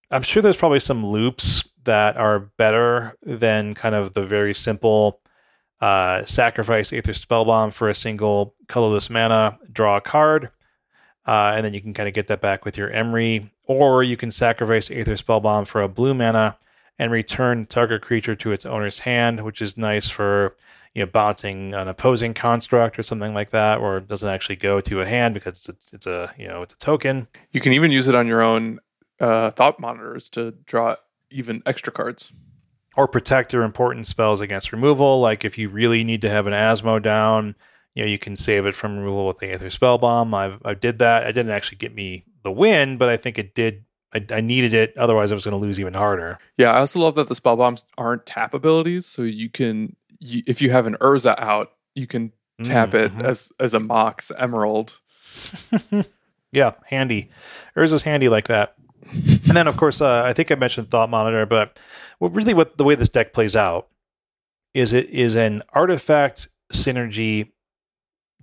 I'm 0.09 0.21
sure 0.21 0.41
there's 0.41 0.55
probably 0.55 0.79
some 0.79 1.05
loops 1.05 1.67
that 1.83 2.15
are 2.15 2.39
better 2.39 3.13
than 3.23 3.73
kind 3.73 3.93
of 3.93 4.13
the 4.13 4.25
very 4.25 4.53
simple 4.53 5.19
uh, 5.81 6.23
sacrifice 6.23 6.91
Aether 6.91 7.13
Spellbomb 7.13 7.73
for 7.73 7.89
a 7.89 7.95
single 7.95 8.55
colorless 8.67 9.09
mana, 9.09 9.59
draw 9.71 9.97
a 9.97 10.01
card, 10.01 10.51
uh, 11.25 11.53
and 11.55 11.65
then 11.65 11.73
you 11.73 11.81
can 11.81 11.93
kind 11.93 12.07
of 12.07 12.13
get 12.13 12.27
that 12.27 12.41
back 12.41 12.65
with 12.65 12.77
your 12.77 12.89
Emry. 12.89 13.49
Or 13.65 14.01
you 14.01 14.17
can 14.17 14.31
sacrifice 14.31 14.89
Aether 14.89 15.15
Spellbomb 15.15 15.67
for 15.67 15.81
a 15.81 15.89
blue 15.89 16.13
mana 16.13 16.57
and 16.97 17.11
return 17.11 17.65
target 17.65 18.01
creature 18.01 18.35
to 18.35 18.51
its 18.51 18.65
owner's 18.65 18.99
hand, 18.99 19.43
which 19.43 19.61
is 19.61 19.77
nice 19.77 20.09
for 20.09 20.55
you 20.93 21.03
know 21.03 21.11
bouncing 21.11 21.73
an 21.73 21.87
opposing 21.87 22.33
construct 22.33 22.97
or 22.97 23.03
something 23.03 23.33
like 23.33 23.51
that, 23.51 23.79
or 23.79 23.97
it 23.97 24.07
doesn't 24.07 24.29
actually 24.29 24.55
go 24.55 24.81
to 24.81 25.01
a 25.01 25.05
hand 25.05 25.33
because 25.33 25.67
it's 25.67 25.69
a, 25.69 25.95
it's 25.95 26.07
a 26.07 26.33
you 26.39 26.47
know 26.47 26.61
it's 26.61 26.73
a 26.73 26.77
token. 26.77 27.27
You 27.51 27.61
can 27.61 27.73
even 27.73 27.91
use 27.91 28.07
it 28.07 28.15
on 28.15 28.25
your 28.25 28.41
own 28.41 28.79
uh, 29.19 29.51
thought 29.51 29.79
monitors 29.79 30.29
to 30.31 30.51
draw 30.65 30.95
even 31.29 31.61
extra 31.65 31.91
cards. 31.91 32.31
Or 32.97 33.07
protect 33.07 33.53
your 33.53 33.63
important 33.63 34.05
spells 34.07 34.41
against 34.41 34.73
removal. 34.73 35.21
Like 35.21 35.45
if 35.45 35.57
you 35.57 35.69
really 35.69 36.03
need 36.03 36.19
to 36.21 36.29
have 36.29 36.47
an 36.47 36.53
Asmo 36.53 37.01
down, 37.01 37.55
you 37.95 38.03
know, 38.03 38.09
you 38.09 38.17
can 38.19 38.35
save 38.35 38.65
it 38.65 38.75
from 38.75 38.97
removal 38.97 39.25
with 39.27 39.37
the 39.37 39.47
Aether 39.51 39.67
Spellbomb. 39.69 40.33
I 40.35 40.57
I 40.69 40.73
did 40.73 40.99
that. 40.99 41.23
It 41.23 41.31
didn't 41.33 41.51
actually 41.51 41.77
get 41.77 41.95
me 41.95 42.25
the 42.43 42.51
win, 42.51 42.97
but 42.97 43.07
I 43.07 43.15
think 43.15 43.39
it 43.39 43.55
did. 43.55 43.85
I, 44.13 44.25
I 44.31 44.41
needed 44.41 44.73
it. 44.73 44.95
Otherwise, 44.97 45.31
I 45.31 45.35
was 45.35 45.43
going 45.45 45.51
to 45.59 45.65
lose 45.65 45.79
even 45.79 45.93
harder. 45.93 46.39
Yeah, 46.57 46.71
I 46.71 46.79
also 46.79 46.99
love 46.99 47.15
that 47.15 47.27
the 47.27 47.35
spell 47.35 47.55
bombs 47.57 47.85
aren't 47.97 48.25
tap 48.25 48.53
abilities, 48.53 49.05
so 49.05 49.21
you 49.23 49.49
can 49.49 49.95
you, 50.19 50.41
if 50.47 50.61
you 50.61 50.71
have 50.71 50.87
an 50.87 50.95
Urza 51.01 51.35
out, 51.39 51.71
you 51.95 52.07
can 52.07 52.31
tap 52.63 52.93
it 52.95 53.11
Mhm. 53.13 53.23
as 53.23 53.51
as 53.59 53.73
a 53.73 53.79
Mox 53.79 54.31
Emerald. 54.37 54.99
Yeah, 56.53 56.71
handy. 56.85 57.29
Urza's 57.75 58.03
handy 58.03 58.29
like 58.29 58.47
that. 58.47 58.75
And 59.47 59.55
then, 59.55 59.67
of 59.67 59.77
course, 59.77 60.01
uh, 60.01 60.23
I 60.23 60.33
think 60.33 60.51
I 60.51 60.55
mentioned 60.55 60.89
Thought 60.89 61.09
Monitor, 61.09 61.45
but 61.45 61.79
what 62.19 62.35
really 62.35 62.53
what 62.53 62.77
the 62.77 62.83
way 62.83 62.95
this 62.95 63.09
deck 63.09 63.33
plays 63.33 63.55
out 63.55 63.87
is 64.73 64.93
it 64.93 65.09
is 65.09 65.35
an 65.35 65.61
artifact 65.73 66.49
synergy 66.73 67.51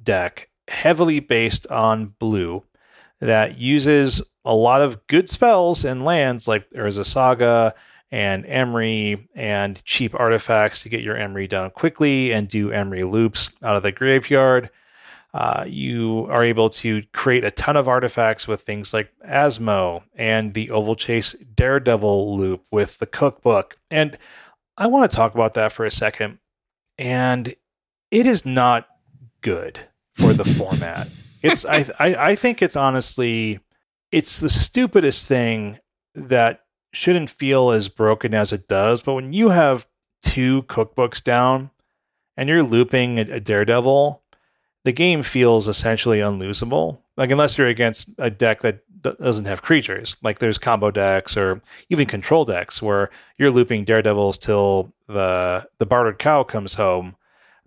deck 0.02 0.48
heavily 0.68 1.20
based 1.20 1.66
on 1.68 2.14
blue 2.18 2.64
that 3.20 3.58
uses 3.58 4.22
a 4.44 4.54
lot 4.54 4.82
of 4.82 5.06
good 5.06 5.28
spells 5.28 5.84
and 5.84 6.04
lands 6.04 6.48
like 6.48 6.68
there's 6.70 6.98
a 6.98 7.04
Saga 7.04 7.74
and 8.10 8.44
Emry 8.44 9.26
and 9.34 9.82
cheap 9.84 10.18
artifacts 10.18 10.82
to 10.82 10.88
get 10.88 11.02
your 11.02 11.16
Emry 11.16 11.48
down 11.48 11.70
quickly 11.70 12.32
and 12.32 12.48
do 12.48 12.68
Emry 12.70 13.08
loops 13.10 13.50
out 13.62 13.76
of 13.76 13.82
the 13.82 13.92
graveyard. 13.92 14.70
Uh, 15.34 15.64
you 15.66 16.28
are 16.30 16.44
able 16.44 16.70
to 16.70 17.02
create 17.12 17.42
a 17.44 17.50
ton 17.50 17.76
of 17.76 17.88
artifacts 17.88 18.46
with 18.46 18.60
things 18.60 18.94
like 18.94 19.10
Asmo 19.28 20.04
and 20.14 20.54
the 20.54 20.68
Ovalchase 20.68 21.34
Daredevil 21.56 22.38
loop 22.38 22.66
with 22.70 22.98
the 22.98 23.06
cookbook. 23.06 23.76
And 23.90 24.16
I 24.78 24.86
want 24.86 25.10
to 25.10 25.16
talk 25.16 25.34
about 25.34 25.54
that 25.54 25.72
for 25.72 25.84
a 25.84 25.90
second. 25.90 26.38
And 26.98 27.52
it 28.12 28.26
is 28.26 28.46
not 28.46 28.86
good 29.40 29.80
for 30.14 30.32
the 30.32 30.44
format. 30.58 31.08
It's 31.42 31.64
I, 31.64 31.84
I 31.98 32.14
I 32.14 32.34
think 32.36 32.62
it's 32.62 32.76
honestly 32.76 33.58
it's 34.12 34.38
the 34.38 34.48
stupidest 34.48 35.26
thing 35.26 35.80
that 36.14 36.60
shouldn't 36.92 37.28
feel 37.28 37.70
as 37.70 37.88
broken 37.88 38.34
as 38.34 38.52
it 38.52 38.68
does. 38.68 39.02
But 39.02 39.14
when 39.14 39.32
you 39.32 39.48
have 39.48 39.84
two 40.22 40.62
cookbooks 40.62 41.22
down 41.22 41.70
and 42.36 42.48
you're 42.48 42.62
looping 42.62 43.18
a, 43.18 43.22
a 43.22 43.40
Daredevil, 43.40 44.22
the 44.84 44.92
game 44.92 45.22
feels 45.22 45.66
essentially 45.66 46.18
unlosable. 46.18 47.00
Like 47.16 47.30
unless 47.30 47.58
you're 47.58 47.68
against 47.68 48.10
a 48.18 48.30
deck 48.30 48.60
that 48.62 48.80
doesn't 49.02 49.46
have 49.46 49.62
creatures, 49.62 50.16
like 50.22 50.38
there's 50.38 50.58
combo 50.58 50.90
decks 50.90 51.36
or 51.36 51.60
even 51.88 52.06
control 52.06 52.44
decks 52.44 52.80
where 52.80 53.10
you're 53.38 53.50
looping 53.50 53.84
Daredevils 53.84 54.38
till 54.38 54.92
the 55.08 55.66
the 55.78 55.86
bartered 55.86 56.18
cow 56.18 56.42
comes 56.42 56.74
home, 56.74 57.16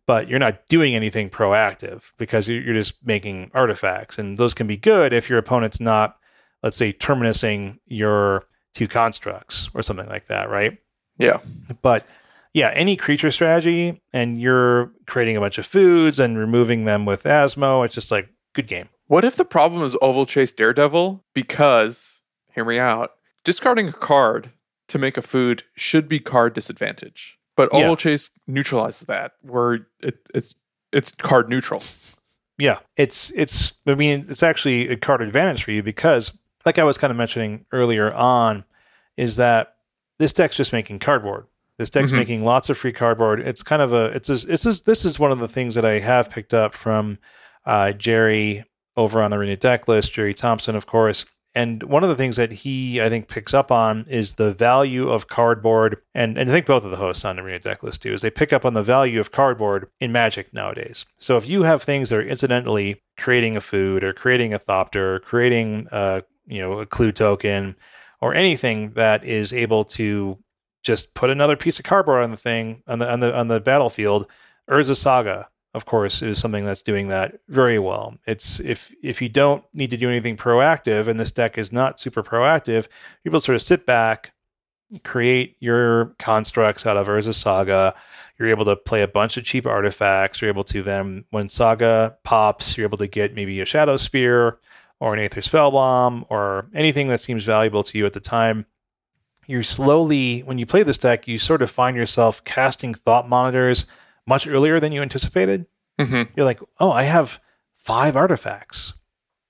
but 0.05 0.27
you're 0.27 0.39
not 0.39 0.65
doing 0.67 0.95
anything 0.95 1.29
proactive 1.29 2.11
because 2.17 2.47
you're 2.47 2.73
just 2.73 3.05
making 3.05 3.51
artifacts, 3.53 4.17
and 4.17 4.37
those 4.37 4.53
can 4.53 4.67
be 4.67 4.77
good 4.77 5.13
if 5.13 5.29
your 5.29 5.37
opponent's 5.37 5.79
not, 5.79 6.17
let's 6.63 6.77
say, 6.77 6.91
terminusing 6.93 7.79
your 7.85 8.45
two 8.73 8.87
constructs 8.87 9.69
or 9.73 9.81
something 9.81 10.07
like 10.07 10.27
that, 10.27 10.49
right? 10.49 10.77
Yeah. 11.17 11.39
But 11.81 12.05
yeah, 12.53 12.71
any 12.73 12.95
creature 12.95 13.31
strategy 13.31 14.01
and 14.13 14.39
you're 14.39 14.91
creating 15.05 15.37
a 15.37 15.39
bunch 15.39 15.57
of 15.57 15.65
foods 15.65 16.19
and 16.19 16.37
removing 16.37 16.85
them 16.85 17.05
with 17.05 17.23
Asmo, 17.23 17.85
it's 17.85 17.95
just 17.95 18.11
like 18.11 18.29
good 18.53 18.67
game. 18.67 18.87
What 19.07 19.23
if 19.23 19.35
the 19.35 19.45
problem 19.45 19.83
is 19.83 19.95
Ovalchase 19.95 20.55
Daredevil? 20.55 21.23
Because, 21.33 22.21
hear 22.53 22.65
me 22.65 22.77
out, 22.79 23.11
discarding 23.43 23.87
a 23.87 23.93
card 23.93 24.51
to 24.87 24.97
make 24.99 25.17
a 25.17 25.21
food 25.21 25.63
should 25.75 26.07
be 26.07 26.19
card 26.19 26.53
disadvantage. 26.53 27.37
But 27.55 27.69
Oval 27.73 27.89
Yeah. 27.91 27.95
Chase 27.95 28.29
neutralizes 28.47 29.07
that, 29.07 29.33
where 29.41 29.87
it, 30.01 30.29
it's 30.33 30.55
it's 30.91 31.11
card 31.11 31.49
neutral. 31.49 31.83
Yeah, 32.57 32.79
it's 32.95 33.31
it's. 33.31 33.73
I 33.85 33.95
mean, 33.95 34.25
it's 34.27 34.43
actually 34.43 34.89
a 34.89 34.97
card 34.97 35.21
advantage 35.21 35.63
for 35.63 35.71
you 35.71 35.81
because, 35.83 36.37
like 36.65 36.77
I 36.79 36.83
was 36.83 36.97
kind 36.97 37.11
of 37.11 37.17
mentioning 37.17 37.65
earlier 37.71 38.13
on, 38.13 38.63
is 39.15 39.37
that 39.37 39.75
this 40.19 40.33
deck's 40.33 40.57
just 40.57 40.73
making 40.73 40.99
cardboard. 40.99 41.45
This 41.77 41.89
deck's 41.89 42.11
Mhm. 42.11 42.15
making 42.15 42.43
lots 42.43 42.69
of 42.69 42.77
free 42.77 42.91
cardboard. 42.93 43.39
It's 43.39 43.63
kind 43.63 43.81
of 43.81 43.93
a. 43.93 44.05
It's 44.07 44.29
a, 44.29 44.51
it's 44.51 44.65
a, 44.65 44.83
this 44.83 45.05
is 45.05 45.19
one 45.19 45.31
of 45.31 45.39
the 45.39 45.47
things 45.47 45.75
that 45.75 45.85
I 45.85 45.99
have 45.99 46.29
picked 46.29 46.53
up 46.53 46.73
from 46.73 47.19
uh, 47.65 47.91
Jerry 47.91 48.63
over 48.95 49.21
on 49.21 49.33
Arena 49.33 49.55
Deck 49.55 49.87
List, 49.87 50.13
Jerry 50.13 50.33
Thompson, 50.33 50.75
of 50.75 50.85
course. 50.87 51.25
And 51.53 51.81
one 51.83 52.03
of 52.03 52.09
the 52.09 52.15
things 52.15 52.35
that 52.35 52.51
he, 52.51 53.01
I 53.01 53.09
think, 53.09 53.27
picks 53.27 53.51
up 53.53 53.71
on 53.71 54.05
is 54.07 54.35
the 54.35 54.53
value 54.53 55.09
of 55.09 55.27
cardboard. 55.27 55.97
And, 56.13 56.37
and 56.37 56.49
I 56.49 56.53
think 56.53 56.65
both 56.67 56.83
of 56.85 56.91
the 56.91 56.97
hosts 56.97 57.25
on 57.25 57.39
Arena 57.39 57.57
Deck 57.59 57.81
List 57.83 58.03
do, 58.03 58.13
is 58.13 58.21
they 58.21 58.29
pick 58.29 58.53
up 58.53 58.63
on 58.63 58.73
the 58.75 58.83
value 58.83 59.19
of 59.19 59.31
cardboard 59.31 59.87
in 59.99 60.11
Magic 60.11 60.53
nowadays. 60.53 61.05
So 61.17 61.35
if 61.35 61.49
you 61.49 61.63
have 61.63 61.81
things 61.81 62.09
that 62.09 62.19
are 62.19 62.21
incidentally 62.21 63.01
creating 63.17 63.57
a 63.57 63.61
food 63.61 64.03
or 64.03 64.13
creating 64.13 64.53
a 64.53 64.59
Thopter 64.59 65.15
or 65.15 65.19
creating 65.19 65.87
a, 65.91 66.23
you 66.45 66.59
know, 66.61 66.79
a 66.79 66.85
clue 66.85 67.11
token 67.11 67.75
or 68.21 68.35
anything 68.35 68.91
that 68.91 69.23
is 69.23 69.51
able 69.51 69.83
to 69.85 70.37
just 70.83 71.13
put 71.13 71.29
another 71.29 71.55
piece 71.55 71.79
of 71.79 71.85
cardboard 71.85 72.23
on 72.23 72.31
the 72.31 72.37
thing 72.37 72.83
on 72.87 72.99
the 72.99 73.11
on 73.11 73.19
the 73.19 73.35
on 73.35 73.47
the 73.47 73.59
battlefield, 73.59 74.27
Urza 74.69 74.95
Saga 74.95 75.49
of 75.77 75.85
course, 75.85 76.21
is 76.21 76.39
something 76.39 76.65
that's 76.65 76.81
doing 76.81 77.07
that 77.07 77.39
very 77.47 77.79
well. 77.79 78.17
It's 78.25 78.59
if 78.59 78.93
if 79.01 79.21
you 79.21 79.29
don't 79.29 79.63
need 79.73 79.91
to 79.91 79.97
do 79.97 80.09
anything 80.09 80.35
proactive, 80.35 81.07
and 81.07 81.19
this 81.19 81.31
deck 81.31 81.57
is 81.57 81.71
not 81.71 81.99
super 81.99 82.23
proactive, 82.23 82.87
you're 83.23 83.31
able 83.31 83.39
to 83.39 83.45
sort 83.45 83.55
of 83.55 83.61
sit 83.61 83.85
back, 83.85 84.33
create 85.03 85.55
your 85.59 86.15
constructs 86.19 86.85
out 86.85 86.97
of 86.97 87.07
Urza 87.07 87.33
Saga. 87.33 87.93
You're 88.39 88.49
able 88.49 88.65
to 88.65 88.75
play 88.75 89.01
a 89.01 89.07
bunch 89.07 89.37
of 89.37 89.43
cheap 89.43 89.65
artifacts. 89.65 90.41
You're 90.41 90.49
able 90.49 90.63
to 90.65 90.83
then, 90.83 91.25
when 91.31 91.49
Saga 91.49 92.17
pops, 92.23 92.77
you're 92.77 92.87
able 92.87 92.97
to 92.99 93.07
get 93.07 93.33
maybe 93.33 93.59
a 93.61 93.65
Shadowspear 93.65 94.57
or 94.99 95.13
an 95.13 95.19
Aether 95.19 95.41
Spellbomb 95.41 96.25
or 96.29 96.69
anything 96.73 97.07
that 97.07 97.19
seems 97.19 97.43
valuable 97.43 97.83
to 97.83 97.97
you 97.97 98.05
at 98.05 98.13
the 98.13 98.19
time. 98.19 98.65
You 99.47 99.63
slowly, 99.63 100.41
when 100.41 100.59
you 100.59 100.65
play 100.65 100.83
this 100.83 100.97
deck, 100.97 101.27
you 101.27 101.39
sort 101.39 101.61
of 101.61 101.71
find 101.71 101.95
yourself 101.95 102.43
casting 102.43 102.93
thought 102.93 103.27
monitors 103.27 103.85
much 104.27 104.45
earlier 104.45 104.79
than 104.79 104.91
you 104.91 105.01
anticipated. 105.01 105.65
Mm-hmm. 105.97 106.33
You're 106.35 106.45
like, 106.45 106.59
oh, 106.79 106.91
I 106.91 107.03
have 107.03 107.39
five 107.77 108.15
artifacts. 108.15 108.93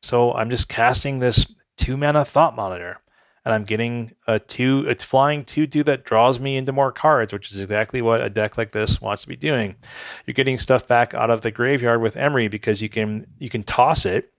So 0.04 0.34
I'm 0.34 0.52
just 0.52 0.70
casting 0.70 1.20
this 1.20 1.54
two 1.76 1.98
mana 1.98 2.24
thought 2.24 2.56
monitor. 2.56 3.00
And 3.44 3.54
I'm 3.54 3.64
getting 3.64 4.12
a 4.28 4.40
two, 4.40 4.84
it's 4.88 5.06
flying 5.06 5.46
two 5.46 5.68
two 5.68 5.84
that 5.86 6.04
draws 6.04 6.38
me 6.40 6.58
into 6.58 6.74
more 6.74 6.92
cards, 6.92 7.32
which 7.32 7.52
is 7.52 7.62
exactly 7.62 8.02
what 8.02 8.22
a 8.22 8.30
deck 8.30 8.58
like 8.58 8.74
this 8.74 9.02
wants 9.02 9.22
to 9.24 9.28
be 9.30 9.38
doing. 9.38 9.78
You're 10.26 10.34
getting 10.34 10.60
stuff 10.60 10.86
back 10.86 11.14
out 11.14 11.30
of 11.30 11.42
the 11.42 11.52
graveyard 11.52 12.02
with 12.02 12.16
Emry 12.16 12.52
because 12.52 12.82
you 12.82 12.90
can 12.90 13.26
you 13.40 13.50
can 13.50 13.64
toss 13.64 14.06
it 14.06 14.34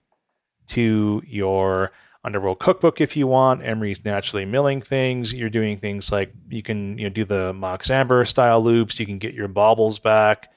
to 0.68 1.22
your 1.26 1.90
Underworld 2.24 2.58
Cookbook 2.58 3.00
if 3.00 3.16
you 3.16 3.26
want. 3.26 3.62
Emry's 3.62 4.04
naturally 4.04 4.44
milling 4.44 4.80
things. 4.80 5.32
You're 5.32 5.50
doing 5.50 5.76
things 5.76 6.10
like 6.10 6.32
you 6.48 6.62
can 6.62 6.98
you 6.98 7.04
know 7.04 7.10
do 7.10 7.24
the 7.24 7.52
Mox 7.52 7.90
Amber 7.90 8.24
style 8.24 8.62
loops. 8.62 8.98
You 8.98 9.06
can 9.06 9.18
get 9.18 9.34
your 9.34 9.48
baubles 9.48 9.98
back. 9.98 10.50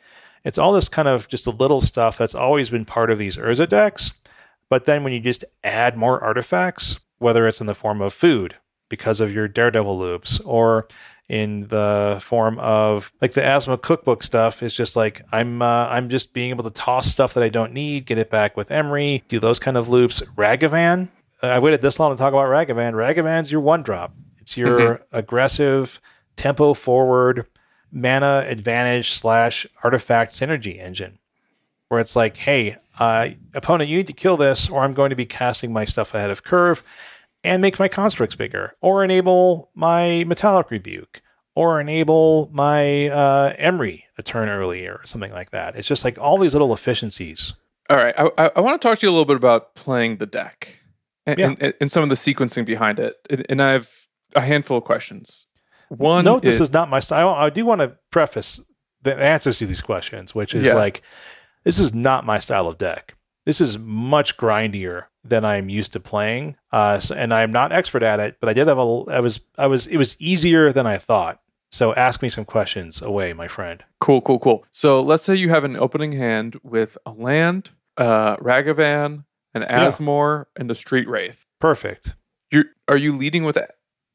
It's 0.43 0.57
all 0.57 0.73
this 0.73 0.89
kind 0.89 1.07
of 1.07 1.27
just 1.27 1.47
a 1.47 1.51
little 1.51 1.81
stuff 1.81 2.17
that's 2.17 2.35
always 2.35 2.69
been 2.69 2.85
part 2.85 3.11
of 3.11 3.17
these 3.17 3.37
Urza 3.37 3.69
decks. 3.69 4.13
But 4.69 4.85
then 4.85 5.03
when 5.03 5.13
you 5.13 5.19
just 5.19 5.45
add 5.63 5.97
more 5.97 6.23
artifacts, 6.23 6.99
whether 7.19 7.47
it's 7.47 7.61
in 7.61 7.67
the 7.67 7.75
form 7.75 8.01
of 8.01 8.13
food 8.13 8.55
because 8.89 9.21
of 9.21 9.33
your 9.33 9.47
Daredevil 9.47 9.97
loops 9.97 10.39
or 10.41 10.87
in 11.29 11.67
the 11.69 12.19
form 12.21 12.59
of 12.59 13.13
like 13.21 13.31
the 13.31 13.41
Asmo 13.41 13.81
cookbook 13.81 14.21
stuff 14.21 14.61
is 14.61 14.75
just 14.75 14.95
like 14.95 15.21
I'm 15.31 15.61
uh, 15.61 15.87
I'm 15.87 16.09
just 16.09 16.33
being 16.33 16.49
able 16.49 16.65
to 16.65 16.69
toss 16.69 17.07
stuff 17.07 17.33
that 17.35 17.43
I 17.43 17.49
don't 17.49 17.71
need, 17.71 18.05
get 18.05 18.17
it 18.17 18.29
back 18.29 18.57
with 18.57 18.69
Emry, 18.69 19.21
do 19.27 19.39
those 19.39 19.59
kind 19.59 19.77
of 19.77 19.87
loops. 19.87 20.21
Ragavan, 20.35 21.07
I 21.41 21.59
waited 21.59 21.81
this 21.81 21.99
long 21.99 22.11
to 22.11 22.17
talk 22.17 22.33
about 22.33 22.45
Ragavan. 22.45 22.93
Ragavan's 22.93 23.51
your 23.51 23.61
one 23.61 23.83
drop. 23.83 24.13
It's 24.39 24.57
your 24.57 25.01
aggressive 25.11 25.99
tempo 26.35 26.73
forward 26.73 27.47
mana 27.91 28.45
advantage 28.47 29.11
slash 29.11 29.65
artifact 29.83 30.31
synergy 30.31 30.79
engine 30.79 31.19
where 31.89 31.99
it's 31.99 32.15
like, 32.15 32.37
hey, 32.37 32.77
uh, 32.99 33.29
opponent, 33.53 33.89
you 33.89 33.97
need 33.97 34.07
to 34.07 34.13
kill 34.13 34.37
this, 34.37 34.69
or 34.69 34.81
I'm 34.81 34.93
going 34.93 35.09
to 35.09 35.15
be 35.15 35.25
casting 35.25 35.73
my 35.73 35.83
stuff 35.83 36.13
ahead 36.13 36.29
of 36.29 36.41
curve 36.41 36.83
and 37.43 37.61
make 37.61 37.79
my 37.79 37.89
constructs 37.89 38.35
bigger, 38.35 38.75
or 38.79 39.03
enable 39.03 39.71
my 39.75 40.23
metallic 40.25 40.71
rebuke, 40.71 41.21
or 41.53 41.81
enable 41.81 42.49
my 42.53 43.09
uh, 43.09 43.53
Emry 43.55 44.03
a 44.17 44.23
turn 44.23 44.47
earlier, 44.47 44.99
or 45.01 45.05
something 45.05 45.33
like 45.33 45.49
that. 45.49 45.75
It's 45.75 45.87
just 45.87 46.05
like 46.05 46.17
all 46.17 46.37
these 46.37 46.53
little 46.53 46.73
efficiencies. 46.73 47.55
All 47.89 47.97
right, 47.97 48.15
I, 48.17 48.29
I, 48.37 48.51
I 48.55 48.59
want 48.61 48.81
to 48.81 48.87
talk 48.87 48.99
to 48.99 49.05
you 49.05 49.09
a 49.09 49.13
little 49.13 49.25
bit 49.25 49.35
about 49.37 49.75
playing 49.75 50.17
the 50.17 50.25
deck 50.25 50.80
and, 51.25 51.39
Yeah. 51.39 51.53
and, 51.59 51.73
and 51.81 51.91
some 51.91 52.03
of 52.03 52.09
the 52.09 52.15
sequencing 52.15 52.65
behind 52.65 52.99
it. 52.99 53.15
And, 53.29 53.45
and 53.49 53.61
I 53.61 53.71
have 53.71 53.89
a 54.35 54.41
handful 54.41 54.77
of 54.77 54.83
questions. 54.83 55.47
One, 55.89 56.23
Note 56.25 56.41
this 56.41 56.55
is, 56.55 56.61
is 56.69 56.73
not 56.73 56.89
my 56.89 56.99
style. 56.99 57.29
I 57.29 57.49
do 57.49 57.65
want 57.65 57.81
to 57.81 57.97
preface 58.11 58.61
the 59.01 59.15
answers 59.15 59.57
to 59.59 59.65
these 59.65 59.81
questions, 59.81 60.33
which 60.33 60.53
is 60.55 60.63
Yeah. 60.67 60.75
like, 60.75 61.01
this 61.63 61.79
is 61.79 61.93
not 61.93 62.25
my 62.25 62.39
style 62.39 62.67
of 62.67 62.77
deck. 62.77 63.15
This 63.45 63.59
is 63.59 63.77
much 63.77 64.37
grindier 64.37 65.05
than 65.23 65.43
I'm 65.43 65.67
used 65.69 65.93
to 65.93 65.99
playing, 65.99 66.55
uh, 66.71 66.99
so- 66.99 67.15
and 67.15 67.33
I'm 67.33 67.51
not 67.51 67.71
expert 67.71 68.03
at 68.03 68.19
it. 68.19 68.37
But 68.39 68.49
I 68.49 68.53
did 68.53 68.67
have 68.67 68.77
a. 68.77 69.03
I 69.09 69.19
was. 69.19 69.41
I 69.57 69.65
was. 69.67 69.87
It 69.87 69.97
was 69.97 70.15
easier 70.19 70.71
than 70.71 70.85
I 70.87 70.97
thought. 70.97 71.39
So 71.71 71.93
ask 71.95 72.21
me 72.21 72.29
some 72.29 72.45
questions 72.45 73.01
away, 73.01 73.33
my 73.33 73.47
friend. 73.47 73.83
Cool, 73.99 74.21
cool, 74.21 74.39
cool. 74.39 74.63
So 74.71 75.01
let's 75.01 75.23
say 75.23 75.35
you 75.35 75.49
have 75.49 75.63
an 75.63 75.75
opening 75.75 76.11
hand 76.11 76.59
with 76.63 76.97
a 77.05 77.11
land, 77.11 77.71
uh, 77.97 78.37
Ragavan, 78.37 79.25
an 79.53 79.61
Yeah. 79.63 79.87
Asmo, 79.87 80.45
and 80.55 80.69
a 80.71 80.75
Street 80.75 81.07
Wraith. 81.07 81.45
Perfect. 81.59 82.15
You're, 82.51 82.65
are 82.87 82.97
you 82.97 83.15
leading 83.15 83.43
with, 83.43 83.57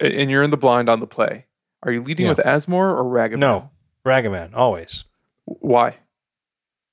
and 0.00 0.30
you're 0.30 0.42
in 0.42 0.50
the 0.50 0.56
blind 0.56 0.88
on 0.88 1.00
the 1.00 1.06
play? 1.06 1.46
Are 1.82 1.92
you 1.92 2.02
leading 2.02 2.26
Yeah. 2.26 2.32
with 2.32 2.38
Asmo 2.44 2.74
or 2.74 3.04
Ragavan? 3.04 3.38
No, 3.38 3.70
Ragavan 4.04 4.50
always 4.54 5.04
Why? 5.44 5.96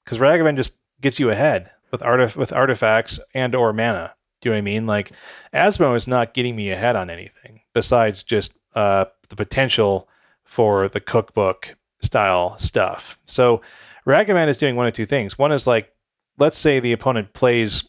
because 0.03 0.19
Ragavan 0.19 0.55
just 0.55 0.73
gets 1.01 1.19
you 1.19 1.29
ahead 1.29 1.71
with 1.91 2.01
artif- 2.01 2.35
with 2.35 2.51
artifacts 2.53 3.19
and 3.33 3.55
or 3.55 3.73
mana. 3.73 4.15
Do 4.41 4.49
you 4.49 4.51
know 4.51 4.55
what 4.55 4.59
I 4.59 4.61
mean? 4.61 4.85
Like 4.87 5.11
Asmo 5.53 5.95
is 5.95 6.07
not 6.07 6.33
getting 6.33 6.55
me 6.55 6.69
ahead 6.71 6.95
on 6.95 7.09
anything 7.09 7.61
besides 7.73 8.23
just 8.23 8.53
uh, 8.75 9.05
the 9.29 9.35
potential 9.35 10.07
for 10.43 10.87
the 10.89 10.99
cookbook 10.99 11.75
style 12.01 12.57
stuff. 12.59 13.17
So 13.25 13.61
Ragavan 14.05 14.47
is 14.49 14.57
doing 14.57 14.75
one 14.75 14.85
of 14.87 14.93
two 14.93 15.05
things. 15.05 15.37
One 15.37 15.51
is 15.53 15.65
like, 15.65 15.93
let's 16.37 16.57
say 16.57 16.79
the 16.79 16.91
opponent 16.91 17.33
plays 17.33 17.83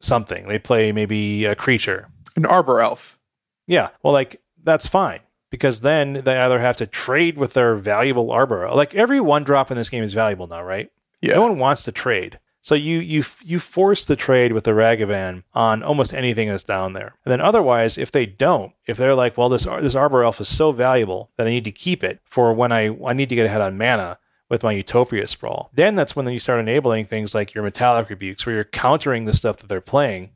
something. 0.00 0.48
They 0.48 0.58
play 0.58 0.92
maybe 0.92 1.44
a 1.44 1.54
creature. 1.54 2.08
An 2.36 2.46
Arbor 2.46 2.80
Elf. 2.80 3.18
Yeah. 3.66 3.90
Well, 4.02 4.12
like 4.12 4.40
that's 4.62 4.86
fine 4.86 5.20
because 5.50 5.80
then 5.80 6.14
they 6.24 6.36
either 6.36 6.58
have 6.58 6.76
to 6.76 6.86
trade 6.86 7.36
with 7.36 7.54
their 7.54 7.74
valuable 7.74 8.30
arbor. 8.30 8.68
Like 8.70 8.94
every 8.94 9.20
one 9.20 9.44
drop 9.44 9.70
in 9.70 9.76
this 9.76 9.90
game 9.90 10.04
is 10.04 10.14
valuable 10.14 10.46
now, 10.46 10.62
right? 10.62 10.90
Yeah. 11.20 11.34
No 11.34 11.42
one 11.42 11.58
wants 11.58 11.82
to 11.84 11.92
trade. 11.92 12.38
So 12.60 12.74
you 12.74 12.98
you 12.98 13.24
you 13.44 13.58
force 13.58 14.04
the 14.04 14.16
trade 14.16 14.52
with 14.52 14.64
the 14.64 14.72
Ragavan 14.72 15.44
on 15.54 15.82
almost 15.82 16.12
anything 16.12 16.48
that's 16.48 16.64
down 16.64 16.92
there. 16.92 17.14
And 17.24 17.32
then 17.32 17.40
otherwise, 17.40 17.96
if 17.96 18.10
they 18.10 18.26
don't, 18.26 18.72
if 18.86 18.96
they're 18.96 19.14
like, 19.14 19.38
well, 19.38 19.48
this 19.48 19.64
this 19.64 19.94
Arbor 19.94 20.24
Elf 20.24 20.40
is 20.40 20.48
so 20.48 20.72
valuable 20.72 21.30
that 21.36 21.46
I 21.46 21.50
need 21.50 21.64
to 21.64 21.72
keep 21.72 22.02
it 22.02 22.20
for 22.24 22.52
when 22.52 22.72
I 22.72 22.88
I 23.04 23.12
need 23.12 23.28
to 23.30 23.34
get 23.34 23.46
ahead 23.46 23.60
on 23.60 23.78
mana 23.78 24.18
with 24.48 24.62
my 24.62 24.72
Utopia 24.72 25.26
sprawl. 25.26 25.70
Then 25.74 25.94
that's 25.94 26.16
when 26.16 26.28
you 26.28 26.38
start 26.38 26.60
enabling 26.60 27.06
things 27.06 27.34
like 27.34 27.54
your 27.54 27.64
Metallic 27.64 28.08
Rebukes, 28.08 28.46
where 28.46 28.54
you're 28.54 28.64
countering 28.64 29.24
the 29.24 29.34
stuff 29.34 29.58
that 29.58 29.68
they're 29.68 29.80
playing 29.80 30.30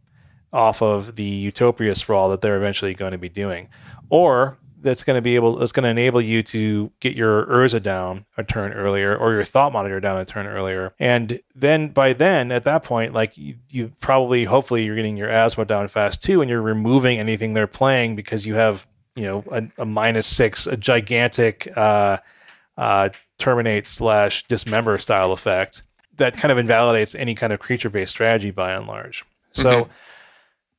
off 0.52 0.82
of 0.82 1.16
the 1.16 1.22
Utopia 1.24 1.94
sprawl 1.94 2.28
that 2.28 2.42
they're 2.42 2.56
eventually 2.58 2.94
going 2.94 3.12
to 3.12 3.18
be 3.18 3.28
doing, 3.28 3.68
or 4.10 4.58
that's 4.82 5.04
going 5.04 5.16
to 5.16 5.22
be 5.22 5.36
able 5.36 5.54
that's 5.56 5.72
going 5.72 5.84
to 5.84 5.90
enable 5.90 6.20
you 6.20 6.42
to 6.42 6.90
get 7.00 7.14
your 7.14 7.46
Urza 7.46 7.82
down 7.82 8.26
a 8.36 8.44
turn 8.44 8.72
earlier 8.72 9.16
or 9.16 9.32
your 9.32 9.44
Thought 9.44 9.72
Monitor 9.72 10.00
down 10.00 10.18
a 10.20 10.24
turn 10.24 10.46
earlier. 10.46 10.92
And 10.98 11.40
then 11.54 11.88
by 11.88 12.12
then, 12.12 12.52
at 12.52 12.64
that 12.64 12.82
point, 12.82 13.14
like 13.14 13.38
you, 13.38 13.56
you 13.70 13.92
probably 14.00 14.44
hopefully 14.44 14.84
you're 14.84 14.96
getting 14.96 15.16
your 15.16 15.28
Asmo 15.28 15.66
down 15.66 15.88
fast 15.88 16.22
too, 16.22 16.42
and 16.42 16.50
you're 16.50 16.62
removing 16.62 17.18
anything 17.18 17.54
they're 17.54 17.66
playing 17.66 18.16
because 18.16 18.46
you 18.46 18.54
have 18.54 18.86
you 19.14 19.24
know 19.24 19.44
a, 19.50 19.82
a 19.82 19.86
minus 19.86 20.26
six, 20.26 20.66
a 20.66 20.76
gigantic 20.76 21.68
uh, 21.76 22.18
uh, 22.76 23.08
terminate 23.42 23.86
slash 23.86 24.44
dismember 24.46 24.98
style 24.98 25.32
effect 25.32 25.82
that 26.16 26.36
kind 26.36 26.52
of 26.52 26.58
invalidates 26.58 27.14
any 27.14 27.34
kind 27.34 27.52
of 27.52 27.58
creature 27.58 27.90
based 27.90 28.10
strategy 28.10 28.50
by 28.50 28.72
and 28.72 28.86
large. 28.86 29.24
So. 29.52 29.84
Mm-hmm. 29.84 29.92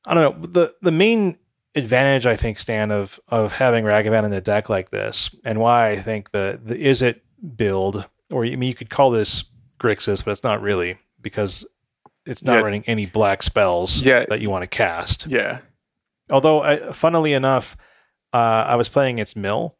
I 0.06 0.12
don't 0.12 0.42
know. 0.42 0.46
The 0.46 0.74
the 0.82 0.90
main 0.90 1.38
advantage 1.74 2.26
I 2.26 2.36
think 2.36 2.58
Stan 2.58 2.90
of 2.90 3.18
of 3.28 3.56
having 3.56 3.84
Ragavan 3.84 4.24
in 4.24 4.30
the 4.30 4.42
deck 4.42 4.68
like 4.68 4.90
this, 4.90 5.34
and 5.46 5.58
why 5.58 5.88
I 5.88 5.96
think 5.96 6.30
the 6.30 6.60
the 6.62 6.76
it 6.78 7.22
build, 7.56 8.06
or 8.30 8.44
I 8.44 8.50
mean 8.50 8.68
you 8.68 8.74
could 8.74 8.90
call 8.90 9.10
this 9.10 9.44
Grixis, 9.80 10.22
but 10.22 10.32
it's 10.32 10.44
not 10.44 10.60
really 10.60 10.98
because 11.22 11.64
it's 12.26 12.42
not 12.42 12.58
yeah. 12.58 12.60
running 12.60 12.84
any 12.86 13.06
black 13.06 13.42
spells 13.42 14.02
yeah. 14.02 14.24
that 14.28 14.40
you 14.40 14.50
want 14.50 14.62
to 14.62 14.66
cast. 14.66 15.26
Yeah. 15.26 15.60
Although, 16.30 16.62
I, 16.62 16.92
funnily 16.92 17.34
enough, 17.34 17.76
uh, 18.32 18.64
I 18.66 18.76
was 18.76 18.88
playing 18.88 19.18
its 19.18 19.36
mill, 19.36 19.76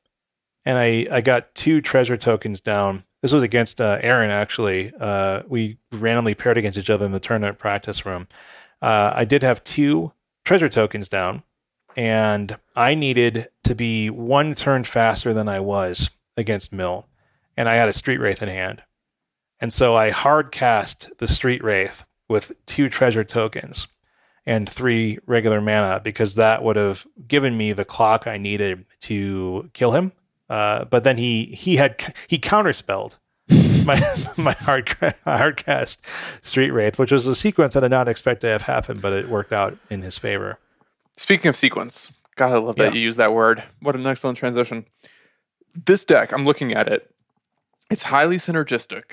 and 0.65 0.79
I 0.79 1.07
I 1.11 1.21
got 1.21 1.55
two 1.55 1.81
treasure 1.81 2.17
tokens 2.17 2.61
down. 2.61 3.05
This 3.23 3.33
was 3.33 3.43
against 3.43 3.81
uh, 3.81 3.99
Aaron 4.01 4.31
actually. 4.31 4.93
Uh, 4.99 5.43
we 5.49 5.79
randomly 5.93 6.35
paired 6.35 6.59
against 6.59 6.79
each 6.79 6.91
other 6.91 7.07
in 7.07 7.13
the 7.13 7.21
tournament 7.21 7.59
practice 7.59 8.05
room. 8.05 8.29
Uh, 8.83 9.13
I 9.15 9.25
did 9.25 9.43
have 9.43 9.63
two 9.63 10.13
treasure 10.45 10.69
tokens 10.69 11.09
down 11.09 11.43
and 11.97 12.57
I 12.77 12.95
needed 12.95 13.49
to 13.65 13.75
be 13.75 14.11
one 14.11 14.55
turn 14.55 14.85
faster 14.85 15.33
than 15.33 15.49
I 15.49 15.61
was 15.61 16.11
against 16.37 16.73
Mill, 16.73 17.07
and 17.57 17.69
I 17.69 17.75
had 17.75 17.89
a 17.89 17.93
Street 17.93 18.19
Wraith 18.19 18.43
in 18.43 18.49
hand. 18.49 18.83
And 19.61 19.73
so 19.73 19.95
I 19.95 20.11
hard 20.11 20.51
cast 20.53 21.19
the 21.19 21.29
Street 21.29 21.63
Wraith 21.63 22.07
with 22.29 22.53
two 22.67 22.89
treasure 22.89 23.25
tokens 23.25 23.87
and 24.45 24.69
three 24.69 25.19
regular 25.27 25.61
mana 25.61 26.01
because 26.03 26.35
that 26.35 26.63
would 26.63 26.77
have 26.77 27.07
given 27.27 27.57
me 27.57 27.73
the 27.73 27.85
clock 27.85 28.27
I 28.27 28.37
needed 28.37 28.85
to 29.03 29.71
kill 29.73 29.93
him. 29.93 30.13
Uh, 30.49 30.85
but 30.85 31.05
then 31.05 31.17
he 31.17 31.47
he 31.47 31.77
had 31.77 32.15
he 32.29 32.39
counterspelled 32.39 33.17
my 33.85 34.01
my 34.37 34.53
hard 34.53 34.89
hard 35.25 35.57
cast 35.57 36.05
Street 36.45 36.71
Wraith, 36.71 36.99
which 36.99 37.13
was 37.13 37.27
a 37.29 37.35
sequence 37.35 37.77
I 37.77 37.81
did 37.81 37.91
not 37.91 38.09
expect 38.09 38.41
to 38.43 38.49
have 38.49 38.63
happened, 38.63 39.03
but 39.03 39.13
it 39.13 39.29
worked 39.29 39.53
out 39.53 39.77
in 39.91 40.03
his 40.03 40.19
favor. 40.19 40.59
Speaking 41.17 41.49
of 41.49 41.57
sequence, 41.57 42.13
God, 42.37 42.53
I 42.53 42.59
love 42.59 42.77
that 42.77 42.93
yeah. 42.93 42.95
you 42.95 43.01
use 43.01 43.17
that 43.17 43.33
word. 43.33 43.63
What 43.81 43.95
an 43.95 44.07
excellent 44.07 44.39
transition. 44.39 44.87
This 45.75 46.05
deck, 46.05 46.33
I'm 46.33 46.45
looking 46.45 46.73
at 46.73 46.89
it. 46.89 47.11
It's 47.91 48.05
highly 48.05 48.37
synergistic. 48.37 49.05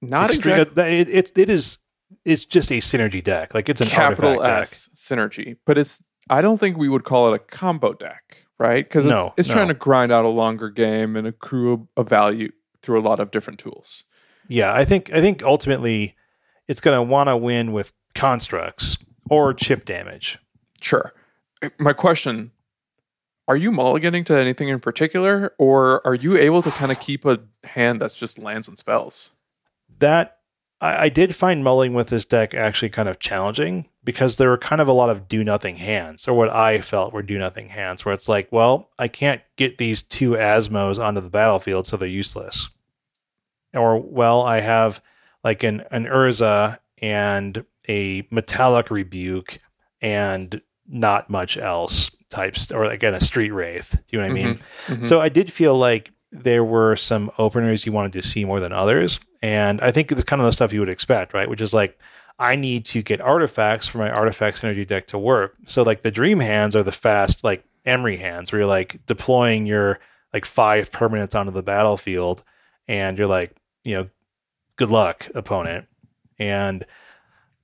Not 0.00 0.34
exactly. 0.34 1.00
It, 1.00 1.08
it, 1.08 1.38
it 1.38 1.50
is. 1.50 1.78
It's 2.24 2.44
just 2.44 2.70
a 2.70 2.78
synergy 2.78 3.22
deck. 3.22 3.54
Like 3.54 3.68
it's 3.68 3.80
an 3.80 3.88
capital 3.88 4.42
S 4.42 4.86
deck. 4.86 4.94
synergy, 4.94 5.56
but 5.66 5.78
it's. 5.78 6.02
I 6.30 6.42
don't 6.42 6.58
think 6.58 6.76
we 6.76 6.88
would 6.88 7.04
call 7.04 7.32
it 7.32 7.34
a 7.34 7.38
combo 7.38 7.94
deck, 7.94 8.44
right? 8.58 8.84
Because 8.84 9.06
it's, 9.06 9.10
no, 9.10 9.34
it's 9.36 9.48
no. 9.48 9.54
trying 9.54 9.68
to 9.68 9.74
grind 9.74 10.12
out 10.12 10.24
a 10.24 10.28
longer 10.28 10.70
game 10.70 11.16
and 11.16 11.26
accrue 11.26 11.88
a 11.96 12.02
value 12.02 12.50
through 12.82 12.98
a 12.98 13.02
lot 13.02 13.20
of 13.20 13.30
different 13.30 13.58
tools. 13.58 14.04
Yeah, 14.48 14.72
I 14.72 14.84
think. 14.84 15.12
I 15.12 15.20
think 15.20 15.42
ultimately, 15.42 16.16
it's 16.66 16.80
going 16.80 16.96
to 16.96 17.02
want 17.02 17.28
to 17.28 17.36
win 17.36 17.72
with 17.72 17.92
constructs 18.14 18.98
or 19.28 19.52
chip 19.52 19.84
damage. 19.84 20.38
Sure 20.80 21.12
my 21.78 21.92
question 21.92 22.52
are 23.46 23.56
you 23.56 23.70
mulliganing 23.70 24.24
to 24.26 24.36
anything 24.36 24.68
in 24.68 24.78
particular 24.78 25.54
or 25.58 26.06
are 26.06 26.14
you 26.14 26.36
able 26.36 26.62
to 26.62 26.70
kind 26.70 26.92
of 26.92 27.00
keep 27.00 27.24
a 27.24 27.40
hand 27.64 28.00
that's 28.00 28.18
just 28.18 28.38
lands 28.38 28.68
and 28.68 28.78
spells 28.78 29.30
that 29.98 30.37
I, 30.80 31.04
I, 31.04 31.08
did 31.08 31.34
find 31.34 31.64
mulling 31.64 31.94
with 31.94 32.08
this 32.08 32.24
deck 32.24 32.54
actually 32.54 32.90
kind 32.90 33.08
of 33.08 33.18
challenging 33.18 33.86
because 34.04 34.36
there 34.36 34.48
were 34.48 34.58
kind 34.58 34.80
of 34.80 34.88
a 34.88 34.92
lot 34.92 35.10
of 35.10 35.28
do 35.28 35.42
nothing 35.44 35.76
hands 35.76 36.28
or 36.28 36.34
what 36.34 36.50
i 36.50 36.80
felt 36.80 37.12
were 37.12 37.22
do 37.22 37.38
nothing 37.38 37.68
hands 37.68 38.04
where 38.04 38.14
it's 38.14 38.28
like 38.28 38.48
well 38.50 38.90
i 38.98 39.08
can't 39.08 39.42
get 39.56 39.78
these 39.78 40.02
two 40.02 40.32
asmos 40.32 41.02
onto 41.02 41.20
the 41.20 41.28
battlefield 41.28 41.86
so 41.86 41.96
they're 41.96 42.08
useless 42.08 42.68
or 43.74 43.98
well 43.98 44.42
i 44.42 44.60
have 44.60 45.02
like 45.44 45.62
an, 45.62 45.82
an 45.90 46.04
urza 46.04 46.78
and 47.02 47.64
a 47.88 48.26
metallic 48.30 48.90
rebuke 48.90 49.58
and 50.00 50.60
not 50.86 51.28
much 51.28 51.56
else 51.56 52.10
types 52.30 52.70
or 52.70 52.84
again 52.84 53.14
a 53.14 53.20
street 53.20 53.50
wraith 53.50 53.92
do 53.92 54.16
you 54.16 54.18
know 54.18 54.24
what 54.26 54.30
i 54.30 54.34
mean 54.34 54.54
mm-hmm. 54.54 54.92
Mm-hmm. 54.92 55.06
so 55.06 55.20
i 55.20 55.28
did 55.28 55.52
feel 55.52 55.74
like 55.74 56.12
there 56.30 56.64
were 56.64 56.96
some 56.96 57.30
openers 57.38 57.86
you 57.86 57.92
wanted 57.92 58.12
to 58.12 58.22
see 58.22 58.44
more 58.44 58.60
than 58.60 58.72
others. 58.72 59.18
And 59.40 59.80
i 59.80 59.90
think 59.90 60.10
it's 60.10 60.24
kind 60.24 60.40
of 60.42 60.46
the 60.46 60.52
stuff 60.52 60.72
you 60.72 60.80
would 60.80 60.88
expect 60.88 61.34
right? 61.34 61.48
Which 61.48 61.60
is 61.60 61.72
like 61.74 61.98
i 62.38 62.54
need 62.54 62.84
to 62.84 63.02
get 63.02 63.20
artifacts 63.20 63.86
for 63.86 63.98
my 63.98 64.10
artifacts 64.10 64.62
energy 64.62 64.84
deck 64.84 65.06
to 65.08 65.18
work. 65.18 65.56
So 65.66 65.82
like 65.82 66.02
the 66.02 66.10
dream 66.10 66.40
hands 66.40 66.76
are 66.76 66.82
the 66.82 66.92
fast 66.92 67.44
like 67.44 67.64
Emry 67.86 68.18
hands 68.18 68.52
where 68.52 68.60
you're 68.60 68.68
like 68.68 69.04
deploying 69.06 69.66
your 69.66 69.98
like 70.32 70.44
five 70.44 70.90
permanents 70.90 71.38
onto 71.38 71.52
the 71.52 71.62
battlefield 71.62 72.44
and 72.86 73.16
you're 73.18 73.28
like 73.28 73.56
you 73.84 73.94
know 73.94 74.08
good 74.76 74.90
luck 74.90 75.28
opponent. 75.34 75.86
And 76.38 76.86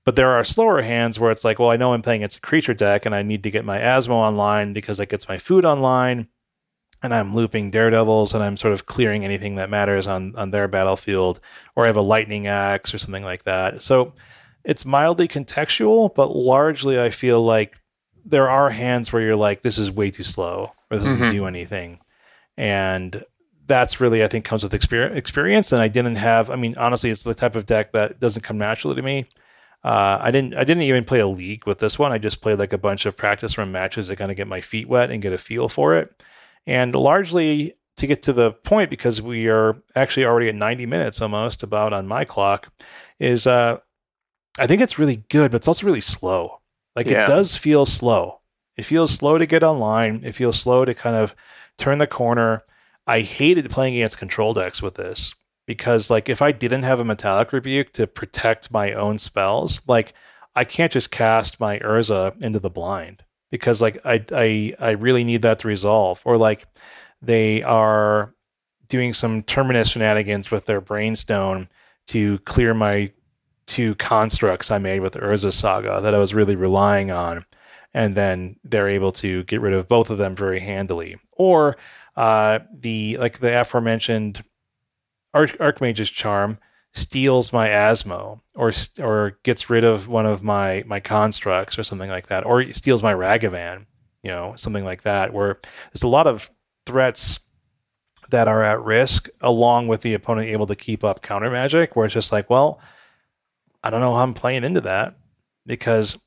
but 0.04 0.16
there 0.16 0.32
are 0.32 0.44
slower 0.44 0.82
hands 0.82 1.18
where 1.18 1.30
it's 1.30 1.44
like, 1.44 1.58
well, 1.58 1.70
I 1.70 1.76
know 1.76 1.94
I'm 1.94 2.02
playing 2.02 2.22
it's 2.22 2.36
a 2.36 2.40
creature 2.40 2.74
deck 2.74 3.06
and 3.06 3.14
I 3.14 3.22
need 3.22 3.42
to 3.44 3.50
get 3.50 3.64
my 3.64 3.78
Asmo 3.78 4.10
online 4.10 4.74
because 4.74 5.00
it 5.00 5.08
gets 5.08 5.28
my 5.28 5.38
food 5.38 5.64
online. 5.64 6.28
And 7.04 7.14
I'm 7.14 7.34
looping 7.34 7.70
Daredevils 7.70 8.32
and 8.32 8.42
I'm 8.42 8.56
sort 8.56 8.72
of 8.72 8.86
clearing 8.86 9.26
anything 9.26 9.56
that 9.56 9.68
matters 9.68 10.06
on, 10.06 10.34
on 10.36 10.50
their 10.50 10.68
battlefield, 10.68 11.38
or 11.76 11.84
I 11.84 11.88
have 11.88 11.96
a 11.96 12.00
lightning 12.00 12.46
axe 12.46 12.94
or 12.94 12.98
something 12.98 13.22
like 13.22 13.44
that. 13.44 13.82
So 13.82 14.14
it's 14.64 14.86
mildly 14.86 15.28
contextual, 15.28 16.14
but 16.14 16.34
largely 16.34 16.98
I 16.98 17.10
feel 17.10 17.44
like 17.44 17.78
there 18.24 18.48
are 18.48 18.70
hands 18.70 19.12
where 19.12 19.20
you're 19.20 19.36
like, 19.36 19.60
this 19.60 19.76
is 19.76 19.90
way 19.90 20.10
too 20.10 20.22
slow 20.22 20.72
or 20.90 20.96
this 20.96 21.04
doesn't 21.04 21.20
mm-hmm. 21.20 21.36
do 21.36 21.46
anything. 21.46 22.00
And 22.56 23.22
that's 23.66 24.00
really, 24.00 24.24
I 24.24 24.26
think, 24.26 24.46
comes 24.46 24.62
with 24.62 24.72
experience. 24.72 25.72
And 25.72 25.82
I 25.82 25.88
didn't 25.88 26.16
have, 26.16 26.48
I 26.48 26.56
mean, 26.56 26.74
honestly, 26.78 27.10
it's 27.10 27.24
the 27.24 27.34
type 27.34 27.54
of 27.54 27.66
deck 27.66 27.92
that 27.92 28.18
doesn't 28.18 28.42
come 28.42 28.56
naturally 28.56 28.96
to 28.96 29.02
me. 29.02 29.26
Uh, 29.82 30.16
I 30.22 30.30
didn't. 30.30 30.54
I 30.54 30.64
didn't 30.64 30.84
even 30.84 31.04
play 31.04 31.20
a 31.20 31.26
league 31.26 31.66
with 31.66 31.78
this 31.78 31.98
one. 31.98 32.10
I 32.10 32.16
just 32.16 32.40
played 32.40 32.58
like 32.58 32.72
a 32.72 32.78
bunch 32.78 33.04
of 33.04 33.18
practice 33.18 33.58
run 33.58 33.70
matches 33.70 34.08
to 34.08 34.16
kind 34.16 34.30
of 34.30 34.36
get 34.38 34.48
my 34.48 34.62
feet 34.62 34.88
wet 34.88 35.10
and 35.10 35.20
get 35.20 35.34
a 35.34 35.38
feel 35.38 35.68
for 35.68 35.94
it. 35.94 36.22
And 36.66 36.94
largely 36.94 37.74
to 37.96 38.06
get 38.06 38.22
to 38.22 38.32
the 38.32 38.52
point, 38.52 38.90
because 38.90 39.22
we 39.22 39.48
are 39.48 39.82
actually 39.94 40.26
already 40.26 40.48
at 40.48 40.54
90 40.54 40.86
minutes 40.86 41.20
almost 41.20 41.62
about 41.62 41.92
on 41.92 42.06
my 42.06 42.24
clock, 42.24 42.72
is 43.18 43.46
uh, 43.46 43.78
I 44.58 44.66
think 44.66 44.82
it's 44.82 44.98
really 44.98 45.24
good, 45.28 45.50
but 45.50 45.56
it's 45.56 45.68
also 45.68 45.86
really 45.86 46.00
slow. 46.00 46.60
Like 46.96 47.06
yeah. 47.06 47.22
it 47.22 47.26
does 47.26 47.56
feel 47.56 47.86
slow. 47.86 48.40
It 48.76 48.84
feels 48.84 49.12
slow 49.12 49.38
to 49.38 49.46
get 49.46 49.62
online. 49.62 50.22
It 50.24 50.34
feels 50.34 50.60
slow 50.60 50.84
to 50.84 50.94
kind 50.94 51.16
of 51.16 51.34
turn 51.78 51.98
the 51.98 52.06
corner. 52.06 52.62
I 53.06 53.20
hated 53.20 53.70
playing 53.70 53.96
against 53.96 54.18
control 54.18 54.54
decks 54.54 54.82
with 54.82 54.94
this 54.94 55.34
because 55.66 56.10
like 56.10 56.28
if 56.28 56.42
I 56.42 56.52
didn't 56.52 56.82
have 56.82 57.00
a 57.00 57.04
metallic 57.04 57.52
rebuke 57.52 57.92
to 57.92 58.06
protect 58.06 58.72
my 58.72 58.92
own 58.92 59.18
spells, 59.18 59.80
like 59.86 60.14
I 60.56 60.64
can't 60.64 60.92
just 60.92 61.10
cast 61.10 61.60
my 61.60 61.78
Urza 61.80 62.40
into 62.42 62.58
the 62.58 62.70
blind 62.70 63.24
because 63.50 63.80
like 63.80 64.04
I 64.04 64.24
I 64.32 64.74
I 64.78 64.90
really 64.92 65.24
need 65.24 65.42
that 65.42 65.60
to 65.60 65.68
resolve 65.68 66.22
or 66.24 66.36
like 66.36 66.66
they 67.22 67.62
are 67.62 68.34
doing 68.88 69.14
some 69.14 69.42
terminus 69.42 69.90
shenanigans 69.90 70.50
with 70.50 70.66
their 70.66 70.80
brainstone 70.80 71.68
to 72.06 72.38
clear 72.40 72.74
my 72.74 73.12
two 73.66 73.94
constructs 73.94 74.70
I 74.70 74.78
made 74.78 75.00
with 75.00 75.14
Urza 75.14 75.52
Saga 75.52 76.00
that 76.02 76.14
I 76.14 76.18
was 76.18 76.34
really 76.34 76.56
relying 76.56 77.10
on 77.10 77.46
and 77.94 78.16
then 78.16 78.56
they're 78.64 78.88
able 78.88 79.12
to 79.12 79.44
get 79.44 79.60
rid 79.60 79.72
of 79.72 79.88
both 79.88 80.10
of 80.10 80.18
them 80.18 80.34
very 80.34 80.58
handily. 80.58 81.16
Or 81.32 81.76
uh, 82.16 82.60
the 82.72 83.16
like 83.18 83.38
the 83.38 83.60
aforementioned 83.60 84.42
Arch- 85.32 85.56
Archmage's 85.60 86.10
charm 86.10 86.58
steals 86.94 87.52
my 87.52 87.68
Asmo 87.68 88.40
or 88.54 88.72
or 89.00 89.38
gets 89.42 89.68
rid 89.68 89.84
of 89.84 90.08
one 90.08 90.26
of 90.26 90.42
my 90.42 90.84
my 90.86 91.00
constructs 91.00 91.78
or 91.78 91.84
something 91.84 92.10
like 92.10 92.28
that, 92.28 92.46
or 92.46 92.64
steals 92.72 93.02
my 93.02 93.12
Ragavan, 93.12 93.86
you 94.22 94.30
know, 94.30 94.54
something 94.56 94.84
like 94.84 95.02
that. 95.02 95.32
Where 95.32 95.58
there's 95.92 96.02
a 96.02 96.08
lot 96.08 96.26
of 96.26 96.50
threats 96.86 97.40
that 98.30 98.48
are 98.48 98.62
at 98.62 98.80
risk, 98.80 99.28
along 99.40 99.88
with 99.88 100.00
the 100.00 100.14
opponent 100.14 100.48
able 100.48 100.66
to 100.66 100.76
keep 100.76 101.04
up 101.04 101.22
counter 101.22 101.50
magic, 101.50 101.94
where 101.96 102.06
it's 102.06 102.14
just 102.14 102.32
like, 102.32 102.48
well, 102.48 102.80
I 103.82 103.90
don't 103.90 104.00
know 104.00 104.14
how 104.14 104.22
I'm 104.22 104.34
playing 104.34 104.64
into 104.64 104.80
that 104.82 105.16
because 105.66 106.18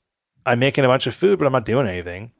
I'm 0.46 0.60
making 0.60 0.86
a 0.86 0.88
bunch 0.88 1.08
of 1.08 1.16
food, 1.16 1.40
but 1.40 1.46
I'm 1.46 1.54
not 1.54 1.66
doing 1.66 1.88
anything. 1.88 2.32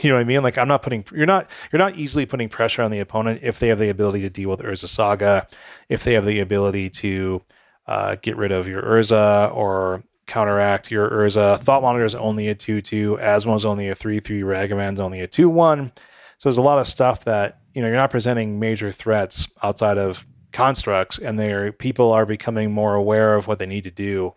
you 0.02 0.10
know 0.10 0.16
what 0.16 0.22
I 0.22 0.24
mean? 0.24 0.42
Like 0.42 0.58
I'm 0.58 0.68
not 0.68 0.82
putting 0.82 1.04
you're 1.12 1.26
not 1.26 1.48
you're 1.72 1.78
not 1.78 1.96
easily 1.96 2.26
putting 2.26 2.48
pressure 2.48 2.82
on 2.82 2.90
the 2.90 3.00
opponent 3.00 3.40
if 3.42 3.58
they 3.58 3.68
have 3.68 3.78
the 3.78 3.88
ability 3.88 4.22
to 4.22 4.30
deal 4.30 4.50
with 4.50 4.60
Urza 4.60 4.88
Saga, 4.88 5.46
if 5.88 6.04
they 6.04 6.14
have 6.14 6.24
the 6.24 6.40
ability 6.40 6.90
to 6.90 7.42
uh, 7.86 8.16
get 8.22 8.36
rid 8.36 8.52
of 8.52 8.68
your 8.68 8.82
Urza 8.82 9.54
or 9.54 10.02
counteract 10.26 10.90
your 10.90 11.10
Urza. 11.10 11.58
Thought 11.58 11.82
Monitor 11.82 12.04
is 12.04 12.14
only 12.14 12.48
a 12.48 12.54
2 12.54 12.80
2. 12.80 13.18
Asmo 13.20 13.56
is 13.56 13.64
only 13.64 13.88
a 13.88 13.94
3 13.94 14.20
3. 14.20 14.42
Ragavan's 14.42 15.00
only 15.00 15.20
a 15.20 15.26
2 15.26 15.48
1. 15.48 15.92
So 16.38 16.48
there's 16.48 16.56
a 16.56 16.62
lot 16.62 16.78
of 16.78 16.86
stuff 16.86 17.24
that, 17.24 17.60
you 17.74 17.82
know, 17.82 17.88
you're 17.88 17.96
not 17.96 18.10
presenting 18.10 18.58
major 18.58 18.90
threats 18.90 19.48
outside 19.62 19.98
of 19.98 20.26
constructs, 20.52 21.18
and 21.18 21.38
there 21.38 21.72
people 21.72 22.12
are 22.12 22.24
becoming 22.24 22.72
more 22.72 22.94
aware 22.94 23.34
of 23.34 23.46
what 23.46 23.58
they 23.58 23.66
need 23.66 23.84
to 23.84 23.90
do 23.90 24.34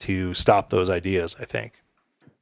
to 0.00 0.34
stop 0.34 0.70
those 0.70 0.90
ideas, 0.90 1.36
I 1.40 1.44
think. 1.44 1.82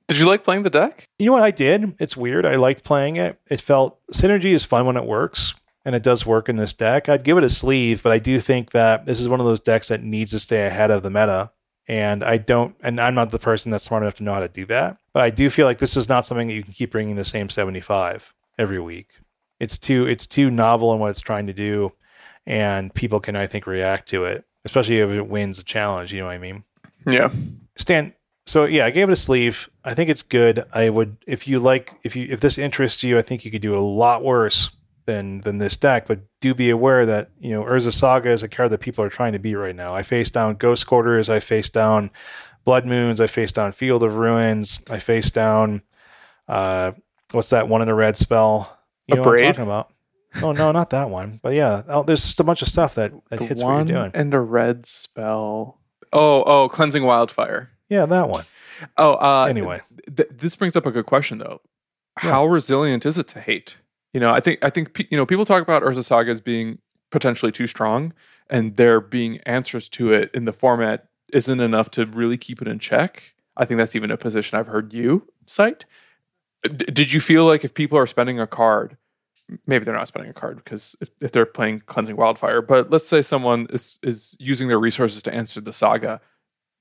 Did 0.08 0.18
you 0.20 0.26
like 0.26 0.44
playing 0.44 0.62
the 0.62 0.70
deck? 0.70 1.08
You 1.18 1.26
know 1.26 1.32
what 1.32 1.42
I 1.42 1.50
did? 1.50 1.96
It's 1.98 2.16
weird. 2.16 2.46
I 2.46 2.56
liked 2.56 2.84
playing 2.84 3.16
it. 3.16 3.40
It 3.50 3.60
felt 3.60 3.98
synergy 4.12 4.52
is 4.52 4.64
fun 4.64 4.86
when 4.86 4.96
it 4.96 5.04
works, 5.04 5.54
and 5.84 5.94
it 5.94 6.02
does 6.02 6.24
work 6.24 6.48
in 6.48 6.56
this 6.56 6.74
deck. 6.74 7.08
I'd 7.08 7.24
give 7.24 7.38
it 7.38 7.44
a 7.44 7.48
sleeve, 7.48 8.02
but 8.02 8.12
I 8.12 8.18
do 8.18 8.38
think 8.38 8.70
that 8.70 9.06
this 9.06 9.20
is 9.20 9.28
one 9.28 9.40
of 9.40 9.46
those 9.46 9.60
decks 9.60 9.88
that 9.88 10.02
needs 10.02 10.30
to 10.30 10.38
stay 10.38 10.66
ahead 10.66 10.90
of 10.90 11.02
the 11.02 11.10
meta 11.10 11.50
and 11.88 12.24
I 12.24 12.36
don't, 12.38 12.74
and 12.82 13.00
I'm 13.00 13.14
not 13.14 13.30
the 13.30 13.38
person 13.38 13.70
that's 13.70 13.84
smart 13.84 14.02
enough 14.02 14.14
to 14.14 14.24
know 14.24 14.34
how 14.34 14.40
to 14.40 14.48
do 14.48 14.64
that. 14.66 14.98
But 15.12 15.22
I 15.22 15.30
do 15.30 15.48
feel 15.50 15.66
like 15.66 15.78
this 15.78 15.96
is 15.96 16.08
not 16.08 16.26
something 16.26 16.48
that 16.48 16.54
you 16.54 16.62
can 16.62 16.72
keep 16.72 16.90
bringing 16.90 17.16
the 17.16 17.24
same 17.24 17.48
75 17.48 18.34
every 18.58 18.80
week. 18.80 19.14
It's 19.60 19.78
too, 19.78 20.06
it's 20.06 20.26
too 20.26 20.50
novel 20.50 20.92
in 20.92 20.98
what 20.98 21.10
it's 21.10 21.20
trying 21.20 21.46
to 21.46 21.52
do, 21.52 21.92
and 22.44 22.92
people 22.92 23.20
can, 23.20 23.36
I 23.36 23.46
think, 23.46 23.66
react 23.66 24.08
to 24.08 24.24
it, 24.24 24.44
especially 24.64 24.98
if 24.98 25.10
it 25.10 25.28
wins 25.28 25.58
a 25.58 25.64
challenge. 25.64 26.12
You 26.12 26.20
know 26.20 26.26
what 26.26 26.32
I 26.32 26.38
mean? 26.38 26.64
Yeah. 27.06 27.30
Stan. 27.76 28.12
So 28.46 28.64
yeah, 28.64 28.86
I 28.86 28.90
gave 28.90 29.08
it 29.08 29.12
a 29.12 29.16
sleeve. 29.16 29.68
I 29.84 29.94
think 29.94 30.08
it's 30.08 30.22
good. 30.22 30.64
I 30.72 30.88
would, 30.88 31.16
if 31.26 31.48
you 31.48 31.58
like, 31.58 31.92
if 32.04 32.14
you, 32.14 32.26
if 32.30 32.40
this 32.40 32.58
interests 32.58 33.02
you, 33.02 33.18
I 33.18 33.22
think 33.22 33.44
you 33.44 33.50
could 33.50 33.60
do 33.62 33.76
a 33.76 33.80
lot 33.80 34.22
worse 34.22 34.70
than 35.04 35.40
than 35.40 35.58
this 35.58 35.76
deck. 35.76 36.06
But 36.06 36.20
do 36.40 36.54
be 36.54 36.70
aware 36.70 37.04
that 37.06 37.30
you 37.40 37.50
know 37.50 37.64
Urza 37.64 37.92
Saga 37.92 38.30
is 38.30 38.42
a 38.42 38.48
card 38.48 38.70
that 38.70 38.80
people 38.80 39.04
are 39.04 39.08
trying 39.08 39.32
to 39.32 39.38
beat 39.40 39.56
right 39.56 39.74
now. 39.74 39.94
I 39.94 40.02
face 40.02 40.30
down 40.30 40.54
Ghost 40.54 40.86
Quarters. 40.86 41.28
I 41.28 41.40
face 41.40 41.68
down 41.68 42.10
Blood 42.64 42.86
Moons. 42.86 43.20
I 43.20 43.26
face 43.26 43.50
down 43.52 43.72
Field 43.72 44.02
of 44.04 44.16
Ruins. 44.16 44.80
I 44.90 44.98
face 45.00 45.30
down 45.30 45.82
uh, 46.48 46.92
what's 47.32 47.50
that 47.50 47.68
one 47.68 47.82
in 47.82 47.88
the 47.88 47.94
red 47.94 48.16
spell? 48.16 48.78
You 49.08 49.14
a 49.14 49.16
know 49.18 49.22
braid? 49.24 49.40
what 49.40 49.46
I'm 49.48 49.52
talking 49.54 49.64
about? 49.64 49.92
Oh 50.42 50.52
no, 50.52 50.70
not 50.70 50.90
that 50.90 51.10
one. 51.10 51.40
But 51.42 51.54
yeah, 51.54 51.82
oh, 51.88 52.02
there's 52.04 52.22
just 52.22 52.40
a 52.40 52.44
bunch 52.44 52.62
of 52.62 52.68
stuff 52.68 52.94
that, 52.96 53.12
that 53.30 53.38
The 53.40 53.44
hits 53.46 53.62
what 53.62 53.72
one 53.74 53.88
you're 53.88 53.96
doing. 54.02 54.10
and 54.14 54.32
a 54.34 54.40
red 54.40 54.86
spell. 54.86 55.80
Oh, 56.12 56.42
oh, 56.44 56.68
cleansing 56.68 57.04
wildfire. 57.04 57.70
Yeah, 57.88 58.06
that 58.06 58.28
one. 58.28 58.44
Oh, 58.96 59.14
uh, 59.14 59.46
Anyway. 59.48 59.80
th- 60.14 60.28
this 60.30 60.56
brings 60.56 60.76
up 60.76 60.86
a 60.86 60.90
good 60.90 61.06
question 61.06 61.38
though. 61.38 61.60
How 62.18 62.44
resilient 62.46 63.06
is 63.06 63.18
it 63.18 63.28
to 63.28 63.40
hate? 63.40 63.78
You 64.12 64.20
know, 64.20 64.32
I 64.32 64.40
think 64.40 64.64
I 64.64 64.70
think 64.70 65.06
you 65.10 65.16
know 65.16 65.26
people 65.26 65.44
talk 65.44 65.62
about 65.62 65.82
Urza 65.82 66.02
Saga 66.04 66.30
as 66.30 66.40
being 66.40 66.78
potentially 67.10 67.52
too 67.52 67.66
strong, 67.66 68.12
and 68.48 68.76
there 68.76 69.00
being 69.00 69.38
answers 69.46 69.88
to 69.90 70.12
it 70.12 70.30
in 70.34 70.44
the 70.46 70.52
format 70.52 71.08
isn't 71.32 71.60
enough 71.60 71.90
to 71.92 72.06
really 72.06 72.36
keep 72.38 72.62
it 72.62 72.68
in 72.68 72.78
check. 72.78 73.34
I 73.56 73.64
think 73.64 73.78
that's 73.78 73.96
even 73.96 74.10
a 74.10 74.16
position 74.16 74.58
I've 74.58 74.66
heard 74.68 74.92
you 74.92 75.26
cite. 75.46 75.84
D- 76.64 76.86
did 76.86 77.12
you 77.12 77.20
feel 77.20 77.44
like 77.44 77.64
if 77.64 77.74
people 77.74 77.98
are 77.98 78.06
spending 78.06 78.40
a 78.40 78.46
card, 78.46 78.96
maybe 79.66 79.84
they're 79.84 79.94
not 79.94 80.08
spending 80.08 80.30
a 80.30 80.34
card 80.34 80.56
because 80.64 80.96
if, 81.00 81.10
if 81.20 81.32
they're 81.32 81.46
playing 81.46 81.82
cleansing 81.86 82.16
wildfire, 82.16 82.62
but 82.62 82.90
let's 82.90 83.06
say 83.06 83.20
someone 83.22 83.66
is 83.70 83.98
is 84.02 84.34
using 84.38 84.68
their 84.68 84.80
resources 84.80 85.22
to 85.22 85.34
answer 85.34 85.60
the 85.60 85.72
saga, 85.72 86.20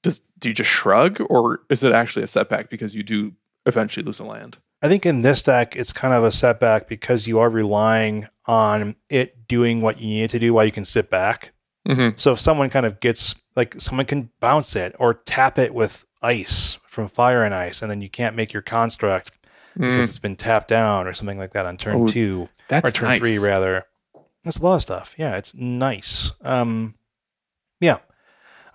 does 0.05 0.21
do 0.39 0.49
you 0.49 0.55
just 0.55 0.69
shrug 0.69 1.19
or 1.29 1.61
is 1.69 1.83
it 1.83 1.91
actually 1.91 2.23
a 2.23 2.27
setback 2.27 2.69
because 2.69 2.95
you 2.95 3.03
do 3.03 3.33
eventually 3.65 4.05
lose 4.05 4.19
a 4.19 4.25
land? 4.25 4.57
I 4.81 4.87
think 4.87 5.05
in 5.05 5.23
this 5.23 5.41
deck, 5.41 5.75
it's 5.75 5.91
kind 5.91 6.13
of 6.13 6.23
a 6.23 6.31
setback 6.31 6.87
because 6.87 7.25
you 7.27 7.39
are 7.39 7.49
relying 7.49 8.27
on 8.45 8.95
it 9.09 9.47
doing 9.47 9.81
what 9.81 9.99
you 9.99 10.07
need 10.07 10.23
it 10.23 10.29
to 10.31 10.39
do 10.39 10.53
while 10.53 10.63
you 10.65 10.71
can 10.71 10.85
sit 10.85 11.09
back. 11.09 11.53
Mm-hmm. 11.87 12.17
So 12.17 12.33
if 12.33 12.39
someone 12.39 12.69
kind 12.69 12.85
of 12.85 12.99
gets 12.99 13.35
like 13.55 13.73
someone 13.81 14.05
can 14.05 14.29
bounce 14.39 14.75
it 14.75 14.95
or 14.99 15.15
tap 15.15 15.57
it 15.57 15.73
with 15.73 16.05
ice 16.21 16.77
from 16.87 17.07
fire 17.07 17.43
and 17.43 17.53
ice, 17.53 17.81
and 17.81 17.89
then 17.89 18.01
you 18.01 18.09
can't 18.09 18.35
make 18.35 18.53
your 18.53 18.61
construct 18.61 19.31
because 19.75 20.07
it's 20.09 20.19
been 20.19 20.35
tapped 20.35 20.67
down 20.67 21.07
or 21.07 21.13
something 21.13 21.37
like 21.37 21.51
that 21.53 21.65
on 21.65 21.77
turn 21.77 21.95
Oh, 21.95 22.07
two 22.07 22.47
or 22.71 22.91
turn 22.91 23.09
nice. 23.09 23.19
three 23.19 23.37
rather. 23.39 23.85
That's 24.43 24.57
a 24.59 24.63
lot 24.63 24.75
of 24.75 24.81
stuff. 24.81 25.15
Yeah, 25.17 25.37
it's 25.37 25.55
nice. 25.55 26.31
Um, 26.41 26.93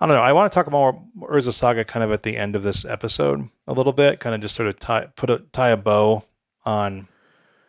I 0.01 0.07
don't 0.07 0.15
know. 0.15 0.21
I 0.23 0.33
want 0.33 0.51
to 0.51 0.55
talk 0.55 0.69
more 0.71 0.99
Urza 1.19 1.53
Saga 1.53 1.85
kind 1.85 2.03
of 2.03 2.11
at 2.11 2.23
the 2.23 2.35
end 2.35 2.55
of 2.55 2.63
this 2.63 2.83
episode 2.85 3.47
a 3.67 3.73
little 3.73 3.93
bit, 3.93 4.19
kind 4.19 4.33
of 4.33 4.41
just 4.41 4.55
sort 4.55 4.67
of 4.67 4.79
tie 4.79 5.05
put 5.15 5.29
a 5.29 5.39
tie 5.51 5.69
a 5.69 5.77
bow 5.77 6.23
on 6.65 7.07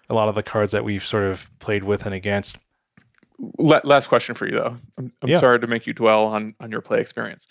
a 0.08 0.14
lot 0.14 0.28
of 0.28 0.34
the 0.34 0.42
cards 0.42 0.72
that 0.72 0.82
we've 0.84 1.04
sort 1.04 1.24
of 1.24 1.48
played 1.58 1.84
with 1.84 2.06
and 2.06 2.14
against. 2.14 2.58
La- 3.58 3.80
last 3.84 4.06
question 4.08 4.34
for 4.34 4.46
you 4.46 4.52
though. 4.52 4.76
I'm, 4.96 5.12
I'm 5.20 5.28
Yeah. 5.28 5.40
sorry 5.40 5.60
to 5.60 5.66
make 5.66 5.86
you 5.86 5.92
dwell 5.92 6.24
on 6.24 6.54
on 6.58 6.70
your 6.70 6.80
play 6.80 7.00
experience. 7.00 7.46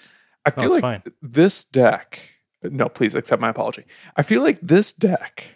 I 0.46 0.50
feel 0.50 0.66
it's 0.66 0.74
like 0.76 0.82
fine. 0.82 1.04
this 1.22 1.64
deck. 1.64 2.20
No, 2.64 2.90
please 2.90 3.14
accept 3.14 3.40
my 3.42 3.50
apology. 3.50 3.86
I 4.16 4.24
feel 4.24 4.42
like 4.42 4.60
this 4.62 4.94
deck 4.94 5.56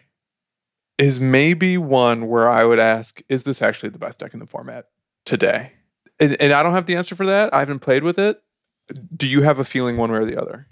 is 1.00 1.20
maybe 1.20 1.78
one 1.78 2.28
where 2.28 2.48
I 2.50 2.64
would 2.64 2.80
ask, 2.80 3.22
is 3.28 3.44
this 3.44 3.62
actually 3.62 3.90
the 3.90 4.00
best 4.00 4.20
deck 4.20 4.34
in 4.34 4.40
the 4.40 4.48
format 4.48 4.86
today? 5.26 5.74
And, 6.20 6.40
and 6.42 6.54
I 6.54 6.64
don't 6.64 6.74
have 6.74 6.86
the 6.86 6.96
answer 6.96 7.16
for 7.16 7.26
that. 7.26 7.54
I 7.54 7.60
haven't 7.60 7.80
played 7.80 8.04
with 8.04 8.18
it. 8.18 8.42
Do 9.16 9.28
you 9.28 9.42
have 9.42 9.60
a 9.60 9.66
feeling 9.66 9.98
one 9.98 10.12
way 10.12 10.20
or 10.20 10.26
the 10.26 10.40
other? 10.42 10.68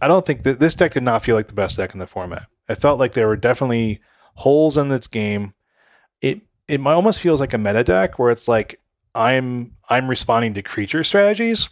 I 0.00 0.08
don't 0.08 0.24
think 0.24 0.42
that 0.44 0.58
this 0.58 0.74
deck 0.74 0.94
did 0.94 1.02
not 1.02 1.22
feel 1.22 1.36
like 1.36 1.48
the 1.48 1.54
best 1.54 1.76
deck 1.76 1.92
in 1.92 1.98
the 2.00 2.06
format. 2.06 2.46
I 2.68 2.74
felt 2.74 2.98
like 2.98 3.12
there 3.12 3.28
were 3.28 3.36
definitely 3.36 4.00
holes 4.36 4.76
in 4.76 4.90
its 4.90 5.06
game. 5.06 5.54
It 6.20 6.42
it 6.68 6.80
almost 6.84 7.20
feels 7.20 7.40
like 7.40 7.52
a 7.52 7.58
meta 7.58 7.84
deck 7.84 8.18
where 8.18 8.30
it's 8.30 8.48
like 8.48 8.80
I'm 9.14 9.76
I'm 9.88 10.08
responding 10.08 10.54
to 10.54 10.62
creature 10.62 11.04
strategies 11.04 11.68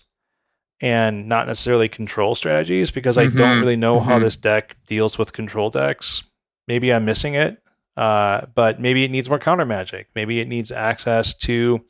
and 0.80 1.28
not 1.28 1.46
necessarily 1.46 1.88
control 1.88 2.34
strategies 2.34 2.90
because 2.90 3.18
I 3.18 3.26
don't 3.26 3.58
Mhm, 3.58 3.60
really 3.60 3.76
know 3.76 4.00
how 4.00 4.18
mhm. 4.18 4.22
this 4.22 4.36
deck 4.36 4.76
deals 4.86 5.18
with 5.18 5.32
control 5.32 5.70
decks. 5.70 6.24
Maybe 6.68 6.92
I'm 6.92 7.04
missing 7.04 7.34
it, 7.34 7.62
uh, 7.96 8.46
but 8.54 8.80
maybe 8.80 9.04
it 9.04 9.10
needs 9.10 9.28
more 9.28 9.38
counter 9.38 9.64
magic. 9.66 10.08
Maybe 10.14 10.40
it 10.40 10.48
needs 10.48 10.70
access 10.70 11.34
to 11.38 11.84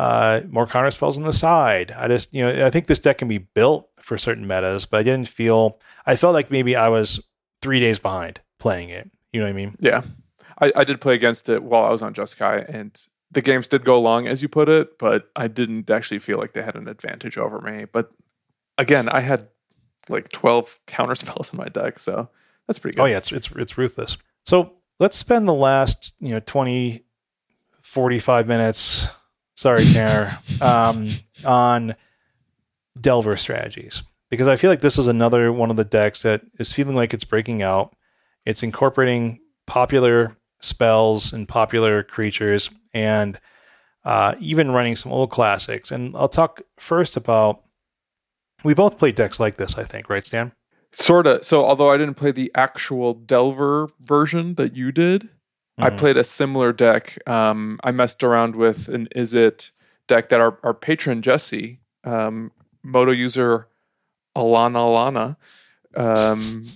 uh, 0.00 0.40
more 0.48 0.66
counter 0.66 0.90
spells 0.90 1.18
on 1.18 1.24
the 1.24 1.32
side. 1.32 1.90
I 1.90 2.08
just, 2.08 2.32
you 2.32 2.40
know, 2.40 2.64
I 2.64 2.70
think 2.70 2.86
this 2.86 2.98
deck 2.98 3.18
can 3.18 3.28
be 3.28 3.36
built 3.36 3.90
for 4.00 4.16
certain 4.16 4.46
metas, 4.46 4.86
but 4.86 4.96
I 4.96 5.02
didn't 5.02 5.28
feel, 5.28 5.78
I 6.06 6.16
felt 6.16 6.32
like 6.32 6.50
maybe 6.50 6.74
I 6.74 6.88
was 6.88 7.28
three 7.60 7.80
days 7.80 7.98
behind 7.98 8.40
playing 8.58 8.88
it. 8.88 9.10
You 9.30 9.40
know 9.40 9.46
what 9.46 9.50
I 9.50 9.56
mean? 9.56 9.76
Yeah. 9.78 10.00
I, 10.58 10.72
I 10.74 10.84
did 10.84 11.02
play 11.02 11.14
against 11.14 11.50
it 11.50 11.62
while 11.62 11.84
I 11.84 11.90
was 11.90 12.00
on 12.00 12.14
Jeskai, 12.14 12.66
and 12.66 12.98
the 13.30 13.42
games 13.42 13.68
did 13.68 13.84
go 13.84 14.00
long, 14.00 14.26
as 14.26 14.40
you 14.40 14.48
put 14.48 14.70
it, 14.70 14.98
but 14.98 15.28
I 15.36 15.48
didn't 15.48 15.90
actually 15.90 16.20
feel 16.20 16.38
like 16.38 16.54
they 16.54 16.62
had 16.62 16.76
an 16.76 16.88
advantage 16.88 17.36
over 17.36 17.60
me. 17.60 17.84
But 17.84 18.10
again, 18.78 19.06
I 19.06 19.20
had 19.20 19.48
like 20.08 20.30
12 20.30 20.80
counter 20.86 21.14
spells 21.14 21.52
in 21.52 21.58
my 21.58 21.68
deck, 21.68 21.98
so 21.98 22.30
that's 22.66 22.78
pretty 22.78 22.96
good. 22.96 23.02
Oh 23.02 23.06
yeah, 23.06 23.18
it's, 23.18 23.32
it's, 23.32 23.50
it's 23.52 23.76
ruthless. 23.76 24.16
So 24.46 24.76
let's 24.98 25.16
spend 25.16 25.46
the 25.46 25.52
last, 25.52 26.14
you 26.20 26.30
know, 26.30 26.40
20, 26.40 27.02
45 27.82 28.48
minutes, 28.48 29.08
sorry, 29.60 29.84
Tanner, 29.84 30.38
um, 30.62 31.08
on 31.44 31.94
Delver 32.98 33.36
strategies. 33.36 34.02
Because 34.30 34.48
I 34.48 34.56
feel 34.56 34.70
like 34.70 34.80
this 34.80 34.98
is 34.98 35.06
another 35.06 35.52
one 35.52 35.70
of 35.70 35.76
the 35.76 35.84
decks 35.84 36.22
that 36.22 36.40
is 36.58 36.72
feeling 36.72 36.96
like 36.96 37.12
it's 37.12 37.24
breaking 37.24 37.62
out. 37.62 37.94
It's 38.46 38.62
incorporating 38.62 39.40
popular 39.66 40.34
spells 40.60 41.32
and 41.32 41.46
popular 41.46 42.02
creatures 42.02 42.70
and 42.94 43.38
uh, 44.04 44.34
even 44.38 44.70
running 44.70 44.96
some 44.96 45.12
old 45.12 45.30
classics. 45.30 45.90
And 45.90 46.16
I'll 46.16 46.28
talk 46.28 46.62
first 46.78 47.16
about 47.16 47.62
we 48.64 48.72
both 48.72 48.98
played 48.98 49.14
decks 49.14 49.40
like 49.40 49.56
this, 49.56 49.76
I 49.76 49.84
think, 49.84 50.08
right, 50.08 50.24
Stan? 50.24 50.52
Sort 50.92 51.26
of. 51.26 51.44
So, 51.44 51.64
although 51.66 51.90
I 51.90 51.98
didn't 51.98 52.14
play 52.14 52.30
the 52.30 52.50
actual 52.54 53.14
Delver 53.14 53.88
version 54.00 54.54
that 54.54 54.74
you 54.74 54.90
did, 54.90 55.28
I 55.78 55.90
Mhm. 55.90 55.98
played 55.98 56.16
a 56.16 56.24
similar 56.24 56.72
deck. 56.72 57.16
Um, 57.26 57.78
I 57.82 57.90
messed 57.90 58.22
around 58.22 58.54
with 58.56 58.88
an 58.88 59.08
Izzet 59.16 59.70
deck 60.06 60.28
that 60.28 60.40
our, 60.40 60.58
our 60.62 60.74
patron 60.74 61.22
Jesse, 61.22 61.80
um, 62.04 62.52
Moto 62.82 63.12
user 63.12 63.68
Alana 64.36 65.36
Alana, 65.96 66.00
um, 66.00 66.66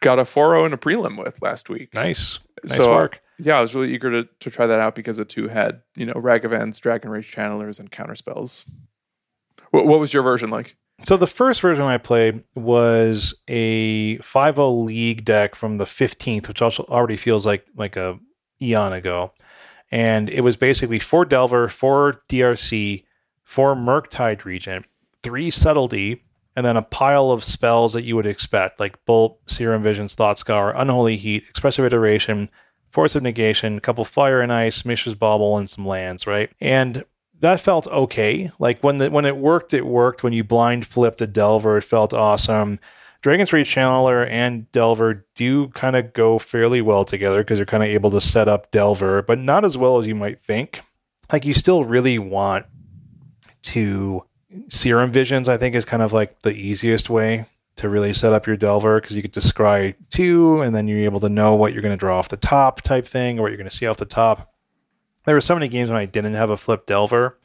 got 0.00 0.18
a 0.18 0.24
4 0.24 0.50
0 0.50 0.64
and 0.64 0.74
a 0.74 0.76
prelim 0.76 1.22
with 1.22 1.40
last 1.42 1.68
week. 1.70 1.94
Nice. 1.94 2.38
Nice 2.64 2.76
so, 2.78 2.92
work. 2.92 3.20
Yeah, 3.38 3.58
I 3.58 3.60
was 3.60 3.74
really 3.74 3.92
eager 3.92 4.10
to, 4.10 4.28
to 4.40 4.50
try 4.50 4.66
that 4.66 4.78
out 4.78 4.94
because 4.94 5.16
the 5.16 5.24
two 5.24 5.48
had, 5.48 5.82
you 5.96 6.06
know, 6.06 6.14
Ragavans, 6.14 6.80
Dragon 6.80 7.10
Rage 7.10 7.30
Channelers, 7.34 7.80
and 7.80 7.90
counter 7.90 8.14
spells. 8.14 8.64
What, 9.70 9.86
what 9.86 9.98
was 9.98 10.12
your 10.14 10.22
version 10.22 10.50
like? 10.50 10.76
So 11.02 11.16
the 11.16 11.26
first 11.26 11.60
version 11.60 11.84
I 11.84 11.98
played 11.98 12.44
was 12.54 13.34
a 13.48 14.16
5 14.18 14.58
league 14.58 15.24
deck 15.24 15.54
from 15.54 15.78
the 15.78 15.84
15th, 15.84 16.48
which 16.48 16.62
also 16.62 16.84
already 16.84 17.16
feels 17.16 17.44
like 17.44 17.66
like 17.76 17.96
a 17.96 18.18
eon 18.62 18.92
ago. 18.92 19.32
And 19.90 20.30
it 20.30 20.40
was 20.40 20.56
basically 20.56 20.98
four 20.98 21.24
Delver, 21.24 21.68
four 21.68 22.22
DRC, 22.28 23.04
four 23.42 23.74
Murktide 23.74 24.44
Regent, 24.44 24.86
three 25.22 25.50
Subtlety, 25.50 26.22
and 26.56 26.64
then 26.64 26.76
a 26.76 26.82
pile 26.82 27.30
of 27.30 27.44
spells 27.44 27.92
that 27.92 28.04
you 28.04 28.16
would 28.16 28.26
expect, 28.26 28.80
like 28.80 29.04
Bolt, 29.04 29.38
Serum 29.46 29.82
Visions, 29.82 30.14
Thought 30.14 30.38
Scour, 30.38 30.72
Unholy 30.74 31.16
Heat, 31.16 31.44
Expressive 31.48 31.84
Iteration, 31.84 32.48
Force 32.90 33.14
of 33.14 33.22
Negation, 33.22 33.76
a 33.78 33.80
couple 33.80 34.04
Fire 34.04 34.40
and 34.40 34.52
Ice, 34.52 34.84
Mishra's 34.84 35.16
Bauble, 35.16 35.58
and 35.58 35.68
some 35.68 35.86
lands, 35.86 36.26
right? 36.26 36.50
And 36.60 37.04
that 37.44 37.60
felt 37.60 37.86
okay. 37.86 38.50
Like 38.58 38.82
when 38.82 38.98
the, 38.98 39.10
when 39.10 39.26
it 39.26 39.36
worked, 39.36 39.74
it 39.74 39.86
worked. 39.86 40.22
When 40.22 40.32
you 40.32 40.42
blind 40.42 40.86
flipped 40.86 41.20
a 41.20 41.26
Delver, 41.26 41.76
it 41.76 41.82
felt 41.84 42.14
awesome. 42.14 42.80
Dragon's 43.20 43.52
Rage 43.52 43.72
Channeler 43.72 44.28
and 44.28 44.70
Delver 44.72 45.26
do 45.34 45.68
kind 45.68 45.94
of 45.94 46.12
go 46.12 46.38
fairly 46.38 46.80
well 46.80 47.04
together 47.04 47.38
because 47.38 47.58
you're 47.58 47.66
kind 47.66 47.82
of 47.82 47.88
able 47.88 48.10
to 48.12 48.20
set 48.20 48.48
up 48.48 48.70
Delver, 48.70 49.22
but 49.22 49.38
not 49.38 49.64
as 49.64 49.76
well 49.76 49.98
as 49.98 50.06
you 50.06 50.14
might 50.14 50.40
think. 50.40 50.80
Like 51.32 51.44
you 51.44 51.54
still 51.54 51.84
really 51.84 52.18
want 52.18 52.66
to 53.62 54.24
Serum 54.68 55.10
Visions, 55.10 55.48
I 55.48 55.56
think, 55.56 55.74
is 55.74 55.84
kind 55.84 56.02
of 56.02 56.12
like 56.12 56.40
the 56.42 56.52
easiest 56.52 57.10
way 57.10 57.46
to 57.76 57.88
really 57.88 58.12
set 58.12 58.32
up 58.32 58.46
your 58.46 58.56
Delver 58.56 59.00
because 59.00 59.16
you 59.16 59.22
get 59.22 59.32
to 59.34 59.40
scry 59.40 59.94
two, 60.10 60.60
and 60.62 60.74
then 60.74 60.86
you're 60.88 61.00
able 61.00 61.20
to 61.20 61.28
know 61.28 61.54
what 61.54 61.72
you're 61.72 61.82
going 61.82 61.94
to 61.94 61.98
draw 61.98 62.18
off 62.18 62.28
the 62.28 62.36
top 62.36 62.82
type 62.82 63.04
thing 63.04 63.38
or 63.38 63.42
what 63.42 63.48
you're 63.48 63.58
going 63.58 63.68
to 63.68 63.74
see 63.74 63.86
off 63.86 63.96
the 63.96 64.06
top. 64.06 64.53
There 65.24 65.34
were 65.34 65.40
so 65.40 65.54
many 65.54 65.68
games 65.68 65.88
when 65.88 65.98
I 65.98 66.06
didn't 66.06 66.34
have 66.34 66.50
a 66.50 66.56
flip 66.56 66.86
Delver 66.86 67.38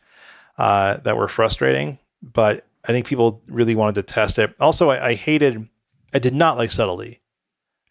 uh, 0.57 0.97
that 0.97 1.17
were 1.17 1.27
frustrating, 1.27 1.99
but 2.21 2.65
I 2.87 2.91
think 2.91 3.05
people 3.05 3.41
really 3.47 3.75
wanted 3.75 3.95
to 3.95 4.03
test 4.03 4.39
it. 4.39 4.53
Also, 4.59 4.89
I, 4.89 5.07
I 5.09 5.13
hated, 5.13 5.67
I 6.13 6.19
did 6.19 6.33
not 6.33 6.57
like 6.57 6.71
Subtlety. 6.71 7.21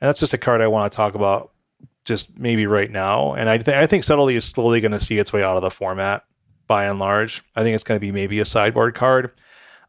And 0.00 0.08
that's 0.08 0.20
just 0.20 0.34
a 0.34 0.38
card 0.38 0.60
I 0.60 0.68
want 0.68 0.90
to 0.90 0.96
talk 0.96 1.14
about 1.14 1.52
just 2.04 2.38
maybe 2.38 2.66
right 2.66 2.90
now. 2.90 3.34
And 3.34 3.48
I, 3.48 3.58
th- 3.58 3.76
I 3.76 3.86
think 3.86 4.04
Subtlety 4.04 4.36
is 4.36 4.44
slowly 4.44 4.80
going 4.80 4.92
to 4.92 5.00
see 5.00 5.18
its 5.18 5.32
way 5.32 5.42
out 5.42 5.56
of 5.56 5.62
the 5.62 5.70
format 5.70 6.24
by 6.66 6.84
and 6.84 6.98
large. 6.98 7.42
I 7.56 7.62
think 7.62 7.74
it's 7.74 7.84
going 7.84 7.96
to 7.98 8.06
be 8.06 8.12
maybe 8.12 8.38
a 8.38 8.44
sideboard 8.44 8.94
card. 8.94 9.32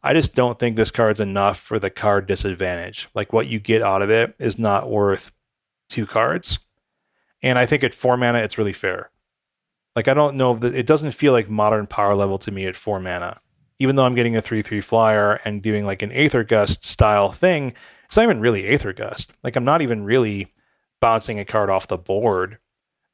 I 0.02 0.14
just 0.14 0.34
don't 0.34 0.58
think 0.58 0.76
this 0.76 0.90
card's 0.90 1.20
enough 1.20 1.58
for 1.58 1.78
the 1.78 1.90
card 1.90 2.26
disadvantage. 2.26 3.08
Like 3.14 3.32
what 3.32 3.46
you 3.46 3.60
get 3.60 3.82
out 3.82 4.02
of 4.02 4.10
it 4.10 4.34
is 4.38 4.58
not 4.58 4.90
worth 4.90 5.30
two 5.88 6.06
cards. 6.06 6.58
And 7.42 7.58
I 7.58 7.66
think 7.66 7.84
at 7.84 7.94
four 7.94 8.16
mana, 8.16 8.38
it's 8.38 8.58
really 8.58 8.72
fair. 8.72 9.10
Like 10.00 10.08
I 10.08 10.14
don't 10.14 10.36
know 10.36 10.56
it 10.56 10.86
doesn't 10.86 11.10
feel 11.10 11.34
like 11.34 11.50
modern 11.50 11.86
power 11.86 12.14
level 12.14 12.38
to 12.38 12.50
me 12.50 12.64
at 12.64 12.74
four 12.74 12.98
mana. 12.98 13.38
Even 13.78 13.96
though 13.96 14.06
I'm 14.06 14.14
getting 14.14 14.34
a 14.34 14.40
three 14.40 14.62
three 14.62 14.80
flyer 14.80 15.38
and 15.44 15.62
doing 15.62 15.84
like 15.84 16.00
an 16.00 16.10
Aether 16.10 16.42
Gust 16.42 16.84
style 16.84 17.32
thing, 17.32 17.74
it's 18.06 18.16
not 18.16 18.22
even 18.22 18.40
really 18.40 18.66
Aether 18.66 18.94
Gust. 18.94 19.34
Like 19.44 19.56
I'm 19.56 19.64
not 19.66 19.82
even 19.82 20.04
really 20.04 20.54
bouncing 21.02 21.38
a 21.38 21.44
card 21.44 21.68
off 21.68 21.86
the 21.86 21.98
board 21.98 22.56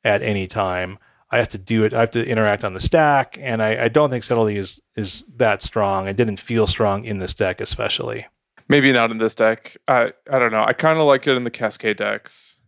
at 0.04 0.22
any 0.22 0.46
time. 0.46 1.00
I 1.28 1.38
have 1.38 1.48
to 1.48 1.58
do 1.58 1.82
it. 1.82 1.92
I 1.92 1.98
have 1.98 2.12
to 2.12 2.24
interact 2.24 2.62
on 2.62 2.74
the 2.74 2.78
stack, 2.78 3.36
and 3.40 3.60
I, 3.60 3.86
I 3.86 3.88
don't 3.88 4.08
think 4.08 4.22
subtlety 4.22 4.56
is 4.56 4.80
is 4.94 5.24
that 5.38 5.62
strong. 5.62 6.06
It 6.06 6.16
didn't 6.16 6.38
feel 6.38 6.68
strong 6.68 7.04
in 7.04 7.18
this 7.18 7.34
deck, 7.34 7.60
especially. 7.60 8.28
Maybe 8.68 8.92
not 8.92 9.10
in 9.10 9.18
this 9.18 9.34
deck. 9.34 9.76
I 9.88 10.12
I 10.30 10.38
don't 10.38 10.52
know. 10.52 10.62
I 10.62 10.72
kind 10.72 11.00
of 11.00 11.06
like 11.06 11.26
it 11.26 11.36
in 11.36 11.42
the 11.42 11.50
Cascade 11.50 11.96
decks. 11.96 12.60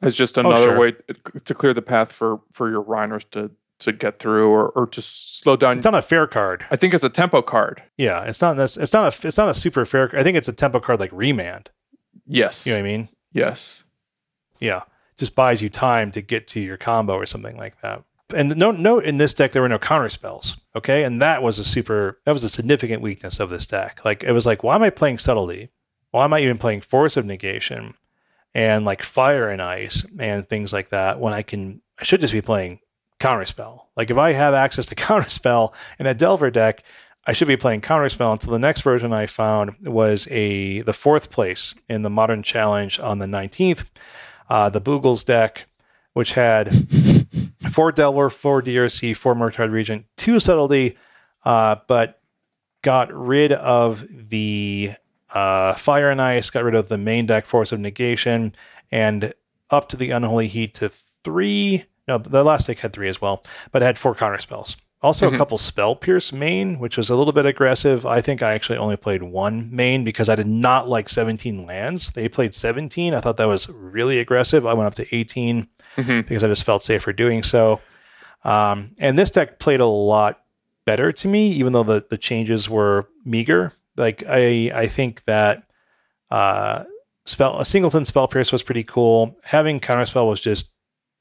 As 0.00 0.14
just 0.14 0.38
oh, 0.38 0.42
another 0.42 0.62
sure. 0.62 0.78
way 0.78 0.94
to 1.44 1.54
clear 1.54 1.74
the 1.74 1.82
path 1.82 2.12
for 2.12 2.40
for 2.52 2.70
your 2.70 2.82
Rhinos 2.82 3.24
to 3.32 3.50
to 3.80 3.92
get 3.92 4.18
through 4.18 4.48
or, 4.50 4.70
or 4.70 4.86
to 4.88 5.00
slow 5.00 5.56
down. 5.56 5.78
It's 5.78 5.84
not 5.84 5.94
a 5.94 6.02
fair 6.02 6.26
card. 6.26 6.64
I 6.70 6.76
think 6.76 6.94
it's 6.94 7.04
a 7.04 7.10
tempo 7.10 7.42
card. 7.42 7.82
Yeah, 7.96 8.22
it's 8.24 8.40
not. 8.40 8.56
this- 8.56 8.76
It's 8.76 8.92
not 8.92 9.04
a. 9.04 9.28
It's 9.28 9.38
not 9.38 9.48
a 9.48 9.54
super 9.54 9.84
fair. 9.84 10.10
I 10.16 10.22
think 10.22 10.36
it's 10.36 10.48
a 10.48 10.52
tempo 10.52 10.80
card 10.80 11.00
like 11.00 11.12
remand. 11.12 11.70
Yes. 12.26 12.66
You 12.66 12.72
know 12.72 12.78
what 12.78 12.88
I 12.88 12.88
mean? 12.88 13.08
Yes. 13.32 13.84
Yeah, 14.60 14.82
just 15.16 15.34
buys 15.34 15.62
you 15.62 15.68
time 15.68 16.10
to 16.12 16.20
get 16.20 16.46
to 16.48 16.60
your 16.60 16.76
combo 16.76 17.14
or 17.14 17.26
something 17.26 17.56
like 17.56 17.80
that. 17.80 18.02
And 18.34 18.56
no 18.56 18.72
note 18.72 19.04
in 19.04 19.16
this 19.16 19.32
deck 19.32 19.52
there 19.52 19.62
were 19.62 19.68
no 19.68 19.78
counter 19.78 20.08
spells. 20.10 20.56
Okay, 20.76 21.04
and 21.04 21.22
that 21.22 21.42
was 21.42 21.58
a 21.58 21.64
super. 21.64 22.20
That 22.24 22.32
was 22.32 22.44
a 22.44 22.48
significant 22.48 23.02
weakness 23.02 23.40
of 23.40 23.50
this 23.50 23.66
deck. 23.66 24.04
Like 24.04 24.22
it 24.24 24.32
was 24.32 24.46
like, 24.46 24.62
why 24.62 24.74
am 24.74 24.82
I 24.82 24.90
playing 24.90 25.18
subtlety? 25.18 25.70
Why 26.10 26.24
am 26.24 26.32
I 26.32 26.40
even 26.40 26.58
playing 26.58 26.80
force 26.80 27.16
of 27.16 27.26
negation 27.26 27.94
and 28.54 28.84
like 28.84 29.02
fire 29.02 29.48
and 29.48 29.62
ice 29.62 30.06
and 30.18 30.46
things 30.46 30.72
like 30.72 30.90
that 30.90 31.20
when 31.20 31.32
I 31.32 31.42
can? 31.42 31.80
I 32.00 32.04
should 32.04 32.20
just 32.20 32.32
be 32.32 32.42
playing 32.42 32.80
counterspell. 33.20 33.86
Like 33.96 34.10
if 34.10 34.16
I 34.16 34.32
have 34.32 34.54
access 34.54 34.86
to 34.86 34.94
counterspell 34.94 35.74
in 35.98 36.06
a 36.06 36.14
Delver 36.14 36.50
deck, 36.50 36.84
I 37.26 37.32
should 37.32 37.48
be 37.48 37.56
playing 37.56 37.82
counterspell 37.82 38.32
until 38.32 38.52
the 38.52 38.58
next 38.58 38.80
version 38.80 39.12
I 39.12 39.26
found 39.26 39.74
was 39.82 40.26
a 40.30 40.80
the 40.82 40.92
fourth 40.92 41.30
place 41.30 41.74
in 41.88 42.02
the 42.02 42.10
modern 42.10 42.42
challenge 42.42 42.98
on 42.98 43.18
the 43.18 43.26
19th. 43.26 43.86
Uh, 44.48 44.70
the 44.70 44.80
Boogles 44.80 45.26
deck, 45.26 45.66
which 46.14 46.32
had 46.32 46.72
four 47.70 47.92
Delver, 47.92 48.30
four 48.30 48.62
DRC, 48.62 49.14
four 49.14 49.34
Murktide 49.34 49.70
Regent, 49.70 50.06
two 50.16 50.40
subtlety, 50.40 50.96
uh, 51.44 51.76
but 51.86 52.20
got 52.82 53.12
rid 53.12 53.52
of 53.52 54.06
the 54.30 54.92
uh, 55.34 55.74
Fire 55.74 56.10
and 56.10 56.20
Ice, 56.20 56.50
got 56.50 56.64
rid 56.64 56.74
of 56.74 56.88
the 56.88 56.98
main 56.98 57.26
deck 57.26 57.46
Force 57.46 57.72
of 57.72 57.80
Negation, 57.80 58.54
and 58.90 59.32
up 59.70 59.88
to 59.90 59.96
the 59.96 60.10
Unholy 60.10 60.46
Heat 60.46 60.74
to 60.74 60.88
three. 60.88 61.84
No, 62.06 62.18
the 62.18 62.44
last 62.44 62.66
deck 62.66 62.78
had 62.78 62.92
three 62.92 63.08
as 63.08 63.20
well, 63.20 63.44
but 63.70 63.82
it 63.82 63.84
had 63.84 63.98
four 63.98 64.14
counter 64.14 64.38
spells. 64.38 64.76
Also, 65.00 65.32
a 65.32 65.36
couple 65.36 65.58
spell 65.58 65.94
pierce 65.94 66.32
main, 66.32 66.80
which 66.80 66.96
was 66.96 67.08
a 67.08 67.14
little 67.14 67.32
bit 67.32 67.46
aggressive. 67.46 68.04
I 68.04 68.20
think 68.20 68.42
I 68.42 68.54
actually 68.54 68.78
only 68.78 68.96
played 68.96 69.22
one 69.22 69.68
main 69.74 70.02
because 70.02 70.28
I 70.28 70.34
did 70.34 70.48
not 70.48 70.88
like 70.88 71.08
17 71.08 71.64
lands. 71.64 72.10
They 72.10 72.28
played 72.28 72.52
17. 72.52 73.14
I 73.14 73.20
thought 73.20 73.36
that 73.36 73.46
was 73.46 73.68
really 73.68 74.18
aggressive. 74.18 74.66
I 74.66 74.72
went 74.74 74.88
up 74.88 74.94
to 74.94 75.06
18 75.14 75.68
because 76.22 76.42
I 76.42 76.48
just 76.48 76.64
felt 76.64 76.82
safer 76.82 77.12
doing 77.12 77.44
so. 77.44 77.80
Um, 78.42 78.90
and 78.98 79.16
this 79.16 79.30
deck 79.30 79.60
played 79.60 79.78
a 79.78 79.86
lot 79.86 80.40
better 80.84 81.12
to 81.12 81.28
me, 81.28 81.48
even 81.52 81.72
though 81.74 81.84
the, 81.84 82.04
the 82.08 82.18
changes 82.18 82.68
were 82.68 83.08
meager. 83.24 83.74
Like 83.98 84.24
I, 84.26 84.70
I 84.74 84.86
think 84.86 85.24
that 85.24 85.64
uh, 86.30 86.84
spell 87.26 87.60
a 87.60 87.64
singleton 87.64 88.04
spell 88.04 88.28
pierce 88.28 88.52
was 88.52 88.62
pretty 88.62 88.84
cool. 88.84 89.36
Having 89.44 89.80
counterspell 89.80 90.28
was 90.28 90.40
just 90.40 90.72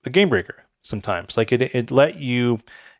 a 0.06 0.10
game 0.10 0.30
breaker 0.30 0.64
sometimes. 0.82 1.38
Like 1.38 1.52
it, 1.52 1.62
it 1.62 1.91
let 1.91 2.18
you 2.18 2.60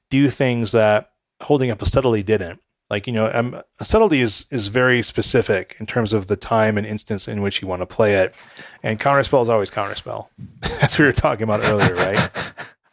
do 0.10 0.30
things 0.30 0.72
that 0.72 1.12
holding 1.42 1.72
up 1.72 1.82
a 1.82 1.86
subtlety 1.86 2.24
didn't. 2.24 2.60
Like 2.90 3.06
you 3.06 3.14
know, 3.14 3.30
um, 3.34 3.62
a 3.80 3.86
subtlety 3.86 4.22
is 4.22 4.46
is 4.50 4.68
very 4.68 5.02
specific 5.02 5.76
in 5.80 5.86
terms 5.86 6.14
of 6.14 6.28
the 6.28 6.38
time 6.38 6.78
and 6.78 6.88
instance 6.88 7.28
in 7.28 7.42
which 7.42 7.62
you 7.62 7.68
want 7.68 7.82
to 7.82 7.86
play 7.86 8.16
it, 8.16 8.34
and 8.82 9.00
counterspell 9.00 9.44
is 9.44 9.50
always 9.50 9.70
counterspell. 9.70 10.30
That's 10.62 10.94
what 10.94 11.00
we 11.00 11.06
were 11.06 11.12
talking 11.12 11.44
about 11.44 11.64
earlier, 11.66 11.94
right? 11.96 12.30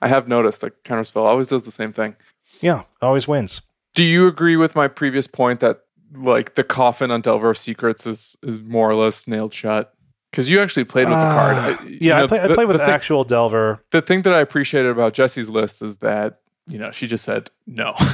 I 0.05 0.09
have 0.09 0.29
noticed 0.29 0.61
that 0.61 0.85
Counterspell 0.85 1.25
always 1.25 1.49
does 1.49 1.63
the 1.63 1.71
same 1.71 1.91
thing. 1.91 2.15
Yeah, 2.61 2.83
always 3.01 3.27
wins. 3.27 3.63
Do 3.95 4.05
you 4.05 4.27
agree 4.27 4.55
with 4.55 4.77
my 4.77 4.87
previous 4.87 5.27
point 5.27 5.61
that 5.61 5.84
like 6.15 6.55
the 6.55 6.65
coffin 6.65 7.11
on 7.11 7.21
Delver 7.21 7.51
of 7.51 7.59
Secrets 7.59 8.07
is 8.07 8.37
is 8.43 8.61
more 8.63 8.89
or 8.91 8.95
less 8.95 9.27
nailed 9.29 9.53
shut? 9.53 9.93
Because 10.31 10.51
you 10.51 10.61
actually 10.61 10.85
played 10.85 11.09
with 11.09 11.17
the 11.19 11.31
card. 11.33 11.57
I, 11.57 11.97
yeah, 12.01 12.17
know, 12.19 12.25
I 12.25 12.27
play. 12.27 12.41
I 12.41 12.47
the- 12.49 12.55
play 12.55 12.65
with 12.65 12.75
the 12.77 12.85
thing- 12.85 12.91
actual 12.95 13.25
Delver. 13.25 13.81
the 13.93 14.03
thing 14.03 14.23
that 14.23 14.33
I 14.33 14.41
appreciated 14.41 14.91
about 14.91 15.15
Jesse's 15.15 15.49
list 15.51 15.81
is 15.83 15.99
that 15.99 16.41
you 16.67 16.79
know 16.79 16.91
she 16.91 17.07
just 17.07 17.25
said 17.25 17.51
no. 17.67 17.95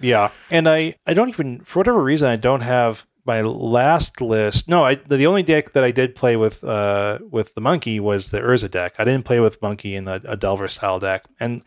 Yeah, 0.00 0.30
and 0.50 0.68
I 0.68 0.94
I 1.06 1.14
don't 1.14 1.28
even 1.28 1.60
for 1.60 1.78
whatever 1.78 2.02
reason 2.02 2.28
I 2.28 2.34
don't 2.34 2.62
have 2.62 3.06
my 3.24 3.40
last 3.42 4.20
list. 4.20 4.68
No, 4.68 4.84
I 4.84 4.96
the 4.96 5.26
only 5.26 5.44
deck 5.44 5.74
that 5.74 5.84
I 5.84 5.92
did 5.92 6.16
play 6.16 6.36
with 6.36 6.64
uh 6.64 7.20
with 7.30 7.54
the 7.54 7.60
monkey 7.60 8.00
was 8.00 8.30
the 8.30 8.40
Urza 8.40 8.68
deck. 8.68 8.96
I 8.98 9.04
didn't 9.04 9.24
play 9.24 9.38
with 9.38 9.62
monkey 9.62 9.94
in 9.94 10.04
the 10.06 10.20
a 10.26 10.36
Delver 10.36 10.66
style 10.66 10.98
deck, 10.98 11.22
and 11.38 11.62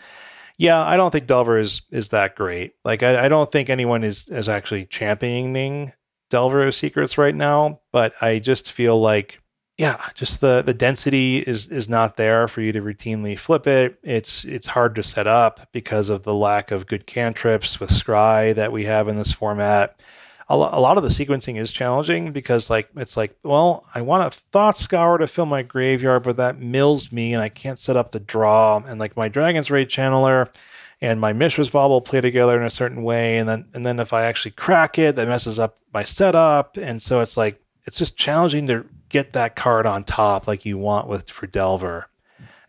yeah, 0.57 0.81
I 0.81 0.97
don't 0.97 1.11
think 1.11 1.27
Delver 1.27 1.57
is 1.57 1.81
is 1.91 2.09
that 2.09 2.35
great. 2.35 2.73
Like 2.83 3.03
I, 3.03 3.25
I 3.25 3.29
don't 3.29 3.51
think 3.51 3.69
anyone 3.69 4.03
is 4.03 4.27
is 4.27 4.49
actually 4.49 4.85
championing 4.85 5.93
Delver 6.29 6.71
Secrets 6.71 7.17
right 7.17 7.35
now, 7.35 7.81
but 7.91 8.13
I 8.21 8.39
just 8.39 8.71
feel 8.71 8.99
like 8.99 9.41
yeah, 9.77 10.01
just 10.13 10.39
the 10.39 10.61
the 10.61 10.73
density 10.73 11.39
is 11.39 11.67
is 11.67 11.89
not 11.89 12.15
there 12.15 12.47
for 12.47 12.61
you 12.61 12.71
to 12.71 12.81
routinely 12.81 13.37
flip 13.37 13.67
it. 13.67 13.99
It's 14.03 14.45
it's 14.45 14.67
hard 14.67 14.95
to 14.95 15.03
set 15.03 15.27
up 15.27 15.67
because 15.73 16.09
of 16.09 16.23
the 16.23 16.33
lack 16.33 16.71
of 16.71 16.87
good 16.87 17.05
cantrips 17.05 17.79
with 17.79 17.89
Scry 17.89 18.55
that 18.55 18.71
we 18.71 18.85
have 18.85 19.09
in 19.09 19.17
this 19.17 19.33
format. 19.33 19.99
A, 20.47 20.55
lo- 20.55 20.69
a 20.71 20.79
lot 20.79 20.97
of 20.97 21.03
the 21.03 21.09
sequencing 21.09 21.57
is 21.57 21.71
challenging 21.71 22.31
because 22.31 22.69
like 22.69 22.89
it's 22.95 23.17
like, 23.17 23.35
well, 23.43 23.85
I 23.95 24.01
want 24.01 24.27
a 24.27 24.29
thought 24.29 24.77
scour 24.77 25.17
to 25.17 25.27
fill 25.27 25.47
my 25.47 25.63
graveyard, 25.63 26.23
but 26.23 26.37
that 26.37 26.59
mills 26.59 27.11
me 27.11 27.33
and 27.33 27.41
I 27.41 27.49
can't 27.49 27.79
set 27.79 27.97
up 27.97 28.11
the 28.11 28.19
draw. 28.19 28.83
And 28.85 28.99
like 28.99 29.17
my 29.17 29.27
Dragon's 29.27 29.71
Rage 29.71 29.95
Channeler 29.95 30.53
and 31.01 31.19
my 31.19 31.33
Mishra's 31.33 31.69
Bauble 31.69 32.01
play 32.01 32.21
together 32.21 32.59
in 32.59 32.65
a 32.65 32.69
certain 32.69 33.03
way, 33.03 33.37
and 33.37 33.49
then 33.49 33.65
and 33.73 33.85
then 33.85 33.99
if 33.99 34.13
I 34.13 34.23
actually 34.23 34.51
crack 34.51 34.99
it, 34.99 35.15
that 35.15 35.27
messes 35.27 35.59
up 35.59 35.77
my 35.93 36.03
setup. 36.03 36.77
And 36.77 37.01
so 37.01 37.21
it's 37.21 37.37
like 37.37 37.61
it's 37.85 37.97
just 37.97 38.17
challenging 38.17 38.67
to 38.67 38.85
get 39.09 39.33
that 39.33 39.55
card 39.55 39.85
on 39.85 40.03
top 40.03 40.47
like 40.47 40.65
you 40.65 40.77
want 40.77 41.07
with 41.07 41.29
for 41.29 41.47
Delver. 41.47 42.07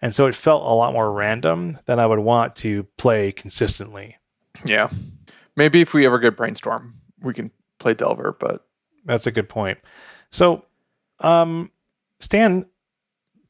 And 0.02 0.14
so 0.14 0.26
it 0.26 0.34
felt 0.34 0.62
a 0.62 0.74
lot 0.74 0.92
more 0.92 1.10
random 1.10 1.78
than 1.86 1.98
I 1.98 2.06
would 2.06 2.18
want 2.18 2.54
to 2.56 2.84
play 2.96 3.32
consistently. 3.32 4.16
yeah, 4.64 4.90
maybe 5.56 5.80
if 5.80 5.94
we 5.94 6.06
ever 6.06 6.18
get 6.18 6.36
brainstorm, 6.36 6.94
we 7.20 7.32
can 7.34 7.50
play 7.78 7.94
Delver. 7.94 8.36
But 8.38 8.66
That's 9.04 9.26
a 9.26 9.32
good 9.32 9.48
point. 9.48 9.78
So, 10.30 10.64
um, 11.20 11.70
Stan, 12.18 12.64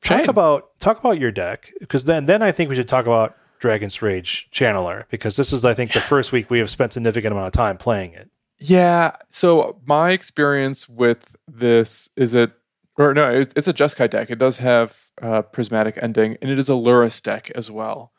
talk 0.02 0.20
Shane. 0.20 0.28
about 0.28 0.78
talk 0.78 0.98
about 0.98 1.18
your 1.18 1.32
deck 1.32 1.70
because 1.80 2.04
then 2.04 2.26
then 2.26 2.42
I 2.42 2.52
think 2.52 2.70
we 2.70 2.76
should 2.76 2.88
talk 2.88 3.06
about 3.06 3.36
Dragon's 3.58 4.02
Rage 4.02 4.48
Channeler 4.52 5.04
because 5.10 5.36
this 5.36 5.52
is 5.52 5.64
I 5.64 5.74
think 5.74 5.92
the 5.92 6.00
first 6.00 6.32
week 6.32 6.50
we 6.50 6.58
have 6.58 6.70
spent 6.70 6.92
significant 6.92 7.32
amount 7.32 7.48
of 7.48 7.52
time 7.52 7.76
playing 7.76 8.12
it. 8.12 8.30
Yeah. 8.58 9.16
So 9.28 9.80
my 9.86 10.10
experience 10.10 10.88
with 10.88 11.36
this 11.46 12.08
is 12.16 12.34
it, 12.34 12.52
or 12.96 13.12
no, 13.12 13.30
it, 13.30 13.52
it's 13.54 13.68
a 13.68 13.74
Jeskai 13.74 14.08
deck. 14.08 14.30
It 14.30 14.38
does 14.38 14.58
have 14.58 15.10
uh, 15.20 15.42
prismatic 15.42 15.98
ending, 16.00 16.36
and 16.40 16.50
it 16.50 16.58
is 16.58 16.68
a 16.68 16.72
Lurrus 16.72 17.22
deck 17.22 17.50
as 17.54 17.70
well. 17.70 18.12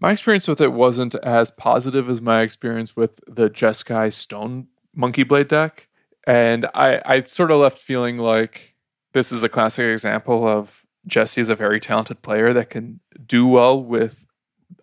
My 0.00 0.10
experience 0.10 0.48
with 0.48 0.60
it 0.60 0.72
wasn't 0.72 1.14
as 1.16 1.52
positive 1.52 2.10
as 2.10 2.20
my 2.20 2.40
experience 2.40 2.96
with 2.96 3.20
the 3.28 3.48
Jeskai 3.48 4.12
Stone 4.12 4.66
Monkey 4.94 5.22
Blade 5.22 5.48
deck, 5.48 5.88
and 6.26 6.66
I, 6.74 7.00
I 7.04 7.20
sort 7.22 7.50
of 7.50 7.60
left 7.60 7.78
feeling 7.78 8.18
like 8.18 8.74
this 9.12 9.32
is 9.32 9.42
a 9.42 9.48
classic 9.48 9.86
example 9.86 10.46
of 10.46 10.84
Jesse 11.06 11.40
is 11.40 11.48
a 11.48 11.56
very 11.56 11.80
talented 11.80 12.22
player 12.22 12.52
that 12.52 12.70
can 12.70 13.00
do 13.26 13.46
well 13.46 13.82
with 13.82 14.26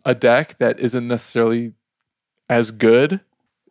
a 0.06 0.14
deck 0.14 0.58
that 0.60 0.80
isn't 0.80 1.08
necessarily 1.08 1.74
as 2.50 2.72
good 2.72 3.22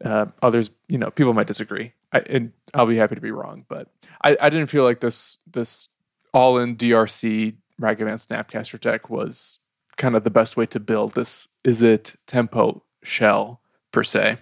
uh, 0.05 0.27
others, 0.43 0.71
you 0.89 0.99
know, 0.99 1.11
people 1.11 1.35
might 1.35 1.47
disagree, 1.47 1.93
I, 2.13 2.21
and 2.21 2.53
I'll 2.73 2.87
be 2.87 2.97
happy 2.97 3.15
to 3.15 3.21
be 3.21 3.31
wrong. 3.31 3.67
But 3.69 3.89
I, 4.25 4.37
I 4.41 4.51
didn't 4.51 4.69
feel 4.69 4.85
like 4.85 5.01
this 5.01 5.39
this 5.47 5.89
all 6.33 6.59
in 6.59 6.77
DRC 6.77 7.57
Ragavan 7.81 8.27
Snapcaster 8.27 8.81
deck 8.81 9.11
was 9.11 9.59
kind 9.97 10.17
of 10.17 10.25
the 10.25 10.31
best 10.31 10.57
way 10.57 10.67
to 10.67 10.81
build 10.81 11.15
this. 11.15 11.49
Is 11.65 11.83
it 11.83 12.15
tempo 12.27 12.83
shell 13.03 13.61
per 13.93 14.03
se. 14.03 14.37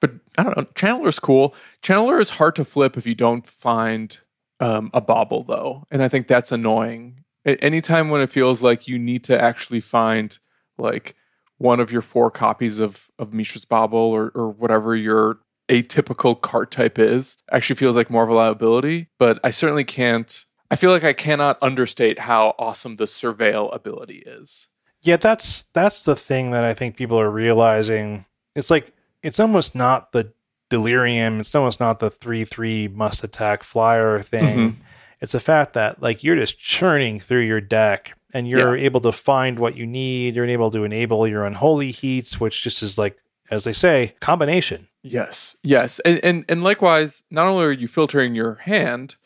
But 0.00 0.12
I 0.36 0.42
don't 0.42 0.56
know. 0.56 0.64
Channeler 0.74 1.08
is 1.08 1.18
cool. 1.18 1.54
Channeler 1.82 2.20
is 2.20 2.30
hard 2.30 2.54
to 2.56 2.64
flip 2.64 2.96
if 2.96 3.06
you 3.06 3.14
don't 3.14 3.46
find 3.46 4.18
um, 4.60 4.90
a 4.94 5.00
bauble, 5.00 5.44
though, 5.44 5.84
and 5.90 6.02
I 6.02 6.08
think 6.08 6.26
that's 6.26 6.52
annoying. 6.52 7.24
Anytime 7.44 8.10
when 8.10 8.20
it 8.20 8.30
feels 8.30 8.62
like 8.62 8.88
you 8.88 8.98
need 8.98 9.24
to 9.24 9.40
actually 9.40 9.80
find 9.80 10.36
like 10.76 11.14
one 11.58 11.80
of 11.80 11.90
your 11.90 12.02
four 12.02 12.30
copies 12.30 12.78
of 12.78 13.10
of 13.18 13.32
Mishra's 13.32 13.64
Bauble 13.64 13.98
or 13.98 14.30
or 14.34 14.50
whatever 14.50 14.94
your 14.94 15.38
atypical 15.68 16.40
card 16.40 16.70
type 16.70 16.98
is 16.98 17.36
actually 17.52 17.76
feels 17.76 17.96
like 17.96 18.10
more 18.10 18.24
of 18.24 18.30
a 18.30 18.34
liability. 18.34 19.08
But 19.18 19.38
I 19.44 19.50
certainly 19.50 19.84
can't. 19.84 20.44
I 20.70 20.76
feel 20.76 20.90
like 20.90 21.04
I 21.04 21.12
cannot 21.12 21.58
understate 21.62 22.18
how 22.18 22.54
awesome 22.58 22.96
the 22.96 23.04
surveil 23.04 23.74
ability 23.74 24.22
is. 24.26 24.68
Yeah, 25.02 25.16
that's 25.16 25.64
that's 25.74 26.02
the 26.02 26.16
thing 26.16 26.50
that 26.50 26.64
I 26.64 26.74
think 26.74 26.96
people 26.96 27.18
are 27.18 27.30
realizing. 27.30 28.26
It's 28.54 28.70
like 28.70 28.92
it's 29.22 29.40
almost 29.40 29.74
not 29.74 30.12
the 30.12 30.32
delirium. 30.68 31.40
It's 31.40 31.54
almost 31.54 31.80
not 31.80 31.98
the 31.98 32.10
three 32.10 32.44
three 32.44 32.88
must 32.88 33.24
attack 33.24 33.62
flyer 33.62 34.20
thing. 34.20 34.58
Mm-hmm. 34.58 34.82
It's 35.20 35.32
the 35.32 35.40
fact 35.40 35.72
that 35.74 36.00
like 36.00 36.22
you're 36.22 36.36
just 36.36 36.58
churning 36.58 37.18
through 37.20 37.42
your 37.42 37.60
deck 37.60 38.16
and 38.32 38.48
you're 38.48 38.76
yeah. 38.76 38.84
able 38.84 39.00
to 39.00 39.12
find 39.12 39.58
what 39.58 39.76
you 39.76 39.86
need. 39.86 40.36
You're 40.36 40.46
able 40.46 40.70
to 40.70 40.84
enable 40.84 41.26
your 41.26 41.44
unholy 41.44 41.90
heats, 41.90 42.38
which 42.38 42.62
just 42.62 42.82
is 42.82 42.98
like, 42.98 43.18
as 43.50 43.64
they 43.64 43.72
say, 43.72 44.14
combination. 44.20 44.88
Yes, 45.02 45.56
yes, 45.62 46.00
and 46.00 46.20
and 46.24 46.44
and 46.48 46.62
likewise, 46.62 47.22
not 47.30 47.46
only 47.46 47.64
are 47.64 47.72
you 47.72 47.88
filtering 47.88 48.34
your 48.34 48.56
hand, 48.56 49.16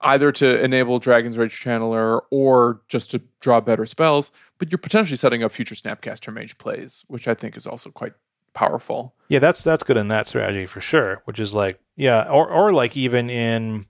either 0.00 0.32
to 0.32 0.62
enable 0.62 0.98
Dragon's 0.98 1.38
Rage 1.38 1.58
Channeler 1.58 2.20
or 2.30 2.82
just 2.88 3.10
to 3.12 3.22
draw 3.40 3.60
better 3.60 3.86
spells, 3.86 4.32
but 4.58 4.70
you're 4.70 4.78
potentially 4.78 5.16
setting 5.16 5.42
up 5.42 5.52
future 5.52 5.74
Snapcaster 5.74 6.32
Mage 6.32 6.58
plays, 6.58 7.04
which 7.08 7.26
I 7.26 7.34
think 7.34 7.56
is 7.56 7.66
also 7.66 7.90
quite 7.90 8.12
powerful. 8.54 9.14
Yeah, 9.28 9.38
that's 9.38 9.62
that's 9.62 9.82
good 9.82 9.96
in 9.96 10.08
that 10.08 10.26
strategy 10.26 10.66
for 10.66 10.80
sure. 10.80 11.22
Which 11.24 11.38
is 11.38 11.54
like, 11.54 11.80
yeah, 11.96 12.28
or 12.30 12.48
or 12.48 12.72
like 12.72 12.96
even 12.96 13.30
in, 13.30 13.86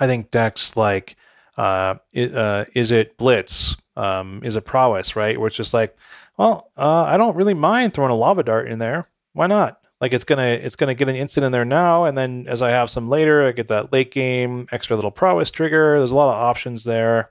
I 0.00 0.06
think 0.06 0.30
decks 0.30 0.76
like 0.76 1.16
uh, 1.56 1.96
uh, 2.16 2.64
Izzet 2.74 3.16
Blitz? 3.16 3.76
Um, 3.96 4.40
Izzet 4.40 4.64
Prowess, 4.64 5.14
right? 5.14 5.38
Where 5.38 5.46
it's 5.46 5.56
just 5.56 5.74
like, 5.74 5.96
well, 6.36 6.72
uh, 6.76 7.04
I 7.04 7.16
don't 7.16 7.36
really 7.36 7.54
mind 7.54 7.94
throwing 7.94 8.10
a 8.10 8.16
lava 8.16 8.42
dart 8.42 8.68
in 8.68 8.80
there. 8.80 9.08
Why 9.34 9.46
not? 9.46 9.80
Like 10.00 10.12
it's 10.12 10.24
gonna 10.24 10.42
it's 10.42 10.76
gonna 10.76 10.94
get 10.94 11.08
an 11.08 11.16
instant 11.16 11.46
in 11.46 11.52
there 11.52 11.64
now, 11.64 12.04
and 12.04 12.18
then 12.18 12.46
as 12.48 12.60
I 12.60 12.70
have 12.70 12.90
some 12.90 13.08
later, 13.08 13.46
I 13.46 13.52
get 13.52 13.68
that 13.68 13.92
late 13.92 14.10
game 14.10 14.66
extra 14.72 14.96
little 14.96 15.10
prowess 15.10 15.50
trigger. 15.50 15.98
There's 15.98 16.10
a 16.10 16.16
lot 16.16 16.34
of 16.34 16.42
options 16.42 16.84
there. 16.84 17.30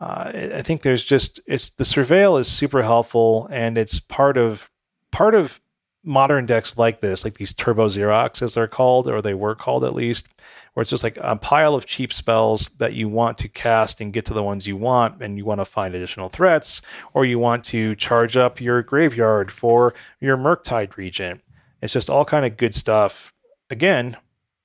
Uh, 0.00 0.32
I 0.54 0.62
think 0.62 0.82
there's 0.82 1.04
just 1.04 1.40
it's 1.46 1.70
the 1.70 1.84
surveil 1.84 2.40
is 2.40 2.48
super 2.48 2.82
helpful, 2.82 3.48
and 3.50 3.76
it's 3.76 4.00
part 4.00 4.38
of 4.38 4.70
part 5.10 5.34
of 5.34 5.60
modern 6.02 6.46
decks 6.46 6.78
like 6.78 7.00
this, 7.00 7.24
like 7.24 7.34
these 7.34 7.54
Turbo 7.54 7.88
Xerox 7.88 8.42
as 8.42 8.54
they're 8.54 8.66
called, 8.66 9.08
or 9.08 9.20
they 9.20 9.34
were 9.34 9.54
called 9.54 9.84
at 9.84 9.94
least, 9.94 10.28
where 10.72 10.82
it's 10.82 10.90
just 10.90 11.04
like 11.04 11.18
a 11.20 11.36
pile 11.36 11.74
of 11.74 11.86
cheap 11.86 12.12
spells 12.12 12.68
that 12.78 12.94
you 12.94 13.08
want 13.08 13.38
to 13.38 13.48
cast 13.48 14.00
and 14.00 14.12
get 14.12 14.24
to 14.26 14.34
the 14.34 14.42
ones 14.42 14.66
you 14.66 14.76
want, 14.76 15.22
and 15.22 15.36
you 15.36 15.44
want 15.44 15.60
to 15.60 15.64
find 15.64 15.94
additional 15.94 16.28
threats, 16.28 16.80
or 17.12 17.24
you 17.24 17.38
want 17.38 17.64
to 17.64 17.94
charge 17.96 18.36
up 18.36 18.60
your 18.60 18.82
graveyard 18.82 19.50
for 19.50 19.94
your 20.20 20.36
Murktide 20.36 20.96
Regent. 20.96 21.42
It's 21.82 21.92
just 21.92 22.10
all 22.10 22.24
kind 22.24 22.44
of 22.44 22.56
good 22.56 22.74
stuff. 22.74 23.32
Again, 23.68 24.16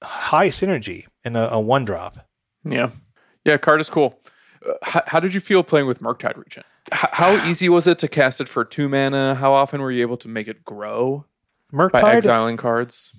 high 0.03 0.49
synergy 0.49 1.05
in 1.23 1.35
a, 1.35 1.47
a 1.51 1.59
one 1.59 1.85
drop. 1.85 2.17
Yeah, 2.63 2.91
yeah, 3.43 3.57
card 3.57 3.81
is 3.81 3.89
cool. 3.89 4.19
Uh, 4.67 4.73
how, 4.81 5.03
how, 5.07 5.19
did 5.19 5.33
you 5.33 5.39
feel 5.39 5.63
playing 5.63 5.87
with 5.87 6.01
Murktide 6.01 6.37
Regent? 6.37 6.65
How 6.91 7.33
easy 7.47 7.67
was 7.69 7.87
it 7.87 7.99
to 7.99 8.07
cast 8.07 8.41
it 8.41 8.47
for 8.47 8.63
two 8.63 8.87
mana? 8.87 9.35
How 9.35 9.53
often 9.53 9.81
were 9.81 9.91
you 9.91 10.01
able 10.01 10.17
to 10.17 10.27
make 10.27 10.47
it 10.47 10.63
grow? 10.63 11.25
Murktide 11.73 12.01
by 12.01 12.15
exiling 12.15 12.57
cards. 12.57 13.13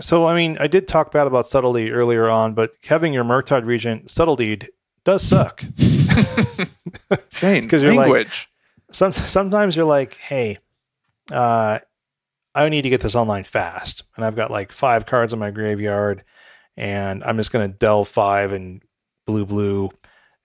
So, 0.00 0.26
I 0.26 0.34
mean, 0.34 0.56
I 0.58 0.66
did 0.66 0.88
talk 0.88 1.12
bad 1.12 1.26
about 1.26 1.46
subtlety 1.46 1.90
earlier 1.90 2.28
on, 2.28 2.54
but 2.54 2.72
having 2.84 3.12
your 3.12 3.24
Murktide 3.24 3.66
Regent 3.66 4.10
subtlety 4.10 4.60
does 5.04 5.22
suck. 5.22 5.60
Shane, 7.30 7.62
because 7.62 7.82
you're 7.82 7.94
language. 7.94 8.48
Like, 8.88 8.94
some, 8.94 9.12
sometimes 9.12 9.76
you're 9.76 9.84
like, 9.84 10.14
hey, 10.16 10.58
uh, 11.30 11.80
I 12.54 12.68
need 12.68 12.82
to 12.82 12.90
get 12.90 13.00
this 13.00 13.14
online 13.14 13.44
fast, 13.44 14.04
and 14.16 14.24
I've 14.24 14.36
got 14.36 14.50
like 14.50 14.72
five 14.72 15.06
cards 15.06 15.32
in 15.32 15.38
my 15.38 15.50
graveyard, 15.50 16.24
and 16.76 17.22
I'm 17.22 17.36
just 17.36 17.52
going 17.52 17.70
to 17.70 17.76
delve 17.76 18.08
five 18.08 18.52
and 18.52 18.82
blue 19.26 19.46
blue, 19.46 19.90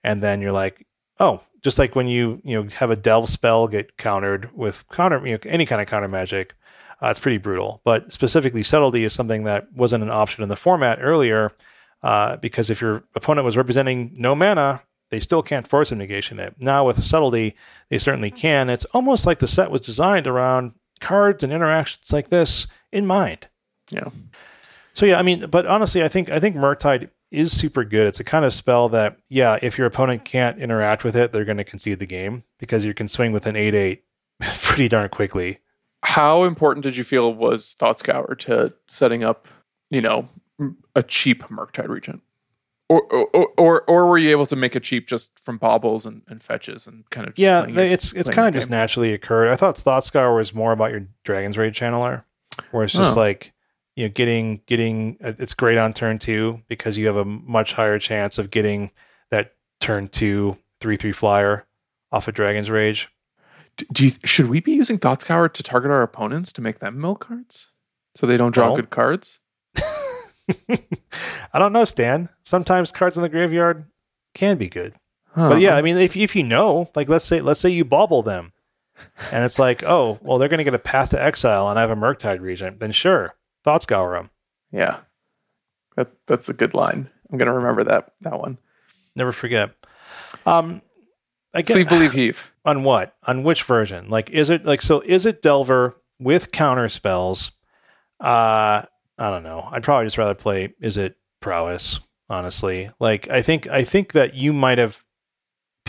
and 0.04 0.22
then 0.22 0.40
you're 0.40 0.52
like, 0.52 0.86
oh, 1.18 1.40
just 1.66 1.78
like 1.80 1.96
when 1.96 2.06
you 2.06 2.40
you 2.44 2.54
know 2.54 2.68
have 2.76 2.90
a 2.90 2.96
delve 2.96 3.28
spell 3.28 3.66
get 3.66 3.96
countered 3.96 4.56
with 4.56 4.84
counter 4.88 5.20
you 5.26 5.32
know, 5.32 5.38
any 5.44 5.66
kind 5.66 5.82
of 5.82 5.88
counter 5.88 6.06
magic 6.06 6.54
uh, 7.02 7.08
it's 7.08 7.20
pretty 7.20 7.38
brutal. 7.38 7.80
But 7.84 8.12
specifically, 8.12 8.62
subtlety 8.62 9.04
is 9.04 9.12
something 9.12 9.44
that 9.44 9.72
wasn't 9.72 10.02
an 10.02 10.10
option 10.10 10.42
in 10.42 10.48
the 10.48 10.56
format 10.56 10.98
earlier, 11.00 11.52
uh, 12.02 12.36
because 12.38 12.70
if 12.70 12.80
your 12.80 13.04
opponent 13.14 13.44
was 13.44 13.56
representing 13.56 14.12
no 14.16 14.34
mana, 14.34 14.82
they 15.10 15.20
still 15.20 15.42
can't 15.42 15.68
Force 15.68 15.92
of 15.92 15.98
Negation 15.98 16.40
it. 16.40 16.54
Now 16.58 16.86
with 16.86 17.02
subtlety, 17.02 17.54
they 17.90 17.98
certainly 17.98 18.30
can. 18.30 18.70
It's 18.70 18.86
almost 18.86 19.26
like 19.26 19.38
the 19.40 19.48
set 19.48 19.70
was 19.70 19.82
designed 19.82 20.26
around 20.26 20.72
cards 21.00 21.42
and 21.42 21.52
interactions 21.52 22.12
like 22.12 22.30
this 22.30 22.66
in 22.92 23.06
mind. 23.06 23.46
Yeah. 23.90 24.08
So 24.94 25.04
yeah, 25.04 25.18
I 25.18 25.22
mean, 25.22 25.46
but 25.50 25.66
honestly, 25.66 26.02
I 26.02 26.08
think 26.08 26.30
I 26.30 26.40
think 26.40 26.56
Murktide 26.56 27.10
is 27.36 27.56
super 27.56 27.84
good. 27.84 28.06
It's 28.06 28.20
a 28.20 28.24
kind 28.24 28.44
of 28.44 28.52
spell 28.52 28.88
that, 28.88 29.18
yeah, 29.28 29.58
if 29.62 29.78
your 29.78 29.86
opponent 29.86 30.24
can't 30.24 30.58
interact 30.58 31.04
with 31.04 31.14
it, 31.14 31.32
they're 31.32 31.44
going 31.44 31.58
to 31.58 31.64
concede 31.64 31.98
the 31.98 32.06
game 32.06 32.44
because 32.58 32.84
you 32.84 32.94
can 32.94 33.08
swing 33.08 33.32
with 33.32 33.46
an 33.46 33.56
eight 33.56 33.74
eight 33.74 34.04
pretty 34.40 34.88
darn 34.88 35.08
quickly 35.08 35.60
how 36.06 36.44
important 36.44 36.84
did 36.84 36.96
you 36.96 37.02
feel 37.02 37.34
was 37.34 37.74
Thought 37.74 37.98
Scour 37.98 38.36
to 38.36 38.72
setting 38.86 39.24
up, 39.24 39.48
you 39.90 40.00
know, 40.00 40.28
a 40.94 41.02
cheap 41.02 41.42
Murktide 41.44 41.88
Regent? 41.88 42.22
Or, 42.88 43.02
or, 43.12 43.48
or, 43.58 43.82
or 43.82 44.06
were 44.06 44.16
you 44.16 44.30
able 44.30 44.46
to 44.46 44.54
make 44.54 44.76
it 44.76 44.84
cheap 44.84 45.08
just 45.08 45.40
from 45.40 45.58
baubles 45.58 46.06
and, 46.06 46.22
and 46.28 46.40
fetches 46.40 46.86
and 46.86 47.02
kind 47.10 47.26
of 47.26 47.36
yeah 47.36 47.66
it's 47.66 48.12
it's 48.12 48.30
kind 48.30 48.46
of 48.46 48.54
just 48.54 48.70
naturally 48.70 49.12
occurred 49.12 49.48
i 49.48 49.56
thought 49.56 49.76
thought 49.76 50.04
scour 50.04 50.36
was 50.36 50.54
more 50.54 50.70
about 50.70 50.92
your 50.92 51.08
Dragon's 51.24 51.58
Rage 51.58 51.76
Channeler 51.76 52.22
where 52.70 52.84
it's 52.84 52.92
just 52.92 53.16
oh. 53.16 53.20
like 53.20 53.52
you 53.96 54.06
know 54.06 54.12
getting 54.12 54.60
getting 54.66 55.16
uh, 55.22 55.32
it's 55.38 55.54
great 55.54 55.78
on 55.78 55.92
turn 55.92 56.18
two 56.18 56.62
because 56.68 56.96
you 56.96 57.06
have 57.06 57.16
a 57.16 57.24
much 57.24 57.72
higher 57.72 57.98
chance 57.98 58.38
of 58.38 58.50
getting 58.50 58.90
that 59.30 59.54
turn 59.80 60.08
two 60.08 60.56
three 60.80 60.96
three 60.96 61.12
flyer 61.12 61.66
off 62.12 62.28
of 62.28 62.34
dragon's 62.34 62.70
rage 62.70 63.10
do 63.92 64.04
you, 64.04 64.10
should 64.24 64.48
we 64.48 64.60
be 64.60 64.72
using 64.72 64.98
Thought 64.98 65.20
Scour 65.20 65.48
to 65.48 65.62
target 65.62 65.90
our 65.90 66.02
opponents 66.02 66.52
to 66.54 66.62
make 66.62 66.78
them 66.78 67.00
mill 67.00 67.14
cards 67.14 67.72
so 68.14 68.26
they 68.26 68.36
don't 68.36 68.54
draw 68.54 68.74
good 68.74 68.90
cards? 68.90 69.40
I 70.68 71.58
don't 71.58 71.72
know, 71.72 71.84
Stan. 71.84 72.28
Sometimes 72.42 72.92
cards 72.92 73.16
in 73.16 73.22
the 73.22 73.28
graveyard 73.28 73.84
can 74.34 74.56
be 74.56 74.68
good. 74.68 74.94
Huh. 75.34 75.50
But 75.50 75.60
yeah, 75.60 75.76
I 75.76 75.82
mean, 75.82 75.98
if 75.98 76.16
if 76.16 76.34
you 76.34 76.42
know, 76.42 76.90
like 76.96 77.08
let's 77.08 77.24
say 77.24 77.40
let's 77.42 77.60
say 77.60 77.68
you 77.68 77.84
bauble 77.84 78.22
them, 78.22 78.52
and 79.30 79.44
it's 79.44 79.58
like, 79.58 79.82
oh, 79.84 80.18
well, 80.22 80.38
they're 80.38 80.48
going 80.48 80.58
to 80.58 80.64
get 80.64 80.72
a 80.72 80.78
path 80.78 81.10
to 81.10 81.22
exile, 81.22 81.68
and 81.68 81.78
I 81.78 81.82
have 81.82 81.90
a 81.90 81.96
Murktide 81.96 82.40
Regent, 82.40 82.80
then 82.80 82.92
sure, 82.92 83.34
Thought 83.66 83.82
Scour 83.82 84.12
them. 84.12 84.30
Yeah, 84.70 84.98
that 85.96 86.12
that's 86.28 86.48
a 86.48 86.54
good 86.54 86.72
line. 86.72 87.10
I'm 87.28 87.36
going 87.36 87.48
to 87.48 87.52
remember 87.52 87.82
that 87.82 88.12
that 88.20 88.38
one. 88.38 88.58
Never 89.16 89.32
forget. 89.32 89.72
Um, 90.46 90.82
I 91.52 91.62
guess, 91.62 91.74
Sleeve, 91.74 91.88
believe, 91.88 92.12
heave. 92.12 92.52
On 92.64 92.84
what? 92.84 93.16
On 93.26 93.42
which 93.42 93.64
version? 93.64 94.08
Like, 94.08 94.30
is 94.30 94.50
it 94.50 94.64
like 94.66 94.82
so? 94.82 95.00
Is 95.00 95.26
it 95.26 95.42
Delver 95.42 95.96
with 96.20 96.52
counter 96.52 96.88
spells? 96.88 97.50
Uh, 98.20 98.82
I 99.18 99.30
don't 99.30 99.42
know. 99.42 99.68
I'd 99.72 99.82
probably 99.82 100.06
just 100.06 100.16
rather 100.16 100.34
play. 100.34 100.72
Is 100.80 100.96
it 100.96 101.16
prowess? 101.40 101.98
Honestly, 102.30 102.88
like 103.00 103.28
I 103.28 103.42
think 103.42 103.66
I 103.66 103.82
think 103.82 104.12
that 104.12 104.34
you 104.34 104.52
might 104.52 104.78
have. 104.78 105.02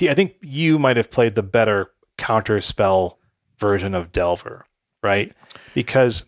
I 0.02 0.16
think 0.16 0.34
you 0.42 0.80
might 0.80 0.98
have 0.98 1.12
played 1.12 1.36
the 1.36 1.44
better 1.44 1.92
counter 2.18 2.60
spell 2.60 3.20
version 3.60 3.94
of 3.94 4.12
Delver, 4.12 4.66
right? 5.04 5.32
Because 5.76 6.24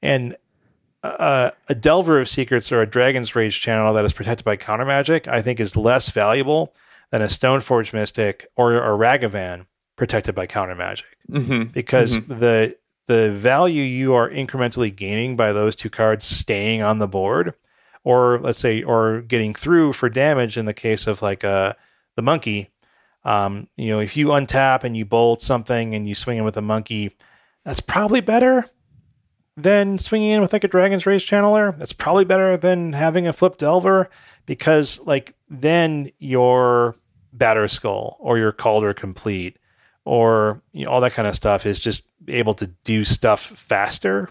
and 0.00 0.36
a, 1.02 1.52
a 1.68 1.74
Delver 1.74 2.20
of 2.20 2.28
Secrets 2.28 2.70
or 2.70 2.82
a 2.82 2.86
Dragon's 2.86 3.34
Rage 3.34 3.60
channel 3.60 3.92
that 3.94 4.04
is 4.04 4.12
protected 4.12 4.44
by 4.44 4.56
counter 4.56 4.84
magic, 4.84 5.28
I 5.28 5.42
think 5.42 5.60
is 5.60 5.76
less 5.76 6.10
valuable 6.10 6.72
than 7.10 7.22
a 7.22 7.26
Stoneforge 7.26 7.92
Mystic 7.92 8.46
or 8.56 8.74
a 8.74 8.96
Ragavan 8.96 9.66
protected 9.96 10.34
by 10.34 10.46
counter 10.46 10.74
magic. 10.74 11.16
Mm-hmm. 11.30 11.64
Because 11.64 12.24
the 12.26 12.76
the 13.08 13.30
value 13.30 13.82
you 13.82 14.14
are 14.14 14.30
incrementally 14.30 14.94
gaining 14.94 15.36
by 15.36 15.52
those 15.52 15.74
two 15.74 15.90
cards 15.90 16.24
staying 16.24 16.82
on 16.82 16.98
the 16.98 17.08
board, 17.08 17.54
or 18.04 18.38
let's 18.38 18.58
say, 18.58 18.82
or 18.82 19.22
getting 19.22 19.54
through 19.54 19.92
for 19.92 20.08
damage 20.08 20.56
in 20.56 20.66
the 20.66 20.74
case 20.74 21.06
of 21.06 21.20
like 21.20 21.44
uh, 21.44 21.74
the 22.16 22.22
monkey. 22.22 22.70
Um, 23.24 23.68
you 23.76 23.88
know, 23.88 24.00
if 24.00 24.16
you 24.16 24.28
untap 24.28 24.82
and 24.82 24.96
you 24.96 25.04
bolt 25.04 25.40
something 25.40 25.94
and 25.94 26.08
you 26.08 26.14
swing 26.14 26.38
in 26.38 26.44
with 26.44 26.56
a 26.56 26.62
monkey, 26.62 27.16
that's 27.64 27.80
probably 27.80 28.20
better 28.20 28.66
than 29.56 29.98
swinging 29.98 30.30
in 30.30 30.40
with 30.40 30.52
like 30.52 30.64
a 30.64 30.68
Dragon's 30.68 31.06
Rage 31.06 31.28
Channeler. 31.28 31.76
That's 31.76 31.92
probably 31.92 32.24
better 32.24 32.56
than 32.56 32.92
having 32.92 33.26
a 33.26 33.32
Flip 33.32 33.56
Delver 33.56 34.08
because 34.46 35.00
like 35.00 35.34
then 35.48 36.10
your 36.18 36.96
Batterskull 37.36 38.16
or 38.18 38.38
your 38.38 38.52
Kaldra 38.52 38.94
Compleat 38.96 39.58
or 40.04 40.62
you 40.72 40.84
know, 40.84 40.90
all 40.90 41.00
that 41.00 41.12
kind 41.12 41.28
of 41.28 41.34
stuff 41.34 41.66
is 41.66 41.78
just 41.78 42.02
able 42.28 42.54
to 42.54 42.66
do 42.84 43.04
stuff 43.04 43.40
faster. 43.40 44.28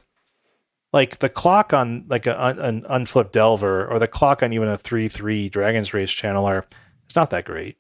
Like 0.92 1.20
the 1.20 1.30
clock 1.30 1.74
on 1.74 2.06
like 2.10 2.28
a, 2.28 2.56
an 2.60 2.86
unflipped 2.90 3.32
Delver 3.32 3.88
or 3.88 4.00
the 4.00 4.08
clock 4.08 4.44
on 4.44 4.52
even 4.52 4.68
a 4.68 4.78
three 4.78 5.08
three 5.08 5.50
Dragon's 5.50 5.94
Rage 5.94 6.20
Channeler, 6.20 6.66
it's 7.06 7.16
not 7.16 7.30
that 7.30 7.46
great. 7.46 7.78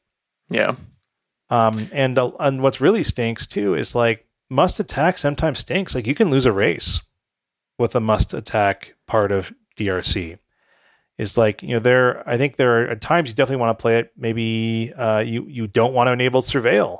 Yeah. 0.49 0.76
Um, 1.49 1.89
and 1.91 2.18
uh, 2.18 2.31
and 2.39 2.61
what's 2.61 2.80
really 2.80 3.03
stinks 3.03 3.45
too 3.47 3.73
is 3.73 3.95
like 3.95 4.26
must 4.49 4.80
attack 4.80 5.18
sometimes 5.18 5.59
stinks. 5.59 5.93
Like 5.93 6.07
you 6.07 6.15
can 6.15 6.30
lose 6.30 6.45
a 6.45 6.53
race 6.53 7.01
with 7.82 7.95
a 7.95 7.99
must 7.99 8.34
attack 8.34 8.95
part 9.08 9.32
of 9.32 9.52
DRC. 9.78 10.38
Is 11.18 11.38
like 11.38 11.62
you 11.62 11.74
know 11.74 11.80
there. 11.80 12.28
I 12.28 12.38
think 12.38 12.56
there 12.56 12.90
are 12.90 12.95
times 12.95 13.30
you 13.30 13.36
definitely 13.36 13.62
want 13.62 13.78
to 13.78 13.82
play 13.82 13.99
it. 13.99 14.12
Maybe 14.18 14.91
uh, 14.95 15.20
you 15.20 15.45
you 15.48 15.68
don't 15.68 15.94
want 15.94 16.08
to 16.08 16.14
enable 16.14 16.41
surveil 16.41 16.99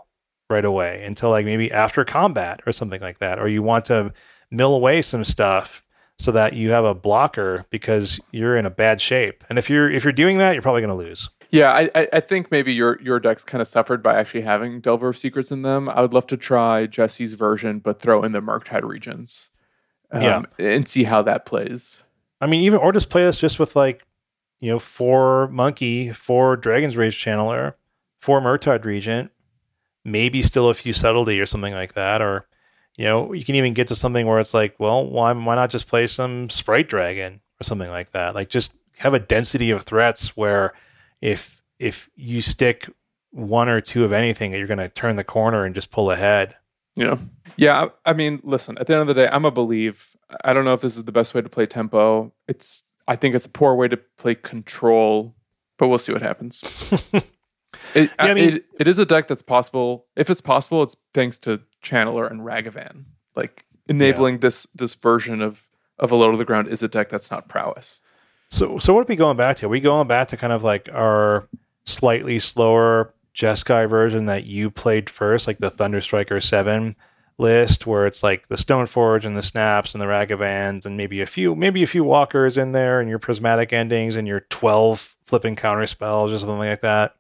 right 0.49 0.66
away 0.66 1.03
until 1.06 1.30
like 1.32 1.45
maybe 1.45 1.72
after 1.72 2.03
combat 2.06 2.60
or 2.68 2.72
something 2.72 3.02
like 3.02 3.18
that, 3.20 3.40
or 3.40 3.48
you 3.48 3.64
want 3.64 3.86
to 3.86 4.14
mill 4.52 4.76
away 4.76 5.02
some 5.02 5.24
stuff 5.24 5.84
so 6.20 6.32
that 6.34 6.53
you 6.53 6.70
have 6.70 6.86
a 6.86 6.94
blocker 6.94 7.66
because 7.72 8.20
you're 8.32 8.56
in 8.56 8.66
a 8.68 8.70
bad 8.70 9.02
shape. 9.02 9.44
And 9.49 9.58
if 9.58 9.70
you're 9.72 9.90
if 9.90 10.03
you're 10.03 10.14
doing 10.14 10.38
that, 10.38 10.52
you're 10.53 10.62
probably 10.62 10.82
going 10.82 10.99
to 10.99 11.03
lose. 11.08 11.30
Yeah, 11.49 11.72
I, 11.72 12.08
I- 12.14 12.20
think 12.20 12.52
maybe 12.52 12.74
your 12.74 13.02
your 13.02 13.20
decks 13.20 13.44
kind 13.44 13.60
of 13.62 13.68
suffered 13.68 14.03
by 14.03 14.16
actually 14.20 14.41
having 14.41 14.82
Delver 14.82 15.10
of 15.10 15.18
Secrets 15.18 15.52
in 15.52 15.64
them. 15.64 15.90
I 15.90 16.02
would 16.02 16.14
love 16.14 16.28
to 16.28 16.38
try 16.38 16.86
Jesse's 16.86 17.34
version, 17.34 17.80
but 17.80 17.99
throw 17.99 18.24
in 18.24 18.34
the 18.34 18.41
Murktide 18.41 18.84
Regents, 18.84 19.49
um, 20.11 20.21
Yeah. 20.21 20.41
and 20.59 20.88
see 20.88 21.03
how 21.03 21.21
that 21.23 21.45
plays. 21.45 22.03
I 22.39 22.47
mean, 22.47 22.61
even 22.61 22.79
or 22.79 22.91
just 22.91 23.09
play 23.09 23.23
this 23.23 23.38
just 23.38 23.59
with 23.59 23.75
like, 23.75 24.03
you 24.59 24.69
know, 24.71 24.79
four 24.79 25.47
monkey, 25.49 26.11
four 26.11 26.55
Dragon's 26.55 26.97
Rage 26.97 27.23
Channeler, 27.23 27.75
four 28.19 28.41
Murktide 28.41 28.83
Regent, 28.85 29.31
maybe 30.03 30.41
still 30.41 30.69
a 30.69 30.73
few 30.73 30.93
subtlety 30.93 31.39
or 31.39 31.45
something 31.45 31.73
like 31.73 31.93
that. 31.93 32.21
Or, 32.21 32.47
you 32.97 33.05
know, 33.05 33.33
you 33.33 33.43
can 33.43 33.55
even 33.55 33.73
get 33.73 33.88
to 33.88 33.95
something 33.95 34.25
where 34.25 34.39
it's 34.39 34.53
like, 34.53 34.75
well, 34.79 35.05
why 35.05 35.31
why 35.33 35.55
not 35.55 35.69
just 35.69 35.88
play 35.88 36.07
some 36.07 36.49
Sprite 36.49 36.89
Dragon 36.89 37.41
or 37.59 37.63
something 37.63 37.89
like 37.89 38.11
that? 38.11 38.35
Like 38.35 38.49
just 38.49 38.73
have 38.99 39.13
a 39.13 39.19
density 39.19 39.71
of 39.71 39.83
threats 39.83 40.35
where 40.35 40.73
if 41.21 41.61
if 41.79 42.09
you 42.15 42.41
stick 42.41 42.89
one 43.31 43.69
or 43.69 43.81
two 43.81 44.03
of 44.03 44.11
anything, 44.11 44.51
you're 44.53 44.67
going 44.67 44.77
to 44.77 44.89
turn 44.89 45.15
the 45.15 45.23
corner 45.23 45.63
and 45.65 45.73
just 45.73 45.89
pull 45.91 46.11
ahead. 46.11 46.55
You 46.95 47.05
know? 47.05 47.19
Yeah, 47.57 47.89
I 48.05 48.13
mean, 48.13 48.41
listen. 48.43 48.77
At 48.77 48.88
the 48.88 48.93
end 48.93 49.01
of 49.01 49.07
the 49.07 49.13
day, 49.13 49.30
I'm 49.31 49.45
a 49.45 49.51
believe. 49.51 50.15
I 50.43 50.53
don't 50.53 50.65
know 50.65 50.73
if 50.73 50.81
this 50.81 50.97
is 50.97 51.05
the 51.05 51.11
best 51.11 51.34
way 51.34 51.41
to 51.41 51.49
play 51.49 51.65
tempo. 51.65 52.34
It's. 52.47 52.84
I 53.07 53.15
think 53.15 53.35
it's 53.35 53.45
a 53.45 53.49
poor 53.49 53.76
way 53.76 53.88
to 53.88 53.97
play 53.97 54.35
control, 54.35 55.35
but 55.77 55.88
we'll 55.88 55.97
see 55.97 56.13
what 56.13 56.22
happens. 56.22 56.61
it, 57.95 58.11
I 58.19 58.34
mean- 58.34 58.55
it, 58.55 58.65
it 58.80 58.88
is 58.88 58.99
a 58.99 59.05
deck 59.05 59.27
that's 59.27 59.41
possible. 59.41 60.05
If 60.15 60.30
it's 60.30 60.41
possible, 60.41 60.84
it's 60.84 60.95
thanks 61.13 61.38
to 61.39 61.61
Channeler 61.84 62.30
and 62.30 62.41
Ragavan. 62.41 63.05
Like 63.35 63.65
enabling 63.89 64.39
this 64.39 64.68
this 64.76 64.95
version 64.95 65.41
of 65.41 65.69
of 65.99 66.11
a 66.11 66.15
low 66.15 66.31
to 66.31 66.38
the 66.38 66.45
ground 66.45 66.68
is 66.68 66.84
a 66.84 66.88
deck 66.88 67.09
that's 67.09 67.31
not 67.31 67.47
prowess. 67.47 68.01
So, 68.49 68.80
so 68.80 68.93
what 68.93 69.01
are 69.01 69.05
we 69.07 69.15
going 69.15 69.38
back 69.38 69.55
to? 69.57 69.68
Are 69.68 69.69
we 69.69 69.80
going 69.80 70.07
back 70.07 70.27
to 70.30 70.38
kind 70.38 70.51
of 70.51 70.61
like 70.61 70.89
our 70.91 71.47
slightly 71.85 72.39
slower 72.39 73.13
Jeskai 73.36 73.90
version 73.90 74.26
that 74.26 74.45
you 74.45 74.70
played 74.70 75.10
first, 75.10 75.48
like 75.48 75.60
the 75.60 75.72
Thunderstriker 75.72 76.41
7 76.44 76.95
list, 77.38 77.88
where 77.88 78.06
it's 78.06 78.24
like 78.24 78.48
the 78.48 78.56
Stoneforge 78.56 79.26
and 79.26 79.36
the 79.38 79.41
Snaps 79.41 79.94
and 79.94 80.02
the 80.02 80.06
Ragavans 80.06 80.86
and 80.86 80.98
maybe 80.98 81.22
a 81.22 81.26
few, 81.26 81.56
maybe 81.56 81.82
a 81.84 81.88
few 81.88 82.03
Walkers 82.03 82.58
in 82.58 82.72
there 82.72 82.99
and 82.99 83.10
your 83.10 83.20
Prismatic 83.20 83.74
Endings 83.74 84.16
and 84.16 84.28
your 84.28 84.41
12 84.49 85.18
flipping 85.26 85.56
counter 85.56 85.88
spells 85.88 86.32
or 86.32 86.38
something 86.38 86.58
like 86.58 86.82
that. 86.82 87.16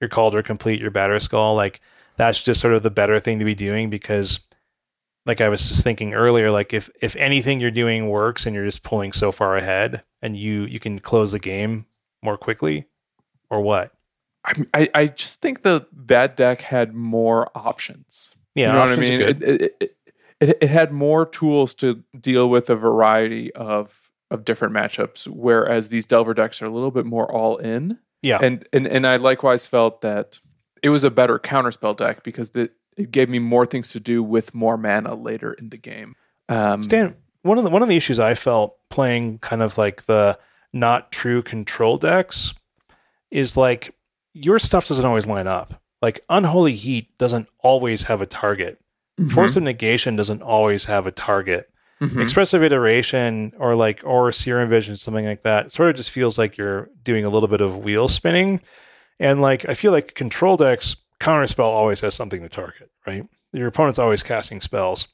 Your 0.00 0.10
Kaldra 0.10 0.44
Compleat, 0.44 0.80
your 0.80 0.90
Batterskull, 0.90 1.54
Like, 1.54 1.80
that's 2.16 2.42
just 2.42 2.60
sort 2.60 2.74
of 2.74 2.82
the 2.82 2.90
better 2.90 3.18
thing 3.18 3.38
to 3.38 3.46
be 3.46 3.54
doing 3.54 3.88
because 3.88 4.40
like 5.26 5.40
I 5.40 5.48
was 5.48 5.68
just 5.68 5.82
thinking 5.82 6.12
earlier, 6.12 6.50
like 6.50 6.74
if 6.74 6.90
if 7.00 7.16
anything 7.16 7.60
you're 7.60 7.70
doing 7.70 8.08
works 8.08 8.46
and 8.46 8.54
you're 8.54 8.64
just 8.64 8.82
pulling 8.82 9.12
so 9.12 9.32
far 9.32 9.56
ahead 9.56 10.02
and 10.20 10.36
you 10.36 10.64
you 10.64 10.78
can 10.78 10.98
close 10.98 11.32
the 11.32 11.38
game 11.38 11.86
more 12.22 12.36
quickly, 12.36 12.86
or 13.48 13.60
what? 13.60 13.92
I, 14.44 14.52
I, 14.74 14.90
I 14.94 15.06
just 15.06 15.40
think 15.40 15.62
the 15.62 15.86
that 16.06 16.36
deck 16.36 16.62
had 16.62 16.94
more 16.94 17.50
options. 17.54 18.34
Yeah, 18.54 18.68
you 18.68 18.72
know 18.72 18.80
what 18.80 18.90
I 18.90 18.96
mean. 18.96 19.20
It, 19.20 19.42
it, 19.42 19.62
it, 19.62 19.96
it, 20.40 20.58
it 20.62 20.70
had 20.70 20.92
more 20.92 21.26
tools 21.26 21.74
to 21.74 22.02
deal 22.18 22.48
with 22.48 22.70
a 22.70 22.76
variety 22.76 23.52
of 23.54 24.10
of 24.30 24.44
different 24.44 24.74
matchups, 24.74 25.26
whereas 25.26 25.88
these 25.88 26.06
Delver 26.06 26.34
decks 26.34 26.62
are 26.62 26.66
a 26.66 26.70
little 26.70 26.90
bit 26.90 27.04
more 27.04 27.30
all 27.30 27.56
in. 27.56 27.98
Yeah, 28.22 28.38
And 28.42 28.66
and 28.72 28.86
and 28.86 29.06
I 29.06 29.16
likewise 29.16 29.66
felt 29.66 30.02
that 30.02 30.38
it 30.82 30.90
was 30.90 31.04
a 31.04 31.10
better 31.10 31.38
counterspell 31.38 31.96
deck 31.96 32.22
because 32.22 32.50
the, 32.50 32.70
it 32.96 33.10
gave 33.10 33.28
me 33.28 33.38
more 33.38 33.66
things 33.66 33.90
to 33.92 34.00
do 34.00 34.22
with 34.22 34.54
more 34.54 34.76
mana 34.76 35.14
later 35.14 35.52
in 35.54 35.70
the 35.70 35.76
game. 35.76 36.16
Um, 36.48 36.82
Stan, 36.82 37.16
one 37.42 37.58
of 37.58 37.64
the 37.64 37.70
one 37.70 37.82
of 37.82 37.88
the 37.88 37.96
issues 37.96 38.18
I 38.18 38.34
felt 38.34 38.76
playing 38.88 39.38
kind 39.38 39.62
of 39.62 39.78
like 39.78 40.04
the 40.04 40.38
not 40.72 41.12
true 41.12 41.42
control 41.42 41.96
decks 41.96 42.54
is 43.30 43.56
like 43.56 43.94
your 44.34 44.58
stuff 44.58 44.86
doesn't 44.88 45.04
always 45.04 45.26
line 45.26 45.46
up. 45.46 45.80
Like 46.02 46.20
Unholy 46.28 46.74
Heat 46.74 47.16
doesn't 47.18 47.48
always 47.58 48.04
have 48.04 48.20
a 48.22 48.26
target. 48.26 48.78
mhm, 49.18 49.30
Force 49.32 49.56
of 49.56 49.62
Negation 49.62 50.16
doesn't 50.16 50.40
always 50.42 50.86
have 50.86 51.06
a 51.06 51.10
target. 51.10 51.68
mhm. 52.00 52.22
Expressive 52.22 52.62
Iteration 52.62 53.52
or 53.58 53.74
like 53.74 54.00
or 54.04 54.32
Serum 54.32 54.70
Vision, 54.70 54.96
something 54.96 55.26
like 55.26 55.42
that, 55.42 55.72
sort 55.72 55.90
of 55.90 55.96
just 55.96 56.10
feels 56.10 56.38
like 56.38 56.56
you're 56.56 56.88
doing 57.02 57.24
a 57.24 57.28
little 57.30 57.48
bit 57.48 57.60
of 57.60 57.78
wheel 57.84 58.08
spinning. 58.08 58.60
And 59.18 59.42
like 59.42 59.68
I 59.68 59.74
feel 59.74 59.92
like 59.92 60.14
control 60.14 60.56
decks, 60.56 60.96
counterspell 61.20 61.64
always 61.64 62.00
has 62.00 62.14
something 62.14 62.40
to 62.40 62.48
target, 62.48 62.90
right? 63.06 63.26
Your 63.52 63.68
opponent's 63.68 63.98
always 63.98 64.22
casting 64.22 64.60
spells. 64.62 65.08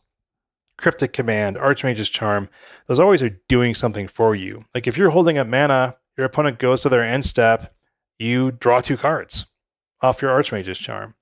Cryptic 0.78 1.12
Command, 1.14 1.56
Archmage's 1.56 2.10
Charm, 2.10 2.48
those 2.86 2.98
always 3.00 3.22
are 3.22 3.40
doing 3.48 3.72
something 3.74 4.06
for 4.06 4.34
you. 4.36 4.66
Like 4.74 4.86
if 4.86 4.96
you're 4.98 5.10
holding 5.10 5.38
up 5.38 5.46
mana, 5.46 5.96
your 6.18 6.26
opponent 6.26 6.58
goes 6.58 6.82
to 6.82 6.88
their 6.90 7.02
end 7.02 7.24
step, 7.24 7.74
you 8.18 8.52
draw 8.52 8.80
two 8.80 8.96
cards 8.96 9.46
off 10.00 10.22
your 10.22 10.30
Archmage's 10.30 10.78
Charm. 10.78 11.14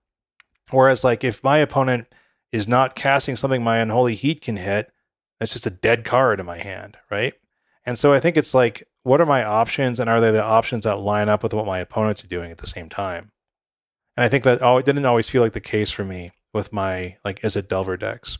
Whereas 0.71 1.05
like 1.05 1.25
if 1.25 1.43
my 1.45 1.59
opponent 1.59 2.07
is 2.53 2.69
not 2.69 2.95
casting 2.95 3.37
something 3.37 3.63
my 3.63 3.79
Unholy 3.79 4.15
Heat 4.15 4.41
can 4.41 4.57
hit, 4.57 4.91
that's 5.39 5.53
just 5.53 5.67
a 5.67 5.71
dead 5.71 6.05
card 6.05 6.41
in 6.41 6.47
my 6.47 6.59
hand, 6.59 6.97
right? 7.11 7.35
And 7.85 7.99
so 7.99 8.13
I 8.13 8.21
think 8.21 8.37
it's 8.37 8.55
like, 8.55 8.85
what 9.03 9.21
are 9.21 9.27
my 9.27 9.45
options, 9.45 10.01
and 10.01 10.09
are 10.09 10.21
they 10.21 10.31
the 10.31 10.43
options 10.43 10.85
that 10.85 10.97
line 10.97 11.29
up 11.29 11.43
with 11.43 11.53
what 11.53 11.67
my 11.67 11.79
opponents 11.79 12.25
are 12.25 12.29
doing 12.29 12.51
at 12.51 12.59
the 12.59 12.67
same 12.67 12.89
time? 12.89 13.33
And 14.17 14.25
I 14.25 14.29
think 14.29 14.45
that 14.45 14.63
oh, 14.63 14.79
it 14.79 14.87
didn't 14.87 15.05
always 15.05 15.29
feel 15.29 15.43
like 15.43 15.53
the 15.53 15.61
case 15.61 15.91
for 15.91 16.05
me 16.05 16.31
with 16.55 16.73
my 16.73 17.19
like 17.25 17.45
is 17.45 17.57
it 17.57 17.69
Delver 17.69 17.97
decks. 17.97 18.39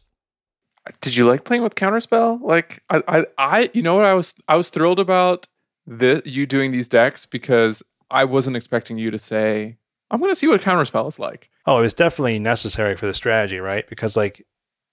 Did 1.01 1.17
you 1.17 1.27
like 1.27 1.45
playing 1.45 1.63
with 1.63 1.75
counterspell? 1.75 2.41
Like 2.41 2.83
I, 2.89 3.03
I, 3.09 3.27
I, 3.37 3.71
you 3.75 3.83
know 3.83 3.97
what 3.97 4.05
I 4.05 4.15
was, 4.15 4.35
I 4.49 4.57
was 4.57 4.69
thrilled 4.69 5.01
about 5.01 5.47
this, 5.87 6.23
you 6.25 6.47
doing 6.47 6.73
these 6.73 6.89
decks 6.89 7.27
because 7.27 7.83
I 8.15 8.25
wasn't 8.25 8.57
expecting 8.57 8.97
you 8.97 9.11
to 9.11 9.19
say, 9.19 9.77
"I'm 10.11 10.21
going 10.21 10.31
to 10.31 10.37
see 10.37 10.47
what 10.47 10.61
counterspell 10.61 11.09
is 11.09 11.19
like." 11.19 11.51
Oh, 11.67 11.79
it 11.79 11.83
was 11.83 11.95
definitely 11.95 12.39
necessary 12.39 12.97
for 12.97 13.07
the 13.07 13.15
strategy, 13.15 13.59
right? 13.59 13.87
Because 13.89 14.17
like 14.17 14.47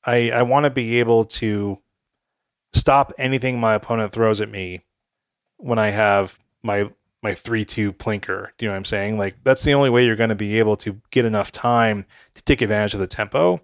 I 0.04 0.32
I 0.32 0.42
want 0.42 0.64
to 0.66 0.70
be 0.70 1.00
able 1.00 1.26
to 1.26 1.78
stop 2.74 3.14
anything 3.18 3.60
my 3.60 3.76
opponent 3.76 4.12
throws 4.12 4.42
at 4.42 4.50
me 4.50 4.82
when 5.58 5.78
I 5.78 5.90
have 5.90 6.40
my 6.64 6.90
my 7.22 7.36
three 7.36 7.64
two 7.64 7.94
plinker. 7.94 8.50
Do 8.58 8.66
you 8.66 8.70
know 8.70 8.74
what 8.74 8.78
I'm 8.78 8.86
saying? 8.86 9.18
Like 9.18 9.36
that's 9.44 9.64
the 9.64 9.74
only 9.74 9.92
way 9.92 10.06
you're 10.06 10.16
going 10.16 10.30
to 10.30 10.36
be 10.36 10.58
able 10.58 10.76
to 10.78 11.00
get 11.12 11.26
enough 11.26 11.52
time 11.52 12.06
to 12.34 12.44
take 12.44 12.62
advantage 12.62 12.96
of 12.96 13.00
the 13.00 13.08
tempo. 13.08 13.62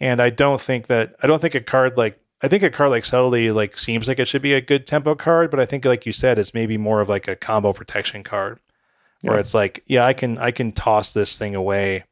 And 0.00 0.20
I 0.20 0.30
don't 0.30 0.60
think 0.60 0.86
that 0.88 1.16
I 1.22 1.26
don't 1.26 1.40
think 1.40 1.54
a 1.54 1.60
card 1.60 1.96
like 1.96 2.20
I 2.42 2.48
think 2.48 2.62
a 2.62 2.70
card 2.70 2.90
like 2.90 3.06
subtlety 3.06 3.50
like 3.50 3.78
seems 3.78 4.06
like 4.06 4.18
it 4.18 4.28
should 4.28 4.42
be 4.42 4.52
a 4.52 4.60
good 4.60 4.86
tempo 4.86 5.14
card, 5.14 5.50
but 5.50 5.60
I 5.60 5.64
think 5.64 5.84
like 5.86 6.04
you 6.04 6.12
said, 6.12 6.38
it's 6.38 6.54
maybe 6.54 6.76
more 6.76 7.00
of 7.00 7.08
like 7.08 7.26
a 7.26 7.34
combo 7.34 7.72
protection 7.72 8.22
card 8.22 8.60
where 9.22 9.34
Yeah. 9.34 9.40
it's 9.40 9.54
like, 9.54 9.82
yeah, 9.86 10.04
I 10.04 10.12
can 10.12 10.38
I 10.38 10.50
can 10.50 10.72
toss 10.72 11.12
this 11.12 11.38
thing 11.38 11.54
away 11.54 12.04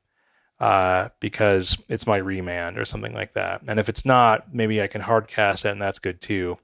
uh, 0.61 1.09
because 1.21 1.83
it's 1.89 2.07
my 2.07 2.17
remand 2.17 2.79
or 2.79 2.85
something 2.85 3.13
like 3.15 3.33
that. 3.35 3.63
And 3.67 3.79
if 3.79 3.89
it's 3.89 4.05
not, 4.05 4.55
maybe 4.55 4.81
I 4.83 4.87
can 4.87 5.01
hard 5.03 5.29
cast 5.29 5.65
it, 5.65 5.71
and 5.71 5.81
that's 5.83 5.99
good 5.99 6.21
too. 6.21 6.59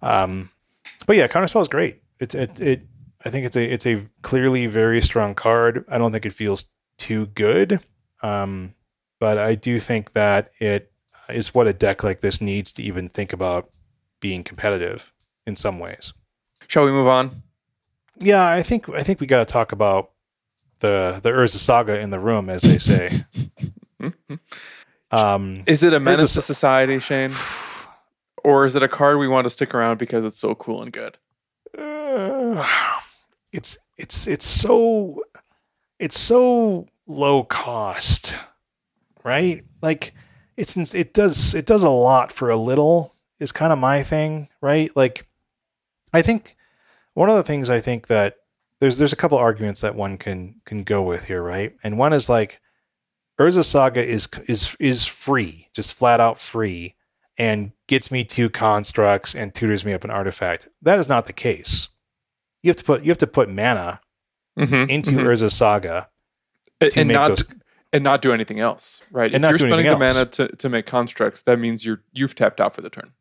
Um, 0.00 0.50
but 1.06 1.16
yeah, 1.16 1.26
Counterspell 1.28 1.62
is 1.62 1.68
great. 1.68 2.02
It, 2.20 2.34
it, 2.34 2.60
it, 2.60 2.82
I 3.24 3.30
think 3.30 3.46
it's 3.46 3.56
a, 3.56 3.64
it's 3.64 3.86
a 3.86 4.06
clearly 4.22 4.66
very 4.66 5.00
strong 5.00 5.34
card. 5.34 5.84
I 5.88 5.98
don't 5.98 6.12
think 6.12 6.26
it 6.26 6.32
feels 6.32 6.66
too 6.96 7.26
good. 7.26 7.80
Um, 8.22 8.74
but 9.20 9.38
I 9.38 9.54
do 9.54 9.78
think 9.80 10.12
that 10.12 10.50
it 10.58 10.92
is 11.28 11.54
what 11.54 11.68
a 11.68 11.72
deck 11.72 12.02
like 12.02 12.20
this 12.20 12.40
needs 12.40 12.72
to 12.74 12.82
even 12.82 13.08
think 13.08 13.32
about 13.32 13.70
being 14.20 14.42
competitive 14.44 15.12
in 15.46 15.54
some 15.56 15.78
ways. 15.78 16.12
Shall 16.68 16.84
we 16.84 16.90
move 16.92 17.06
on? 17.08 17.42
Yeah, 18.18 18.46
I 18.46 18.62
think 18.62 18.88
I 18.88 19.02
think 19.02 19.20
we 19.20 19.26
got 19.26 19.46
to 19.46 19.52
talk 19.52 19.72
about 19.72 20.10
the 20.80 21.18
the 21.22 21.30
Urza 21.30 21.56
saga 21.56 21.98
in 21.98 22.10
the 22.10 22.20
room, 22.20 22.48
as 22.48 22.62
they 22.62 22.78
say. 22.78 23.24
um, 25.10 25.62
is 25.66 25.82
it 25.82 25.92
a 25.92 26.00
menace 26.00 26.34
to 26.34 26.42
society, 26.42 26.98
Shane, 26.98 27.32
or 28.44 28.66
is 28.66 28.76
it 28.76 28.82
a 28.82 28.88
card 28.88 29.18
we 29.18 29.28
want 29.28 29.46
to 29.46 29.50
stick 29.50 29.74
around 29.74 29.98
because 29.98 30.24
it's 30.24 30.38
so 30.38 30.54
cool 30.54 30.82
and 30.82 30.92
good? 30.92 31.18
Uh, 31.76 32.64
it's 33.52 33.78
it's 33.96 34.26
it's 34.26 34.44
so 34.44 35.22
it's 35.98 36.18
so 36.18 36.86
low 37.06 37.44
cost, 37.44 38.34
right? 39.24 39.64
Like 39.80 40.14
it's 40.56 40.94
it 40.94 41.14
does 41.14 41.54
it 41.54 41.66
does 41.66 41.82
a 41.82 41.90
lot 41.90 42.30
for 42.30 42.50
a 42.50 42.56
little 42.56 43.14
is 43.40 43.52
kind 43.52 43.72
of 43.72 43.78
my 43.78 44.02
thing, 44.02 44.48
right? 44.60 44.94
Like 44.94 45.26
I 46.12 46.22
think 46.22 46.56
one 47.14 47.28
of 47.28 47.36
the 47.36 47.42
things 47.42 47.70
I 47.70 47.80
think 47.80 48.06
that 48.08 48.36
there's 48.80 48.98
there's 48.98 49.12
a 49.12 49.16
couple 49.16 49.38
arguments 49.38 49.80
that 49.82 49.94
one 49.94 50.16
can 50.18 50.60
can 50.64 50.82
go 50.84 51.02
with 51.02 51.26
here, 51.26 51.42
right? 51.42 51.74
And 51.84 51.98
one 51.98 52.12
is 52.12 52.28
like 52.28 52.60
Urza 53.38 53.64
Saga 53.64 54.04
is 54.04 54.28
is 54.46 54.76
is 54.80 55.06
free, 55.06 55.68
just 55.74 55.94
flat 55.94 56.20
out 56.20 56.38
free, 56.38 56.96
and 57.38 57.72
gets 57.86 58.10
me 58.10 58.24
two 58.24 58.50
constructs 58.50 59.34
and 59.34 59.54
tutors 59.54 59.84
me 59.84 59.92
up 59.92 60.04
an 60.04 60.10
artifact. 60.10 60.68
That 60.82 60.98
is 60.98 61.08
not 61.08 61.26
the 61.26 61.32
case. 61.32 61.88
You 62.62 62.70
have 62.70 62.76
to 62.76 62.84
put 62.84 63.02
you 63.02 63.10
have 63.10 63.18
to 63.18 63.26
put 63.26 63.48
mana 63.48 64.00
mm-hmm, 64.58 64.90
into 64.90 65.12
mm-hmm. 65.12 65.26
Urza 65.26 65.50
Saga 65.50 66.08
and 66.96 67.08
not 67.08 67.28
those... 67.28 67.44
and 67.92 68.02
not 68.02 68.22
do 68.22 68.32
anything 68.32 68.60
else, 68.60 69.02
right? 69.10 69.32
And 69.34 69.44
if 69.44 69.50
you're 69.50 69.58
spending 69.58 69.86
the 69.86 69.98
mana 69.98 70.26
to, 70.26 70.48
to 70.48 70.68
make 70.68 70.86
constructs, 70.86 71.42
that 71.42 71.58
means 71.58 71.84
you're 71.84 72.02
you've 72.12 72.34
tapped 72.34 72.60
out 72.60 72.74
for 72.74 72.80
the 72.80 72.90
turn. 72.90 73.12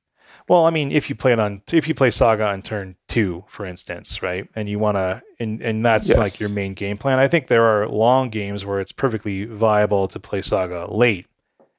Well, 0.48 0.66
I 0.66 0.70
mean, 0.70 0.92
if 0.92 1.10
you 1.10 1.16
play 1.16 1.34
it 1.34 1.40
on 1.40 1.62
if 1.72 1.88
you 1.88 1.94
play 1.94 2.12
Saga 2.12 2.46
on 2.48 2.62
turn 2.62 2.96
two, 3.08 3.44
for 3.48 3.66
instance, 3.66 4.22
right, 4.22 4.48
and 4.56 4.68
you 4.68 4.80
want 4.80 4.98
to, 4.98 5.22
and 5.40 5.62
and 5.62 5.86
that's 5.86 6.10
yes. 6.10 6.18
like 6.18 6.40
your 6.40 6.50
main 6.50 6.74
game 6.74 6.98
plan. 6.98 7.20
I 7.20 7.28
think 7.28 7.48
there 7.48 7.66
are 7.66 7.88
long 7.88 8.30
games 8.30 8.66
where 8.66 8.80
it's 8.80 8.92
perfectly 8.92 9.46
viable 9.46 10.08
to 10.10 10.20
play 10.20 10.42
Saga 10.42 10.92
late 10.92 11.28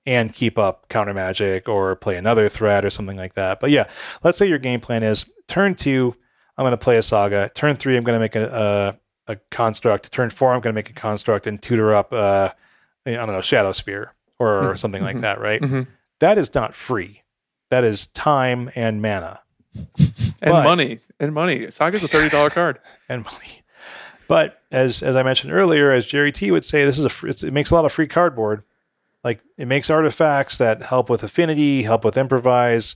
and 0.07 0.33
keep 0.33 0.59
up 0.59 0.89
counter 0.89 1.15
magic 1.15 1.69
or 1.69 1.95
play 1.97 2.17
another 2.17 2.49
threat 2.49 2.85
or 2.85 2.91
something 2.91 3.17
like 3.17 3.35
that. 3.35 3.61
But 3.61 3.71
yeah, 3.71 3.85
let's 4.23 4.37
say 4.37 4.49
your 4.49 4.59
game 4.59 4.81
plan 4.81 5.03
is 5.03 5.31
turn 5.47 5.75
two, 5.75 6.15
I'm 6.57 6.65
going 6.65 6.73
to 6.73 6.77
play 6.77 6.97
a 6.97 7.03
Saga. 7.03 7.51
Turn 7.55 7.77
three, 7.77 7.97
I'm 7.97 8.05
going 8.05 8.17
to 8.17 8.21
make 8.21 8.37
a, 8.37 8.99
a, 9.29 9.33
a 9.33 9.37
construct. 9.51 10.13
Turn 10.13 10.31
four, 10.31 10.53
I'm 10.53 10.61
going 10.61 10.75
to 10.75 10.79
make 10.79 10.91
a 10.91 10.95
construct 10.95 11.47
and 11.47 11.63
tutor 11.63 11.95
up, 11.95 12.13
uh, 12.13 12.51
I 13.07 13.13
don't 13.13 13.29
know, 13.29 13.39
Shadowspear 13.39 14.09
or 14.39 14.63
mm-hmm. 14.63 14.77
something 14.77 15.03
like 15.03 15.17
mm-hmm. 15.17 15.23
that, 15.23 15.41
right? 15.41 15.61
Mm-hmm. 15.61 15.83
That 16.19 16.39
is 16.39 16.55
not 16.55 16.75
free 16.75 17.22
that 17.73 17.85
is 17.85 18.09
time 18.09 18.71
and 18.75 19.01
mana. 19.01 19.41
and 19.99 20.35
but, 20.43 20.63
money. 20.63 20.99
And 21.19 21.33
money. 21.33 21.71
Saga's 21.71 22.05
a 22.05 22.09
$30 22.09 22.51
card. 22.53 22.79
and 23.09 23.25
money. 23.25 23.63
But 24.29 24.61
as 24.71 25.03
as 25.03 25.17
I 25.17 25.23
mentioned 25.23 25.55
earlier, 25.55 25.91
as 25.91 26.05
Jerry 26.05 26.33
T 26.33 26.51
would 26.51 26.67
say, 26.67 26.85
this 26.85 26.99
is 26.99 27.07
a 27.07 27.47
it 27.47 27.53
makes 27.53 27.71
a 27.71 27.75
lot 27.75 27.87
of 27.87 27.93
free 27.93 28.07
cardboard. 28.07 28.63
Like 29.25 29.41
it 29.57 29.67
makes 29.67 29.89
artifacts 29.89 30.59
that 30.59 30.83
help 30.83 31.09
with 31.09 31.23
affinity, 31.23 31.83
help 31.83 32.05
with 32.05 32.19
improvise. 32.19 32.95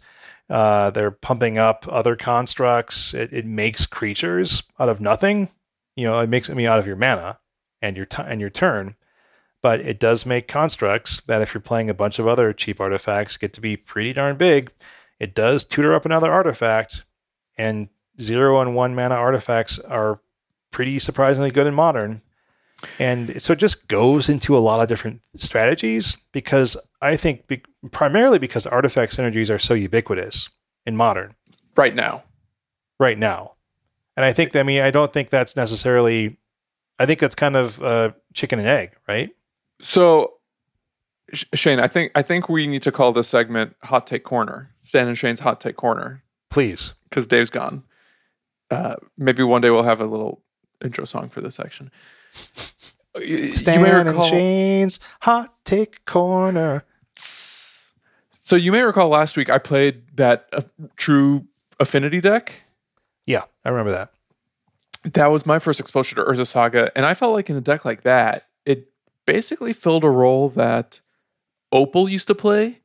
Uh, 0.51 0.91
they're 0.91 1.11
pumping 1.11 1.57
up 1.57 1.87
other 1.89 2.15
constructs. 2.15 3.15
It, 3.15 3.33
it 3.33 3.47
makes 3.47 3.87
creatures 3.87 4.63
out 4.79 4.89
of 4.91 5.01
nothing. 5.01 5.49
You 5.95 6.05
know, 6.05 6.21
it 6.21 6.29
makes 6.29 6.51
I 6.51 6.55
mean 6.55 6.67
out 6.67 6.79
of 6.79 6.87
your 6.87 6.97
mana 6.97 7.39
and 7.81 7.97
your 7.97 8.07
t- 8.07 8.23
and 8.23 8.41
your 8.43 8.51
turn 8.51 8.95
but 9.67 9.81
it 9.81 9.99
does 9.99 10.25
make 10.25 10.47
constructs 10.47 11.21
that 11.23 11.43
if 11.43 11.53
you're 11.53 11.61
playing 11.61 11.91
a 11.91 11.95
bunch 11.95 12.21
of 12.21 12.29
other 12.29 12.53
cheap 12.53 12.81
artifacts 12.81 13.37
get 13.37 13.53
to 13.53 13.61
be 13.61 13.77
pretty 13.77 14.13
darn 14.13 14.37
big. 14.37 14.71
It 15.19 15.35
does 15.35 15.65
tutor 15.65 15.93
up 15.93 16.07
another 16.07 16.31
artifact, 16.33 17.03
and 17.59 17.89
zero 18.21 18.61
and 18.61 18.77
one 18.77 18.95
mana 18.95 19.17
artifacts 19.17 19.81
are 19.81 20.21
pretty 20.71 21.01
surprisingly 21.01 21.51
good 21.51 21.67
in 21.67 21.75
modern. 21.75 22.23
And 23.01 23.43
so 23.43 23.55
it 23.55 23.59
just 23.59 23.89
goes 23.89 24.29
into 24.29 24.57
a 24.57 24.61
lot 24.61 24.81
of 24.81 24.87
different 24.87 25.21
strategies 25.35 26.17
because 26.31 26.77
I 27.03 27.17
think 27.17 27.49
be- 27.49 27.65
primarily 27.91 28.39
because 28.39 28.69
artifact 28.69 29.17
synergies 29.17 29.53
are 29.53 29.59
so 29.59 29.75
ubiquitous 29.75 30.49
in 30.87 30.97
modern. 30.97 31.35
Right 31.75 31.97
now. 31.97 32.23
Right 33.01 33.19
now. 33.19 33.55
And 34.17 34.25
I 34.25 34.33
think, 34.33 34.55
I 34.55 34.63
mean, 34.63 34.81
I 34.81 34.93
don't 34.93 35.13
think 35.13 35.31
that's 35.31 35.57
necessarily, 35.57 36.37
I 37.01 37.07
think 37.07 37.19
that's 37.19 37.35
kind 37.35 37.57
of 37.57 37.83
uh, 37.83 38.13
chicken 38.33 38.61
and 38.61 38.69
egg, 38.69 38.93
right? 39.09 39.33
So, 39.81 40.35
Shane, 41.33 41.81
I 41.81 41.87
think 41.87 42.13
I 42.15 42.23
think 42.23 42.49
we 42.49 42.67
need 42.67 42.83
to 42.83 42.93
call 42.93 43.13
this 43.13 43.29
segment 43.29 43.77
"Hot 43.85 44.07
Take 44.07 44.25
Corner." 44.25 44.71
Stan 44.83 45.09
and 45.09 45.19
Shane's 45.19 45.41
Hot 45.41 45.61
Take 45.61 45.77
Corner, 45.77 46.23
please, 46.51 46.95
because 47.11 47.27
Dave's 47.27 47.51
gone. 47.51 47.83
Uh, 48.71 48.97
maybe 49.19 49.43
one 49.43 49.61
day 49.61 49.71
we'll 49.71 49.83
have 49.83 50.01
a 50.01 50.07
little 50.07 50.43
intro 50.85 51.05
song 51.05 51.29
for 51.29 51.41
this 51.41 51.55
section. 51.55 51.91
Stan 53.55 53.83
recall, 53.83 54.23
and 54.23 54.31
Shane's 54.31 55.01
Hot 55.23 55.55
Take 55.65 56.05
Corner. 56.05 56.85
So 57.15 58.55
you 58.55 58.71
may 58.71 58.83
recall 58.83 59.09
last 59.09 59.37
week 59.37 59.51
I 59.51 59.59
played 59.59 60.03
that 60.17 60.49
uh, 60.53 60.63
true 60.97 61.47
affinity 61.81 62.21
deck. 62.21 62.63
Yeah, 63.27 63.43
I 63.65 63.71
remember 63.71 63.91
that. 63.93 64.13
That 65.15 65.27
was 65.29 65.47
my 65.47 65.59
first 65.59 65.81
exposure 65.81 66.17
to 66.17 66.25
Urza 66.25 66.47
Saga, 66.47 66.93
and 66.97 67.07
I 67.07 67.15
felt 67.15 67.33
like 67.33 67.51
in 67.51 67.57
a 67.57 67.61
deck 67.61 67.85
like 67.85 68.03
that, 68.03 68.47
basically 69.27 69.73
filled 69.73 70.05
a 70.05 70.11
role 70.11 70.49
that 70.51 71.01
Opal 71.73 72.09
used 72.09 72.29
to 72.29 72.35
play, 72.35 72.81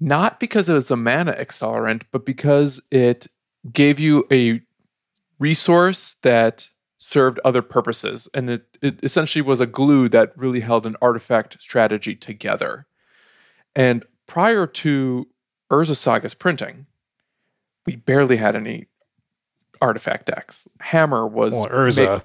not 0.00 0.40
because 0.40 0.68
it 0.68 0.74
was 0.74 0.90
a 0.90 0.96
mana 0.96 1.32
accelerant, 1.34 2.02
but 2.10 2.24
because 2.24 2.82
it 2.90 3.28
gave 3.72 4.00
you 4.00 4.26
a 4.32 4.60
resource 5.38 6.14
that 6.22 6.68
served 6.98 7.38
other 7.44 7.62
purposes. 7.62 8.28
And 8.34 8.50
it, 8.50 8.78
it 8.80 8.98
essentially 9.02 9.42
was 9.42 9.60
a 9.60 9.66
glue 9.66 10.08
that 10.08 10.36
really 10.36 10.60
held 10.60 10.86
an 10.86 10.96
artifact 11.02 11.60
strategy 11.62 12.14
together. 12.14 12.86
And 13.76 14.04
prior 14.26 14.66
to 14.66 15.28
Urza 15.70 15.96
Saga's 15.96 16.34
printing, 16.34 16.86
we 17.86 17.96
barely 17.96 18.38
had 18.38 18.56
any 18.56 18.86
artifact 19.82 20.26
decks. 20.26 20.66
Hammer 20.80 21.26
was 21.26 21.52
well, 21.52 21.66
Urza. 21.66 22.14
Made, 22.14 22.22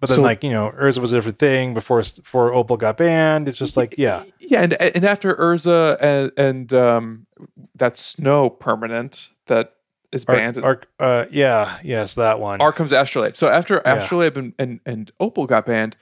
but 0.00 0.08
then, 0.08 0.16
so, 0.16 0.22
like 0.22 0.44
you 0.44 0.50
know, 0.50 0.72
Urza 0.76 0.98
was 0.98 1.12
a 1.12 1.16
different 1.16 1.38
thing 1.38 1.74
before 1.74 2.00
before 2.00 2.52
Opal 2.52 2.76
got 2.76 2.96
banned. 2.96 3.48
It's 3.48 3.58
just 3.58 3.76
like 3.76 3.94
yeah, 3.96 4.24
yeah, 4.38 4.62
and 4.62 4.72
and 4.74 5.04
after 5.04 5.34
Urza 5.34 5.96
and, 6.00 6.32
and 6.36 6.72
um, 6.74 7.26
that 7.74 7.96
Snow 7.96 8.50
permanent 8.50 9.30
that 9.46 9.74
is 10.12 10.24
banned. 10.24 10.58
Arc, 10.58 10.88
uh, 10.98 11.26
yeah, 11.30 11.78
yes, 11.82 12.14
that 12.16 12.40
one. 12.40 12.60
Arcum's 12.60 12.92
Astrolabe. 12.92 13.36
So 13.36 13.48
after 13.48 13.82
yeah. 13.84 13.94
Astrolabe 13.94 14.36
and, 14.36 14.54
and 14.58 14.80
and 14.84 15.10
Opal 15.20 15.46
got 15.46 15.66
banned, 15.66 15.96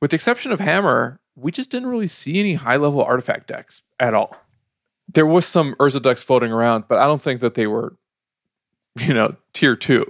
with 0.00 0.10
the 0.10 0.14
exception 0.14 0.52
of 0.52 0.60
Hammer, 0.60 1.20
we 1.36 1.52
just 1.52 1.70
didn't 1.70 1.88
really 1.88 2.08
see 2.08 2.40
any 2.40 2.54
high 2.54 2.76
level 2.76 3.02
artifact 3.02 3.46
decks 3.48 3.82
at 4.00 4.14
all. 4.14 4.36
There 5.12 5.26
was 5.26 5.46
some 5.46 5.74
Urza 5.76 6.02
decks 6.02 6.22
floating 6.22 6.52
around, 6.52 6.84
but 6.88 6.98
I 6.98 7.06
don't 7.06 7.22
think 7.22 7.40
that 7.40 7.54
they 7.54 7.66
were, 7.66 7.96
you 8.98 9.14
know, 9.14 9.36
tier 9.52 9.76
two. 9.76 10.06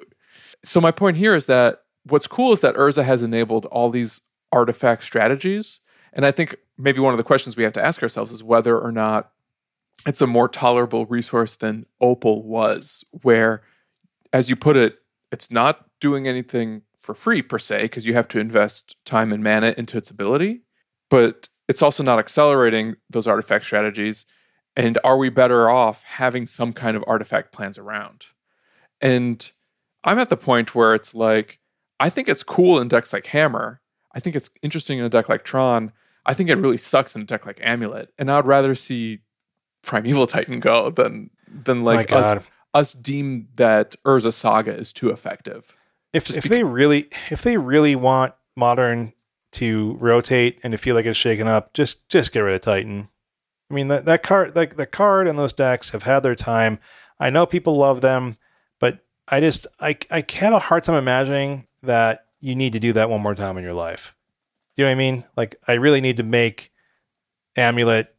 So 0.65 0.81
my 0.81 0.91
point 0.91 1.17
here 1.17 1.35
is 1.35 1.47
that 1.47 1.83
what's 2.11 2.27
cool 2.27 2.53
is 2.53 2.61
that 2.61 2.75
Urza 2.75 3.05
has 3.05 3.23
enabled 3.23 3.67
all 3.67 3.91
these 3.91 4.21
artifact 4.53 5.05
strategies. 5.05 5.81
And 6.13 6.25
I 6.25 6.31
think 6.31 6.57
maybe 6.77 7.01
one 7.01 7.13
of 7.13 7.19
the 7.19 7.25
questions 7.25 7.57
we 7.57 7.65
have 7.65 7.73
to 7.75 7.85
ask 7.85 8.03
ourselves 8.03 8.33
is 8.33 8.43
whether 8.43 8.79
or 8.79 8.93
not 8.93 9.31
it's 10.07 10.23
a 10.23 10.27
more 10.27 10.49
tolerable 10.49 11.07
resource 11.07 11.57
than 11.57 11.87
Opal 12.01 12.43
was, 12.45 13.05
where, 13.23 13.63
as 14.33 14.49
you 14.49 14.57
put 14.57 14.77
it, 14.77 14.97
it's 15.33 15.51
not 15.51 15.87
doing 16.01 16.29
anything 16.29 16.83
for 16.97 17.15
free 17.15 17.43
per 17.43 17.59
se, 17.59 17.83
because 17.83 18.07
you 18.07 18.15
have 18.15 18.29
to 18.29 18.41
invest 18.41 18.97
time 19.05 19.33
and 19.33 19.43
mana 19.43 19.75
into 19.77 19.99
its 19.99 20.11
ability, 20.11 20.63
but 21.11 21.49
it's 21.69 21.83
also 21.83 22.03
not 22.03 22.19
accelerating 22.19 22.97
those 23.11 23.27
artifact 23.27 23.65
strategies. 23.65 24.25
And 24.77 24.99
are 25.05 25.19
we 25.19 25.29
better 25.29 25.69
off 25.69 26.03
having 26.05 26.47
some 26.47 26.73
kind 26.73 26.97
of 26.97 27.05
artifact 27.07 27.53
plans 27.53 27.77
around? 27.77 28.27
And 29.01 29.51
I'm 30.05 30.19
at 30.19 30.29
the 30.29 30.37
point 30.37 30.75
where 30.75 30.95
it's 30.95 31.15
like, 31.15 31.59
I 32.01 32.09
think 32.09 32.29
it's 32.29 32.43
cool 32.43 32.81
in 32.81 32.89
decks 32.89 33.13
like 33.13 33.27
Hammer. 33.27 33.81
I 34.15 34.21
think 34.21 34.37
it's 34.37 34.51
interesting 34.63 34.99
in 34.99 35.05
a 35.05 35.09
deck 35.09 35.29
like 35.29 35.45
Tron. 35.45 35.93
I 36.27 36.35
think 36.35 36.51
it 36.51 36.57
really 36.57 36.77
sucks 36.77 37.15
in 37.15 37.23
a 37.23 37.25
deck 37.25 37.47
like 37.47 37.61
Amulet. 37.63 38.13
And 38.19 38.31
I'd 38.31 38.47
rather 38.47 38.75
see 38.75 39.21
Primeval 39.83 40.27
Titan 40.27 40.61
go 40.61 40.91
than 40.91 41.31
than 41.49 41.85
like 41.85 42.13
us 42.13 42.45
us 42.75 42.93
deem 42.93 43.49
that 43.57 43.97
Urza 44.05 44.33
Saga 44.33 44.77
is 44.77 44.93
too 44.93 45.11
effective. 45.11 45.75
If 46.13 46.37
if 46.37 46.45
they 46.45 46.65
really 46.65 47.09
if 47.31 47.43
they 47.43 47.57
really 47.57 47.97
want 47.97 48.35
modern 48.57 49.13
to 49.53 49.97
rotate 50.01 50.59
and 50.63 50.73
to 50.73 50.79
feel 50.79 50.95
like 50.95 51.07
it's 51.07 51.19
shaken 51.19 51.49
up, 51.49 51.73
just 51.75 52.09
just 52.09 52.33
get 52.33 52.41
rid 52.41 52.55
of 52.55 52.61
Titan. 52.61 53.09
I 53.71 53.75
mean 53.75 53.89
that 53.89 54.05
that 54.05 54.23
card 54.23 54.57
like 54.57 54.77
the 54.77 54.87
card 54.87 55.29
and 55.29 55.39
those 55.39 55.53
decks 55.53 55.91
have 55.91 56.03
had 56.03 56.21
their 56.21 56.35
time. 56.35 56.79
I 57.21 57.31
know 57.31 57.47
people 57.47 57.77
love 57.77 58.01
them. 58.01 58.37
But 58.79 59.01
I 59.29 59.41
just 59.41 59.67
I 59.81 59.97
I 60.11 60.25
have 60.35 60.55
a 60.55 60.59
hard 60.59 60.83
time 60.83 60.97
imagining 60.97 61.68
that 61.83 62.27
you 62.41 62.55
need 62.55 62.73
to 62.73 62.81
do 62.81 62.93
that 62.95 63.11
one 63.11 63.21
more 63.21 63.35
time 63.35 63.59
in 63.59 63.65
your 63.65 63.75
life. 63.75 64.15
Do 64.77 64.83
you 64.83 64.87
know 64.87 64.91
what 64.91 64.97
I 64.97 64.99
mean? 64.99 65.25
Like 65.37 65.57
I 65.67 65.73
really 65.75 66.01
need 66.01 66.19
to 66.19 66.23
make 66.23 66.71
amulet 67.57 68.15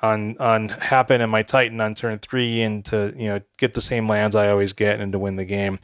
on 0.00 0.36
on 0.38 0.68
happen 0.68 1.20
and 1.20 1.30
my 1.30 1.42
Titan 1.42 1.80
on 1.80 1.94
turn 1.94 2.18
three 2.18 2.62
and 2.62 2.84
to 2.84 3.12
you 3.16 3.28
know 3.28 3.40
get 3.56 3.74
the 3.74 3.80
same 3.80 4.08
lands 4.08 4.36
I 4.36 4.50
always 4.50 4.72
get 4.72 5.00
and 5.00 5.12
to 5.12 5.18
win 5.18 5.36
the 5.36 5.44
game. 5.44 5.78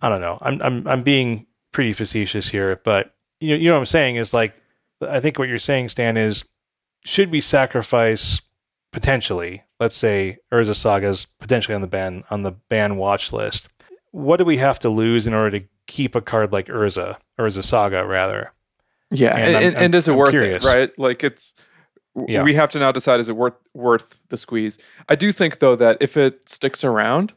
I 0.00 0.08
don't 0.08 0.20
know. 0.20 0.38
I'm 0.40 0.60
I'm 0.62 0.86
I'm 0.86 1.02
being 1.02 1.46
pretty 1.72 1.92
facetious 1.92 2.48
here, 2.50 2.80
but 2.84 3.14
you 3.40 3.50
know, 3.50 3.56
you 3.56 3.68
know 3.68 3.74
what 3.74 3.80
I'm 3.80 3.86
saying 3.86 4.16
is 4.16 4.34
like 4.34 4.60
I 5.00 5.20
think 5.20 5.38
what 5.38 5.48
you're 5.48 5.58
saying, 5.58 5.88
Stan, 5.88 6.16
is 6.16 6.44
should 7.04 7.30
we 7.30 7.40
sacrifice 7.40 8.42
potentially, 8.92 9.64
let's 9.80 9.96
say 9.96 10.38
Urza 10.52 10.74
Saga's 10.74 11.26
potentially 11.40 11.74
on 11.74 11.80
the 11.80 11.86
ban 11.88 12.22
on 12.30 12.42
the 12.42 12.52
ban 12.52 12.96
watch 12.96 13.32
list. 13.32 13.68
What 14.12 14.36
do 14.36 14.44
we 14.44 14.58
have 14.58 14.78
to 14.80 14.90
lose 14.90 15.26
in 15.26 15.34
order 15.34 15.58
to 15.58 15.66
keep 15.86 16.14
a 16.14 16.20
card 16.20 16.52
like 16.52 16.66
Urza, 16.66 17.18
Urza 17.38 17.62
Saga 17.62 18.06
rather? 18.06 18.52
Yeah, 19.10 19.36
and, 19.36 19.56
and, 19.56 19.64
and, 19.64 19.78
and 19.78 19.94
is 19.94 20.08
it 20.08 20.12
I'm 20.12 20.18
worth 20.18 20.30
curious. 20.30 20.64
it? 20.64 20.68
Right? 20.68 20.98
Like 20.98 21.22
it's 21.22 21.54
yeah. 22.28 22.42
we 22.42 22.54
have 22.54 22.70
to 22.70 22.78
now 22.78 22.92
decide 22.92 23.20
is 23.20 23.28
it 23.28 23.36
worth 23.36 23.54
worth 23.74 24.22
the 24.28 24.36
squeeze. 24.36 24.78
I 25.08 25.14
do 25.14 25.32
think 25.32 25.58
though 25.58 25.76
that 25.76 25.98
if 26.00 26.16
it 26.16 26.48
sticks 26.48 26.84
around, 26.84 27.34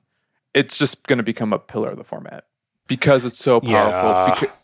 it's 0.54 0.78
just 0.78 1.06
going 1.08 1.18
to 1.18 1.24
become 1.24 1.54
a 1.54 1.60
pillar 1.60 1.90
of 1.90 1.98
the 1.98 2.04
format 2.04 2.46
because 2.88 3.26
it's 3.26 3.40
so 3.40 3.60
powerful. 3.60 4.10
Yeah. 4.10 4.34
Because, 4.34 4.56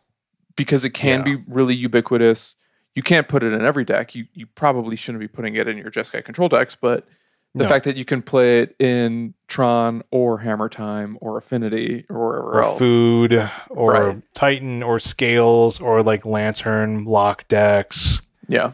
because, 0.56 0.86
it 0.86 0.92
can 0.92 1.20
yeah. 1.20 1.36
be 1.36 1.44
really 1.48 1.76
ubiquitous. 1.76 2.56
You 2.96 3.04
can't 3.04 3.28
put 3.28 3.44
it 3.44 3.54
in 3.54 3.64
every 3.64 3.86
deck. 3.86 4.16
You 4.16 4.26
you 4.34 4.46
probably 4.48 4.96
shouldn't 4.96 5.22
be 5.22 5.28
putting 5.28 5.56
it 5.56 5.68
in 5.68 5.78
your 5.78 5.92
Jeskai 5.92 6.24
control 6.24 6.50
decks, 6.50 6.76
but 6.80 7.08
the 7.54 7.64
no. 7.64 7.70
fact 7.70 7.86
that 7.86 7.98
you 7.98 8.06
can 8.06 8.22
play 8.22 8.62
it 8.62 8.76
in 8.80 9.34
Tron 9.48 10.04
or 10.10 10.40
Hammer 10.40 10.70
Time 10.70 11.18
or 11.20 11.38
Affinity 11.38 12.06
or 12.10 12.28
wherever 12.28 12.52
or 12.52 12.64
else. 12.64 12.80
Food 12.80 13.50
or 13.70 13.92
right. 13.92 14.22
Titan 14.34 14.82
or 14.82 15.00
Scales 15.00 15.82
or 15.82 16.02
like 16.02 16.26
Lantern 16.26 17.04
lock 17.04 17.48
decks. 17.50 18.22
Yeah. 18.48 18.72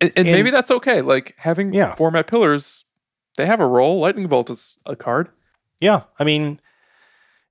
And, 0.00 0.12
and, 0.16 0.26
and 0.26 0.36
maybe 0.36 0.50
that's 0.50 0.70
okay. 0.72 1.02
Like 1.02 1.34
having 1.38 1.72
yeah. 1.72 1.94
format 1.94 2.26
pillars, 2.26 2.84
they 3.36 3.46
have 3.46 3.60
a 3.60 3.66
role. 3.66 4.00
Lightning 4.00 4.26
Bolt 4.26 4.50
is 4.50 4.78
a 4.86 4.96
card. 4.96 5.28
Yeah. 5.80 6.02
I 6.18 6.24
mean, 6.24 6.60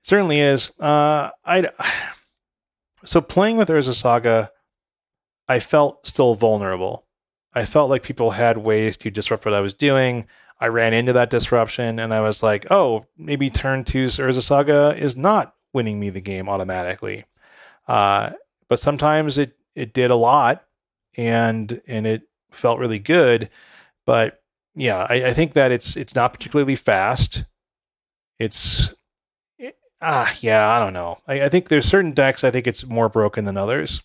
certainly 0.02 0.42
is. 0.42 0.78
Uh, 0.78 1.30
I 1.46 1.70
so 3.06 3.22
playing 3.22 3.56
with 3.56 3.70
Urza 3.70 3.94
Saga, 3.94 4.52
I 5.48 5.60
felt 5.60 6.06
still 6.06 6.36
vulnerable. 6.36 7.06
I 7.54 7.66
felt 7.66 7.90
like 7.90 8.04
people 8.04 8.32
had 8.32 8.58
ways 8.58 8.98
to 8.98 9.10
disrupt 9.10 9.46
what 9.46 9.54
I 9.54 9.62
was 9.62 9.74
doing. 9.74 10.28
I 10.60 10.68
ran 10.68 10.94
into 10.94 11.14
that 11.14 11.30
disruption 11.30 12.00
and 12.00 12.14
I 12.14 12.20
was 12.20 12.44
like, 12.44 12.68
oh, 12.70 13.06
maybe 13.18 13.50
turn 13.50 13.84
two 13.84 14.06
Urza 14.06 14.42
Saga 14.42 14.94
is 14.98 15.16
not 15.16 15.56
winning 15.74 16.00
me 16.00 16.10
the 16.10 16.22
game 16.22 16.50
automatically. 16.50 17.26
Uh, 17.88 18.32
but 18.68 18.80
sometimes 18.80 19.38
it, 19.38 19.54
it 19.76 19.94
did 19.94 20.12
a 20.12 20.16
lot 20.16 20.66
and 21.18 21.82
and 21.88 22.06
it 22.06 22.24
felt 22.52 22.80
really 22.80 23.00
good. 23.00 23.50
But 24.06 24.42
yeah, 24.76 25.08
I, 25.10 25.28
I 25.28 25.34
think 25.34 25.54
that 25.54 25.72
it's 25.72 25.96
it's 25.96 26.16
not 26.16 26.34
particularly 26.34 26.76
fast. 26.76 27.46
It's 28.38 28.94
it, 29.58 29.78
ah 30.02 30.34
yeah, 30.42 30.68
I 30.70 30.80
don't 30.80 30.94
know. 30.94 31.20
I, 31.28 31.44
I 31.44 31.50
think 31.50 31.70
there's 31.70 31.86
certain 31.86 32.14
decks 32.14 32.44
I 32.44 32.52
think 32.52 32.68
it's 32.68 32.86
more 32.86 33.10
broken 33.10 33.46
than 33.46 33.58
others. 33.58 34.04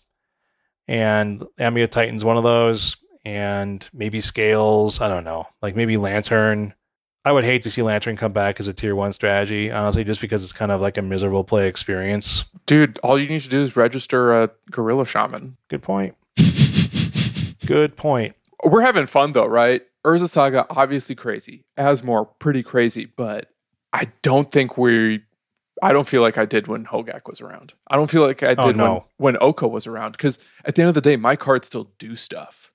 And 0.87 1.43
Amulet 1.57 1.91
Titan's 1.91 2.23
one 2.23 2.37
of 2.37 2.43
those 2.43 2.95
and 3.25 3.89
maybe 3.93 4.21
Scales. 4.21 5.01
I 5.01 5.07
don't 5.07 5.23
know. 5.23 5.47
Like 5.61 5.75
maybe 5.75 5.97
Lantern. 5.97 6.73
I 7.25 7.31
would 7.31 7.43
hate 7.43 7.63
to 7.63 7.71
see 7.71 7.81
Lantern 7.81 8.17
come 8.17 8.33
back 8.33 8.59
as 8.59 8.67
a 8.67 8.73
tier 8.73 8.95
one 8.95 9.11
strategy, 9.11 9.71
honestly, 9.71 10.03
just 10.03 10.21
because 10.21 10.43
it's 10.43 10.53
kind 10.53 10.71
of 10.71 10.79
like 10.79 10.95
a 10.95 11.01
miserable 11.01 11.43
play 11.43 11.67
experience. 11.67 12.45
Dude, 12.67 12.99
all 12.99 13.17
you 13.17 13.27
need 13.27 13.41
to 13.41 13.49
do 13.49 13.61
is 13.61 13.75
register 13.75 14.43
a 14.43 14.51
Gorilla 14.69 15.07
Shaman. 15.07 15.57
Good 15.67 15.81
point. 15.81 16.15
Good 17.65 17.97
point. 17.97 18.35
We're 18.63 18.81
having 18.81 19.07
fun 19.07 19.33
though, 19.33 19.47
right? 19.47 19.81
Urza 20.05 20.29
Saga, 20.29 20.67
obviously 20.69 21.15
crazy. 21.15 21.65
Asmore, 21.77 22.29
pretty 22.37 22.61
crazy, 22.61 23.05
but 23.05 23.49
I 23.91 24.11
don't 24.21 24.51
think 24.51 24.77
we 24.77 25.23
I 25.81 25.93
don't 25.93 26.07
feel 26.07 26.21
like 26.21 26.37
I 26.37 26.45
did 26.45 26.67
when 26.67 26.85
Hogaak 26.85 27.27
was 27.27 27.41
around. 27.41 27.73
I 27.87 27.95
don't 27.95 28.09
feel 28.09 28.25
like 28.25 28.43
I 28.43 28.55
oh, 28.57 28.67
did 28.67 28.79
oh, 28.79 28.85
no. 28.85 28.93
when, 29.17 29.33
when 29.33 29.37
Oko 29.41 29.67
was 29.67 29.87
around. 29.87 30.13
Because 30.13 30.39
at 30.63 30.75
the 30.75 30.81
end 30.81 30.89
of 30.89 30.95
the 30.95 31.01
day, 31.01 31.15
my 31.17 31.35
cards 31.35 31.67
still 31.67 31.91
do 31.97 32.15
stuff. 32.15 32.71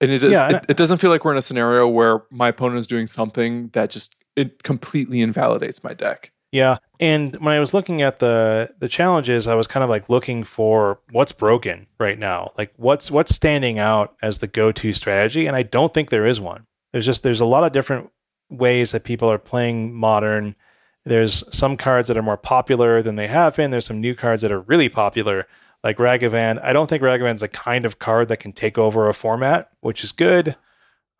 And 0.00 0.10
it 0.10 0.24
is 0.24 0.32
yeah, 0.32 0.56
it, 0.56 0.64
it, 0.70 0.76
doesn't 0.76 0.98
feel 0.98 1.10
like 1.10 1.24
we're 1.24 1.32
in 1.32 1.38
a 1.38 1.42
scenario 1.42 1.86
where 1.86 2.22
my 2.30 2.48
opponent 2.48 2.80
is 2.80 2.86
doing 2.86 3.06
something 3.06 3.68
that 3.68 3.90
just 3.90 4.16
it 4.34 4.62
completely 4.62 5.20
invalidates 5.20 5.84
my 5.84 5.92
deck. 5.92 6.32
Yeah. 6.52 6.78
And 6.98 7.36
when 7.36 7.54
I 7.54 7.60
was 7.60 7.72
looking 7.74 8.02
at 8.02 8.18
the 8.18 8.70
the 8.78 8.88
challenges, 8.88 9.46
I 9.46 9.54
was 9.54 9.66
kind 9.66 9.84
of 9.84 9.90
like 9.90 10.08
looking 10.08 10.42
for 10.42 11.00
what's 11.12 11.32
broken 11.32 11.86
right 11.98 12.18
now. 12.18 12.52
Like 12.56 12.72
what's 12.76 13.10
what's 13.10 13.34
standing 13.34 13.78
out 13.78 14.16
as 14.22 14.38
the 14.38 14.46
go-to 14.46 14.92
strategy 14.92 15.46
and 15.46 15.54
I 15.54 15.62
don't 15.62 15.94
think 15.94 16.10
there 16.10 16.26
is 16.26 16.40
one. 16.40 16.66
There's 16.92 17.06
just 17.06 17.22
there's 17.22 17.40
a 17.40 17.46
lot 17.46 17.64
of 17.64 17.72
different 17.72 18.10
ways 18.48 18.92
that 18.92 19.04
people 19.04 19.30
are 19.30 19.38
playing 19.38 19.94
modern. 19.94 20.56
There's 21.04 21.44
some 21.54 21.76
cards 21.76 22.08
that 22.08 22.16
are 22.16 22.22
more 22.22 22.36
popular 22.36 23.00
than 23.00 23.16
they 23.16 23.28
have 23.28 23.56
been. 23.56 23.70
There's 23.70 23.86
some 23.86 24.00
new 24.00 24.14
cards 24.14 24.42
that 24.42 24.52
are 24.52 24.60
really 24.60 24.88
popular 24.88 25.46
like 25.82 25.96
Ragavan. 25.96 26.62
I 26.62 26.72
don't 26.72 26.88
think 26.88 27.02
Ragavan's 27.02 27.40
the 27.40 27.48
kind 27.48 27.84
of 27.84 27.98
card 27.98 28.28
that 28.28 28.38
can 28.38 28.52
take 28.52 28.78
over 28.78 29.08
a 29.08 29.14
format, 29.14 29.70
which 29.80 30.04
is 30.04 30.12
good. 30.12 30.56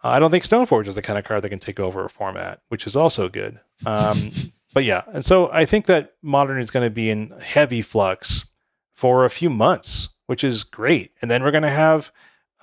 Uh, 0.03 0.09
I 0.09 0.19
don't 0.19 0.31
think 0.31 0.45
Stoneforge 0.45 0.87
is 0.87 0.95
the 0.95 1.03
kind 1.03 1.19
of 1.19 1.25
card 1.25 1.43
that 1.43 1.51
can 1.51 1.59
take 1.59 1.81
over 1.81 2.05
a 2.05 2.11
format, 2.11 2.61
which 2.69 2.87
is 2.87 2.97
also 2.97 3.29
good. 3.29 3.61
Um, 3.87 4.31
but 4.75 4.85
yeah, 4.85 5.03
and 5.09 5.25
so 5.25 5.51
I 5.53 5.65
think 5.65 5.87
that 5.87 6.15
Modern 6.23 6.61
is 6.61 6.71
going 6.71 6.87
to 6.87 6.91
be 6.95 7.11
in 7.11 7.33
heavy 7.41 7.83
flux 7.83 8.47
for 8.95 9.25
a 9.25 9.31
few 9.31 9.51
months, 9.51 10.11
which 10.27 10.45
is 10.45 10.65
great. 10.65 11.13
And 11.21 11.31
then 11.31 11.43
we're 11.43 11.51
going 11.51 11.63
to 11.63 11.71
have 11.71 12.13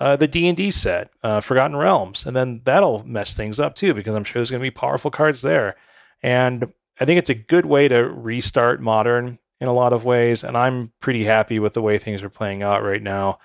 uh, 0.00 0.16
the 0.16 0.28
D 0.28 0.46
and 0.46 0.56
D 0.56 0.70
set, 0.70 1.10
uh, 1.22 1.40
Forgotten 1.40 1.76
Realms, 1.76 2.24
and 2.24 2.36
then 2.36 2.60
that'll 2.64 3.06
mess 3.06 3.36
things 3.36 3.58
up 3.58 3.74
too 3.74 3.94
because 3.94 4.14
I'm 4.14 4.24
sure 4.24 4.40
there's 4.40 4.50
going 4.50 4.60
to 4.62 4.66
be 4.66 4.70
powerful 4.70 5.10
cards 5.10 5.42
there. 5.42 5.76
And 6.22 6.72
I 7.00 7.04
think 7.04 7.18
it's 7.18 7.30
a 7.30 7.34
good 7.34 7.66
way 7.66 7.88
to 7.88 8.08
restart 8.08 8.80
Modern 8.80 9.38
in 9.60 9.68
a 9.68 9.72
lot 9.72 9.92
of 9.92 10.04
ways, 10.04 10.44
and 10.44 10.56
I'm 10.56 10.92
pretty 11.00 11.24
happy 11.24 11.58
with 11.58 11.74
the 11.74 11.82
way 11.82 11.98
things 11.98 12.22
are 12.22 12.30
playing 12.30 12.62
out 12.62 12.82
right 12.82 13.02
now. 13.02 13.38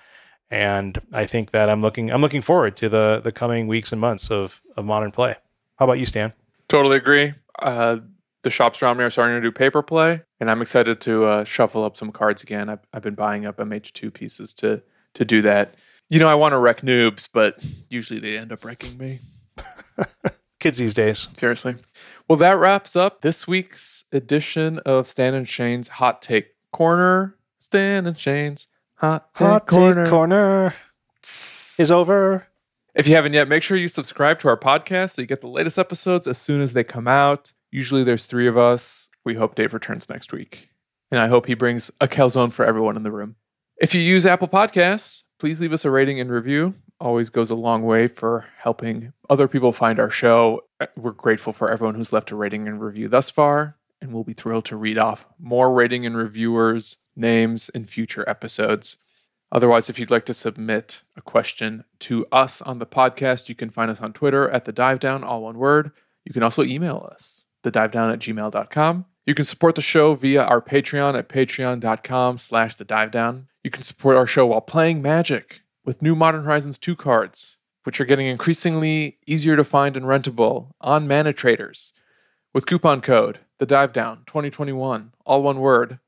And 0.50 0.98
I 1.12 1.26
think 1.26 1.50
that 1.50 1.68
I'm 1.68 1.82
looking 1.82 2.12
I'm 2.12 2.20
looking 2.20 2.42
forward 2.42 2.76
to 2.76 2.88
the 2.88 3.20
the 3.22 3.32
coming 3.32 3.66
weeks 3.66 3.92
and 3.92 4.00
months 4.00 4.30
of 4.30 4.60
of 4.76 4.84
modern 4.84 5.10
play. 5.10 5.34
How 5.78 5.86
about 5.86 5.98
you, 5.98 6.06
Stan? 6.06 6.32
Totally 6.68 6.96
agree. 6.96 7.34
Uh, 7.58 7.98
the 8.42 8.50
shops 8.50 8.82
around 8.82 8.98
me 8.98 9.04
are 9.04 9.10
starting 9.10 9.36
to 9.36 9.40
do 9.40 9.50
paper 9.50 9.82
play, 9.82 10.22
and 10.38 10.50
I'm 10.50 10.62
excited 10.62 11.00
to 11.02 11.24
uh, 11.24 11.44
shuffle 11.44 11.84
up 11.84 11.96
some 11.96 12.12
cards 12.12 12.42
again. 12.42 12.68
I've, 12.68 12.80
I've 12.92 13.02
been 13.02 13.14
buying 13.14 13.46
up 13.46 13.56
MH2 13.56 14.12
pieces 14.12 14.54
to 14.54 14.82
to 15.14 15.24
do 15.24 15.42
that. 15.42 15.74
You 16.10 16.18
know, 16.18 16.28
I 16.28 16.34
want 16.34 16.52
to 16.52 16.58
wreck 16.58 16.82
noobs, 16.82 17.28
but 17.32 17.64
usually 17.88 18.20
they 18.20 18.36
end 18.36 18.52
up 18.52 18.64
wrecking 18.64 18.96
me. 18.98 19.20
Kids 20.60 20.78
these 20.78 20.94
days. 20.94 21.26
Seriously. 21.36 21.76
Well, 22.26 22.38
that 22.38 22.58
wraps 22.58 22.96
up 22.96 23.20
this 23.20 23.46
week's 23.46 24.06
edition 24.10 24.78
of 24.86 25.06
Stan 25.06 25.34
and 25.34 25.46
Shane's 25.46 25.88
Hot 25.88 26.22
Take 26.22 26.54
Corner. 26.72 27.36
Stan 27.60 28.06
and 28.06 28.16
Shane's 28.16 28.66
Hot 28.96 29.34
Take 29.34 29.46
Hot 29.46 29.66
Corner. 29.66 30.04
Take 30.04 30.10
Corner 30.10 30.74
is 31.22 31.90
over. 31.90 32.48
If 32.94 33.06
you 33.06 33.14
haven't 33.14 33.34
yet, 33.34 33.46
make 33.46 33.62
sure 33.62 33.76
you 33.76 33.88
subscribe 33.88 34.38
to 34.38 34.48
our 34.48 34.56
podcast 34.56 35.10
so 35.10 35.22
you 35.22 35.26
get 35.26 35.42
the 35.42 35.48
latest 35.48 35.78
episodes 35.78 36.26
as 36.26 36.38
soon 36.38 36.62
as 36.62 36.72
they 36.72 36.84
come 36.84 37.06
out. 37.06 37.52
Usually 37.70 38.04
there's 38.04 38.24
three 38.24 38.48
of 38.48 38.56
us. 38.56 39.10
We 39.24 39.34
hope 39.34 39.54
Dave 39.54 39.74
returns 39.74 40.08
next 40.08 40.32
week. 40.32 40.70
And 41.10 41.20
I 41.20 41.26
hope 41.28 41.44
he 41.44 41.54
brings 41.54 41.90
a 42.00 42.08
calzone 42.08 42.52
for 42.52 42.64
everyone 42.64 42.96
in 42.96 43.02
the 43.02 43.12
room. 43.12 43.36
If 43.76 43.94
you 43.94 44.00
use 44.00 44.24
Apple 44.24 44.48
Podcasts, 44.48 45.23
please 45.44 45.60
leave 45.60 45.74
us 45.74 45.84
a 45.84 45.90
rating 45.90 46.18
and 46.18 46.30
review 46.30 46.72
always 46.98 47.28
goes 47.28 47.50
a 47.50 47.54
long 47.54 47.82
way 47.82 48.08
for 48.08 48.46
helping 48.56 49.12
other 49.28 49.46
people 49.46 49.72
find 49.72 50.00
our 50.00 50.08
show. 50.08 50.62
Uh, 50.80 50.86
we're 50.96 51.10
grateful 51.10 51.52
for 51.52 51.70
everyone 51.70 51.94
who's 51.94 52.14
left 52.14 52.30
a 52.30 52.34
rating 52.34 52.66
and 52.66 52.80
review 52.80 53.08
thus 53.08 53.30
far, 53.30 53.76
and 54.00 54.10
we'll 54.10 54.24
be 54.24 54.32
thrilled 54.32 54.64
to 54.64 54.74
read 54.74 54.96
off 54.96 55.26
more 55.38 55.70
rating 55.70 56.06
and 56.06 56.16
reviewers' 56.16 56.96
names 57.14 57.68
in 57.68 57.84
future 57.84 58.26
episodes. 58.26 58.96
Otherwise, 59.52 59.90
if 59.90 59.98
you'd 59.98 60.10
like 60.10 60.24
to 60.24 60.32
submit 60.32 61.02
a 61.14 61.20
question 61.20 61.84
to 61.98 62.24
us 62.32 62.62
on 62.62 62.78
the 62.78 62.86
podcast, 62.86 63.50
you 63.50 63.54
can 63.54 63.68
find 63.68 63.90
us 63.90 64.00
on 64.00 64.14
Twitter 64.14 64.48
at 64.48 64.64
the 64.64 64.72
dive 64.72 64.98
down, 64.98 65.22
all 65.22 65.42
one 65.42 65.58
word. 65.58 65.90
You 66.24 66.32
can 66.32 66.42
also 66.42 66.62
email 66.62 67.06
us, 67.12 67.44
the 67.64 67.70
dive 67.70 67.90
down 67.90 68.10
at 68.10 68.20
gmail.com. 68.20 69.04
You 69.26 69.34
can 69.34 69.44
support 69.44 69.74
the 69.74 69.82
show 69.82 70.14
via 70.14 70.42
our 70.42 70.62
Patreon 70.62 71.18
at 71.18 71.28
patreon.com 71.28 72.38
slash 72.38 72.76
the 72.76 72.86
dive 72.86 73.10
down. 73.10 73.48
You 73.64 73.70
can 73.70 73.82
support 73.82 74.16
our 74.16 74.26
show 74.26 74.46
while 74.46 74.60
playing 74.60 75.00
Magic 75.00 75.62
with 75.86 76.02
new 76.02 76.14
Modern 76.14 76.44
Horizons 76.44 76.78
2 76.78 76.94
cards, 76.94 77.56
which 77.84 77.98
are 77.98 78.04
getting 78.04 78.26
increasingly 78.26 79.16
easier 79.26 79.56
to 79.56 79.64
find 79.64 79.96
and 79.96 80.04
rentable 80.04 80.72
on 80.82 81.08
ManaTraders. 81.08 81.92
With 82.52 82.66
coupon 82.66 83.00
code 83.00 83.38
the 83.58 83.64
dive 83.64 83.94
down 83.94 84.24
2021, 84.26 85.12
all 85.24 85.42
one 85.42 85.60
word, 85.60 85.98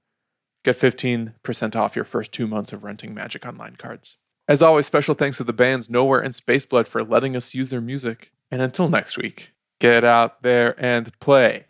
get 0.64 0.76
15% 0.76 1.76
off 1.76 1.96
your 1.96 2.04
first 2.04 2.30
two 2.32 2.46
months 2.46 2.74
of 2.74 2.84
renting 2.84 3.14
Magic 3.14 3.46
Online 3.46 3.76
cards. 3.76 4.18
As 4.46 4.62
always, 4.62 4.84
special 4.84 5.14
thanks 5.14 5.38
to 5.38 5.44
the 5.44 5.54
bands 5.54 5.88
Nowhere 5.88 6.20
and 6.20 6.34
Spaceblood 6.34 6.86
for 6.86 7.02
letting 7.02 7.34
us 7.34 7.54
use 7.54 7.70
their 7.70 7.80
music. 7.80 8.32
And 8.50 8.60
until 8.60 8.90
next 8.90 9.16
week, 9.16 9.52
get 9.80 10.04
out 10.04 10.42
there 10.42 10.74
and 10.78 11.18
play. 11.20 11.64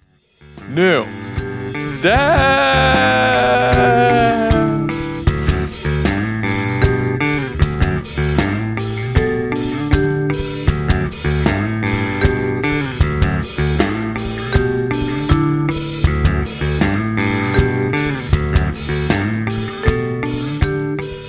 New 0.68 1.06
dance. 2.02 3.26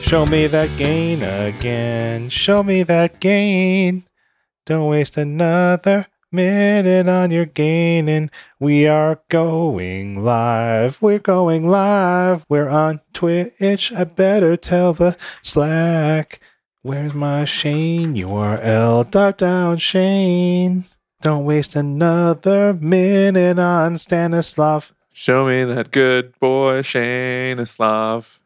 Show 0.07 0.25
me 0.25 0.47
that 0.47 0.69
gain 0.77 1.21
again. 1.21 2.29
Show 2.29 2.63
me 2.63 2.83
that 2.83 3.19
gain. 3.19 4.05
Don't 4.65 4.87
waste 4.87 5.17
another 5.17 6.07
minute 6.31 7.09
on 7.09 7.29
your 7.29 7.45
gaining. 7.45 8.31
We 8.57 8.87
are 8.87 9.19
going 9.27 10.23
live. 10.23 11.01
We're 11.01 11.19
going 11.19 11.67
live. 11.67 12.45
We're 12.47 12.69
on 12.69 13.01
Twitch. 13.11 13.91
I 13.91 14.05
better 14.05 14.55
tell 14.55 14.93
the 14.93 15.17
Slack. 15.41 16.39
Where's 16.83 17.13
my 17.13 17.43
Shane 17.43 18.15
URL? 18.15 19.11
Dive 19.11 19.35
down, 19.35 19.75
Shane. 19.75 20.85
Don't 21.21 21.43
waste 21.43 21.75
another 21.75 22.73
minute 22.73 23.59
on 23.59 23.97
Stanislav. 23.97 24.93
Show 25.11 25.47
me 25.47 25.65
that 25.65 25.91
good 25.91 26.39
boy 26.39 26.81
Shane 26.81 27.65
Slav. 27.65 28.39